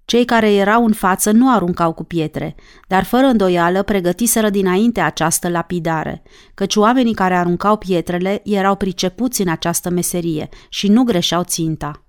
Cei 0.05 0.25
care 0.25 0.53
erau 0.53 0.85
în 0.85 0.93
față 0.93 1.31
nu 1.31 1.53
aruncau 1.53 1.93
cu 1.93 2.05
pietre, 2.05 2.55
dar 2.89 3.05
fără 3.05 3.27
îndoială 3.27 3.83
pregătiseră 3.83 4.51
dinainte 4.51 5.01
această 5.01 5.49
lapidare, 5.49 6.23
căci 6.55 6.77
oamenii 6.77 7.15
care 7.15 7.35
aruncau 7.35 7.77
pietrele 7.77 8.41
erau 8.45 8.77
pricepuți 8.77 9.41
în 9.41 9.49
această 9.49 9.91
meserie 9.91 10.49
și 10.69 10.89
nu 10.89 11.03
greșeau 11.03 11.43
ținta. 11.43 12.04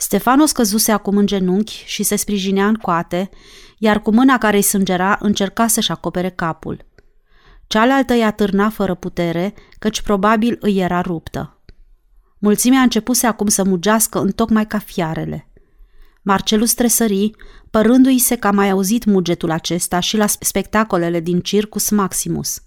Stefanos 0.00 0.52
căzuse 0.52 0.92
acum 0.92 1.16
în 1.16 1.26
genunchi 1.26 1.82
și 1.86 2.02
se 2.02 2.16
sprijinea 2.16 2.66
în 2.66 2.74
coate, 2.74 3.30
iar 3.78 4.02
cu 4.02 4.10
mâna 4.10 4.38
care 4.38 4.56
îi 4.56 4.62
sângera 4.62 5.18
încerca 5.20 5.66
să-și 5.66 5.90
acopere 5.90 6.30
capul. 6.30 6.86
Cealaltă 7.66 8.14
i-a 8.14 8.30
târna 8.30 8.68
fără 8.68 8.94
putere, 8.94 9.54
căci 9.78 10.00
probabil 10.00 10.56
îi 10.60 10.78
era 10.78 11.00
ruptă. 11.00 11.62
Mulțimea 12.38 12.80
începuse 12.80 13.26
acum 13.26 13.46
să 13.46 13.64
mugească 13.64 14.20
în 14.20 14.30
tocmai 14.30 14.66
ca 14.66 14.78
fiarele. 14.78 15.50
Marcelus 16.22 16.74
tresări, 16.74 17.30
părându-i 17.70 18.18
se 18.18 18.36
că 18.36 18.46
a 18.46 18.50
mai 18.50 18.70
auzit 18.70 19.04
mugetul 19.04 19.50
acesta 19.50 20.00
și 20.00 20.16
la 20.16 20.26
spectacolele 20.26 21.20
din 21.20 21.40
Circus 21.40 21.90
Maximus. 21.90 22.62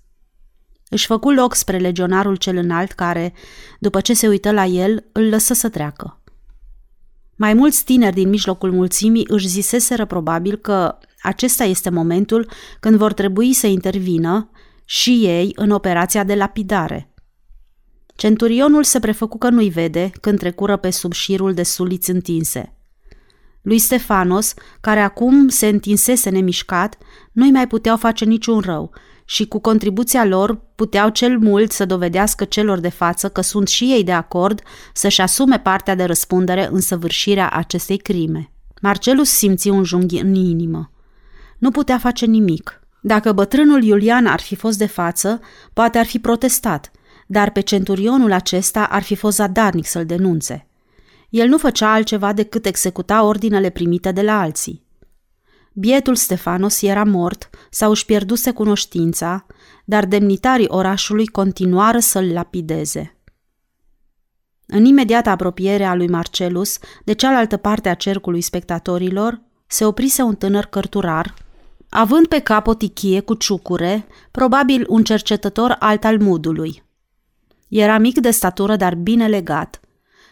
Își 0.89 1.05
făcu 1.05 1.31
loc 1.31 1.55
spre 1.55 1.77
legionarul 1.77 2.35
cel 2.35 2.57
înalt 2.57 2.91
care, 2.91 3.33
după 3.79 4.01
ce 4.01 4.13
se 4.13 4.27
uită 4.27 4.51
la 4.51 4.65
el, 4.65 5.05
îl 5.11 5.29
lăsă 5.29 5.53
să 5.53 5.69
treacă. 5.69 6.20
Mai 7.41 7.53
mulți 7.53 7.83
tineri 7.83 8.15
din 8.15 8.29
mijlocul 8.29 8.71
mulțimii 8.71 9.25
își 9.27 9.47
ziseseră 9.47 10.05
probabil 10.05 10.55
că 10.55 10.97
acesta 11.21 11.63
este 11.63 11.89
momentul 11.89 12.49
când 12.79 12.95
vor 12.95 13.13
trebui 13.13 13.53
să 13.53 13.67
intervină 13.67 14.49
și 14.85 15.21
ei 15.23 15.51
în 15.55 15.69
operația 15.69 16.23
de 16.23 16.35
lapidare. 16.35 17.13
Centurionul 18.15 18.83
se 18.83 18.99
prefăcu 18.99 19.37
că 19.37 19.49
nu-i 19.49 19.69
vede 19.69 20.11
când 20.21 20.39
trecură 20.39 20.77
pe 20.77 20.89
sub 20.89 21.11
șirul 21.11 21.53
de 21.53 21.63
suliți 21.63 22.11
întinse. 22.11 22.75
Lui 23.61 23.77
Stefanos, 23.77 24.53
care 24.81 24.99
acum 24.99 25.47
se 25.47 25.67
întinsese 25.67 26.29
nemișcat, 26.29 26.97
nu-i 27.31 27.51
mai 27.51 27.67
puteau 27.67 27.97
face 27.97 28.25
niciun 28.25 28.59
rău 28.59 28.91
și 29.31 29.47
cu 29.47 29.59
contribuția 29.59 30.25
lor 30.25 30.61
puteau 30.75 31.09
cel 31.09 31.37
mult 31.37 31.71
să 31.71 31.85
dovedească 31.85 32.43
celor 32.43 32.79
de 32.79 32.89
față 32.89 33.29
că 33.29 33.41
sunt 33.41 33.67
și 33.67 33.83
ei 33.83 34.03
de 34.03 34.11
acord 34.11 34.61
să-și 34.93 35.21
asume 35.21 35.59
partea 35.59 35.95
de 35.95 36.03
răspundere 36.03 36.67
în 36.71 36.81
săvârșirea 36.81 37.49
acestei 37.49 37.97
crime. 37.97 38.51
Marcelus 38.81 39.29
simți 39.29 39.69
un 39.69 39.83
junghi 39.83 40.19
în 40.19 40.35
inimă. 40.35 40.91
Nu 41.57 41.71
putea 41.71 41.97
face 41.97 42.25
nimic. 42.25 42.81
Dacă 43.01 43.31
bătrânul 43.31 43.83
Iulian 43.83 44.25
ar 44.25 44.39
fi 44.39 44.55
fost 44.55 44.77
de 44.77 44.85
față, 44.85 45.39
poate 45.73 45.97
ar 45.97 46.05
fi 46.05 46.19
protestat, 46.19 46.91
dar 47.27 47.51
pe 47.51 47.59
centurionul 47.59 48.31
acesta 48.31 48.83
ar 48.83 49.03
fi 49.03 49.15
fost 49.15 49.35
zadarnic 49.35 49.85
să-l 49.85 50.05
denunțe. 50.05 50.67
El 51.29 51.47
nu 51.47 51.57
făcea 51.57 51.93
altceva 51.93 52.33
decât 52.33 52.65
executa 52.65 53.23
ordinele 53.23 53.69
primite 53.69 54.11
de 54.11 54.21
la 54.21 54.39
alții. 54.39 54.83
Bietul 55.73 56.15
Stefanos 56.15 56.81
era 56.81 57.03
mort 57.03 57.49
sau 57.69 57.89
își 57.89 58.05
pierduse 58.05 58.51
cunoștința, 58.51 59.45
dar 59.85 60.05
demnitarii 60.05 60.67
orașului 60.69 61.27
continuară 61.27 61.99
să-l 61.99 62.31
lapideze. 62.33 63.15
În 64.65 64.85
imediată 64.85 65.29
apropiere 65.29 65.83
a 65.83 65.95
lui 65.95 66.07
Marcelus, 66.07 66.77
de 67.03 67.13
cealaltă 67.13 67.57
parte 67.57 67.89
a 67.89 67.93
cercului 67.93 68.41
spectatorilor, 68.41 69.41
se 69.67 69.85
oprise 69.85 70.21
un 70.21 70.35
tânăr 70.35 70.65
cărturar, 70.65 71.33
având 71.89 72.27
pe 72.27 72.39
cap 72.39 72.67
o 72.67 72.73
tichie 72.73 73.19
cu 73.19 73.33
ciucure, 73.33 74.07
probabil 74.31 74.85
un 74.87 75.03
cercetător 75.03 75.75
al 75.79 75.97
Talmudului. 75.97 76.83
Era 77.67 77.97
mic 77.97 78.19
de 78.19 78.31
statură, 78.31 78.75
dar 78.75 78.95
bine 78.95 79.27
legat. 79.27 79.79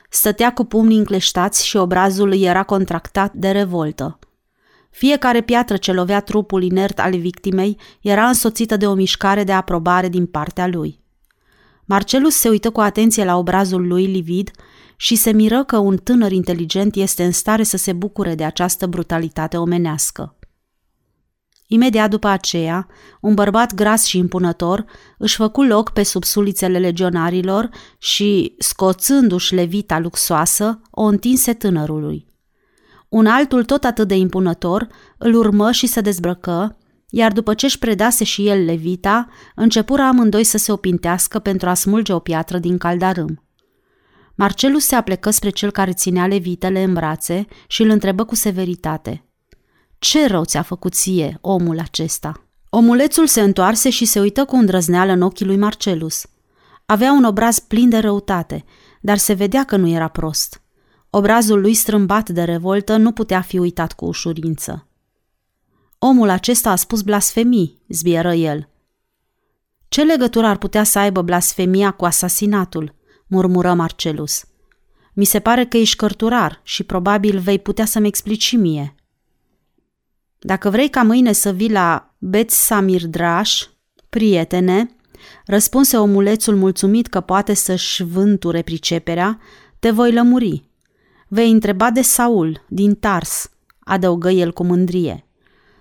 Stătea 0.10 0.54
cu 0.54 0.64
pumnii 0.64 0.98
încleștați 0.98 1.66
și 1.66 1.78
obrazul 1.78 2.30
îi 2.30 2.44
era 2.44 2.64
contractat 2.64 3.34
de 3.34 3.52
revoltă. 3.52 4.19
Fiecare 5.00 5.42
piatră 5.42 5.78
ce 5.78 5.92
lovea 5.92 6.20
trupul 6.20 6.64
inert 6.64 7.00
al 7.00 7.18
victimei 7.18 7.78
era 8.02 8.28
însoțită 8.28 8.78
de 8.78 8.88
o 8.88 8.94
mișcare 8.94 9.44
de 9.44 9.52
aprobare 9.52 10.10
din 10.10 10.26
partea 10.26 10.68
lui. 10.68 11.00
Marcelus 11.86 12.36
se 12.36 12.50
uită 12.50 12.70
cu 12.70 12.80
atenție 12.80 13.24
la 13.26 13.38
obrazul 13.38 13.88
lui 13.88 14.06
livid 14.06 14.52
și 14.96 15.16
se 15.16 15.32
miră 15.32 15.64
că 15.64 15.78
un 15.78 15.98
tânăr 15.98 16.32
inteligent 16.32 16.96
este 16.96 17.24
în 17.24 17.32
stare 17.32 17.64
să 17.64 17.78
se 17.78 17.94
bucure 17.94 18.36
de 18.36 18.44
această 18.44 18.88
brutalitate 18.88 19.58
omenească. 19.58 20.38
Imediat 21.68 22.10
după 22.10 22.28
aceea, 22.28 22.88
un 23.22 23.34
bărbat 23.34 23.74
gras 23.74 24.06
și 24.06 24.18
impunător 24.18 24.86
își 25.18 25.36
făcu 25.36 25.64
loc 25.64 25.90
pe 25.90 26.04
sub 26.04 26.24
sulițele 26.24 26.80
legionarilor 26.80 27.70
și, 27.98 28.56
scoțându-și 28.58 29.54
levita 29.54 30.00
luxoasă, 30.00 30.82
o 30.92 31.04
întinse 31.04 31.54
tânărului. 31.54 32.29
Un 33.10 33.26
altul 33.26 33.64
tot 33.64 33.84
atât 33.84 34.08
de 34.08 34.16
impunător 34.16 34.88
îl 35.18 35.36
urmă 35.36 35.72
și 35.72 35.88
se 35.88 36.02
dezbrăcă, 36.02 36.78
iar 37.10 37.32
după 37.32 37.54
ce 37.54 37.66
își 37.66 37.80
predase 37.80 38.24
și 38.24 38.48
el 38.48 38.66
levita, 38.66 39.28
începură 39.56 40.02
amândoi 40.02 40.44
să 40.44 40.58
se 40.58 40.72
opintească 40.72 41.40
pentru 41.40 41.70
a 41.70 41.74
smulge 41.74 42.14
o 42.14 42.20
piatră 42.20 42.58
din 42.58 42.78
caldarâm. 42.78 43.44
Marcelus 44.36 44.86
se 44.86 44.96
aplecă 44.96 45.30
spre 45.30 45.50
cel 45.50 45.72
care 45.72 45.94
ținea 45.94 46.28
levitele 46.28 46.84
în 46.84 46.94
brațe 46.94 47.46
și 47.68 47.82
îl 47.82 47.90
întrebă 47.90 48.26
cu 48.26 48.36
severitate. 48.36 49.24
Ce 50.00 50.28
rău 50.28 50.46
ți-a 50.46 50.62
făcut 50.62 50.94
ție 50.94 51.38
omul 51.42 51.80
acesta?" 51.80 52.44
Omulețul 52.70 53.28
se 53.28 53.42
întoarse 53.42 53.90
și 53.90 54.06
se 54.06 54.20
uită 54.20 54.46
cu 54.46 54.56
îndrăzneală 54.56 55.12
în 55.12 55.22
ochii 55.22 55.46
lui 55.46 55.58
Marcelus. 55.58 56.26
Avea 56.86 57.12
un 57.12 57.24
obraz 57.24 57.60
plin 57.60 57.90
de 57.90 57.98
răutate, 57.98 58.66
dar 59.02 59.18
se 59.18 59.34
vedea 59.34 59.64
că 59.64 59.76
nu 59.78 59.88
era 59.88 60.08
prost. 60.08 60.62
Obrazul 61.10 61.62
lui 61.62 61.74
strâmbat 61.74 62.30
de 62.30 62.44
revoltă 62.44 62.98
nu 62.98 63.12
putea 63.12 63.42
fi 63.42 63.58
uitat 63.58 63.94
cu 63.94 64.06
ușurință. 64.06 64.88
Omul 66.00 66.30
acesta 66.30 66.72
a 66.72 66.76
spus 66.76 67.02
blasfemii, 67.02 67.82
zbieră 67.88 68.34
el. 68.34 68.70
Ce 69.88 70.04
legătură 70.04 70.46
ar 70.46 70.58
putea 70.58 70.84
să 70.84 71.00
aibă 71.00 71.22
blasfemia 71.22 71.92
cu 71.92 72.06
asasinatul? 72.06 72.96
murmură 73.28 73.74
Marcelus. 73.74 74.46
Mi 75.14 75.26
se 75.26 75.40
pare 75.40 75.66
că 75.66 75.78
ești 75.78 75.96
cărturar 75.96 76.60
și 76.64 76.84
probabil 76.84 77.40
vei 77.40 77.60
putea 77.60 77.86
să-mi 77.86 78.08
explici 78.08 78.44
și 78.44 78.56
mie. 78.56 78.96
Dacă 80.40 80.70
vrei 80.70 80.90
ca 80.90 81.04
mâine 81.04 81.32
să 81.32 81.52
vii 81.52 81.72
la 81.72 82.16
Bet 82.18 82.50
Samir 82.50 83.06
Draș, 83.08 83.68
prietene, 84.10 84.96
răspunse 85.46 85.98
omulețul 85.98 86.56
mulțumit 86.56 87.08
că 87.08 87.22
poate 87.22 87.54
să-și 87.54 88.04
vânture 88.04 88.62
priceperea, 88.62 89.40
te 89.80 89.92
voi 89.92 90.14
lămuri. 90.14 90.69
Vei 91.32 91.52
întreba 91.52 91.92
de 91.92 92.02
Saul, 92.02 92.66
din 92.68 92.96
Tars, 92.96 93.50
adăugă 93.80 94.30
el 94.30 94.54
cu 94.54 94.64
mândrie. 94.64 95.26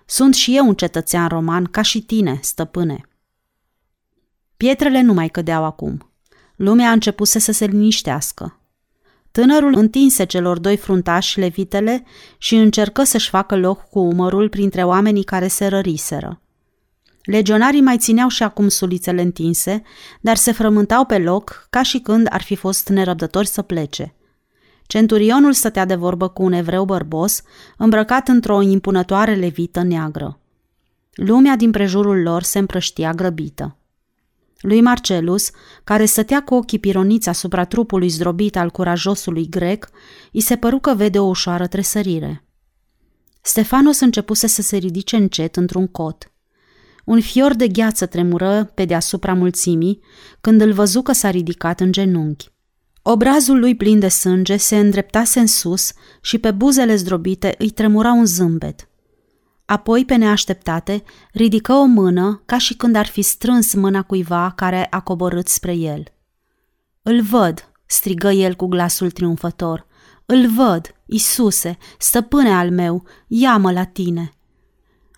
Sunt 0.07 0.35
și 0.35 0.57
eu 0.57 0.67
un 0.67 0.75
cetățean 0.75 1.29
roman, 1.29 1.65
ca 1.65 1.83
și 1.83 2.01
tine, 2.01 2.39
stăpâne. 2.43 3.09
Pietrele 4.57 5.01
nu 5.01 5.13
mai 5.13 5.29
cădeau 5.29 5.65
acum. 5.65 6.13
Lumea 6.57 6.89
a 6.89 6.93
început 6.93 7.29
să 7.29 7.53
se 7.53 7.65
liniștească. 7.65 8.61
Tânărul 9.31 9.75
întinse 9.77 10.25
celor 10.25 10.59
doi 10.59 10.77
fruntași 10.77 11.39
levitele 11.39 12.05
și 12.39 12.57
încercă 12.57 13.03
să-și 13.03 13.29
facă 13.29 13.57
loc 13.57 13.89
cu 13.89 13.99
umărul 13.99 14.49
printre 14.49 14.85
oamenii 14.85 15.25
care 15.25 15.49
se 15.49 15.67
răriseră. 15.67 16.41
Legionarii 17.23 17.81
mai 17.81 17.99
țineau 17.99 18.29
și 18.29 18.43
acum 18.43 18.69
sulițele 18.69 19.23
întinse, 19.23 19.83
dar 20.21 20.37
se 20.37 20.53
frământau 20.53 21.05
pe 21.05 21.19
loc 21.19 21.67
ca 21.71 21.83
și 21.83 21.99
când 21.99 22.27
ar 22.31 22.43
fi 22.43 22.55
fost 22.55 22.89
nerăbdători 22.89 23.47
să 23.47 23.63
plece. 23.63 24.13
Centurionul 24.89 25.53
stătea 25.53 25.85
de 25.85 25.95
vorbă 25.95 26.29
cu 26.29 26.43
un 26.43 26.53
evreu 26.53 26.85
bărbos, 26.85 27.43
îmbrăcat 27.77 28.29
într-o 28.29 28.63
impunătoare 28.63 29.35
levită 29.35 29.83
neagră. 29.83 30.41
Lumea 31.13 31.57
din 31.57 31.71
prejurul 31.71 32.23
lor 32.23 32.43
se 32.43 32.59
împrăștia 32.59 33.13
grăbită. 33.13 33.77
Lui 34.61 34.81
Marcelus, 34.81 35.51
care 35.85 36.05
stătea 36.05 36.43
cu 36.43 36.55
ochii 36.55 36.79
pironiți 36.79 37.29
asupra 37.29 37.65
trupului 37.65 38.09
zdrobit 38.09 38.57
al 38.57 38.71
curajosului 38.71 39.49
grec, 39.49 39.89
îi 40.33 40.41
se 40.41 40.57
păru 40.57 40.79
că 40.79 40.95
vede 40.95 41.19
o 41.19 41.27
ușoară 41.27 41.67
tresărire. 41.67 42.45
Stefanos 43.41 44.01
începuse 44.01 44.47
să 44.47 44.63
se 44.63 44.77
ridice 44.77 45.17
încet 45.17 45.57
într-un 45.57 45.87
cot. 45.87 46.33
Un 47.05 47.21
fior 47.21 47.55
de 47.55 47.69
gheață 47.69 48.07
tremură 48.07 48.71
pe 48.75 48.85
deasupra 48.85 49.35
mulțimii 49.35 50.01
când 50.41 50.61
îl 50.61 50.73
văzu 50.73 51.03
că 51.03 51.13
s-a 51.13 51.31
ridicat 51.31 51.81
în 51.81 51.93
genunchi. 51.93 52.51
Obrazul 53.11 53.59
lui 53.59 53.77
plin 53.77 53.99
de 53.99 54.09
sânge 54.09 54.57
se 54.57 54.79
îndreptase 54.79 55.41
în 55.41 55.47
sus 55.47 55.93
și 56.21 56.39
pe 56.39 56.51
buzele 56.51 56.95
zdrobite 56.95 57.55
îi 57.59 57.71
tremura 57.71 58.13
un 58.13 58.25
zâmbet. 58.25 58.89
Apoi, 59.65 60.05
pe 60.05 60.15
neașteptate, 60.15 61.03
ridică 61.33 61.73
o 61.73 61.85
mână 61.85 62.43
ca 62.47 62.59
și 62.59 62.75
când 62.75 62.97
ar 62.97 63.07
fi 63.07 63.23
strâns 63.23 63.75
mâna 63.75 64.03
cuiva 64.03 64.53
care 64.57 64.87
a 64.91 65.01
coborât 65.01 65.49
spre 65.49 65.73
el. 65.73 66.03
Îl 67.03 67.23
văd, 67.23 67.73
strigă 67.87 68.31
el 68.31 68.55
cu 68.55 68.67
glasul 68.67 69.11
triumfător. 69.11 69.87
Îl 70.27 70.49
văd, 70.49 70.95
Isuse, 71.07 71.79
stăpâne 71.99 72.55
al 72.55 72.71
meu, 72.71 73.05
ia-mă 73.27 73.73
la 73.73 73.85
tine. 73.85 74.31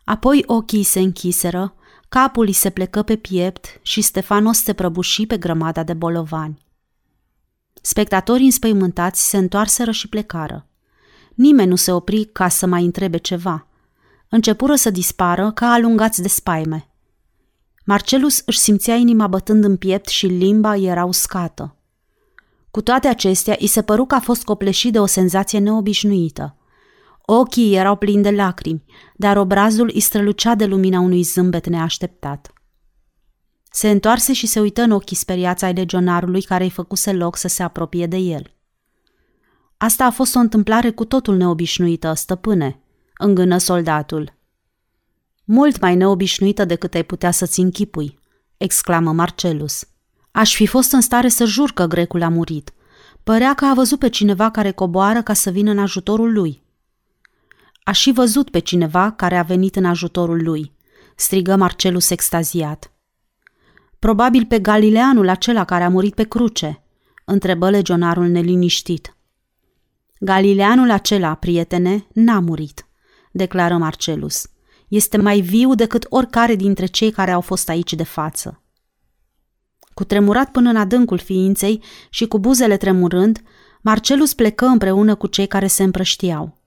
Apoi 0.05 0.43
ochii 0.47 0.83
se 0.83 1.01
închiseră, 1.01 1.75
capul 2.09 2.47
îi 2.47 2.53
se 2.53 2.71
plecă 2.71 3.03
pe 3.03 3.17
piept 3.17 3.79
și 3.83 4.01
Stefanos 4.01 4.59
se 4.63 4.73
prăbuși 4.73 5.27
pe 5.27 5.37
grămada 5.37 5.83
de 5.83 5.93
bolovani. 5.93 6.69
Spectatorii 7.81 8.45
înspăimântați 8.45 9.29
se 9.29 9.37
întoarseră 9.37 9.91
și 9.91 10.09
plecară. 10.09 10.67
Nimeni 11.35 11.69
nu 11.69 11.77
se 11.77 11.93
opri 11.93 12.25
ca 12.25 12.49
să 12.49 12.67
mai 12.67 12.85
întrebe 12.85 13.17
ceva. 13.17 13.67
Începură 14.29 14.75
să 14.75 14.91
dispară 14.91 15.51
ca 15.53 15.73
alungați 15.73 16.23
de 16.23 16.29
spaime. 16.29 16.89
Marcelus 17.85 18.43
își 18.47 18.59
simțea 18.59 18.95
inima 18.95 19.27
bătând 19.27 19.65
în 19.65 19.77
piept 19.77 20.09
și 20.09 20.27
limba 20.27 20.77
era 20.77 21.05
uscată. 21.05 21.75
Cu 22.71 22.83
toate 22.83 23.09
acestea, 23.09 23.57
îi 23.59 23.67
se 23.67 23.83
păru 23.83 24.05
că 24.05 24.15
a 24.15 24.21
fost 24.21 24.45
copleșit 24.45 24.93
de 24.93 24.99
o 24.99 25.07
senzație 25.07 25.59
neobișnuită. 25.59 26.57
Ochii 27.23 27.75
erau 27.75 27.97
plini 27.97 28.23
de 28.23 28.31
lacrimi, 28.31 28.85
dar 29.17 29.37
obrazul 29.37 29.91
îi 29.95 30.01
strălucea 30.01 30.55
de 30.55 30.65
lumina 30.65 31.01
unui 31.01 31.23
zâmbet 31.23 31.67
neașteptat. 31.67 32.53
Se 33.71 33.91
întoarse 33.91 34.33
și 34.33 34.47
se 34.47 34.61
uită 34.61 34.83
în 34.83 34.91
ochii 34.91 35.17
speriați 35.17 35.65
ai 35.65 35.73
legionarului 35.73 36.43
care 36.43 36.65
îi 36.65 36.71
făcuse 36.71 37.13
loc 37.13 37.37
să 37.37 37.49
se 37.49 37.63
apropie 37.63 38.07
de 38.07 38.17
el. 38.17 38.55
Asta 39.77 40.05
a 40.05 40.11
fost 40.11 40.35
o 40.35 40.39
întâmplare 40.39 40.91
cu 40.91 41.05
totul 41.05 41.37
neobișnuită, 41.37 42.13
stăpâne, 42.13 42.81
îngână 43.19 43.59
soldatul. 43.59 44.35
Mult 45.45 45.81
mai 45.81 45.97
neobișnuită 45.97 46.65
decât 46.65 46.95
ai 46.95 47.03
putea 47.03 47.31
să-ți 47.31 47.61
închipui, 47.61 48.19
exclamă 48.57 49.13
Marcelus. 49.13 49.85
Aș 50.31 50.55
fi 50.55 50.67
fost 50.67 50.93
în 50.93 51.01
stare 51.01 51.29
să 51.29 51.45
jur 51.45 51.73
că 51.73 51.87
grecul 51.87 52.23
a 52.23 52.29
murit. 52.29 52.73
Părea 53.25 53.55
că 53.55 53.65
a 53.65 53.75
văzut 53.75 53.99
pe 53.99 54.09
cineva 54.09 54.51
care 54.51 54.71
coboară 54.71 55.23
ca 55.23 55.33
să 55.33 55.51
vină 55.51 55.71
în 55.71 55.79
ajutorul 55.79 56.33
lui. 56.33 56.63
Aș 57.83 57.99
și 57.99 58.13
văzut 58.13 58.51
pe 58.51 58.59
cineva 58.59 59.11
care 59.11 59.37
a 59.37 59.43
venit 59.43 59.77
în 59.77 59.85
ajutorul 59.85 60.43
lui, 60.43 60.73
strigă 61.17 61.57
Marcelus 61.57 62.11
extaziat. 62.11 62.93
Probabil 64.01 64.45
pe 64.47 64.59
Galileanul 64.59 65.29
acela 65.29 65.65
care 65.65 65.85
a 65.85 65.89
murit 65.89 66.15
pe 66.15 66.25
cruce, 66.25 66.83
întrebă 67.25 67.71
legionarul 67.71 68.27
neliniștit. 68.27 69.17
Galileanul 70.19 70.91
acela, 70.91 71.35
prietene, 71.35 72.07
n-a 72.13 72.39
murit, 72.39 72.87
declară 73.33 73.77
Marcelus. 73.77 74.47
Este 74.89 75.17
mai 75.17 75.41
viu 75.41 75.75
decât 75.75 76.07
oricare 76.09 76.55
dintre 76.55 76.87
cei 76.87 77.11
care 77.11 77.31
au 77.31 77.41
fost 77.41 77.69
aici 77.69 77.95
de 77.95 78.03
față. 78.03 78.63
Cu 79.95 80.05
tremurat 80.05 80.51
până 80.51 80.69
în 80.69 80.77
adâncul 80.77 81.19
ființei 81.19 81.83
și 82.11 82.27
cu 82.27 82.39
buzele 82.39 82.77
tremurând, 82.77 83.43
Marcelus 83.83 84.35
plecă 84.35 84.65
împreună 84.65 85.15
cu 85.15 85.27
cei 85.27 85.47
care 85.47 85.67
se 85.67 85.83
împrăștiau. 85.83 86.59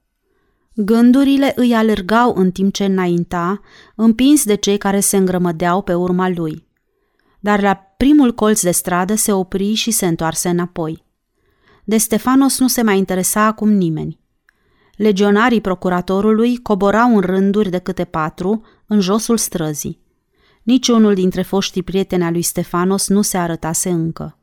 Gândurile 0.76 1.54
îi 1.56 1.74
alergau 1.74 2.34
în 2.36 2.52
timp 2.52 2.74
ce 2.74 2.86
înainta, 2.86 3.62
împins 3.96 4.46
de 4.46 4.56
cei 4.56 4.78
care 4.78 5.00
se 5.00 5.18
îngrămădeau 5.18 5.82
pe 5.82 5.94
urma 5.94 6.30
lui 6.30 6.72
dar 7.44 7.62
la 7.62 7.76
primul 7.98 8.34
colț 8.34 8.62
de 8.62 8.72
stradă 8.72 9.16
se 9.16 9.32
opri 9.32 9.74
și 9.74 9.92
se 9.92 10.08
întoarse 10.08 10.50
înapoi. 10.50 11.06
De 11.84 11.98
Stefanos 11.98 12.60
nu 12.60 12.68
se 12.68 12.82
mai 12.82 12.98
interesa 12.98 13.46
acum 13.46 13.70
nimeni. 13.70 14.20
Legionarii 14.96 15.62
procuratorului 15.62 16.58
coborau 16.58 17.16
în 17.16 17.22
rânduri 17.22 17.70
de 17.70 17.78
câte 17.78 18.04
patru 18.04 18.62
în 18.88 19.00
josul 19.00 19.38
străzii. 19.38 20.00
Niciunul 20.64 21.14
dintre 21.14 21.42
foștii 21.42 21.84
prieteni 21.84 22.24
al 22.24 22.32
lui 22.32 22.42
Stefanos 22.42 23.08
nu 23.08 23.22
se 23.22 23.38
arătase 23.38 23.90
încă. 23.90 24.40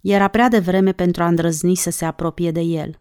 Era 0.00 0.28
prea 0.28 0.48
devreme 0.48 0.92
pentru 0.92 1.22
a 1.22 1.26
îndrăzni 1.26 1.74
să 1.74 1.90
se 1.90 2.04
apropie 2.04 2.50
de 2.50 2.60
el. 2.60 3.00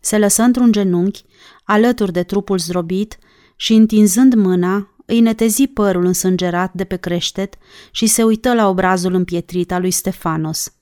Se 0.00 0.18
lăsă 0.18 0.42
într-un 0.42 0.72
genunchi, 0.72 1.24
alături 1.64 2.12
de 2.12 2.22
trupul 2.22 2.58
zdrobit 2.58 3.18
și, 3.56 3.74
întinzând 3.74 4.34
mâna, 4.34 4.93
îi 5.06 5.20
netezi 5.20 5.66
părul 5.66 6.04
însângerat 6.04 6.72
de 6.72 6.84
pe 6.84 6.96
creștet 6.96 7.54
și 7.90 8.06
se 8.06 8.22
uită 8.22 8.54
la 8.54 8.68
obrazul 8.68 9.14
împietrit 9.14 9.72
al 9.72 9.80
lui 9.80 9.90
Stefanos. 9.90 10.74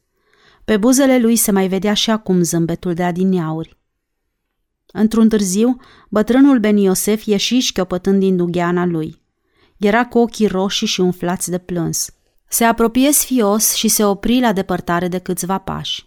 Pe 0.65 0.77
buzele 0.77 1.19
lui 1.19 1.37
se 1.37 1.51
mai 1.51 1.69
vedea 1.69 1.95
și 1.95 2.11
acum 2.11 2.43
zâmbetul 2.43 2.95
de 2.95 3.03
adiniauri. 3.03 3.77
Într-un 4.93 5.29
târziu, 5.29 5.77
bătrânul 6.09 6.59
Ben 6.59 6.77
Iosef 6.77 7.25
ieși 7.25 7.59
șchiopătând 7.59 8.19
din 8.19 8.37
dugheana 8.37 8.85
lui. 8.87 9.21
Era 9.77 10.07
cu 10.07 10.19
ochii 10.19 10.47
roșii 10.47 10.87
și 10.87 11.01
umflați 11.01 11.51
de 11.51 11.59
plâns. 11.59 12.15
Se 12.49 12.65
apropie 12.65 13.13
sfios 13.13 13.75
și 13.75 13.89
se 13.89 14.05
opri 14.05 14.41
la 14.41 14.53
depărtare 14.53 15.09
de 15.09 15.19
câțiva 15.19 15.59
pași. 15.59 16.07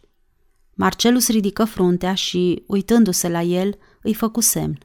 Marcelus 0.74 1.28
ridică 1.30 1.64
fruntea 1.64 2.14
și, 2.14 2.64
uitându-se 2.68 3.30
la 3.30 3.42
el, 3.42 3.78
îi 4.02 4.14
făcu 4.14 4.40
semn. 4.40 4.78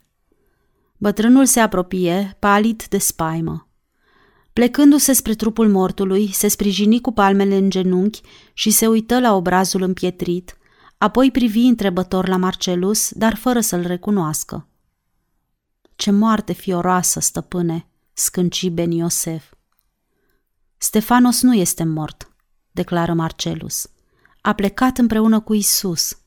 Bătrânul 1.03 1.47
se 1.47 1.61
apropie, 1.61 2.37
palid 2.39 2.85
de 2.89 2.99
spaimă. 2.99 3.69
Plecându-se 4.53 5.13
spre 5.13 5.35
trupul 5.35 5.69
mortului, 5.69 6.33
se 6.33 6.49
sprijini 6.49 7.01
cu 7.01 7.13
palmele 7.13 7.57
în 7.57 7.71
genunchi 7.71 8.21
și 8.53 8.71
se 8.71 8.87
uită 8.87 9.21
la 9.21 9.35
obrazul 9.35 9.83
împietrit, 9.83 10.57
apoi 10.99 11.31
privi 11.31 11.61
întrebător 11.61 12.29
la 12.29 12.37
Marcelus, 12.37 13.11
dar 13.13 13.37
fără 13.37 13.61
să-l 13.61 13.83
recunoască. 13.87 14.69
Ce 15.97 16.11
moarte 16.11 16.53
fioroasă, 16.53 17.21
stăpâne!" 17.21 17.87
scânci 18.13 18.69
Ben 18.69 18.91
Iosef. 18.91 19.53
Stefanos 20.77 21.43
nu 21.43 21.55
este 21.55 21.85
mort, 21.85 22.33
declară 22.71 23.13
Marcelus. 23.13 23.91
A 24.41 24.53
plecat 24.53 24.99
împreună 24.99 25.41
cu 25.41 25.55
Isus. 25.55 26.19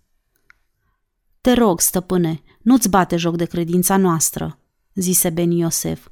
Te 1.41 1.51
rog, 1.51 1.79
stăpâne, 1.79 2.41
nu-ți 2.61 2.89
bate 2.89 3.17
joc 3.17 3.35
de 3.35 3.45
credința 3.45 3.97
noastră, 3.97 4.57
zise 4.95 5.29
Ben 5.29 5.51
Iosef. 5.51 6.07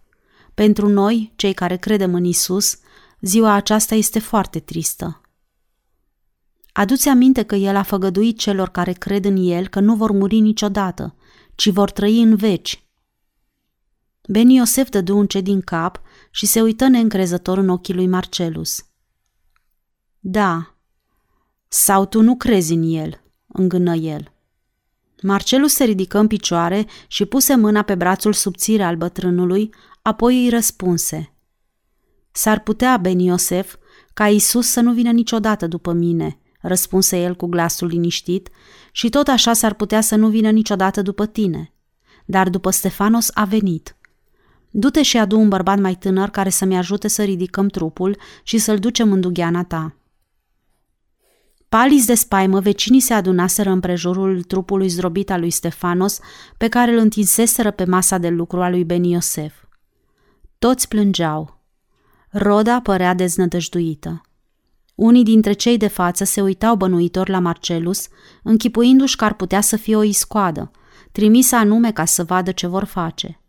Pentru 0.54 0.88
noi, 0.88 1.34
cei 1.36 1.54
care 1.54 1.78
credem 1.78 2.14
în 2.14 2.24
Isus, 2.24 2.78
ziua 3.22 3.54
aceasta 3.54 3.96
este 3.96 4.20
foarte 4.20 4.60
tristă. 4.60 5.22
Aduți 6.72 7.08
aminte 7.08 7.44
că 7.44 7.56
El 7.56 7.76
a 7.76 7.84
făgăduit 7.84 8.40
celor 8.40 8.70
care 8.70 8.92
cred 8.92 9.26
în 9.26 9.36
El 9.36 9.68
că 9.68 9.80
nu 9.80 9.96
vor 9.96 10.12
muri 10.12 10.40
niciodată, 10.40 11.16
ci 11.56 11.70
vor 11.70 11.92
trăi 11.92 12.22
în 12.22 12.36
veci. 12.36 12.86
Ben 14.28 14.50
Iosef 14.50 14.90
dădu 14.90 15.18
un 15.18 15.28
ce 15.28 15.42
din 15.42 15.62
cap 15.62 16.02
și 16.32 16.46
se 16.46 16.62
uită 16.62 16.88
neîncrezător 16.88 17.58
în 17.58 17.70
ochii 17.70 17.94
lui 17.94 18.08
Marcelus. 18.08 18.86
Da, 20.20 20.76
Sau 21.68 22.06
tu 22.06 22.22
nu 22.22 22.36
crezi 22.36 22.74
în 22.74 22.84
el, 22.84 23.24
îngână 23.48 23.96
el. 23.96 24.32
Marcelus 25.22 25.74
se 25.74 25.84
ridică 25.84 26.18
în 26.18 26.28
picioare 26.28 26.86
și 27.08 27.26
puse 27.26 27.56
mâna 27.56 27.82
pe 27.82 27.96
brațul 27.96 28.34
subțire 28.34 28.84
al 28.84 28.96
bătrânului, 28.96 29.74
apoi 30.02 30.44
îi 30.44 30.50
răspunse. 30.50 31.34
S-ar 32.32 32.60
putea, 32.60 32.98
Ben 32.98 33.20
Iosef, 33.20 33.76
ca 34.14 34.28
Isus 34.28 34.68
să 34.68 34.82
nu 34.82 34.94
vină 34.94 35.12
niciodată 35.12 35.68
după 35.68 35.92
mine, 35.92 36.40
răspunse 36.60 37.22
el 37.22 37.36
cu 37.36 37.46
glasul 37.46 37.88
liniștit, 37.88 38.50
și 38.92 39.10
tot 39.10 39.28
așa 39.28 39.54
s-ar 39.54 39.74
putea 39.74 40.02
să 40.02 40.16
nu 40.16 40.28
vină 40.28 40.50
niciodată 40.50 41.02
după 41.02 41.26
tine. 41.26 41.74
Dar 42.26 42.50
după 42.50 42.70
Stefanos 42.70 43.30
a 43.34 43.46
venit. 43.46 43.96
Du-te 44.70 45.02
și 45.02 45.18
adu 45.18 45.40
un 45.40 45.50
bărbat 45.50 45.80
mai 45.80 45.96
tânăr 45.96 46.30
care 46.30 46.50
să-mi 46.50 46.78
ajute 46.78 47.08
să 47.08 47.24
ridicăm 47.24 47.68
trupul 47.68 48.18
și 48.44 48.58
să-l 48.58 48.78
ducem 48.78 49.12
în 49.12 49.22
dugheana 49.22 49.64
ta. 49.64 49.96
Palis 51.78 52.06
de 52.06 52.14
spaimă, 52.14 52.60
vecinii 52.60 53.00
se 53.00 53.14
adunaseră 53.14 53.70
împrejurul 53.70 54.44
trupului 54.44 54.88
zdrobit 54.88 55.32
al 55.32 55.40
lui 55.40 55.50
Stefanos, 55.50 56.20
pe 56.58 56.68
care 56.68 56.92
îl 56.92 56.98
întinseseră 56.98 57.72
pe 57.72 57.86
masa 57.86 58.18
de 58.18 58.30
lucru 58.30 58.62
a 58.62 58.70
lui 58.70 58.84
Ben 58.84 59.04
Iosef. 59.04 59.54
Toți 60.60 60.88
plângeau. 60.88 61.62
Roda 62.30 62.82
părea 62.82 63.14
deznădăjduită. 63.14 64.22
Unii 64.96 65.24
dintre 65.24 65.54
cei 65.54 65.78
de 65.78 65.88
față 65.88 66.24
se 66.24 66.42
uitau 66.42 66.76
bănuitor 66.76 67.30
la 67.30 67.40
Marcelus, 67.40 68.08
închipuindu-și 68.44 69.16
că 69.16 69.26
ar 69.26 69.34
putea 69.34 69.62
să 69.62 69.76
fie 69.76 69.96
o 69.96 70.04
iscoadă, 70.04 70.72
trimisă 71.12 71.56
anume 71.56 71.92
ca 71.92 72.06
să 72.06 72.24
vadă 72.24 72.52
ce 72.52 72.68
vor 72.68 72.84
face. 72.84 73.42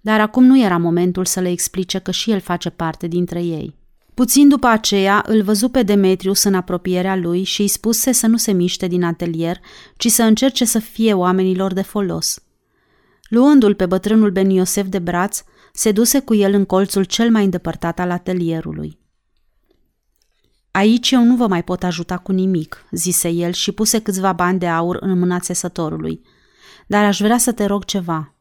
Dar 0.00 0.20
acum 0.20 0.44
nu 0.44 0.60
era 0.60 0.78
momentul 0.78 1.24
să 1.24 1.40
le 1.40 1.50
explice 1.50 1.98
că 1.98 2.10
și 2.10 2.30
el 2.30 2.40
face 2.40 2.70
parte 2.70 3.06
dintre 3.06 3.42
ei. 3.42 3.79
Puțin 4.20 4.48
după 4.48 4.66
aceea 4.66 5.24
îl 5.26 5.42
văzu 5.42 5.68
pe 5.68 5.82
Demetrius 5.82 6.42
în 6.42 6.54
apropierea 6.54 7.16
lui 7.16 7.42
și 7.42 7.60
îi 7.60 7.68
spuse 7.68 8.12
să 8.12 8.26
nu 8.26 8.36
se 8.36 8.52
miște 8.52 8.86
din 8.86 9.04
atelier, 9.04 9.60
ci 9.96 10.06
să 10.06 10.22
încerce 10.22 10.64
să 10.64 10.78
fie 10.78 11.14
oamenilor 11.14 11.72
de 11.72 11.82
folos. 11.82 12.42
Luându-l 13.28 13.74
pe 13.74 13.86
bătrânul 13.86 14.30
Ben 14.30 14.50
Iosef 14.50 14.86
de 14.86 14.98
braț, 14.98 15.42
se 15.72 15.92
duse 15.92 16.20
cu 16.20 16.34
el 16.34 16.54
în 16.54 16.64
colțul 16.64 17.04
cel 17.04 17.30
mai 17.30 17.44
îndepărtat 17.44 17.98
al 17.98 18.10
atelierului. 18.10 18.98
Aici 20.70 21.10
eu 21.10 21.22
nu 21.22 21.36
vă 21.36 21.46
mai 21.46 21.64
pot 21.64 21.82
ajuta 21.82 22.18
cu 22.18 22.32
nimic, 22.32 22.84
zise 22.90 23.28
el 23.28 23.52
și 23.52 23.72
puse 23.72 24.00
câțiva 24.00 24.32
bani 24.32 24.58
de 24.58 24.68
aur 24.68 24.96
în 25.00 25.18
mâna 25.18 25.38
țesătorului. 25.38 26.20
Dar 26.86 27.04
aș 27.04 27.20
vrea 27.20 27.38
să 27.38 27.52
te 27.52 27.64
rog 27.64 27.84
ceva. 27.84 28.34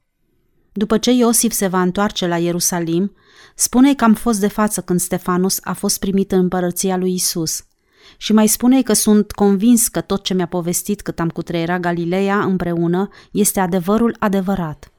După 0.71 0.97
ce 0.97 1.11
Iosif 1.11 1.51
se 1.51 1.67
va 1.67 1.81
întoarce 1.81 2.27
la 2.27 2.37
Ierusalim, 2.37 3.15
spune 3.55 3.95
că 3.95 4.03
am 4.03 4.13
fost 4.13 4.39
de 4.39 4.47
față 4.47 4.81
când 4.81 4.99
Stefanus 4.99 5.59
a 5.63 5.73
fost 5.73 5.99
primit 5.99 6.31
în 6.31 6.39
împărăția 6.39 6.97
lui 6.97 7.13
Isus. 7.13 7.63
Și 8.17 8.33
mai 8.33 8.47
spune 8.47 8.81
că 8.81 8.93
sunt 8.93 9.31
convins 9.31 9.87
că 9.87 10.01
tot 10.01 10.23
ce 10.23 10.33
mi-a 10.33 10.45
povestit 10.45 11.01
cât 11.01 11.19
am 11.19 11.29
cutreierat 11.29 11.79
Galileea 11.79 12.39
împreună 12.39 13.09
este 13.31 13.59
adevărul 13.59 14.15
adevărat. 14.19 14.91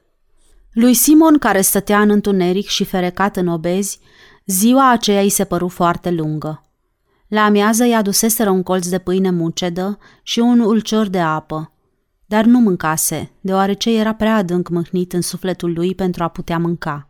Lui 0.71 0.93
Simon, 0.93 1.37
care 1.37 1.61
stătea 1.61 2.01
în 2.01 2.09
întuneric 2.09 2.67
și 2.67 2.83
ferecat 2.83 3.37
în 3.37 3.47
obezi, 3.47 3.99
ziua 4.45 4.91
aceea 4.91 5.21
îi 5.21 5.29
se 5.29 5.43
păru 5.43 5.67
foarte 5.67 6.11
lungă. 6.11 6.65
La 7.27 7.43
amiază 7.43 7.85
i-a 7.85 7.97
aduseseră 7.97 8.49
un 8.49 8.63
colț 8.63 8.87
de 8.87 8.97
pâine 8.97 9.29
mucedă 9.29 9.97
și 10.23 10.39
un 10.39 10.59
ulcior 10.59 11.07
de 11.07 11.19
apă, 11.19 11.71
dar 12.31 12.45
nu 12.45 12.59
mâncase, 12.59 13.31
deoarece 13.41 13.97
era 13.97 14.13
prea 14.13 14.35
adânc 14.35 14.69
mâhnit 14.69 15.13
în 15.13 15.21
sufletul 15.21 15.73
lui 15.73 15.95
pentru 15.95 16.23
a 16.23 16.27
putea 16.27 16.57
mânca. 16.57 17.09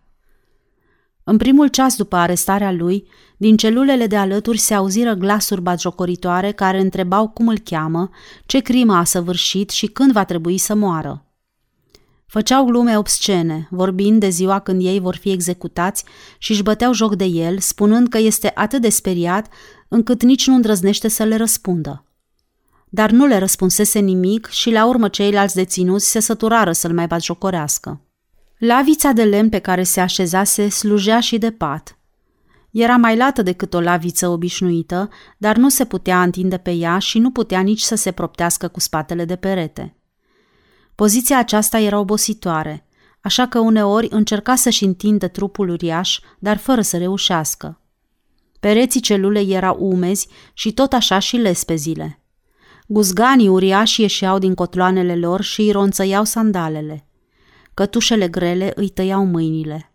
În 1.23 1.37
primul 1.37 1.67
ceas 1.67 1.95
după 1.95 2.15
arestarea 2.15 2.71
lui, 2.71 3.07
din 3.37 3.57
celulele 3.57 4.07
de 4.07 4.15
alături 4.15 4.57
se 4.57 4.73
auziră 4.73 5.13
glasuri 5.13 5.61
batjocoritoare 5.61 6.51
care 6.51 6.79
întrebau 6.79 7.29
cum 7.29 7.47
îl 7.47 7.57
cheamă, 7.57 8.09
ce 8.45 8.59
crimă 8.59 8.95
a 8.95 9.03
săvârșit 9.03 9.69
și 9.69 9.87
când 9.87 10.11
va 10.11 10.23
trebui 10.23 10.57
să 10.57 10.75
moară. 10.75 11.25
Făceau 12.25 12.65
glume 12.65 12.97
obscene, 12.97 13.67
vorbind 13.71 14.19
de 14.19 14.29
ziua 14.29 14.59
când 14.59 14.85
ei 14.85 14.99
vor 14.99 15.15
fi 15.15 15.31
executați 15.31 16.03
și 16.37 16.51
își 16.51 16.63
băteau 16.63 16.93
joc 16.93 17.15
de 17.15 17.25
el, 17.25 17.59
spunând 17.59 18.07
că 18.07 18.17
este 18.17 18.51
atât 18.55 18.81
de 18.81 18.89
speriat 18.89 19.47
încât 19.87 20.23
nici 20.23 20.47
nu 20.47 20.55
îndrăznește 20.55 21.07
să 21.07 21.23
le 21.23 21.35
răspundă. 21.35 22.05
Dar 22.93 23.11
nu 23.11 23.25
le 23.25 23.37
răspunsese 23.37 23.99
nimic 23.99 24.47
și 24.47 24.71
la 24.71 24.85
urmă 24.85 25.07
ceilalți 25.07 25.55
deținuți 25.55 26.09
se 26.09 26.19
săturară 26.19 26.71
să-l 26.71 26.93
mai 26.93 27.07
batjocorească. 27.07 28.01
Lavița 28.57 29.11
de 29.11 29.23
lemn 29.23 29.49
pe 29.49 29.59
care 29.59 29.83
se 29.83 29.99
așezase 29.99 30.69
slujea 30.69 31.19
și 31.19 31.37
de 31.37 31.51
pat. 31.51 31.97
Era 32.71 32.95
mai 32.95 33.17
lată 33.17 33.41
decât 33.41 33.73
o 33.73 33.81
laviță 33.81 34.27
obișnuită, 34.27 35.09
dar 35.37 35.57
nu 35.57 35.69
se 35.69 35.85
putea 35.85 36.21
întinde 36.21 36.57
pe 36.57 36.71
ea 36.71 36.97
și 36.97 37.19
nu 37.19 37.31
putea 37.31 37.59
nici 37.59 37.81
să 37.81 37.95
se 37.95 38.11
proptească 38.11 38.67
cu 38.67 38.79
spatele 38.79 39.25
de 39.25 39.35
perete. 39.35 39.95
Poziția 40.95 41.37
aceasta 41.37 41.79
era 41.79 41.99
obositoare, 41.99 42.87
așa 43.21 43.47
că 43.47 43.59
uneori 43.59 44.07
încerca 44.09 44.55
să-și 44.55 44.83
întindă 44.83 45.27
trupul 45.27 45.69
uriaș, 45.69 46.19
dar 46.39 46.57
fără 46.57 46.81
să 46.81 46.97
reușească. 46.97 47.81
Pereții 48.59 49.01
celulei 49.01 49.53
erau 49.53 49.77
umezi 49.79 50.27
și 50.53 50.73
tot 50.73 50.93
așa 50.93 51.19
și 51.19 51.35
lespezile. 51.37 52.20
Guzganii 52.93 53.47
uriași 53.47 54.01
ieșeau 54.01 54.37
din 54.37 54.53
cotloanele 54.53 55.15
lor 55.15 55.41
și 55.41 55.61
îi 55.61 55.71
ronțăiau 55.71 56.23
sandalele. 56.23 57.07
Cătușele 57.73 58.27
grele 58.27 58.71
îi 58.75 58.89
tăiau 58.89 59.25
mâinile. 59.25 59.93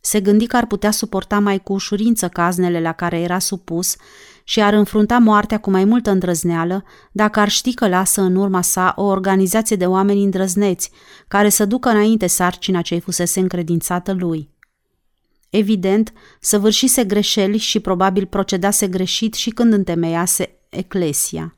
Se 0.00 0.20
gândi 0.20 0.46
că 0.46 0.56
ar 0.56 0.66
putea 0.66 0.90
suporta 0.90 1.38
mai 1.38 1.58
cu 1.62 1.72
ușurință 1.72 2.28
caznele 2.28 2.80
la 2.80 2.92
care 2.92 3.20
era 3.20 3.38
supus 3.38 3.96
și 4.44 4.60
ar 4.60 4.72
înfrunta 4.72 5.18
moartea 5.18 5.58
cu 5.58 5.70
mai 5.70 5.84
multă 5.84 6.10
îndrăzneală 6.10 6.84
dacă 7.12 7.40
ar 7.40 7.48
ști 7.48 7.74
că 7.74 7.88
lasă 7.88 8.20
în 8.20 8.36
urma 8.36 8.62
sa 8.62 8.92
o 8.96 9.02
organizație 9.02 9.76
de 9.76 9.86
oameni 9.86 10.24
îndrăzneți 10.24 10.90
care 11.28 11.48
să 11.48 11.64
ducă 11.64 11.88
înainte 11.88 12.26
sarcina 12.26 12.82
ce-i 12.82 13.00
fusese 13.00 13.40
încredințată 13.40 14.12
lui. 14.12 14.50
Evident, 15.50 16.12
săvârșise 16.40 17.04
greșeli 17.04 17.56
și 17.56 17.80
probabil 17.80 18.26
procedase 18.26 18.88
greșit 18.88 19.34
și 19.34 19.50
când 19.50 19.72
întemeiase 19.72 20.58
eclesia. 20.68 21.54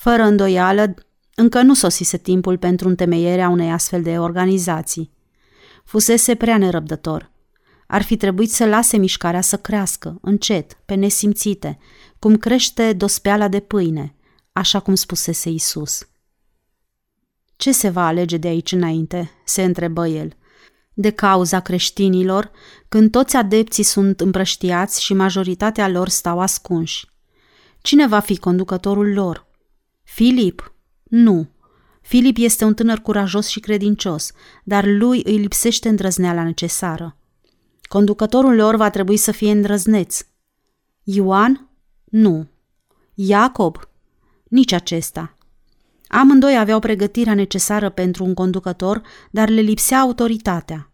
Fără 0.00 0.22
îndoială, 0.22 0.94
încă 1.34 1.62
nu 1.62 1.74
sosise 1.74 2.16
timpul 2.16 2.58
pentru 2.58 2.88
întemeierea 2.88 3.48
unei 3.48 3.70
astfel 3.70 4.02
de 4.02 4.18
organizații. 4.18 5.12
Fusese 5.84 6.34
prea 6.34 6.58
nerăbdător. 6.58 7.30
Ar 7.86 8.02
fi 8.02 8.16
trebuit 8.16 8.50
să 8.50 8.66
lase 8.66 8.96
mișcarea 8.96 9.40
să 9.40 9.56
crească, 9.56 10.18
încet, 10.20 10.72
pe 10.84 10.94
nesimțite, 10.94 11.78
cum 12.18 12.36
crește 12.36 12.92
dospeala 12.92 13.48
de 13.48 13.60
pâine, 13.60 14.14
așa 14.52 14.80
cum 14.80 14.94
spusese 14.94 15.48
Isus. 15.48 16.08
Ce 17.56 17.72
se 17.72 17.88
va 17.88 18.06
alege 18.06 18.36
de 18.36 18.48
aici 18.48 18.72
înainte?" 18.72 19.30
se 19.44 19.62
întrebă 19.62 20.06
el 20.06 20.32
de 20.94 21.10
cauza 21.10 21.60
creștinilor, 21.60 22.50
când 22.88 23.10
toți 23.10 23.36
adepții 23.36 23.84
sunt 23.84 24.20
împrăștiați 24.20 25.02
și 25.02 25.14
majoritatea 25.14 25.88
lor 25.88 26.08
stau 26.08 26.40
ascunși. 26.40 27.06
Cine 27.80 28.06
va 28.06 28.20
fi 28.20 28.38
conducătorul 28.38 29.12
lor? 29.12 29.48
Filip? 30.14 30.74
Nu. 31.02 31.48
Filip 32.00 32.36
este 32.38 32.64
un 32.64 32.74
tânăr 32.74 32.98
curajos 32.98 33.46
și 33.46 33.60
credincios, 33.60 34.32
dar 34.64 34.86
lui 34.86 35.22
îi 35.24 35.36
lipsește 35.36 35.88
îndrăzneala 35.88 36.42
necesară. 36.42 37.16
Conducătorul 37.82 38.54
lor 38.54 38.76
va 38.76 38.90
trebui 38.90 39.16
să 39.16 39.32
fie 39.32 39.50
îndrăzneț. 39.50 40.26
Ioan? 41.02 41.70
Nu. 42.04 42.48
Iacob? 43.14 43.76
Nici 44.44 44.72
acesta. 44.72 45.38
Amândoi 46.08 46.58
aveau 46.58 46.78
pregătirea 46.78 47.34
necesară 47.34 47.90
pentru 47.90 48.24
un 48.24 48.34
conducător, 48.34 49.02
dar 49.30 49.48
le 49.48 49.60
lipsea 49.60 49.98
autoritatea. 49.98 50.92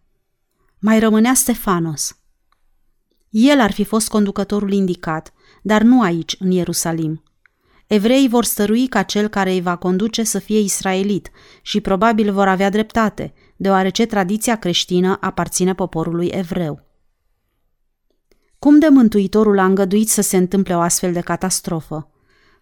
Mai 0.79 0.99
rămânea 0.99 1.35
Stefanos. 1.35 2.19
El 3.29 3.61
ar 3.61 3.73
fi 3.73 3.85
fost 3.85 4.09
conducătorul 4.09 4.73
indicat, 4.73 5.33
dar 5.63 5.83
nu 5.83 6.03
aici, 6.03 6.37
în 6.39 6.51
Ierusalim. 6.51 7.23
Evreii 7.87 8.29
vor 8.29 8.45
stărui 8.45 8.87
ca 8.87 9.03
cel 9.03 9.29
care 9.29 9.51
îi 9.51 9.61
va 9.61 9.77
conduce 9.77 10.23
să 10.23 10.39
fie 10.39 10.59
israelit 10.59 11.31
și 11.63 11.81
probabil 11.81 12.33
vor 12.33 12.49
avea 12.49 12.71
dreptate, 12.71 13.33
deoarece 13.57 14.07
tradiția 14.07 14.57
creștină 14.57 15.19
aparține 15.21 15.75
poporului 15.75 16.27
evreu. 16.27 16.85
Cum 18.59 18.79
de 18.79 18.89
Mântuitorul 18.89 19.59
a 19.59 19.65
îngăduit 19.65 20.09
să 20.09 20.21
se 20.21 20.37
întâmple 20.37 20.77
o 20.77 20.81
astfel 20.81 21.13
de 21.13 21.21
catastrofă? 21.21 22.11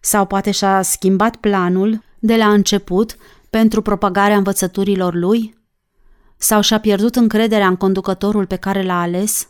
Sau 0.01 0.25
poate 0.25 0.51
și-a 0.51 0.81
schimbat 0.81 1.35
planul 1.35 2.03
de 2.19 2.35
la 2.35 2.51
început 2.51 3.15
pentru 3.49 3.81
propagarea 3.81 4.37
învățăturilor 4.37 5.13
lui? 5.13 5.57
Sau 6.37 6.61
și-a 6.61 6.79
pierdut 6.79 7.15
încrederea 7.15 7.67
în 7.67 7.75
conducătorul 7.75 8.45
pe 8.45 8.55
care 8.55 8.83
l-a 8.83 9.01
ales? 9.01 9.49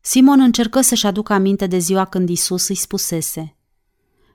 Simon 0.00 0.40
încercă 0.40 0.80
să-și 0.80 1.06
aducă 1.06 1.32
aminte 1.32 1.66
de 1.66 1.78
ziua 1.78 2.04
când 2.04 2.28
Isus 2.28 2.68
îi 2.68 2.74
spusese 2.74 3.55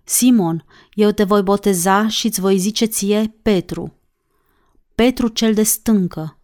Simon, 0.03 0.65
eu 0.93 1.11
te 1.11 1.23
voi 1.23 1.43
boteza 1.43 2.07
și 2.07 2.25
îți 2.25 2.39
voi 2.39 2.57
zice 2.57 2.85
ție 2.85 3.35
Petru. 3.41 3.93
Petru 4.95 5.27
cel 5.27 5.53
de 5.53 5.63
stâncă. 5.63 6.39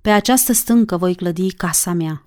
Pe 0.00 0.10
această 0.10 0.52
stâncă 0.52 0.96
voi 0.96 1.14
clădi 1.14 1.52
casa 1.52 1.92
mea. 1.92 2.26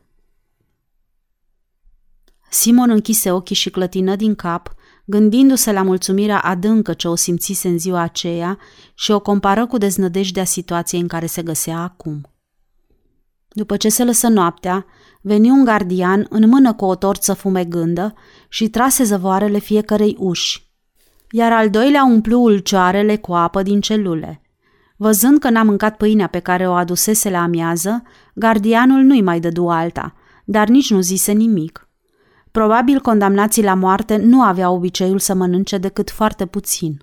Simon 2.50 2.90
închise 2.90 3.32
ochii 3.32 3.56
și 3.56 3.70
clătină 3.70 4.16
din 4.16 4.36
cap, 4.36 4.76
gândindu-se 5.06 5.72
la 5.72 5.82
mulțumirea 5.82 6.40
adâncă 6.40 6.94
ce 6.94 7.08
o 7.08 7.16
simțise 7.16 7.68
în 7.68 7.80
ziua 7.80 8.02
aceea 8.02 8.58
și 8.94 9.12
o 9.12 9.20
compară 9.20 9.68
cu 9.68 9.78
deznădejdea 9.78 10.44
situației 10.44 11.02
în 11.02 11.08
care 11.08 11.26
se 11.26 11.44
găsea 11.44 11.78
acum. 11.78 12.30
După 13.54 13.78
ce 13.78 13.90
se 13.90 14.04
lăsă 14.04 14.28
noaptea, 14.28 14.86
veni 15.22 15.50
un 15.50 15.64
gardian 15.64 16.26
în 16.30 16.50
mână 16.50 16.74
cu 16.74 16.86
o 16.86 16.96
torță 16.96 17.34
fumegândă 17.34 18.14
și 18.50 18.70
trase 18.70 19.04
zăvoarele 19.04 19.60
fiecărei 19.60 20.16
uși, 20.20 20.70
iar 21.32 21.52
al 21.52 21.70
doilea 21.70 22.04
umplu 22.04 22.42
ulcioarele 22.42 23.18
cu 23.18 23.34
apă 23.34 23.62
din 23.62 23.82
celule. 23.82 24.42
Văzând 24.96 25.40
că 25.40 25.50
n-a 25.50 25.64
mâncat 25.64 25.98
pâinea 25.98 26.28
pe 26.28 26.40
care 26.40 26.68
o 26.68 26.72
adusese 26.74 27.30
la 27.30 27.42
amiază, 27.42 28.04
gardianul 28.34 29.02
nu-i 29.02 29.22
mai 29.22 29.40
dădu 29.40 29.68
alta, 29.68 30.16
dar 30.46 30.68
nici 30.68 30.92
nu 30.92 31.02
zise 31.02 31.32
nimic. 31.32 31.90
Probabil 32.52 33.00
condamnații 33.00 33.64
la 33.64 33.74
moarte 33.74 34.16
nu 34.16 34.42
aveau 34.42 34.76
obiceiul 34.76 35.20
să 35.20 35.34
mănânce 35.34 35.78
decât 35.78 36.10
foarte 36.10 36.46
puțin. 36.46 37.02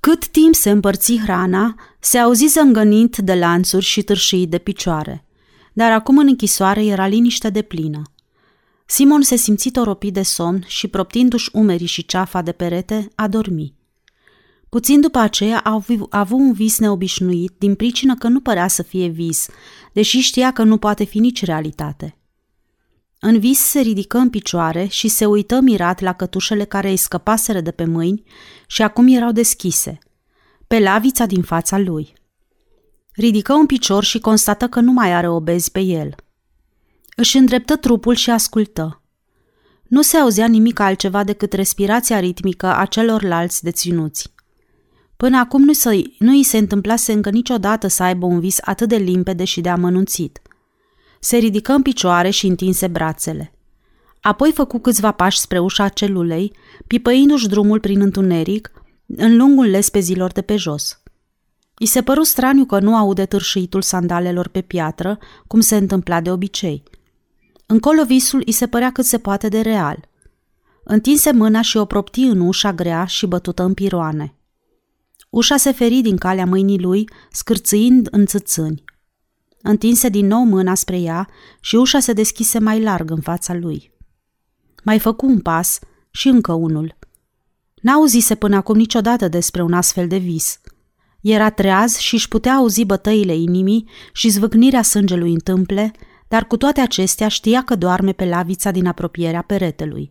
Cât 0.00 0.28
timp 0.28 0.54
se 0.54 0.70
împărți 0.70 1.18
hrana, 1.18 1.74
se 2.00 2.18
auzi 2.18 2.46
zângănind 2.46 3.16
de 3.16 3.34
lanțuri 3.34 3.84
și 3.84 4.02
târșii 4.02 4.46
de 4.46 4.58
picioare. 4.58 5.27
Dar 5.78 5.92
acum 5.92 6.18
în 6.18 6.26
închisoare 6.26 6.84
era 6.84 7.06
liniște 7.06 7.50
de 7.50 7.62
plină. 7.62 8.02
Simon 8.86 9.22
se 9.22 9.36
simți 9.36 9.70
toropit 9.70 10.12
de 10.12 10.22
somn 10.22 10.64
și, 10.66 10.88
proptindu-și 10.88 11.50
umerii 11.52 11.86
și 11.86 12.06
ceafa 12.06 12.42
de 12.42 12.52
perete, 12.52 13.08
a 13.14 13.28
dormi. 13.28 13.74
Puțin 14.68 15.00
după 15.00 15.18
aceea 15.18 15.58
a 15.58 15.82
avut 16.10 16.40
un 16.40 16.52
vis 16.52 16.78
neobișnuit, 16.78 17.52
din 17.58 17.74
pricină 17.74 18.14
că 18.14 18.28
nu 18.28 18.40
părea 18.40 18.68
să 18.68 18.82
fie 18.82 19.06
vis, 19.06 19.48
deși 19.92 20.18
știa 20.18 20.52
că 20.52 20.62
nu 20.62 20.76
poate 20.76 21.04
fi 21.04 21.18
nici 21.18 21.44
realitate. 21.44 22.16
În 23.20 23.38
vis 23.38 23.58
se 23.58 23.80
ridică 23.80 24.18
în 24.18 24.30
picioare 24.30 24.86
și 24.86 25.08
se 25.08 25.26
uită 25.26 25.60
mirat 25.60 26.00
la 26.00 26.12
cătușele 26.12 26.64
care 26.64 26.90
îi 26.90 26.96
scăpaseră 26.96 27.60
de 27.60 27.70
pe 27.70 27.84
mâini 27.84 28.22
și 28.66 28.82
acum 28.82 29.08
erau 29.08 29.32
deschise, 29.32 29.98
pe 30.66 30.78
lavița 30.78 31.26
din 31.26 31.42
fața 31.42 31.78
lui. 31.78 32.17
Ridică 33.18 33.52
un 33.52 33.66
picior 33.66 34.04
și 34.04 34.18
constată 34.18 34.68
că 34.68 34.80
nu 34.80 34.92
mai 34.92 35.12
are 35.12 35.28
obezi 35.28 35.70
pe 35.70 35.80
el. 35.80 36.14
Își 37.16 37.36
îndreptă 37.36 37.76
trupul 37.76 38.14
și 38.14 38.30
ascultă. 38.30 39.02
Nu 39.82 40.02
se 40.02 40.16
auzea 40.16 40.46
nimic 40.46 40.78
altceva 40.78 41.24
decât 41.24 41.52
respirația 41.52 42.20
ritmică 42.20 42.66
a 42.66 42.84
celorlalți 42.84 43.62
deținuți. 43.62 44.32
Până 45.16 45.38
acum 45.38 45.62
nu, 45.62 45.72
să, 45.72 46.02
nu 46.18 46.30
îi 46.30 46.42
se 46.42 46.58
întâmplase 46.58 47.12
încă 47.12 47.30
niciodată 47.30 47.86
să 47.86 48.02
aibă 48.02 48.26
un 48.26 48.40
vis 48.40 48.58
atât 48.60 48.88
de 48.88 48.96
limpede 48.96 49.44
și 49.44 49.60
de 49.60 49.68
amănunțit. 49.68 50.40
Se 51.20 51.36
ridică 51.36 51.72
în 51.72 51.82
picioare 51.82 52.30
și 52.30 52.46
întinse 52.46 52.86
brațele. 52.86 53.52
Apoi 54.20 54.52
făcu 54.52 54.78
câțiva 54.78 55.10
pași 55.10 55.38
spre 55.38 55.58
ușa 55.58 55.88
celulei, 55.88 56.52
pipăindu-și 56.86 57.48
drumul 57.48 57.80
prin 57.80 58.00
întuneric, 58.00 58.72
în 59.06 59.36
lungul 59.36 59.66
lespezilor 59.66 60.32
de 60.32 60.42
pe 60.42 60.56
jos. 60.56 61.02
I 61.78 61.86
se 61.86 62.02
păru 62.02 62.22
straniu 62.22 62.64
că 62.64 62.78
nu 62.80 62.96
aude 62.96 63.26
târșitul 63.26 63.82
sandalelor 63.82 64.48
pe 64.48 64.60
piatră, 64.60 65.18
cum 65.46 65.60
se 65.60 65.76
întâmpla 65.76 66.20
de 66.20 66.30
obicei. 66.30 66.82
Încolo 67.66 68.04
visul 68.04 68.42
îi 68.46 68.52
se 68.52 68.66
părea 68.66 68.92
cât 68.92 69.04
se 69.04 69.18
poate 69.18 69.48
de 69.48 69.60
real. 69.60 70.08
Întinse 70.84 71.32
mâna 71.32 71.60
și 71.60 71.76
o 71.76 71.84
propti 71.84 72.20
în 72.20 72.40
ușa 72.40 72.72
grea 72.72 73.04
și 73.04 73.26
bătută 73.26 73.62
în 73.62 73.74
piroane. 73.74 74.34
Ușa 75.30 75.56
se 75.56 75.72
feri 75.72 76.00
din 76.00 76.16
calea 76.16 76.46
mâinii 76.46 76.80
lui, 76.80 77.08
scârțâind 77.30 78.08
în 78.10 78.26
țâțâni. 78.26 78.84
Întinse 79.62 80.08
din 80.08 80.26
nou 80.26 80.44
mâna 80.44 80.74
spre 80.74 81.00
ea 81.00 81.28
și 81.60 81.76
ușa 81.76 82.00
se 82.00 82.12
deschise 82.12 82.58
mai 82.58 82.82
larg 82.82 83.10
în 83.10 83.20
fața 83.20 83.54
lui. 83.54 83.92
Mai 84.84 84.98
făcu 84.98 85.26
un 85.26 85.40
pas 85.40 85.78
și 86.10 86.28
încă 86.28 86.52
unul. 86.52 86.98
N-auzise 87.74 88.34
până 88.34 88.56
acum 88.56 88.76
niciodată 88.76 89.28
despre 89.28 89.62
un 89.62 89.72
astfel 89.72 90.08
de 90.08 90.16
vis. 90.16 90.60
Era 91.20 91.50
treaz 91.50 91.96
și 91.96 92.14
își 92.14 92.28
putea 92.28 92.52
auzi 92.52 92.84
bătăile 92.84 93.34
inimii 93.34 93.88
și 94.12 94.28
zvâcnirea 94.28 94.82
sângelui 94.82 95.32
în 95.32 95.38
tâmple, 95.38 95.92
dar 96.28 96.46
cu 96.46 96.56
toate 96.56 96.80
acestea 96.80 97.28
știa 97.28 97.62
că 97.62 97.74
doarme 97.74 98.12
pe 98.12 98.24
lavița 98.24 98.70
din 98.70 98.86
apropierea 98.86 99.42
peretelui. 99.42 100.08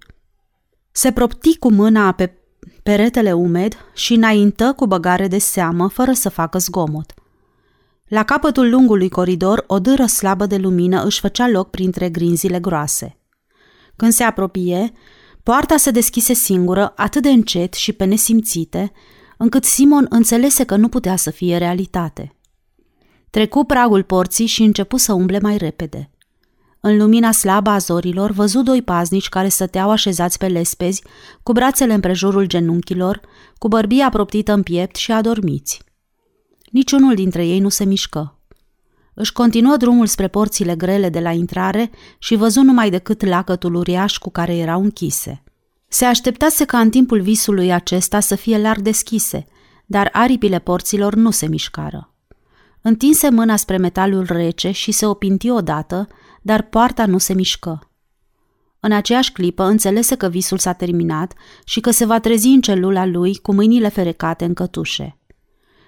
Se 0.91 1.11
propti 1.11 1.57
cu 1.57 1.71
mâna 1.71 2.11
pe 2.11 2.37
peretele 2.83 3.33
umed 3.33 3.77
și 3.93 4.13
înaintă 4.13 4.73
cu 4.75 4.87
băgare 4.87 5.27
de 5.27 5.37
seamă, 5.37 5.87
fără 5.87 6.11
să 6.11 6.29
facă 6.29 6.57
zgomot. 6.57 7.13
La 8.07 8.23
capătul 8.23 8.69
lungului 8.69 9.09
coridor, 9.09 9.63
o 9.67 9.79
dâră 9.79 10.05
slabă 10.05 10.45
de 10.45 10.57
lumină 10.57 11.03
își 11.03 11.19
făcea 11.19 11.49
loc 11.49 11.69
printre 11.69 12.09
grinzile 12.09 12.59
groase. 12.59 13.17
Când 13.95 14.11
se 14.11 14.23
apropie, 14.23 14.91
poarta 15.43 15.77
se 15.77 15.91
deschise 15.91 16.33
singură, 16.33 16.93
atât 16.95 17.21
de 17.21 17.29
încet 17.29 17.73
și 17.73 17.93
pe 17.93 18.05
nesimțite, 18.05 18.91
încât 19.37 19.63
Simon 19.63 20.05
înțelese 20.09 20.63
că 20.63 20.75
nu 20.75 20.89
putea 20.89 21.15
să 21.15 21.29
fie 21.29 21.57
realitate. 21.57 22.35
Trecu 23.29 23.63
pragul 23.63 24.03
porții 24.03 24.45
și 24.45 24.63
începu 24.63 24.97
să 24.97 25.13
umble 25.13 25.39
mai 25.39 25.57
repede. 25.57 26.09
În 26.79 26.97
lumina 26.97 27.31
slabă 27.31 27.69
a 27.69 27.77
zorilor, 27.77 28.31
văzu 28.31 28.61
doi 28.61 28.81
paznici 28.81 29.29
care 29.29 29.47
stăteau 29.47 29.89
așezați 29.89 30.37
pe 30.37 30.47
lespezi, 30.47 31.03
cu 31.43 31.51
brațele 31.51 31.93
împrejurul 31.93 32.45
genunchilor, 32.45 33.21
cu 33.57 33.67
bărbia 33.67 34.09
proptită 34.09 34.53
în 34.53 34.63
piept 34.63 34.95
și 34.95 35.11
adormiți. 35.11 35.81
Niciunul 36.71 37.15
dintre 37.15 37.45
ei 37.45 37.59
nu 37.59 37.69
se 37.69 37.83
mișcă. 37.83 38.39
Își 39.13 39.33
continuă 39.33 39.77
drumul 39.77 40.05
spre 40.05 40.27
porțile 40.27 40.75
grele 40.75 41.09
de 41.09 41.19
la 41.19 41.31
intrare 41.31 41.91
și 42.17 42.35
văzu 42.35 42.61
numai 42.61 42.89
decât 42.89 43.25
lacătul 43.25 43.75
uriaș 43.75 44.17
cu 44.17 44.29
care 44.29 44.55
erau 44.55 44.81
închise. 44.81 45.43
Se 45.87 46.05
așteptase 46.05 46.65
ca 46.65 46.79
în 46.79 46.89
timpul 46.89 47.21
visului 47.21 47.73
acesta 47.73 48.19
să 48.19 48.35
fie 48.35 48.57
larg 48.57 48.81
deschise, 48.81 49.45
dar 49.85 50.09
aripile 50.11 50.59
porților 50.59 51.15
nu 51.15 51.31
se 51.31 51.47
mișcară. 51.47 52.13
Întinse 52.81 53.29
mâna 53.29 53.55
spre 53.55 53.77
metalul 53.77 54.25
rece 54.29 54.71
și 54.71 54.91
se 54.91 55.05
opinti 55.05 55.49
odată, 55.49 56.07
dar 56.41 56.61
poarta 56.61 57.05
nu 57.05 57.17
se 57.17 57.33
mișcă. 57.33 57.91
În 58.79 58.91
aceeași 58.91 59.31
clipă 59.31 59.63
înțelese 59.63 60.15
că 60.15 60.29
visul 60.29 60.57
s-a 60.57 60.73
terminat 60.73 61.33
și 61.65 61.79
că 61.79 61.91
se 61.91 62.05
va 62.05 62.19
trezi 62.19 62.47
în 62.47 62.61
celula 62.61 63.05
lui 63.05 63.35
cu 63.35 63.53
mâinile 63.53 63.89
ferecate 63.89 64.45
în 64.45 64.53
cătușe. 64.53 65.17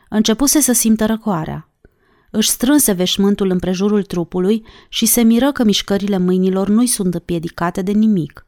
Începuse 0.09 0.59
să 0.59 0.71
simtă 0.71 1.05
răcoarea. 1.05 1.69
Își 2.31 2.49
strânse 2.49 2.91
veșmântul 2.91 3.49
împrejurul 3.49 4.03
trupului 4.03 4.65
și 4.89 5.05
se 5.05 5.21
miră 5.21 5.51
că 5.51 5.63
mișcările 5.63 6.17
mâinilor 6.17 6.67
nu-i 6.67 6.87
sunt 6.87 7.13
împiedicate 7.13 7.81
de 7.81 7.91
nimic. 7.91 8.47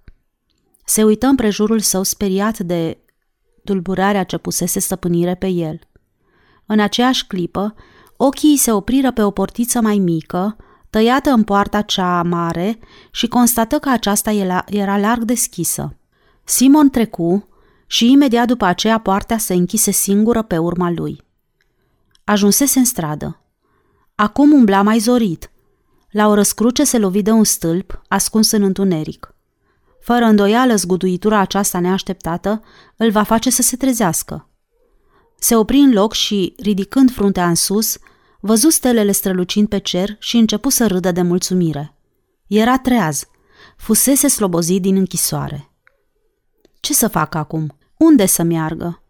Se 0.92 1.04
uită 1.04 1.28
împrejurul 1.28 1.80
său 1.80 2.04
speriat 2.04 2.60
de 2.60 2.98
tulburarea 3.64 4.24
ce 4.24 4.38
pusese 4.38 4.80
stăpânire 4.80 5.36
pe 5.36 5.48
el. 5.48 5.80
În 6.66 6.80
aceeași 6.80 7.28
clipă, 7.28 7.76
ochii 8.18 8.58
se 8.58 8.72
opriră 8.72 9.12
pe 9.12 9.24
o 9.24 9.32
portiță 9.32 9.82
mai 9.82 9.98
mică, 9.98 10.58
tăiată 10.90 11.30
în 11.30 11.44
poarta 11.44 11.82
cea 11.82 12.24
mare 12.24 12.80
și 13.12 13.28
constată 13.28 13.80
că 13.80 13.90
aceasta 13.90 14.32
era 14.66 14.98
larg 14.98 15.24
deschisă. 15.24 15.98
Simon 16.44 16.90
trecu 16.90 17.48
și 17.88 18.12
imediat 18.12 18.48
după 18.48 18.66
aceea 18.66 18.98
poarta 18.98 19.38
se 19.38 19.54
închise 19.54 19.92
singură 19.92 20.42
pe 20.42 20.58
urma 20.58 20.90
lui. 20.90 21.22
Ajunsese 22.24 22.80
în 22.80 22.86
stradă. 22.86 23.42
Acum 24.16 24.52
umbla 24.52 24.82
mai 24.82 25.00
zorit. 25.00 25.52
La 26.10 26.28
o 26.28 26.34
răscruce 26.34 26.84
se 26.84 26.98
lovi 26.98 27.22
de 27.22 27.32
un 27.32 27.44
stâlp 27.44 28.02
ascuns 28.08 28.52
în 28.52 28.64
întuneric. 28.64 29.31
Fără 30.12 30.26
îndoială, 30.26 30.76
zguduitura 30.76 31.40
aceasta 31.40 31.80
neașteptată 31.80 32.64
îl 32.96 33.12
va 33.12 33.24
face 33.24 33.50
să 33.50 33.62
se 33.62 33.78
trezească. 33.78 34.50
Se 35.40 35.56
opri 35.56 35.78
în 35.78 35.94
loc 35.94 36.14
și, 36.14 36.54
ridicând 36.58 37.12
fruntea 37.12 37.48
în 37.48 37.56
sus, 37.56 37.98
văzu 38.40 38.70
stelele 38.70 39.12
strălucind 39.12 39.68
pe 39.68 39.78
cer 39.78 40.16
și 40.20 40.38
începu 40.38 40.70
să 40.70 40.88
râdă 40.88 41.12
de 41.12 41.22
mulțumire. 41.22 41.96
Era 42.48 42.78
treaz. 42.78 43.24
Fusese 43.78 44.28
slobozit 44.28 44.82
din 44.82 44.96
închisoare. 44.96 45.72
Ce 46.80 46.94
să 46.94 47.08
fac 47.08 47.36
acum? 47.36 47.78
Unde 47.98 48.26
să 48.26 48.44
meargă? 48.44 49.04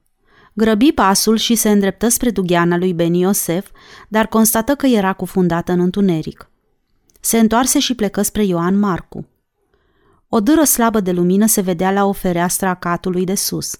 Grăbi 0.53 0.91
pasul 0.91 1.37
și 1.37 1.55
se 1.55 1.69
îndreptă 1.69 2.07
spre 2.07 2.29
dugheana 2.29 2.77
lui 2.77 2.93
Beni 2.93 3.19
Iosef, 3.19 3.69
dar 4.07 4.27
constată 4.27 4.75
că 4.75 4.85
era 4.85 5.13
cufundată 5.13 5.71
în 5.71 5.79
întuneric. 5.79 6.49
Se 7.19 7.39
întoarse 7.39 7.79
și 7.79 7.95
plecă 7.95 8.21
spre 8.21 8.43
Ioan 8.43 8.79
Marcu. 8.79 9.25
O 10.33 10.39
dâră 10.39 10.63
slabă 10.63 10.99
de 10.99 11.11
lumină 11.11 11.45
se 11.45 11.61
vedea 11.61 11.91
la 11.91 12.05
o 12.05 12.11
fereastră 12.11 12.67
a 12.67 12.73
catului 12.73 13.25
de 13.25 13.35
sus. 13.35 13.79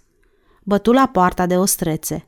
Bătu 0.64 0.91
la 0.91 1.07
poarta 1.07 1.45
de 1.45 1.57
ostrețe. 1.57 2.28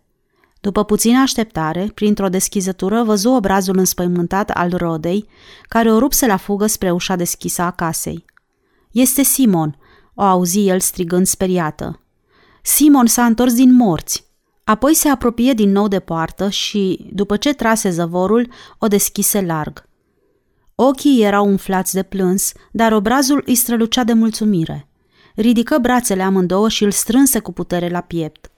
După 0.61 0.83
puțină 0.83 1.19
așteptare, 1.19 1.91
printr-o 1.93 2.29
deschizătură, 2.29 3.03
văzu 3.03 3.29
obrazul 3.29 3.77
înspăimântat 3.77 4.49
al 4.49 4.73
rodei, 4.77 5.27
care 5.67 5.91
o 5.91 5.99
rupse 5.99 6.25
la 6.25 6.37
fugă 6.37 6.65
spre 6.65 6.91
ușa 6.91 7.15
deschisă 7.15 7.61
a 7.61 7.71
casei. 7.71 8.25
Este 8.91 9.23
Simon, 9.23 9.77
o 10.13 10.21
auzi 10.21 10.67
el 10.67 10.79
strigând 10.79 11.25
speriată. 11.25 11.99
Simon 12.61 13.05
s-a 13.05 13.25
întors 13.25 13.53
din 13.53 13.73
morți. 13.73 14.25
Apoi 14.63 14.93
se 14.93 15.09
apropie 15.09 15.53
din 15.53 15.71
nou 15.71 15.87
de 15.87 15.99
poartă 15.99 16.49
și, 16.49 17.09
după 17.13 17.37
ce 17.37 17.53
trase 17.53 17.89
zăvorul, 17.89 18.49
o 18.77 18.87
deschise 18.87 19.41
larg. 19.41 19.89
Ochii 20.75 21.23
erau 21.23 21.47
umflați 21.47 21.93
de 21.93 22.03
plâns, 22.03 22.51
dar 22.71 22.91
obrazul 22.91 23.43
îi 23.45 23.55
strălucea 23.55 24.03
de 24.03 24.13
mulțumire. 24.13 24.87
ridică 25.35 25.77
brațele 25.77 26.23
amândouă 26.23 26.69
și 26.69 26.83
îl 26.83 26.91
strânse 26.91 27.39
cu 27.39 27.51
putere 27.51 27.89
la 27.89 28.01
piept. 28.01 28.51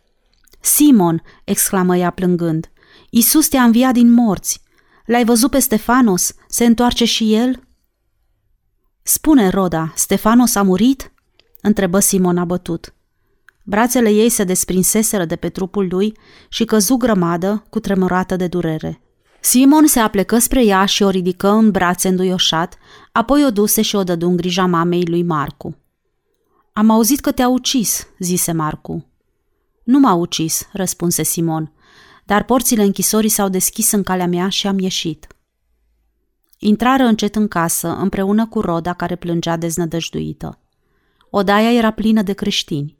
Simon, 0.59 1.21
exclamă 1.43 1.97
ea 1.97 2.09
plângând, 2.09 2.69
Isus 3.09 3.47
te-a 3.47 3.63
înviat 3.63 3.93
din 3.93 4.11
morți. 4.11 4.61
L-ai 5.05 5.25
văzut 5.25 5.51
pe 5.51 5.59
Stefanos? 5.59 6.33
Se 6.47 6.65
întoarce 6.65 7.05
și 7.05 7.33
el? 7.33 7.63
Spune, 9.01 9.49
Roda, 9.49 9.93
Stefanos 9.95 10.55
a 10.55 10.61
murit? 10.61 11.11
întrebă 11.61 11.99
Simon 11.99 12.37
abătut. 12.37 12.93
Brațele 13.63 14.09
ei 14.09 14.29
se 14.29 14.43
desprinseseră 14.43 15.25
de 15.25 15.35
pe 15.35 15.49
trupul 15.49 15.87
lui 15.89 16.17
și 16.49 16.65
căzu 16.65 16.95
grămadă, 16.95 17.65
cu 17.69 17.79
tremurată 17.79 18.35
de 18.35 18.47
durere. 18.47 19.04
Simon 19.45 19.85
se 19.87 19.99
aplecă 19.99 20.37
spre 20.37 20.65
ea 20.65 20.85
și 20.85 21.03
o 21.03 21.09
ridică 21.09 21.49
în 21.49 21.71
brațe 21.71 22.07
înduioșat, 22.07 22.77
apoi 23.11 23.45
o 23.45 23.51
duse 23.51 23.81
și 23.81 23.95
o 23.95 24.03
dădu 24.03 24.27
în 24.27 24.35
grija 24.35 24.65
mamei 24.65 25.05
lui 25.05 25.23
Marcu. 25.23 25.77
Am 26.73 26.89
auzit 26.89 27.19
că 27.19 27.31
te-a 27.31 27.47
ucis, 27.47 28.07
zise 28.19 28.51
Marcu. 28.51 29.05
Nu 29.83 29.99
m-a 29.99 30.13
ucis, 30.13 30.67
răspunse 30.71 31.23
Simon, 31.23 31.73
dar 32.23 32.43
porțile 32.43 32.83
închisorii 32.83 33.29
s-au 33.29 33.49
deschis 33.49 33.91
în 33.91 34.03
calea 34.03 34.27
mea 34.27 34.49
și 34.49 34.67
am 34.67 34.79
ieșit. 34.79 35.27
Intrară 36.57 37.03
încet 37.03 37.35
în 37.35 37.47
casă, 37.47 37.87
împreună 37.87 38.47
cu 38.47 38.59
Roda 38.59 38.93
care 38.93 39.15
plângea 39.15 39.57
deznădăjduită. 39.57 40.59
Odaia 41.29 41.71
era 41.71 41.91
plină 41.91 42.21
de 42.21 42.33
creștini. 42.33 42.97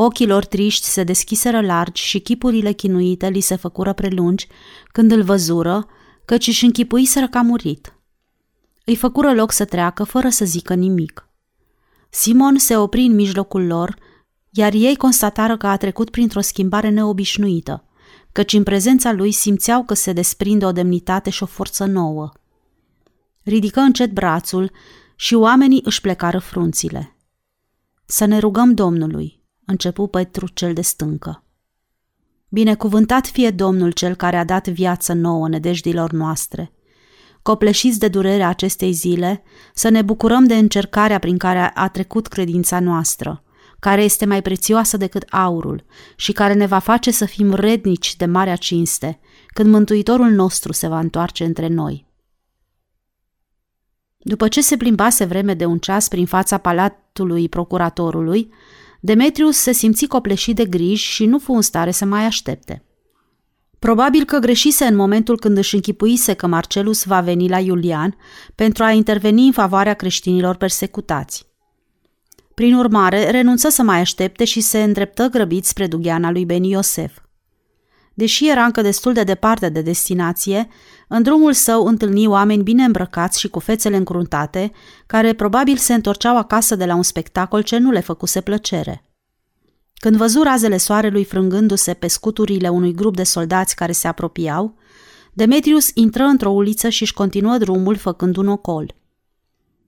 Ochii 0.00 0.26
lor 0.26 0.44
triști 0.44 0.86
se 0.86 1.04
deschiseră 1.04 1.60
largi 1.60 2.02
și 2.02 2.18
chipurile 2.18 2.72
chinuite 2.72 3.28
li 3.28 3.40
se 3.40 3.56
făcură 3.56 3.92
prelungi 3.92 4.46
când 4.92 5.12
îl 5.12 5.22
văzură, 5.22 5.86
căci 6.24 6.46
își 6.46 6.64
închipuiseră 6.64 7.28
că 7.28 7.38
a 7.38 7.42
murit. 7.42 7.94
Îi 8.84 8.96
făcură 8.96 9.32
loc 9.32 9.52
să 9.52 9.64
treacă 9.64 10.04
fără 10.04 10.28
să 10.28 10.44
zică 10.44 10.74
nimic. 10.74 11.28
Simon 12.10 12.58
se 12.58 12.76
opri 12.76 13.00
în 13.00 13.14
mijlocul 13.14 13.66
lor, 13.66 13.96
iar 14.50 14.72
ei 14.72 14.96
constatară 14.96 15.56
că 15.56 15.66
a 15.66 15.76
trecut 15.76 16.10
printr-o 16.10 16.40
schimbare 16.40 16.88
neobișnuită, 16.88 17.84
căci 18.32 18.52
în 18.52 18.62
prezența 18.62 19.12
lui 19.12 19.32
simțeau 19.32 19.84
că 19.84 19.94
se 19.94 20.12
desprinde 20.12 20.64
o 20.64 20.72
demnitate 20.72 21.30
și 21.30 21.42
o 21.42 21.46
forță 21.46 21.84
nouă. 21.84 22.32
Ridică 23.42 23.80
încet 23.80 24.12
brațul 24.12 24.70
și 25.16 25.34
oamenii 25.34 25.80
își 25.84 26.00
plecară 26.00 26.38
frunțile. 26.38 27.16
Să 28.04 28.24
ne 28.24 28.38
rugăm 28.38 28.74
Domnului, 28.74 29.37
începu 29.68 30.06
Petru 30.06 30.46
cel 30.54 30.72
de 30.72 30.80
stâncă. 30.80 31.42
Binecuvântat 32.48 33.26
fie 33.26 33.50
Domnul 33.50 33.90
cel 33.90 34.14
care 34.14 34.36
a 34.36 34.44
dat 34.44 34.68
viață 34.68 35.12
nouă 35.12 35.48
nedejdilor 35.48 36.12
noastre. 36.12 36.72
Copleșiți 37.42 37.98
de 37.98 38.08
durerea 38.08 38.48
acestei 38.48 38.92
zile, 38.92 39.42
să 39.74 39.88
ne 39.88 40.02
bucurăm 40.02 40.44
de 40.44 40.56
încercarea 40.56 41.18
prin 41.18 41.38
care 41.38 41.70
a 41.74 41.88
trecut 41.88 42.26
credința 42.26 42.80
noastră, 42.80 43.42
care 43.78 44.02
este 44.02 44.24
mai 44.24 44.42
prețioasă 44.42 44.96
decât 44.96 45.22
aurul 45.30 45.84
și 46.16 46.32
care 46.32 46.52
ne 46.52 46.66
va 46.66 46.78
face 46.78 47.10
să 47.10 47.24
fim 47.24 47.54
rednici 47.54 48.16
de 48.16 48.24
marea 48.26 48.56
cinste, 48.56 49.20
când 49.46 49.70
Mântuitorul 49.70 50.30
nostru 50.30 50.72
se 50.72 50.86
va 50.86 50.98
întoarce 50.98 51.44
între 51.44 51.66
noi. 51.66 52.06
După 54.18 54.48
ce 54.48 54.60
se 54.60 54.76
plimbase 54.76 55.24
vreme 55.24 55.54
de 55.54 55.64
un 55.64 55.78
ceas 55.78 56.08
prin 56.08 56.26
fața 56.26 56.58
palatului 56.58 57.48
procuratorului, 57.48 58.52
Demetrius 59.00 59.56
se 59.56 59.72
simți 59.72 60.06
copleșit 60.06 60.56
de 60.56 60.64
griji 60.64 61.12
și 61.12 61.26
nu 61.26 61.38
fu 61.38 61.52
în 61.52 61.62
stare 61.62 61.90
să 61.90 62.04
mai 62.04 62.24
aștepte. 62.24 62.82
Probabil 63.78 64.24
că 64.24 64.38
greșise 64.38 64.84
în 64.84 64.96
momentul 64.96 65.38
când 65.38 65.56
își 65.56 65.74
închipuise 65.74 66.34
că 66.34 66.46
Marcelus 66.46 67.04
va 67.04 67.20
veni 67.20 67.48
la 67.48 67.58
Iulian 67.58 68.16
pentru 68.54 68.84
a 68.84 68.90
interveni 68.90 69.46
în 69.46 69.52
favoarea 69.52 69.94
creștinilor 69.94 70.56
persecutați. 70.56 71.46
Prin 72.54 72.74
urmare, 72.74 73.30
renunță 73.30 73.68
să 73.68 73.82
mai 73.82 74.00
aștepte 74.00 74.44
și 74.44 74.60
se 74.60 74.82
îndreptă 74.82 75.26
grăbit 75.26 75.64
spre 75.64 75.86
dugheana 75.86 76.30
lui 76.30 76.44
Beni 76.44 76.70
Iosef. 76.70 77.18
Deși 78.14 78.48
era 78.48 78.64
încă 78.64 78.82
destul 78.82 79.12
de 79.12 79.22
departe 79.22 79.68
de 79.68 79.80
destinație, 79.80 80.68
în 81.08 81.22
drumul 81.22 81.52
său 81.52 81.86
întâlni 81.86 82.26
oameni 82.26 82.62
bine 82.62 82.84
îmbrăcați 82.84 83.40
și 83.40 83.48
cu 83.48 83.58
fețele 83.58 83.96
încruntate, 83.96 84.72
care 85.06 85.32
probabil 85.32 85.76
se 85.76 85.94
întorceau 85.94 86.36
acasă 86.36 86.76
de 86.76 86.84
la 86.84 86.94
un 86.94 87.02
spectacol 87.02 87.62
ce 87.62 87.78
nu 87.78 87.90
le 87.90 88.00
făcuse 88.00 88.40
plăcere. 88.40 89.02
Când 89.94 90.16
văzu 90.16 90.42
razele 90.42 90.76
soarelui 90.76 91.24
frângându-se 91.24 91.94
pe 91.94 92.06
scuturile 92.06 92.68
unui 92.68 92.94
grup 92.94 93.16
de 93.16 93.22
soldați 93.22 93.74
care 93.74 93.92
se 93.92 94.08
apropiau, 94.08 94.76
Demetrius 95.32 95.90
intră 95.94 96.22
într-o 96.22 96.50
uliță 96.50 96.88
și 96.88 97.02
își 97.02 97.14
continuă 97.14 97.58
drumul 97.58 97.96
făcând 97.96 98.36
un 98.36 98.48
ocol. 98.48 98.94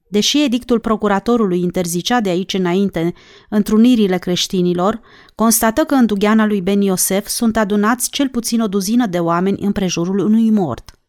Deși 0.09 0.43
edictul 0.43 0.81
procuratorului 0.81 1.61
interzicea 1.61 2.21
de 2.21 2.29
aici 2.29 2.55
înainte 2.55 3.15
întrunirile 3.49 4.19
creștinilor, 4.19 5.01
constată 5.35 5.85
că 5.85 5.95
în 5.95 6.07
dugheana 6.07 6.47
lui 6.47 6.61
Ben 6.61 6.81
Iosef 6.81 7.27
sunt 7.27 7.57
adunați 7.57 8.11
cel 8.11 8.29
puțin 8.29 8.61
o 8.61 8.67
duzină 8.69 9.07
de 9.07 9.19
oameni 9.19 9.61
în 9.61 9.73
prejurul 9.73 10.19
unui 10.19 10.51
mort. 10.51 11.00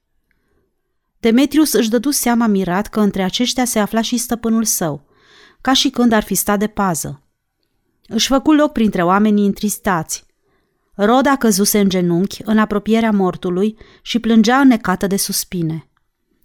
Demetrius 1.22 1.74
își 1.74 1.90
dădu 1.90 2.10
seama 2.10 2.48
mirat 2.48 2.88
că 2.88 3.00
între 3.00 3.24
aceștia 3.24 3.66
se 3.66 3.80
afla 3.80 4.02
și 4.02 4.18
stăpânul 4.18 4.64
său, 4.64 5.06
ca 5.62 5.74
și 5.74 5.90
când 5.90 6.12
ar 6.12 6.24
fi 6.24 6.36
stat 6.36 6.60
de 6.60 6.68
pază. 6.68 7.24
Își 8.08 8.28
făcu 8.28 8.52
loc 8.52 8.72
printre 8.72 9.04
oamenii 9.04 9.46
întristați. 9.46 10.26
Roda 10.94 11.36
căzuse 11.36 11.80
în 11.80 11.90
genunchi, 11.90 12.42
în 12.44 12.58
apropierea 12.58 13.12
mortului, 13.12 13.78
și 14.02 14.20
plângea 14.20 14.58
înnecată 14.58 15.08
de 15.08 15.18
suspine– 15.18 15.86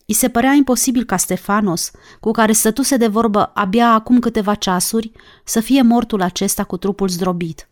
I 0.09 0.12
se 0.12 0.28
părea 0.28 0.53
imposibil 0.53 1.05
ca 1.05 1.16
Stefanos, 1.16 1.90
cu 2.20 2.31
care 2.31 2.53
stătuse 2.53 2.97
de 2.97 3.07
vorbă 3.07 3.51
abia 3.55 3.93
acum 3.93 4.19
câteva 4.19 4.55
ceasuri, 4.55 5.12
să 5.44 5.61
fie 5.61 5.82
mortul 5.82 6.23
acesta 6.23 6.65
cu 6.65 6.77
trupul 6.77 7.09
zdrobit. 7.09 7.69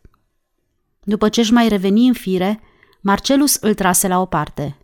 După 1.03 1.29
ce 1.29 1.41
își 1.41 1.53
mai 1.53 1.69
reveni 1.69 2.07
în 2.07 2.13
fire, 2.13 2.61
Marcelus 3.01 3.55
îl 3.55 3.75
trase 3.75 4.09
la 4.09 4.21
o 4.21 4.25
parte. 4.25 4.77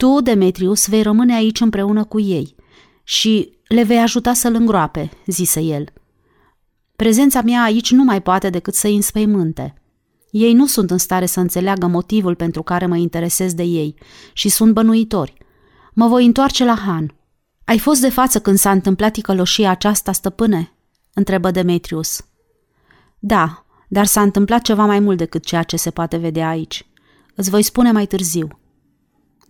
Tu, 0.00 0.20
Demetrius, 0.20 0.88
vei 0.88 1.02
rămâne 1.02 1.34
aici 1.34 1.60
împreună 1.60 2.04
cu 2.04 2.20
ei 2.20 2.54
și 3.04 3.58
le 3.68 3.82
vei 3.82 3.98
ajuta 3.98 4.32
să-l 4.32 4.54
îngroape, 4.54 5.10
zise 5.26 5.60
el. 5.60 5.84
Prezența 6.96 7.42
mea 7.42 7.62
aici 7.62 7.90
nu 7.90 8.04
mai 8.04 8.22
poate 8.22 8.50
decât 8.50 8.74
să-i 8.74 8.94
înspăimânte. 8.94 9.74
Ei 10.30 10.52
nu 10.52 10.66
sunt 10.66 10.90
în 10.90 10.98
stare 10.98 11.26
să 11.26 11.40
înțeleagă 11.40 11.86
motivul 11.86 12.34
pentru 12.34 12.62
care 12.62 12.86
mă 12.86 12.96
interesez 12.96 13.54
de 13.54 13.62
ei 13.62 13.94
și 14.32 14.48
sunt 14.48 14.72
bănuitori– 14.72 15.34
Mă 15.92 16.08
voi 16.08 16.26
întoarce 16.26 16.64
la 16.64 16.76
Han. 16.76 17.14
Ai 17.64 17.78
fost 17.78 18.00
de 18.00 18.10
față 18.10 18.40
când 18.40 18.58
s-a 18.58 18.70
întâmplat 18.70 19.12
ticăloșia 19.12 19.70
aceasta, 19.70 20.12
stăpâne? 20.12 20.72
întrebă 21.14 21.50
Demetrius. 21.50 22.24
Da, 23.18 23.64
dar 23.88 24.06
s-a 24.06 24.22
întâmplat 24.22 24.62
ceva 24.62 24.86
mai 24.86 24.98
mult 24.98 25.18
decât 25.18 25.44
ceea 25.44 25.62
ce 25.62 25.76
se 25.76 25.90
poate 25.90 26.16
vedea 26.16 26.48
aici. 26.48 26.86
Îți 27.34 27.50
voi 27.50 27.62
spune 27.62 27.92
mai 27.92 28.06
târziu. 28.06 28.59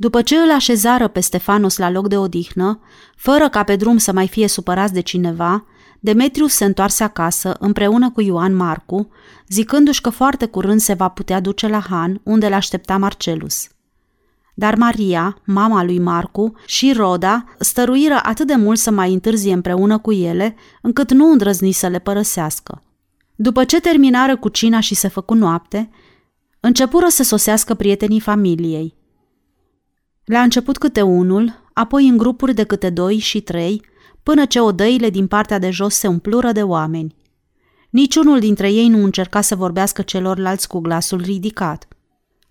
După 0.01 0.23
ce 0.23 0.37
îl 0.37 0.51
așezară 0.51 1.09
pe 1.09 1.21
Stefanos 1.21 1.77
la 1.77 1.91
loc 1.91 2.09
de 2.09 2.17
odihnă, 2.17 2.81
fără 3.17 3.49
ca 3.49 3.63
pe 3.63 3.77
drum 3.77 3.97
să 3.97 4.13
mai 4.13 4.29
fie 4.29 4.49
supărați 4.49 4.93
de 4.93 5.01
cineva, 5.01 5.65
Demetrius 5.99 6.53
se 6.53 6.65
întoarse 6.65 7.05
acasă 7.05 7.57
împreună 7.59 8.11
cu 8.11 8.21
Ioan 8.21 8.55
Marcu, 8.55 9.09
zicându-și 9.49 10.01
că 10.01 10.11
foarte 10.11 10.47
curând 10.47 10.81
se 10.81 10.95
va 10.95 11.09
putea 11.09 11.41
duce 11.41 11.69
la 11.69 11.81
Han, 11.81 12.21
unde 12.23 12.49
l-aștepta 12.49 12.97
Marcelus. 12.97 13.69
Dar 14.55 14.75
Maria, 14.75 15.39
mama 15.45 15.85
lui 15.85 15.99
Marcu 15.99 16.55
și 16.67 16.93
Roda 16.93 17.45
stăruiră 17.59 18.21
atât 18.23 18.47
de 18.47 18.55
mult 18.55 18.79
să 18.79 18.91
mai 18.91 19.13
întârzie 19.13 19.53
împreună 19.53 19.99
cu 19.99 20.13
ele, 20.13 20.57
încât 20.83 21.13
nu 21.13 21.31
îndrăzni 21.31 21.73
să 21.73 21.87
le 21.87 21.99
părăsească. 21.99 22.83
După 23.35 23.65
ce 23.65 23.81
terminară 23.81 24.37
cu 24.37 24.49
cina 24.49 24.81
și 24.81 24.95
se 24.95 25.09
făcu 25.09 25.35
noapte, 25.35 25.91
începură 26.61 27.07
să 27.09 27.23
sosească 27.23 27.75
prietenii 27.75 28.21
familiei. 28.21 28.99
La 30.31 30.41
început 30.41 30.79
câte 30.79 31.03
unul, 31.03 31.71
apoi 31.73 32.09
în 32.09 32.17
grupuri 32.17 32.55
de 32.55 32.65
câte 32.65 32.91
doi 32.91 33.19
și 33.19 33.41
trei, 33.41 33.83
până 34.23 34.45
ce 34.45 34.61
odăile 34.61 35.11
din 35.11 35.27
partea 35.27 35.59
de 35.59 35.71
jos 35.71 35.95
se 35.95 36.07
umplură 36.07 36.53
de 36.53 36.63
oameni. 36.63 37.15
Niciunul 37.91 38.39
dintre 38.39 38.73
ei 38.73 38.89
nu 38.89 39.05
încerca 39.05 39.41
să 39.41 39.57
vorbească 39.57 40.03
celorlalți 40.03 40.69
cu 40.69 40.79
glasul 40.79 41.21
ridicat– 41.21 41.87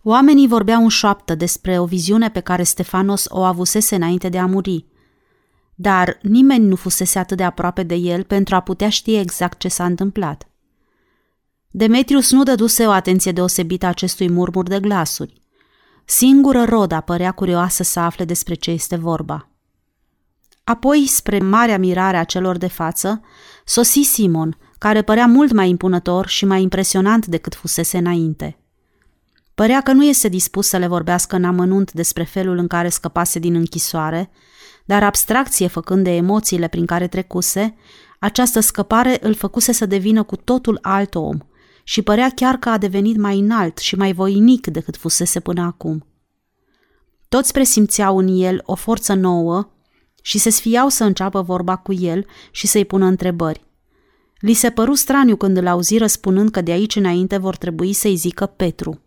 Oamenii 0.04 0.48
vorbeau 0.48 0.82
în 0.84 0.90
șoaptă 0.90 1.36
despre 1.36 1.80
o 1.80 1.86
viziune 1.86 2.30
pe 2.30 2.40
care 2.40 2.64
Stefanos 2.64 3.26
o 3.30 3.44
avusese 3.44 3.96
înainte 3.96 4.30
de 4.30 4.40
a 4.40 4.46
muri. 4.46 4.86
Dar 5.76 6.20
nimeni 6.22 6.66
nu 6.66 6.76
fusese 6.76 7.20
atât 7.20 7.38
de 7.38 7.44
aproape 7.44 7.84
de 7.84 7.96
el 7.96 8.24
pentru 8.24 8.56
a 8.56 8.60
putea 8.60 8.90
ști 8.90 9.16
exact 9.16 9.60
ce 9.60 9.68
s-a 9.68 9.86
întâmplat. 9.86 10.50
Demetrius 11.72 12.32
nu 12.32 12.44
dăduse 12.44 12.86
o 12.86 12.92
atenție 12.92 13.32
deosebită 13.32 13.86
acestui 13.86 14.30
murmur 14.30 14.68
de 14.68 14.80
glasuri. 14.80 15.42
Singură 16.12 16.64
Roda 16.64 17.02
părea 17.02 17.32
curioasă 17.32 17.84
să 17.84 18.00
afle 18.00 18.26
despre 18.26 18.54
ce 18.54 18.72
este 18.72 18.96
vorba. 18.96 19.50
Apoi, 20.64 21.08
spre 21.08 21.40
marea 21.40 21.78
mirare 21.78 22.18
a 22.18 22.24
celor 22.24 22.58
de 22.58 22.68
față, 22.68 23.22
sosi 23.66 24.00
Simon, 24.00 24.58
care 24.78 25.02
părea 25.02 25.26
mult 25.26 25.52
mai 25.52 25.70
impunător 25.70 26.28
și 26.28 26.46
mai 26.46 26.62
impresionant 26.62 27.26
decât 27.26 27.56
fusese 27.56 27.98
înainte. 27.98 28.58
Părea 29.56 29.82
că 29.82 29.92
nu 29.92 30.04
este 30.04 30.28
dispus 30.28 30.68
să 30.68 30.78
le 30.78 30.88
vorbească 30.88 31.36
în 31.36 31.44
amănunt 31.44 31.92
despre 31.92 32.24
felul 32.24 32.58
în 32.58 32.68
care 32.68 32.90
scăpase 32.90 33.40
din 33.40 33.56
închisoare, 33.56 34.30
dar 34.86 35.04
abstracție 35.04 35.68
făcând 35.68 36.04
de 36.04 36.16
emoțiile 36.16 36.68
prin 36.68 36.86
care 36.86 37.08
trecuse, 37.08 37.76
Această 38.20 38.60
scăpare 38.60 39.18
îl 39.22 39.34
făcuse 39.34 39.72
să 39.72 39.86
devină 39.86 40.24
cu 40.24 40.36
totul 40.36 40.80
alt 40.82 41.16
om 41.16 41.38
și 41.90 42.02
părea 42.02 42.30
chiar 42.36 42.58
că 42.58 42.70
a 42.70 42.78
devenit 42.78 43.18
mai 43.18 43.40
înalt 43.40 43.78
și 43.78 43.96
mai 43.96 44.14
voinic 44.14 44.68
decât 44.68 44.98
fusese 44.98 45.40
până 45.40 45.62
acum. 45.62 46.06
Toți 47.30 47.52
presimțeau 47.52 48.18
în 48.18 48.28
el 48.28 48.62
o 48.66 48.76
forță 48.76 49.14
nouă 49.14 49.70
și 50.22 50.38
se 50.38 50.50
sfiau 50.50 50.90
să 50.90 51.04
înceapă 51.04 51.42
vorba 51.42 51.76
cu 51.76 51.94
el 51.94 52.26
și 52.52 52.68
să-i 52.68 52.86
pună 52.86 53.06
întrebări. 53.06 53.66
Li 54.40 54.54
se 54.54 54.70
păru 54.70 54.94
straniu 54.94 55.36
când 55.36 55.58
îl 55.58 55.68
auzi 55.68 55.98
răspunând 55.98 56.52
că 56.52 56.62
de 56.62 56.72
aici 56.72 56.96
înainte 56.96 57.38
vor 57.38 57.56
trebui 57.56 57.94
să-i 57.94 58.16
zică 58.16 58.46
Petru. 58.46 59.02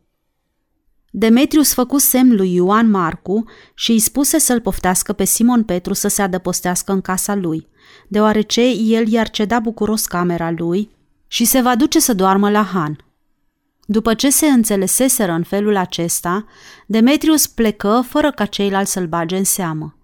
Demetrius 1.11 1.73
făcu 1.75 1.99
semn 1.99 2.35
lui 2.35 2.55
Ioan 2.55 2.91
Marcu 2.91 3.45
și 3.75 3.91
îi 3.91 3.99
spuse 3.99 4.39
să-l 4.39 4.61
poftească 4.61 5.13
pe 5.13 5.25
Simon 5.25 5.63
Petru 5.63 5.93
să 5.93 6.09
se 6.09 6.23
adăpostească 6.23 6.93
în 6.93 7.01
casa 7.01 7.35
lui, 7.35 7.69
deoarece 8.09 8.71
el 8.71 9.09
i-ar 9.09 9.31
ceda 9.31 9.61
bucuros 9.61 10.07
camera 10.07 10.51
lui 10.51 11.01
și 11.33 11.45
se 11.45 11.61
va 11.61 11.77
duce 11.77 12.01
să 12.01 12.15
doarmă 12.15 12.51
la 12.51 12.63
Han. 12.63 13.05
După 13.85 14.15
ce 14.15 14.31
se 14.31 14.47
înțeleseseră 14.47 15.33
în 15.33 15.43
felul 15.43 15.77
acesta, 15.77 16.45
Demetrius 16.87 17.47
plecă 17.47 18.05
fără 18.09 18.31
ca 18.31 18.45
ceilalți 18.45 18.93
să-l 18.93 19.07
bage 19.07 19.37
în 19.37 19.45
seamă. 19.45 19.97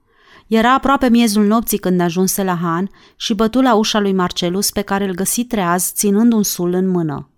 Era 0.46 0.72
aproape 0.72 1.08
miezul 1.08 1.44
nopții 1.46 1.78
când 1.78 2.00
ajunse 2.00 2.42
la 2.44 2.56
Han 2.56 2.90
și 3.16 3.34
bătu 3.34 3.60
la 3.60 3.74
ușa 3.74 4.00
lui 4.00 4.12
Marcelus 4.12 4.70
pe 4.70 4.82
care 4.82 5.04
îl 5.04 5.14
găsi 5.14 5.44
treaz 5.44 5.92
ținând 5.92 6.32
un 6.32 6.42
sul 6.42 6.72
în 6.72 6.88
mână. 6.88 7.30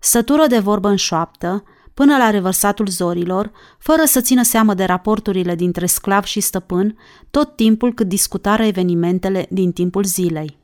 Sătură 0.00 0.46
de 0.46 0.58
vorbă 0.58 0.88
în 0.88 0.96
șoaptă, 0.96 1.64
până 1.94 2.16
la 2.16 2.30
revărsatul 2.30 2.86
zorilor, 2.86 3.50
fără 3.78 4.02
să 4.04 4.20
țină 4.20 4.42
seamă 4.42 4.74
de 4.74 4.84
raporturile 4.84 5.54
dintre 5.54 5.86
sclav 5.86 6.24
și 6.24 6.40
stăpân, 6.40 6.98
tot 7.30 7.56
timpul 7.56 7.94
cât 7.94 8.08
discutară 8.08 8.64
evenimentele 8.64 9.46
din 9.50 9.72
timpul 9.72 10.04
zilei. 10.04 10.58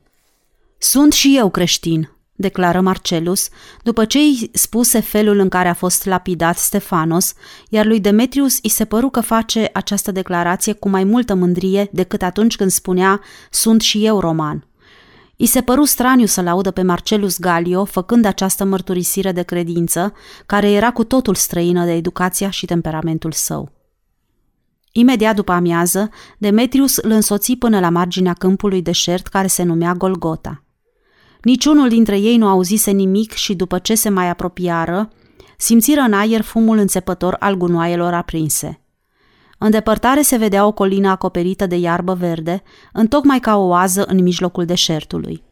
Sunt 0.77 1.13
și 1.13 1.37
eu 1.37 1.49
creștin, 1.49 2.14
declară 2.35 2.81
Marcelus, 2.81 3.49
după 3.83 4.05
ce 4.05 4.17
îi 4.17 4.49
spuse 4.53 4.99
felul 4.99 5.39
în 5.39 5.49
care 5.49 5.67
a 5.67 5.73
fost 5.73 6.05
lapidat 6.05 6.57
Stefanos, 6.57 7.33
iar 7.69 7.85
lui 7.85 7.99
Demetrius 7.99 8.57
îi 8.61 8.69
se 8.69 8.85
păru 8.85 9.09
că 9.09 9.21
face 9.21 9.69
această 9.73 10.11
declarație 10.11 10.73
cu 10.73 10.89
mai 10.89 11.03
multă 11.03 11.33
mândrie 11.33 11.89
decât 11.91 12.21
atunci 12.21 12.55
când 12.55 12.71
spunea 12.71 13.21
sunt 13.49 13.81
și 13.81 14.05
eu 14.05 14.19
roman. 14.19 14.67
I 15.35 15.45
se 15.45 15.61
păru 15.61 15.83
straniu 15.83 16.25
să-l 16.25 16.47
audă 16.47 16.71
pe 16.71 16.81
Marcelus 16.81 17.39
Galio 17.39 17.85
făcând 17.85 18.25
această 18.25 18.63
mărturisire 18.63 19.31
de 19.31 19.41
credință, 19.41 20.13
care 20.45 20.71
era 20.71 20.91
cu 20.91 21.03
totul 21.03 21.35
străină 21.35 21.85
de 21.85 21.91
educația 21.91 22.49
și 22.49 22.65
temperamentul 22.65 23.31
său. 23.31 23.71
Imediat 24.91 25.35
după 25.35 25.51
amiază, 25.51 26.09
Demetrius 26.37 26.95
îl 26.95 27.11
însoți 27.11 27.55
până 27.55 27.79
la 27.79 27.89
marginea 27.89 28.33
câmpului 28.33 28.81
deșert 28.81 29.27
care 29.27 29.47
se 29.47 29.63
numea 29.63 29.93
Golgota. 29.93 30.64
Niciunul 31.45 31.89
dintre 31.89 32.17
ei 32.17 32.37
nu 32.37 32.47
auzise 32.47 32.91
nimic 32.91 33.31
și 33.31 33.55
după 33.55 33.79
ce 33.79 33.95
se 33.95 34.09
mai 34.09 34.29
apropiară, 34.29 35.09
simțiră 35.57 36.01
în 36.01 36.13
aer 36.13 36.41
fumul 36.41 36.77
înțepător 36.77 37.35
al 37.39 37.55
gunoaielor 37.55 38.13
aprinse. 38.13 38.81
În 39.57 39.71
depărtare 39.71 40.21
se 40.21 40.37
vedea 40.37 40.65
o 40.65 40.71
colină 40.71 41.09
acoperită 41.09 41.65
de 41.65 41.75
iarbă 41.75 42.13
verde, 42.13 42.63
întocmai 42.93 43.39
ca 43.39 43.57
o 43.57 43.67
oază 43.67 44.05
în 44.05 44.23
mijlocul 44.23 44.65
deșertului. 44.65 45.43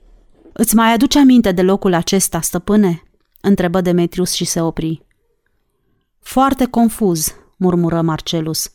Îți 0.53 0.76
mai 0.76 0.94
aduce 0.94 1.20
aminte 1.20 1.52
de 1.52 1.61
locul 1.61 1.94
acesta, 1.94 2.41
stăpâne?" 2.41 3.03
întrebă 3.41 3.82
Demetrius 3.82 4.32
și 4.32 4.45
se 4.45 4.61
opri. 4.61 5.06
Foarte 6.20 6.65
confuz, 6.65 7.36
murmură 7.57 8.02
Marcelus. 8.02 8.72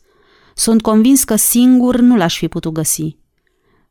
Sunt 0.55 0.81
convins 0.81 1.23
că 1.23 1.35
singur 1.35 1.99
nu 1.99 2.15
l-aș 2.15 2.37
fi 2.37 2.47
putut 2.47 2.73
găsi. 2.73 3.17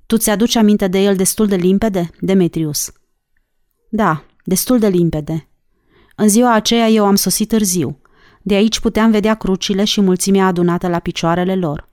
Tu 0.07 0.17
ți-aduci 0.17 0.57
aminte 0.57 0.89
de 0.89 0.99
el 0.99 1.17
destul 1.17 1.47
de 1.47 1.57
limpede, 1.57 2.11
Demetrius? 2.21 2.93
Da, 3.89 4.25
destul 4.45 4.79
de 4.79 4.89
limpede. 4.89 5.49
În 6.17 6.29
ziua 6.29 6.53
aceea 6.53 6.89
eu 6.89 7.05
am 7.05 7.15
sosit 7.15 7.49
târziu. 7.49 8.01
De 8.43 8.55
aici 8.55 8.81
puteam 8.81 9.11
vedea 9.11 9.35
crucile 9.35 9.85
și 9.85 10.01
mulțimea 10.01 10.47
adunată 10.47 10.89
la 10.89 10.99
picioarele 10.99 11.57
lor. 11.57 11.89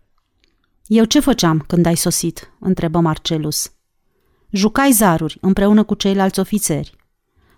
Eu 0.85 1.03
ce 1.03 1.19
făceam 1.19 1.63
când 1.67 1.85
ai 1.85 1.95
sosit?" 1.95 2.51
întrebă 2.59 2.99
Marcelus. 2.99 3.71
Jucai 4.49 4.91
zaruri 4.91 5.37
împreună 5.41 5.83
cu 5.83 5.93
ceilalți 5.93 6.39
ofițeri. 6.39 6.95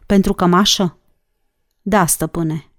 Pentru 0.06 0.34
cămașă? 0.34 0.98
Da, 1.82 2.06
stăpâne. 2.06 2.72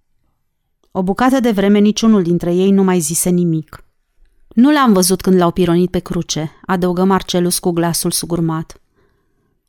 O 0.90 1.02
bucată 1.02 1.40
de 1.40 1.50
vreme 1.50 1.78
niciunul 1.78 2.22
dintre 2.22 2.54
ei 2.54 2.70
nu 2.70 2.82
mai 2.82 2.98
zise 2.98 3.28
nimic. 3.28 3.84
Nu 4.48 4.72
l-am 4.72 4.92
văzut 4.92 5.20
când 5.20 5.36
l-au 5.36 5.50
pironit 5.50 5.90
pe 5.90 5.98
cruce, 5.98 6.52
adăugă 6.66 7.04
Marcelus 7.04 7.58
cu 7.58 7.70
glasul 7.70 8.10
sugurmat. 8.10 8.80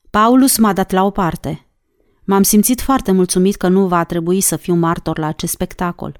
Paulus 0.10 0.58
m-a 0.58 0.74
dat 0.74 0.92
la 0.92 1.04
o 1.04 1.10
parte. 1.10 1.69
M-am 2.30 2.44
simțit 2.44 2.82
foarte 2.82 3.12
mulțumit 3.12 3.56
că 3.56 3.68
nu 3.68 3.88
va 3.88 4.04
trebui 4.04 4.42
să 4.42 4.56
fiu 4.56 4.76
martor 4.76 5.18
la 5.18 5.28
acest 5.28 5.52
spectacol. 5.52 6.20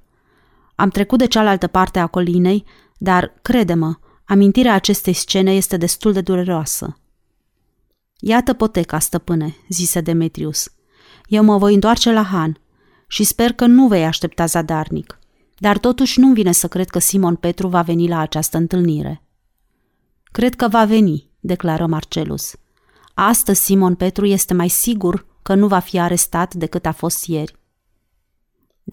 Am 0.76 0.90
trecut 0.90 1.18
de 1.18 1.26
cealaltă 1.26 1.68
parte 1.68 2.00
a 2.00 2.08
colinei, 2.08 2.66
dar, 2.98 3.34
crede-mă, 3.42 3.96
amintirea 4.26 4.74
acestei 4.74 5.14
scene 5.14 5.52
este 5.52 5.78
destul 5.78 6.14
de 6.14 6.22
dureroasă. 6.22 6.98
Iată 8.20 8.54
poteca, 8.54 9.00
stăpâne, 9.00 9.56
zise 9.68 10.02
Demetrius. 10.02 10.72
Eu 11.28 11.44
mă 11.44 11.58
voi 11.58 11.74
întoarce 11.74 12.12
la 12.12 12.24
Han 12.24 12.58
și 13.08 13.24
sper 13.24 13.52
că 13.52 13.66
nu 13.66 13.88
vei 13.88 14.06
aștepta 14.06 14.46
zadarnic, 14.46 15.20
dar 15.58 15.78
totuși 15.78 16.20
nu 16.20 16.34
vine 16.34 16.52
să 16.52 16.68
cred 16.68 16.90
că 16.90 17.00
Simon 17.00 17.36
Petru 17.36 17.68
va 17.68 17.82
veni 17.82 18.08
la 18.08 18.20
această 18.20 18.58
întâlnire. 18.58 19.24
Cred 20.32 20.56
că 20.56 20.68
va 20.68 20.86
veni, 20.86 21.30
declară 21.40 21.86
Marcelus. 21.86 22.56
Astăzi 23.14 23.64
Simon 23.64 23.96
Petru 23.96 24.26
este 24.26 24.54
mai 24.54 24.68
sigur 24.68 25.28
că 25.42 25.56
nu 25.56 25.68
va 25.68 25.80
fi 25.80 26.00
arestat 26.00 26.54
decât 26.54 26.86
a 26.86 26.92
fost 26.92 27.26
ieri. 27.26 27.58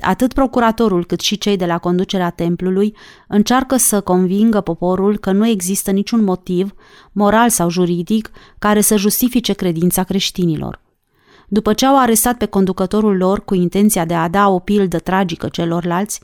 Atât 0.01 0.33
procuratorul 0.33 1.05
cât 1.05 1.21
și 1.21 1.39
cei 1.39 1.57
de 1.57 1.67
la 1.67 1.79
conducerea 1.79 2.31
templului 2.31 2.97
încearcă 3.29 3.77
să 3.77 4.01
convingă 4.01 4.61
poporul 4.61 5.19
că 5.19 5.33
nu 5.33 5.47
există 5.47 5.91
niciun 5.91 6.25
motiv, 6.25 6.75
moral 7.13 7.51
sau 7.51 7.71
juridic, 7.71 8.31
care 8.59 8.81
să 8.81 8.97
justifice 8.97 9.53
credința 9.53 10.05
creștinilor. 10.05 10.85
După 11.49 11.73
ce 11.73 11.87
au 11.87 11.99
arestat 11.99 12.37
pe 12.37 12.47
conducătorul 12.47 13.17
lor 13.17 13.45
cu 13.45 13.55
intenția 13.55 14.05
de 14.05 14.15
a 14.15 14.29
da 14.29 14.49
o 14.49 14.59
pildă 14.59 14.99
tragică 14.99 15.49
celorlalți, 15.49 16.21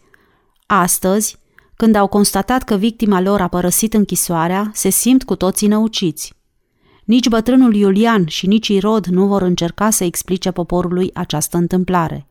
astăzi, 0.67 1.41
când 1.77 1.95
au 1.95 2.07
constatat 2.07 2.63
că 2.63 2.75
victima 2.75 3.21
lor 3.21 3.41
a 3.41 3.49
părăsit 3.49 3.95
închisoarea, 3.95 4.71
se 4.75 4.89
simt 4.89 5.25
cu 5.25 5.37
toții 5.37 5.69
năuciți. 5.69 6.35
Nici 7.05 7.29
bătrânul 7.29 7.75
Iulian 7.75 8.27
și 8.27 8.47
nici 8.47 8.69
Irod 8.69 9.07
nu 9.07 9.27
vor 9.27 9.43
încerca 9.43 9.91
să 9.91 10.05
explice 10.05 10.51
poporului 10.51 11.11
această 11.15 11.57
întâmplare. 11.57 12.27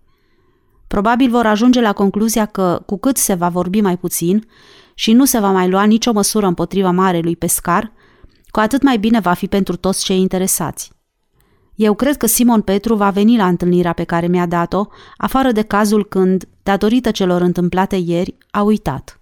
Probabil 0.88 1.30
vor 1.30 1.46
ajunge 1.46 1.82
la 1.82 1.94
concluzia 1.94 2.46
că, 2.46 2.84
cu 2.86 2.98
cât 2.98 3.18
se 3.18 3.34
va 3.34 3.50
vorbi 3.50 3.82
mai 3.82 3.98
puțin 3.98 4.48
și 4.94 5.12
nu 5.12 5.26
se 5.26 5.40
va 5.40 5.52
mai 5.52 5.70
lua 5.70 5.84
nicio 5.84 6.12
măsură 6.12 6.46
împotriva 6.48 6.92
marelui 6.92 7.36
pescar, 7.36 7.92
cu 8.50 8.60
atât 8.60 8.82
mai 8.82 8.98
bine 8.98 9.20
va 9.20 9.34
fi 9.34 9.48
pentru 9.48 9.76
toți 9.76 10.04
cei 10.04 10.20
interesați. 10.20 10.92
Eu 11.76 11.94
cred 11.94 12.18
că 12.18 12.26
Simon 12.26 12.62
Petru 12.62 12.96
va 12.96 13.10
veni 13.10 13.38
la 13.38 13.48
întâlnirea 13.48 13.94
pe 13.94 14.04
care 14.04 14.28
mi-a 14.28 14.46
dat-o, 14.46 14.86
afară 15.18 15.52
de 15.52 15.62
cazul 15.62 16.06
când, 16.06 16.48
datorită 16.64 17.12
celor 17.12 17.42
întâmplate 17.42 17.96
ieri, 17.96 18.36
a 18.52 18.62
uitat. 18.62 19.22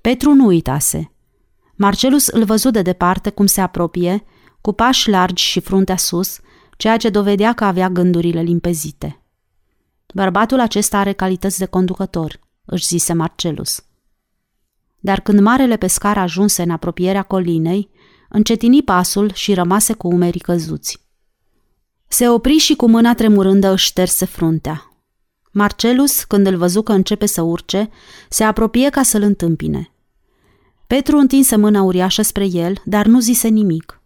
Petru 0.00 0.32
nu 0.32 0.46
uitase. 0.46 1.11
Marcelus 1.74 2.26
îl 2.26 2.44
văzu 2.44 2.70
de 2.70 2.82
departe 2.82 3.30
cum 3.30 3.46
se 3.46 3.60
apropie, 3.60 4.24
cu 4.60 4.72
pași 4.72 5.10
largi 5.10 5.44
și 5.44 5.60
fruntea 5.60 5.96
sus, 5.96 6.40
ceea 6.76 6.96
ce 6.96 7.08
dovedea 7.08 7.52
că 7.52 7.64
avea 7.64 7.88
gândurile 7.88 8.40
limpezite. 8.40 9.22
Bărbatul 10.14 10.60
acesta 10.60 10.98
are 10.98 11.12
calități 11.12 11.58
de 11.58 11.66
conducător, 11.66 12.40
își 12.64 12.86
zise 12.86 13.12
Marcelus. 13.12 13.84
Dar 14.98 15.20
când 15.20 15.40
marele 15.40 15.76
pescar 15.76 16.18
ajunse 16.18 16.62
în 16.62 16.70
apropierea 16.70 17.22
colinei, 17.22 17.90
încetini 18.28 18.82
pasul 18.82 19.32
și 19.32 19.54
rămase 19.54 19.92
cu 19.92 20.08
umerii 20.08 20.40
căzuți. 20.40 21.06
Se 22.08 22.28
opri 22.28 22.56
și 22.56 22.74
cu 22.74 22.88
mâna 22.88 23.14
tremurândă 23.14 23.72
își 23.72 23.84
șterse 23.84 24.24
fruntea. 24.24 24.86
Marcelus, 25.52 26.24
când 26.24 26.46
îl 26.46 26.56
văzu 26.56 26.82
că 26.82 26.92
începe 26.92 27.26
să 27.26 27.42
urce, 27.42 27.90
se 28.28 28.44
apropie 28.44 28.90
ca 28.90 29.02
să-l 29.02 29.22
întâmpine. 29.22 29.91
Petru 30.92 31.16
întinse 31.16 31.56
mâna 31.56 31.82
uriașă 31.82 32.22
spre 32.22 32.46
el, 32.46 32.74
dar 32.84 33.06
nu 33.06 33.20
zise 33.20 33.48
nimic. 33.48 34.00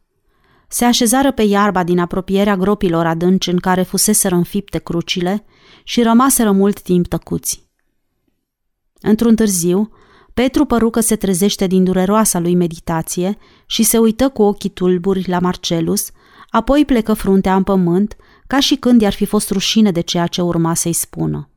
Se 0.69 0.85
așezară 0.85 1.33
pe 1.33 1.43
iarba 1.43 1.85
din 1.85 1.99
apropierea 1.99 2.57
gropilor 2.57 3.07
adânci 3.07 3.49
în 3.49 3.59
care 3.59 3.83
fuseseră 3.83 4.35
înfipte 4.35 4.79
crucile 4.79 5.45
și 5.85 6.03
rămaseră 6.03 6.53
mult 6.53 6.81
timp 6.81 7.07
tăcuți. 7.07 7.69
Într-un 9.01 9.37
târziu, 9.37 9.91
Petru 10.35 10.65
păru 10.65 10.91
că 10.91 11.01
se 11.01 11.17
trezește 11.17 11.67
din 11.67 11.85
dureroasa 11.85 12.39
lui 12.39 12.55
meditație 12.55 13.39
și 13.67 13.83
se 13.83 13.99
uită 13.99 14.29
cu 14.29 14.43
ochii 14.43 14.71
tulburi 14.71 15.29
la 15.29 15.39
Marcelus, 15.39 16.11
apoi 16.51 16.85
plecă 16.85 17.13
fruntea 17.13 17.57
în 17.57 17.63
pământ, 17.63 18.17
ca 18.47 18.61
și 18.61 18.77
când 18.77 19.01
i-ar 19.01 19.13
fi 19.13 19.25
fost 19.25 19.51
rușine 19.51 19.91
de 19.91 20.01
ceea 20.01 20.27
ce 20.27 20.43
urma 20.43 20.75
să-i 20.75 20.93
spună. 20.93 21.51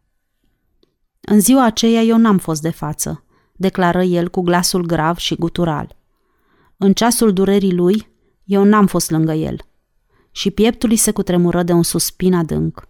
În 1.22 1.40
ziua 1.40 1.64
aceea 1.64 2.02
eu 2.02 2.18
n-am 2.18 2.38
fost 2.38 2.62
de 2.62 2.70
față, 2.70 3.24
declară 3.60 4.04
el 4.04 4.30
cu 4.30 4.42
glasul 4.42 4.86
grav 4.86 5.18
și 5.18 5.36
gutural. 5.36 5.96
În 6.78 6.94
ceasul 6.94 7.34
durerii 7.34 7.74
lui, 7.74 8.08
eu 8.44 8.64
n-am 8.64 8.88
fost 8.88 9.10
lângă 9.10 9.34
el. 9.34 9.58
și 10.32 10.52
pieptul 10.52 10.90
îi 10.90 10.96
se 10.96 11.12
cutremură 11.12 11.64
de 11.64 11.72
un 11.72 11.84
suspin 11.84 12.34
adânc. 12.34 12.88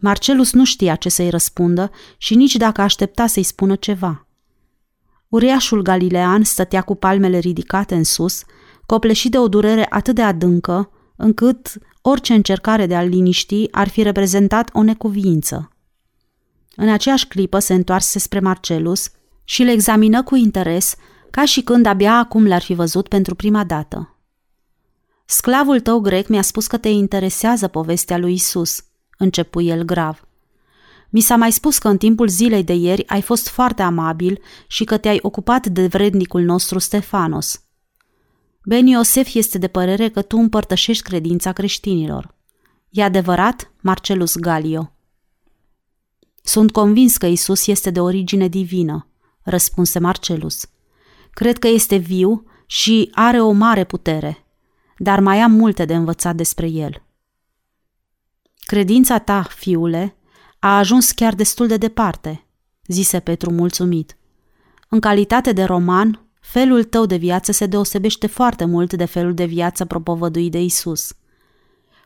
Marcelus 0.00 0.52
nu 0.52 0.64
știa 0.64 0.94
ce 0.94 1.08
să-i 1.08 1.30
răspundă 1.30 1.90
și 2.16 2.34
nici 2.34 2.56
dacă 2.56 2.80
aștepta 2.80 3.26
să-i 3.26 3.42
spună 3.42 3.76
ceva. 3.76 4.26
Uriașul 5.28 5.82
galilean 5.82 6.42
stătea 6.42 6.82
cu 6.82 6.94
palmele 6.94 7.38
ridicate 7.38 7.94
în 7.94 8.04
sus, 8.04 8.42
copleșit 8.86 9.30
de 9.30 9.38
o 9.38 9.48
durere 9.48 9.86
atât 9.90 10.14
de 10.14 10.22
adâncă, 10.22 10.90
încât 11.16 11.78
orice 12.02 12.34
încercare 12.34 12.86
de 12.86 12.96
a-l 12.96 13.08
liniști 13.08 13.68
ar 13.70 13.88
fi 13.88 14.02
reprezentat 14.02 14.70
o 14.72 14.82
necuvință. 14.82 15.68
În 16.76 16.88
aceeași 16.88 17.26
clipă 17.26 17.58
se 17.58 17.74
întoarse 17.74 18.18
spre 18.18 18.40
Marcelus 18.40 19.10
și 19.44 19.62
le 19.62 19.70
examină 19.70 20.22
cu 20.22 20.34
interes, 20.34 20.94
ca 21.30 21.44
și 21.44 21.62
când 21.62 21.86
abia 21.86 22.14
acum 22.18 22.46
l-ar 22.46 22.62
fi 22.62 22.74
văzut 22.74 23.08
pentru 23.08 23.34
prima 23.34 23.64
dată. 23.64 24.16
Sclavul 25.24 25.80
tău 25.80 26.00
grec 26.00 26.28
mi-a 26.28 26.42
spus 26.42 26.66
că 26.66 26.76
te 26.76 26.88
interesează 26.88 27.68
povestea 27.68 28.18
lui 28.18 28.32
Isus, 28.32 28.84
începu 29.18 29.60
el 29.60 29.82
grav. 29.82 30.28
Mi 31.10 31.20
s-a 31.20 31.36
mai 31.36 31.52
spus 31.52 31.78
că 31.78 31.88
în 31.88 31.96
timpul 31.96 32.28
zilei 32.28 32.64
de 32.64 32.72
ieri 32.72 33.06
ai 33.08 33.22
fost 33.22 33.48
foarte 33.48 33.82
amabil 33.82 34.40
și 34.66 34.84
că 34.84 34.96
te-ai 34.96 35.18
ocupat 35.22 35.66
de 35.66 35.86
vrednicul 35.86 36.42
nostru 36.42 36.78
Stefanos. 36.78 37.62
Ben 38.64 38.86
Iosef 38.86 39.34
este 39.34 39.58
de 39.58 39.68
părere 39.68 40.08
că 40.08 40.22
tu 40.22 40.36
împărtășești 40.36 41.02
credința 41.02 41.52
creștinilor. 41.52 42.34
E 42.90 43.02
adevărat, 43.02 43.72
Marcelus 43.80 44.36
Galio? 44.36 44.92
Sunt 46.42 46.70
convins 46.70 47.16
că 47.16 47.26
Isus 47.26 47.66
este 47.66 47.90
de 47.90 48.00
origine 48.00 48.48
divină, 48.48 49.08
răspunse 49.44 49.98
Marcelus. 49.98 50.66
Cred 51.30 51.58
că 51.58 51.68
este 51.68 51.96
viu 51.96 52.46
și 52.66 53.10
are 53.12 53.40
o 53.40 53.50
mare 53.50 53.84
putere, 53.84 54.44
dar 54.98 55.20
mai 55.20 55.40
am 55.40 55.52
multe 55.52 55.84
de 55.84 55.94
învățat 55.94 56.36
despre 56.36 56.68
el. 56.68 57.02
Credința 58.58 59.18
ta, 59.18 59.42
fiule, 59.42 60.16
a 60.58 60.76
ajuns 60.78 61.10
chiar 61.10 61.34
destul 61.34 61.66
de 61.66 61.76
departe, 61.76 62.46
zise 62.86 63.20
Petru 63.20 63.50
mulțumit. 63.50 64.16
În 64.88 65.00
calitate 65.00 65.52
de 65.52 65.64
roman, 65.64 66.28
felul 66.40 66.84
tău 66.84 67.06
de 67.06 67.16
viață 67.16 67.52
se 67.52 67.66
deosebește 67.66 68.26
foarte 68.26 68.64
mult 68.64 68.92
de 68.92 69.04
felul 69.04 69.34
de 69.34 69.44
viață 69.44 69.84
propovăduit 69.84 70.50
de 70.52 70.62
Isus. 70.62 71.12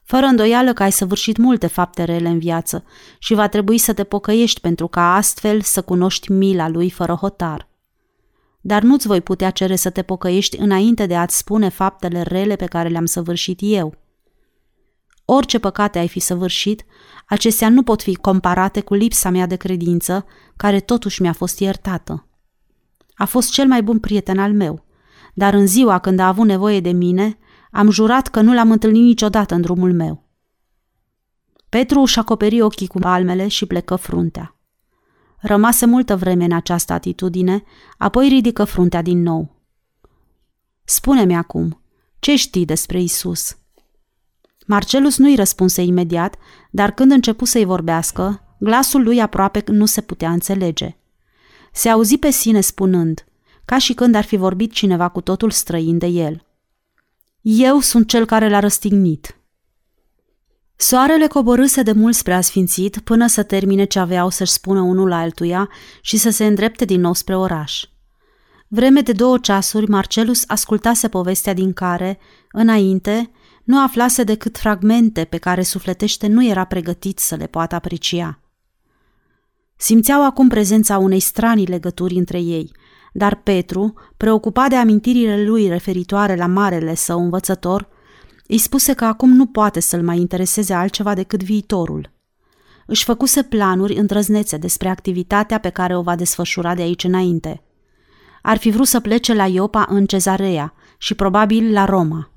Fără 0.08 0.26
îndoială 0.26 0.72
că 0.72 0.82
ai 0.82 0.92
săvârșit 0.92 1.36
multe 1.36 1.66
fapte 1.66 2.04
rele 2.04 2.28
în 2.28 2.38
viață 2.38 2.84
și 3.18 3.34
va 3.34 3.48
trebui 3.48 3.78
să 3.78 3.92
te 3.92 4.04
pocăiești 4.04 4.60
pentru 4.60 4.86
ca 4.86 5.14
astfel 5.14 5.60
să 5.60 5.82
cunoști 5.82 6.32
mila 6.32 6.68
lui 6.68 6.90
fără 6.90 7.12
hotar. 7.12 7.68
Dar 8.60 8.82
nu-ți 8.82 9.06
voi 9.06 9.20
putea 9.20 9.50
cere 9.50 9.76
să 9.76 9.90
te 9.90 10.02
pocăiești 10.02 10.58
înainte 10.58 11.06
de 11.06 11.16
a-ți 11.16 11.36
spune 11.36 11.68
faptele 11.68 12.22
rele 12.22 12.56
pe 12.56 12.64
care 12.64 12.88
le-am 12.88 13.04
săvârșit 13.04 13.58
eu. 13.62 13.94
Orice 15.24 15.58
păcate 15.58 15.98
ai 15.98 16.08
fi 16.08 16.20
săvârșit, 16.20 16.84
acestea 17.26 17.68
nu 17.68 17.82
pot 17.82 18.02
fi 18.02 18.14
comparate 18.14 18.80
cu 18.80 18.94
lipsa 18.94 19.30
mea 19.30 19.46
de 19.46 19.56
credință, 19.56 20.26
care 20.56 20.80
totuși 20.80 21.22
mi-a 21.22 21.32
fost 21.32 21.58
iertată. 21.58 22.26
A 23.14 23.24
fost 23.24 23.52
cel 23.52 23.66
mai 23.66 23.82
bun 23.82 23.98
prieten 23.98 24.38
al 24.38 24.52
meu, 24.52 24.84
dar 25.34 25.54
în 25.54 25.66
ziua 25.66 25.98
când 25.98 26.18
a 26.18 26.26
avut 26.26 26.46
nevoie 26.46 26.80
de 26.80 26.90
mine, 26.90 27.38
am 27.78 27.90
jurat 27.90 28.28
că 28.28 28.40
nu 28.40 28.54
l-am 28.54 28.70
întâlnit 28.70 29.02
niciodată 29.02 29.54
în 29.54 29.60
drumul 29.60 29.92
meu. 29.92 30.24
Petru 31.68 32.00
își 32.00 32.18
acoperi 32.18 32.60
ochii 32.60 32.86
cu 32.86 32.98
palmele 32.98 33.48
și 33.48 33.66
plecă 33.66 33.96
fruntea. 33.96 34.56
Rămase 35.40 35.86
multă 35.86 36.16
vreme 36.16 36.44
în 36.44 36.52
această 36.52 36.92
atitudine, 36.92 37.62
apoi 37.98 38.28
ridică 38.28 38.64
fruntea 38.64 39.02
din 39.02 39.22
nou. 39.22 39.62
Spune-mi 40.84 41.36
acum, 41.36 41.82
ce 42.18 42.36
știi 42.36 42.64
despre 42.64 43.00
Isus? 43.00 43.56
Marcelus 44.66 45.18
nu-i 45.18 45.34
răspunse 45.34 45.82
imediat, 45.82 46.36
dar 46.70 46.90
când 46.90 47.10
începu 47.10 47.44
să-i 47.44 47.64
vorbească, 47.64 48.56
glasul 48.58 49.02
lui 49.02 49.20
aproape 49.20 49.64
nu 49.66 49.86
se 49.86 50.00
putea 50.00 50.30
înțelege. 50.30 50.96
Se 51.72 51.88
auzi 51.88 52.18
pe 52.18 52.30
sine 52.30 52.60
spunând, 52.60 53.26
ca 53.64 53.78
și 53.78 53.94
când 53.94 54.14
ar 54.14 54.24
fi 54.24 54.36
vorbit 54.36 54.72
cineva 54.72 55.08
cu 55.08 55.20
totul 55.20 55.50
străin 55.50 55.98
de 55.98 56.06
el. 56.06 56.46
Eu 57.50 57.80
sunt 57.80 58.08
cel 58.08 58.24
care 58.24 58.48
l-a 58.48 58.58
răstignit. 58.58 59.40
Soarele 60.76 61.26
coborâse 61.26 61.82
de 61.82 61.92
mult 61.92 62.14
spre 62.14 62.34
asfințit 62.34 62.98
până 62.98 63.26
să 63.26 63.42
termine 63.42 63.84
ce 63.84 63.98
aveau 63.98 64.30
să-și 64.30 64.52
spună 64.52 64.80
unul 64.80 65.12
altuia 65.12 65.68
și 66.00 66.16
să 66.16 66.30
se 66.30 66.46
îndrepte 66.46 66.84
din 66.84 67.00
nou 67.00 67.12
spre 67.12 67.36
oraș. 67.36 67.84
Vreme 68.66 69.00
de 69.00 69.12
două 69.12 69.38
ceasuri, 69.38 69.88
Marcelus 69.88 70.42
ascultase 70.46 71.08
povestea 71.08 71.52
din 71.52 71.72
care, 71.72 72.18
înainte, 72.52 73.30
nu 73.64 73.82
aflase 73.82 74.22
decât 74.22 74.58
fragmente 74.58 75.24
pe 75.24 75.36
care 75.36 75.62
sufletește 75.62 76.26
nu 76.26 76.44
era 76.44 76.64
pregătit 76.64 77.18
să 77.18 77.34
le 77.34 77.46
poată 77.46 77.74
aprecia. 77.74 78.40
Simțeau 79.76 80.24
acum 80.24 80.48
prezența 80.48 80.98
unei 80.98 81.20
stranii 81.20 81.66
legături 81.66 82.14
între 82.14 82.40
ei, 82.40 82.72
dar 83.12 83.34
Petru, 83.34 83.94
preocupat 84.16 84.68
de 84.68 84.76
amintirile 84.76 85.44
lui 85.44 85.68
referitoare 85.68 86.36
la 86.36 86.46
marele 86.46 86.94
său 86.94 87.22
învățător, 87.22 87.88
îi 88.46 88.58
spuse 88.58 88.92
că 88.92 89.04
acum 89.04 89.30
nu 89.32 89.46
poate 89.46 89.80
să-l 89.80 90.02
mai 90.02 90.18
intereseze 90.18 90.74
altceva 90.74 91.14
decât 91.14 91.42
viitorul. 91.42 92.10
Își 92.86 93.04
făcuse 93.04 93.42
planuri 93.42 93.94
îndrăznețe 93.94 94.56
despre 94.56 94.88
activitatea 94.88 95.58
pe 95.58 95.68
care 95.68 95.96
o 95.96 96.02
va 96.02 96.16
desfășura 96.16 96.74
de 96.74 96.82
aici 96.82 97.04
înainte. 97.04 97.62
Ar 98.42 98.56
fi 98.56 98.70
vrut 98.70 98.86
să 98.86 99.00
plece 99.00 99.34
la 99.34 99.46
Iopa 99.46 99.86
în 99.88 100.06
Cezarea 100.06 100.74
și 100.98 101.14
probabil 101.14 101.72
la 101.72 101.84
Roma. 101.84 102.30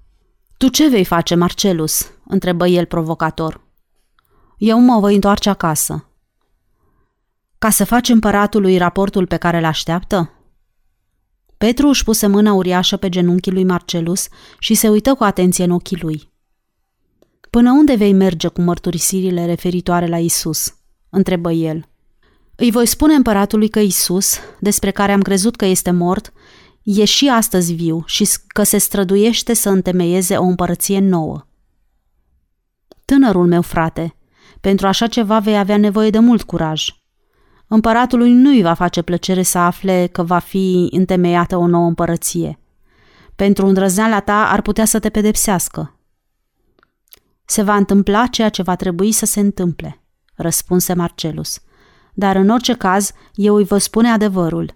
Tu 0.58 0.68
ce 0.68 0.88
vei 0.88 1.06
face, 1.06 1.36
Marcelus?" 1.36 2.12
întrebă 2.28 2.68
el 2.68 2.86
provocator. 2.86 3.62
Eu 4.58 4.80
mă 4.80 5.00
voi 5.00 5.14
întoarce 5.14 5.50
acasă. 5.50 6.06
Ca 7.58 7.70
să 7.70 7.86
faci 7.86 8.10
împăratului 8.10 8.78
raportul 8.78 9.28
pe 9.28 9.38
care 9.38 9.58
îl 9.58 9.66
așteaptă? 9.66 10.41
Petru 11.62 11.88
își 11.88 12.04
puse 12.04 12.28
mâna 12.28 12.54
uriașă 12.54 12.98
pe 12.98 13.10
genunchii 13.10 13.52
lui 13.52 13.64
Marcelus 13.64 14.28
și 14.60 14.74
se 14.74 14.90
uită 14.90 15.14
cu 15.14 15.24
atenție 15.24 15.64
în 15.64 15.72
ochii 15.72 15.98
lui. 16.02 16.32
Până 17.50 17.72
unde 17.72 17.96
vei 17.96 18.14
merge 18.14 18.48
cu 18.48 18.62
mărturisirile 18.62 19.46
referitoare 19.46 20.08
la 20.08 20.20
Isus? 20.20 20.76
întrebă 21.10 21.52
el. 21.52 21.86
Îi 22.56 22.72
voi 22.72 22.86
spune 22.86 23.14
împăratului 23.14 23.70
că 23.70 23.80
Isus, 23.80 24.40
despre 24.60 24.92
care 24.92 25.12
am 25.12 25.22
crezut 25.22 25.56
că 25.56 25.66
este 25.66 25.92
mort, 25.92 26.34
e 26.84 27.06
și 27.06 27.30
astăzi 27.30 27.74
viu 27.74 28.04
și 28.06 28.30
că 28.48 28.64
se 28.64 28.78
străduiește 28.78 29.54
să 29.54 29.70
întemeieze 29.70 30.38
o 30.38 30.44
împărăție 30.44 31.00
nouă. 31.00 31.48
Tânărul 33.06 33.48
meu 33.48 33.62
frate, 33.62 34.16
pentru 34.62 34.88
așa 34.88 35.08
ceva 35.08 35.40
vei 35.40 35.58
avea 35.58 35.78
nevoie 35.78 36.10
de 36.10 36.20
mult 36.20 36.44
curaj– 36.44 36.90
Împăratului 37.74 38.32
nu 38.32 38.50
îi 38.50 38.62
va 38.62 38.74
face 38.74 39.02
plăcere 39.02 39.44
să 39.44 39.58
afle 39.58 40.08
că 40.12 40.24
va 40.24 40.40
fi 40.40 40.88
întemeiată 40.92 41.58
o 41.58 41.68
nouă 41.68 41.88
împărăție. 41.88 42.60
Pentru 43.36 43.66
îndrăzneala 43.66 44.20
ta 44.20 44.50
ar 44.50 44.62
putea 44.62 44.86
să 44.86 45.00
te 45.00 45.10
pedepsească. 45.10 46.00
Se 47.46 47.62
va 47.62 47.76
întâmpla 47.76 48.28
ceea 48.28 48.50
ce 48.50 48.62
va 48.62 48.76
trebui 48.76 49.12
să 49.12 49.26
se 49.26 49.40
întâmple, 49.40 50.04
răspunse 50.36 50.94
Marcelus. 50.94 51.60
Dar 52.14 52.36
în 52.36 52.50
orice 52.50 52.74
caz, 52.74 53.12
eu 53.34 53.56
îi 53.56 53.64
vă 53.64 53.78
spune 53.78 54.10
adevărul. 54.10 54.76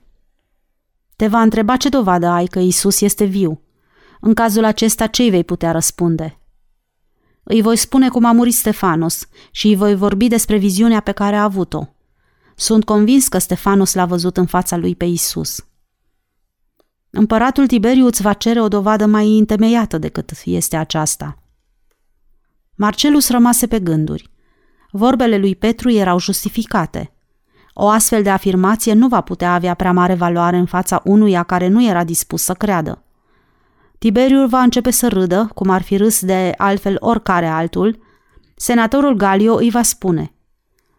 Te 1.15 1.27
va 1.27 1.41
întreba 1.41 1.77
ce 1.77 1.89
dovadă 1.89 2.27
ai 2.27 2.45
că 2.45 2.59
Isus 2.59 3.01
este 3.01 3.23
viu. 3.23 3.61
În 4.19 4.34
cazul 4.34 4.63
acesta, 4.63 5.07
ce 5.07 5.22
îi 5.22 5.30
vei 5.30 5.43
putea 5.43 5.72
răspunde? 5.72 6.39
Îi 7.43 7.61
voi 7.61 7.76
spune 7.76 8.09
cum 8.09 8.26
a 8.26 8.31
murit 8.31 8.53
Stefanos 8.53 9.27
și 9.51 9.67
îi 9.67 9.76
voi 9.76 9.95
vorbi 9.95 10.27
despre 10.27 10.57
viziunea 10.57 10.99
pe 10.99 11.11
care 11.11 11.35
a 11.35 11.43
avut-o. 11.43 11.94
Sunt 12.56 12.86
convins 12.86 13.27
că 13.27 13.38
Stefanos 13.38 13.94
l-a 13.94 14.06
văzut 14.06 14.38
în 14.38 14.45
fața 14.45 14.77
lui 14.77 14.95
pe 14.95 15.06
Isus. 15.06 15.65
Împăratul 17.10 17.68
Tiberiu 17.68 18.06
îți 18.06 18.22
va 18.22 18.34
cere 18.34 18.61
o 18.61 18.68
dovadă 18.68 19.06
mai 19.06 19.38
întemeiată 19.38 19.98
decât 19.98 20.32
este 20.45 20.76
aceasta. 20.76 21.38
Marcelus 22.76 23.30
rămase 23.30 23.68
pe 23.68 23.80
gânduri. 23.80 24.30
Vorbele 24.91 25.38
lui 25.38 25.56
Petru 25.56 25.91
erau 25.91 26.19
justificate. 26.19 27.14
O 27.73 27.88
astfel 27.88 28.23
de 28.23 28.30
afirmație 28.30 28.94
nu 28.94 29.07
va 29.07 29.22
putea 29.22 29.53
avea 29.53 29.73
prea 29.73 29.91
mare 29.91 30.14
valoare 30.14 30.57
în 30.57 30.65
fața 30.65 31.02
unuia 31.03 31.44
care 31.44 31.68
nu 31.68 31.84
era 31.84 32.03
dispus 32.03 32.44
să 32.44 32.53
creadă. 32.53 33.03
Tiberiul 33.99 34.48
va 34.48 34.61
începe 34.61 34.91
să 34.91 35.07
râdă, 35.07 35.49
cum 35.53 35.69
ar 35.69 35.82
fi 35.82 35.98
râs 35.98 36.26
de 36.26 36.53
altfel 36.57 36.98
oricare 36.99 37.48
altul. 37.48 37.99
Senatorul 38.56 39.15
Galio 39.15 39.56
îi 39.56 39.69
va 39.69 39.82
spune– 39.82 40.30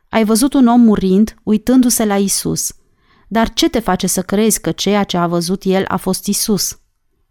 ai 0.09 0.25
văzut 0.25 0.55
un 0.55 0.67
om 0.67 0.81
murind, 0.81 1.35
uitându-se 1.43 2.05
la 2.05 2.17
Isus. 2.17 2.73
Dar 3.29 3.53
ce 3.53 3.69
te 3.69 3.79
face 3.79 4.07
să 4.07 4.23
crezi 4.23 4.61
că 4.61 4.73
ceea 4.73 5.05
ce 5.05 5.17
a 5.17 5.27
văzut 5.27 5.63
el 5.65 5.85
a 5.89 5.97
fost 5.97 6.27
Isus? 6.27 6.79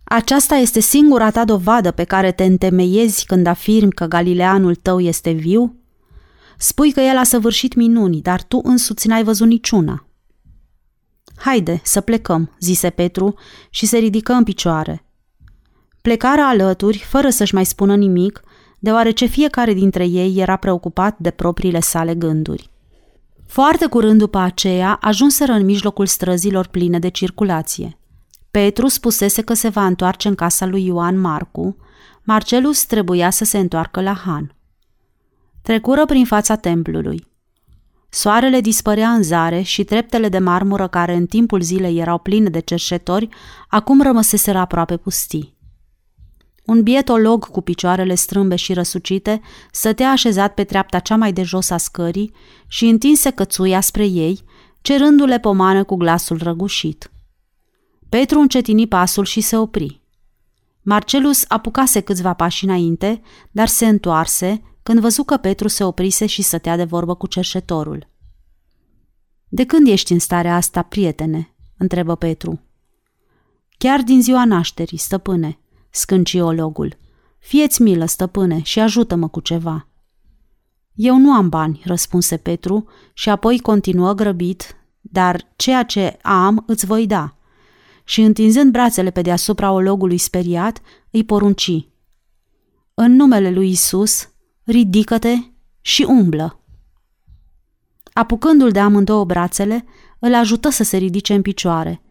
Aceasta 0.03 0.55
este 0.55 0.79
singura 0.79 1.31
ta 1.31 1.45
dovadă 1.45 1.91
pe 1.91 2.03
care 2.03 2.31
te 2.31 2.43
întemeiezi 2.43 3.25
când 3.25 3.47
afirmi 3.47 3.91
că 3.91 4.05
Galileanul 4.05 4.75
tău 4.75 4.99
este 4.99 5.31
viu? 5.31 5.79
Spui 6.57 6.91
că 6.91 6.99
el 6.99 7.17
a 7.17 7.23
săvârșit 7.23 7.73
minuni, 7.73 8.21
dar 8.21 8.43
tu 8.43 8.59
însuți 8.63 9.07
n-ai 9.07 9.23
văzut 9.23 9.47
niciuna. 9.47 10.07
Haide, 11.35 11.81
să 11.83 12.01
plecăm, 12.01 12.55
zise 12.59 12.89
Petru 12.89 13.35
și 13.69 13.85
se 13.85 13.97
ridică 13.97 14.33
în 14.33 14.43
picioare. 14.43 15.05
Plecarea 16.01 16.47
alături, 16.47 16.97
fără 16.97 17.29
să-și 17.29 17.53
mai 17.53 17.65
spună 17.65 17.95
nimic, 17.95 18.41
deoarece 18.85 19.25
fiecare 19.25 19.73
dintre 19.73 20.05
ei 20.05 20.37
era 20.37 20.55
preocupat 20.55 21.15
de 21.17 21.31
propriile 21.31 21.79
sale 21.79 22.15
gânduri. 22.15 22.69
Foarte 23.47 23.85
curând 23.85 24.19
după 24.19 24.37
aceea, 24.37 24.97
ajunseră 25.01 25.51
în 25.51 25.65
mijlocul 25.65 26.05
străzilor 26.05 26.67
pline 26.67 26.99
de 26.99 27.07
circulație. 27.07 27.97
Petru 28.51 28.87
spusese 28.87 29.41
că 29.41 29.53
se 29.53 29.69
va 29.69 29.85
întoarce 29.85 30.27
în 30.27 30.35
casa 30.35 30.65
lui 30.65 30.85
Ioan 30.85 31.19
Marcu, 31.19 31.77
Marcelus 32.23 32.85
trebuia 32.85 33.29
să 33.29 33.43
se 33.43 33.57
întoarcă 33.57 34.01
la 34.01 34.13
Han. 34.13 34.55
Trecură 35.61 36.05
prin 36.05 36.25
fața 36.25 36.55
templului. 36.55 37.27
Soarele 38.09 38.59
dispărea 38.61 39.09
în 39.09 39.23
zare 39.23 39.61
și 39.61 39.83
treptele 39.83 40.29
de 40.29 40.39
marmură 40.39 40.87
care 40.87 41.13
în 41.15 41.25
timpul 41.25 41.61
zilei 41.61 41.97
erau 41.97 42.17
pline 42.17 42.49
de 42.49 42.59
cerșetori, 42.59 43.29
acum 43.69 44.01
rămăseseră 44.01 44.57
aproape 44.57 44.97
pustii. 44.97 45.54
Un 46.65 46.83
bietolog 46.83 47.47
cu 47.47 47.61
picioarele 47.61 48.15
strâmbe 48.15 48.55
și 48.55 48.73
răsucite 48.73 49.41
stătea 49.71 50.09
așezat 50.11 50.53
pe 50.53 50.63
treapta 50.63 50.99
cea 50.99 51.15
mai 51.15 51.33
de 51.33 51.43
jos 51.43 51.69
a 51.69 51.77
scării 51.77 52.31
și 52.67 52.85
întinse 52.85 53.31
cățuia 53.31 53.81
spre 53.81 54.05
ei, 54.05 54.43
cerându-le 54.81 55.39
pomană 55.39 55.83
cu 55.83 55.95
glasul 55.95 56.37
răgușit. 56.37 57.11
Petru 58.09 58.39
încetini 58.39 58.87
pasul 58.87 59.25
și 59.25 59.41
se 59.41 59.57
opri. 59.57 60.01
Marcelus 60.81 61.45
apucase 61.47 61.99
câțiva 61.99 62.33
pași 62.33 62.63
înainte, 62.63 63.21
dar 63.51 63.67
se 63.67 63.87
întoarse 63.87 64.61
când 64.83 64.99
văzu 64.99 65.23
că 65.23 65.37
Petru 65.37 65.67
se 65.67 65.83
oprise 65.83 66.25
și 66.25 66.41
stătea 66.41 66.75
de 66.75 66.83
vorbă 66.83 67.15
cu 67.15 67.27
cerșetorul. 67.27 68.07
De 69.47 69.65
când 69.65 69.87
ești 69.87 70.11
în 70.11 70.19
starea 70.19 70.55
asta, 70.55 70.81
prietene?" 70.81 71.55
întrebă 71.77 72.15
Petru. 72.15 72.61
Chiar 73.77 74.01
din 74.01 74.21
ziua 74.21 74.45
nașterii, 74.45 74.97
stăpâne," 74.97 75.59
scânci 75.95 76.33
ologul. 76.33 76.97
Fieți 77.39 77.81
milă, 77.81 78.05
stăpâne, 78.05 78.61
și 78.61 78.79
ajută-mă 78.79 79.27
cu 79.27 79.39
ceva." 79.39 79.87
Eu 80.93 81.17
nu 81.17 81.31
am 81.31 81.49
bani," 81.49 81.81
răspunse 81.85 82.37
Petru 82.37 82.87
și 83.13 83.29
apoi 83.29 83.59
continuă 83.59 84.13
grăbit, 84.13 84.75
dar 85.01 85.53
ceea 85.55 85.83
ce 85.83 86.17
am 86.21 86.63
îți 86.67 86.85
voi 86.85 87.07
da. 87.07 87.35
Și 88.03 88.21
întinzând 88.21 88.71
brațele 88.71 89.09
pe 89.09 89.21
deasupra 89.21 89.71
ologului 89.71 90.17
speriat, 90.17 90.81
îi 91.11 91.23
porunci. 91.23 91.87
În 92.93 93.15
numele 93.15 93.51
lui 93.51 93.69
Isus, 93.69 94.29
ridică-te 94.63 95.35
și 95.81 96.03
umblă. 96.03 96.59
Apucându-l 98.13 98.71
de 98.71 98.79
amândouă 98.79 99.25
brațele, 99.25 99.85
îl 100.19 100.33
ajută 100.33 100.69
să 100.69 100.83
se 100.83 100.97
ridice 100.97 101.33
în 101.33 101.41
picioare 101.41 102.04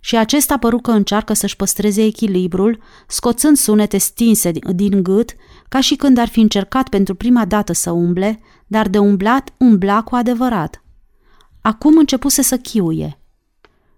și 0.00 0.16
acesta 0.16 0.56
păru 0.56 0.78
că 0.78 0.90
încearcă 0.90 1.32
să-și 1.32 1.56
păstreze 1.56 2.04
echilibrul, 2.04 2.78
scoțând 3.06 3.56
sunete 3.56 3.98
stinse 3.98 4.52
din 4.74 5.02
gât, 5.02 5.34
ca 5.68 5.80
și 5.80 5.96
când 5.96 6.18
ar 6.18 6.28
fi 6.28 6.40
încercat 6.40 6.88
pentru 6.88 7.14
prima 7.14 7.44
dată 7.44 7.72
să 7.72 7.90
umble, 7.90 8.40
dar 8.66 8.88
de 8.88 8.98
umblat 8.98 9.52
umbla 9.58 10.02
cu 10.02 10.14
adevărat. 10.14 10.82
Acum 11.60 11.96
începuse 11.96 12.42
să 12.42 12.56
chiuie. 12.56 13.18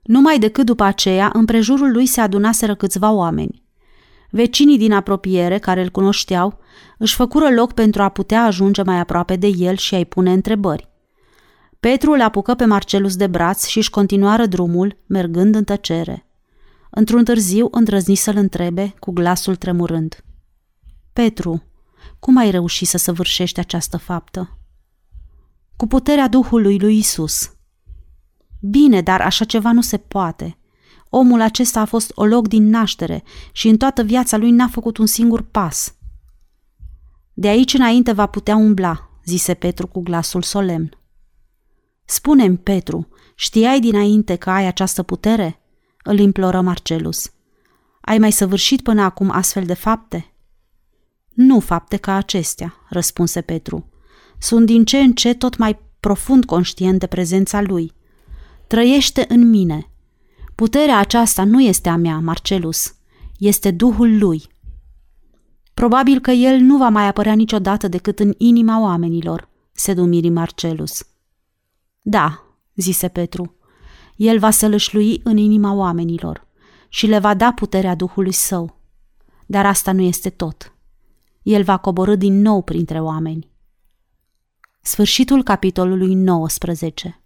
Numai 0.03 0.39
decât 0.39 0.67
după 0.67 0.83
aceea, 0.83 1.31
împrejurul 1.33 1.93
lui 1.93 2.07
se 2.07 2.21
adunaseră 2.21 2.75
câțiva 2.75 3.11
oameni. 3.11 3.63
Vecinii 4.31 4.79
din 4.79 4.93
apropiere, 4.93 5.59
care 5.59 5.83
îl 5.83 5.89
cunoșteau, 5.89 6.59
își 6.99 7.15
făcură 7.15 7.51
loc 7.51 7.73
pentru 7.73 8.03
a 8.03 8.09
putea 8.09 8.45
ajunge 8.45 8.83
mai 8.83 8.99
aproape 8.99 9.37
de 9.37 9.47
el 9.47 9.77
și 9.77 9.95
a-i 9.95 10.05
pune 10.05 10.33
întrebări. 10.33 10.90
Petru 11.81 12.13
îl 12.13 12.21
apucă 12.21 12.55
pe 12.55 12.65
Marcelus 12.65 13.17
de 13.17 13.27
braț 13.27 13.67
și 13.67 13.79
își 13.79 13.91
continuară 13.91 14.47
drumul, 14.47 14.97
mergând 15.07 15.55
în 15.55 15.65
tăcere. 15.65 16.27
Într-un 16.91 17.25
târziu 17.25 17.69
îndrăzni 17.71 18.15
să-l 18.15 18.37
întrebe, 18.37 18.95
cu 18.99 19.11
glasul 19.11 19.57
tremurând. 19.57 20.25
Petru, 21.13 21.63
cum 22.19 22.37
ai 22.37 22.51
reușit 22.51 22.89
să 22.89 22.99
săvârșești 22.99 23.61
această 23.61 23.97
faptă? 23.97 24.59
Cu 25.77 25.87
puterea 25.87 26.29
Duhului 26.29 26.79
lui 26.79 26.99
Isus. 26.99 27.53
Bine, 28.61 29.01
dar 29.01 29.21
așa 29.21 29.45
ceva 29.45 29.73
nu 29.73 29.81
se 29.81 29.97
poate. 29.97 30.59
Omul 31.09 31.41
acesta 31.41 31.81
a 31.81 31.85
fost 31.85 32.13
o 32.15 32.25
loc 32.25 32.49
din 32.49 32.69
naștere 32.69 33.23
și 33.53 33.69
în 33.69 33.77
toată 33.77 34.03
viața 34.03 34.37
lui 34.37 34.51
n-a 34.51 34.69
făcut 34.69 34.97
un 34.97 35.07
singur 35.07 35.43
pas. 35.43 35.95
De 37.33 37.49
aici 37.49 37.75
înainte 37.75 38.13
va 38.13 38.27
putea 38.27 38.57
umbla, 38.57 39.11
zise 39.25 39.55
Petru 39.55 39.87
cu 39.87 40.01
glasul 40.01 40.43
solemn. 40.43 41.00
Spune-mi, 42.11 42.57
Petru, 42.57 43.09
știai 43.35 43.81
dinainte 43.81 44.37
că 44.37 44.51
ai 44.51 44.67
această 44.67 45.03
putere? 45.03 45.61
Îl 46.03 46.19
imploră 46.19 46.61
Marcelus. 46.61 47.31
Ai 48.01 48.19
mai 48.19 48.33
săvârșit 48.33 48.83
până 48.83 49.03
acum 49.03 49.31
astfel 49.31 49.65
de 49.65 49.75
fapte? 49.75 50.33
Nu 51.29 51.61
fapte 51.61 51.97
ca 51.97 52.15
acestea, 52.15 52.75
răspunse 52.89 53.41
Petru. 53.41 53.89
Sunt 54.39 54.67
din 54.67 54.85
ce 54.85 54.99
în 54.99 55.13
ce 55.13 55.35
tot 55.35 55.57
mai 55.57 55.79
profund 56.01 56.45
conștient 56.45 56.99
de 56.99 57.07
prezența 57.07 57.61
lui. 57.61 57.93
Trăiește 58.67 59.25
în 59.29 59.49
mine. 59.49 59.91
Puterea 60.55 60.99
aceasta 60.99 61.45
nu 61.45 61.61
este 61.61 61.89
a 61.89 61.97
mea, 61.97 62.19
Marcelus. 62.19 62.95
Este 63.39 63.71
Duhul 63.71 64.19
lui. 64.19 64.43
Probabil 65.75 66.21
că 66.21 66.31
el 66.31 66.59
nu 66.61 66.77
va 66.77 66.89
mai 66.89 67.07
apărea 67.07 67.35
niciodată 67.35 67.89
decât 67.89 68.19
în 68.19 68.35
inima 68.37 68.81
oamenilor, 68.81 69.49
se 69.73 69.95
dumiri 69.95 70.29
Marcelus. 70.29 71.05
Da, 72.01 72.45
zise 72.75 73.09
Petru, 73.09 73.57
el 74.17 74.39
va 74.39 74.51
sălășlui 74.51 75.21
în 75.25 75.37
inima 75.37 75.73
oamenilor 75.73 76.47
și 76.89 77.07
le 77.07 77.19
va 77.19 77.35
da 77.35 77.53
puterea 77.53 77.95
Duhului 77.95 78.33
Său. 78.33 78.81
Dar 79.47 79.67
asta 79.67 79.93
nu 79.93 80.01
este 80.01 80.31
tot. 80.31 80.75
El 81.43 81.63
va 81.63 81.77
coborâ 81.77 82.17
din 82.17 82.41
nou 82.41 82.63
printre 82.63 83.01
oameni. 83.01 83.51
Sfârșitul 84.81 85.43
capitolului 85.43 86.15
19 86.15 87.23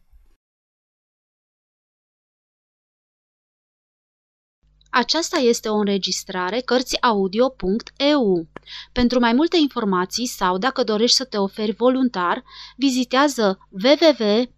Aceasta 4.90 5.36
este 5.36 5.68
o 5.68 5.74
înregistrare 5.74 6.60
Cărțiaudio.eu. 6.60 8.48
Pentru 8.92 9.18
mai 9.18 9.32
multe 9.32 9.56
informații 9.56 10.26
sau 10.26 10.59
dacă 10.59 10.82
dorești 10.82 11.16
să 11.16 11.24
te 11.24 11.36
oferi 11.36 11.72
voluntar, 11.72 12.44
vizitează 12.76 13.59
www 13.70 14.53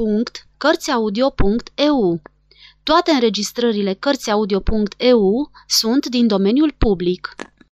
www.cărțiaudio.eu. 0.00 2.22
Toate 2.82 3.10
înregistrările 3.10 3.94
Cărțiaudio.eu 3.94 5.50
sunt 5.66 6.06
din 6.06 6.26
domeniul 6.26 6.74
public. 6.78 7.34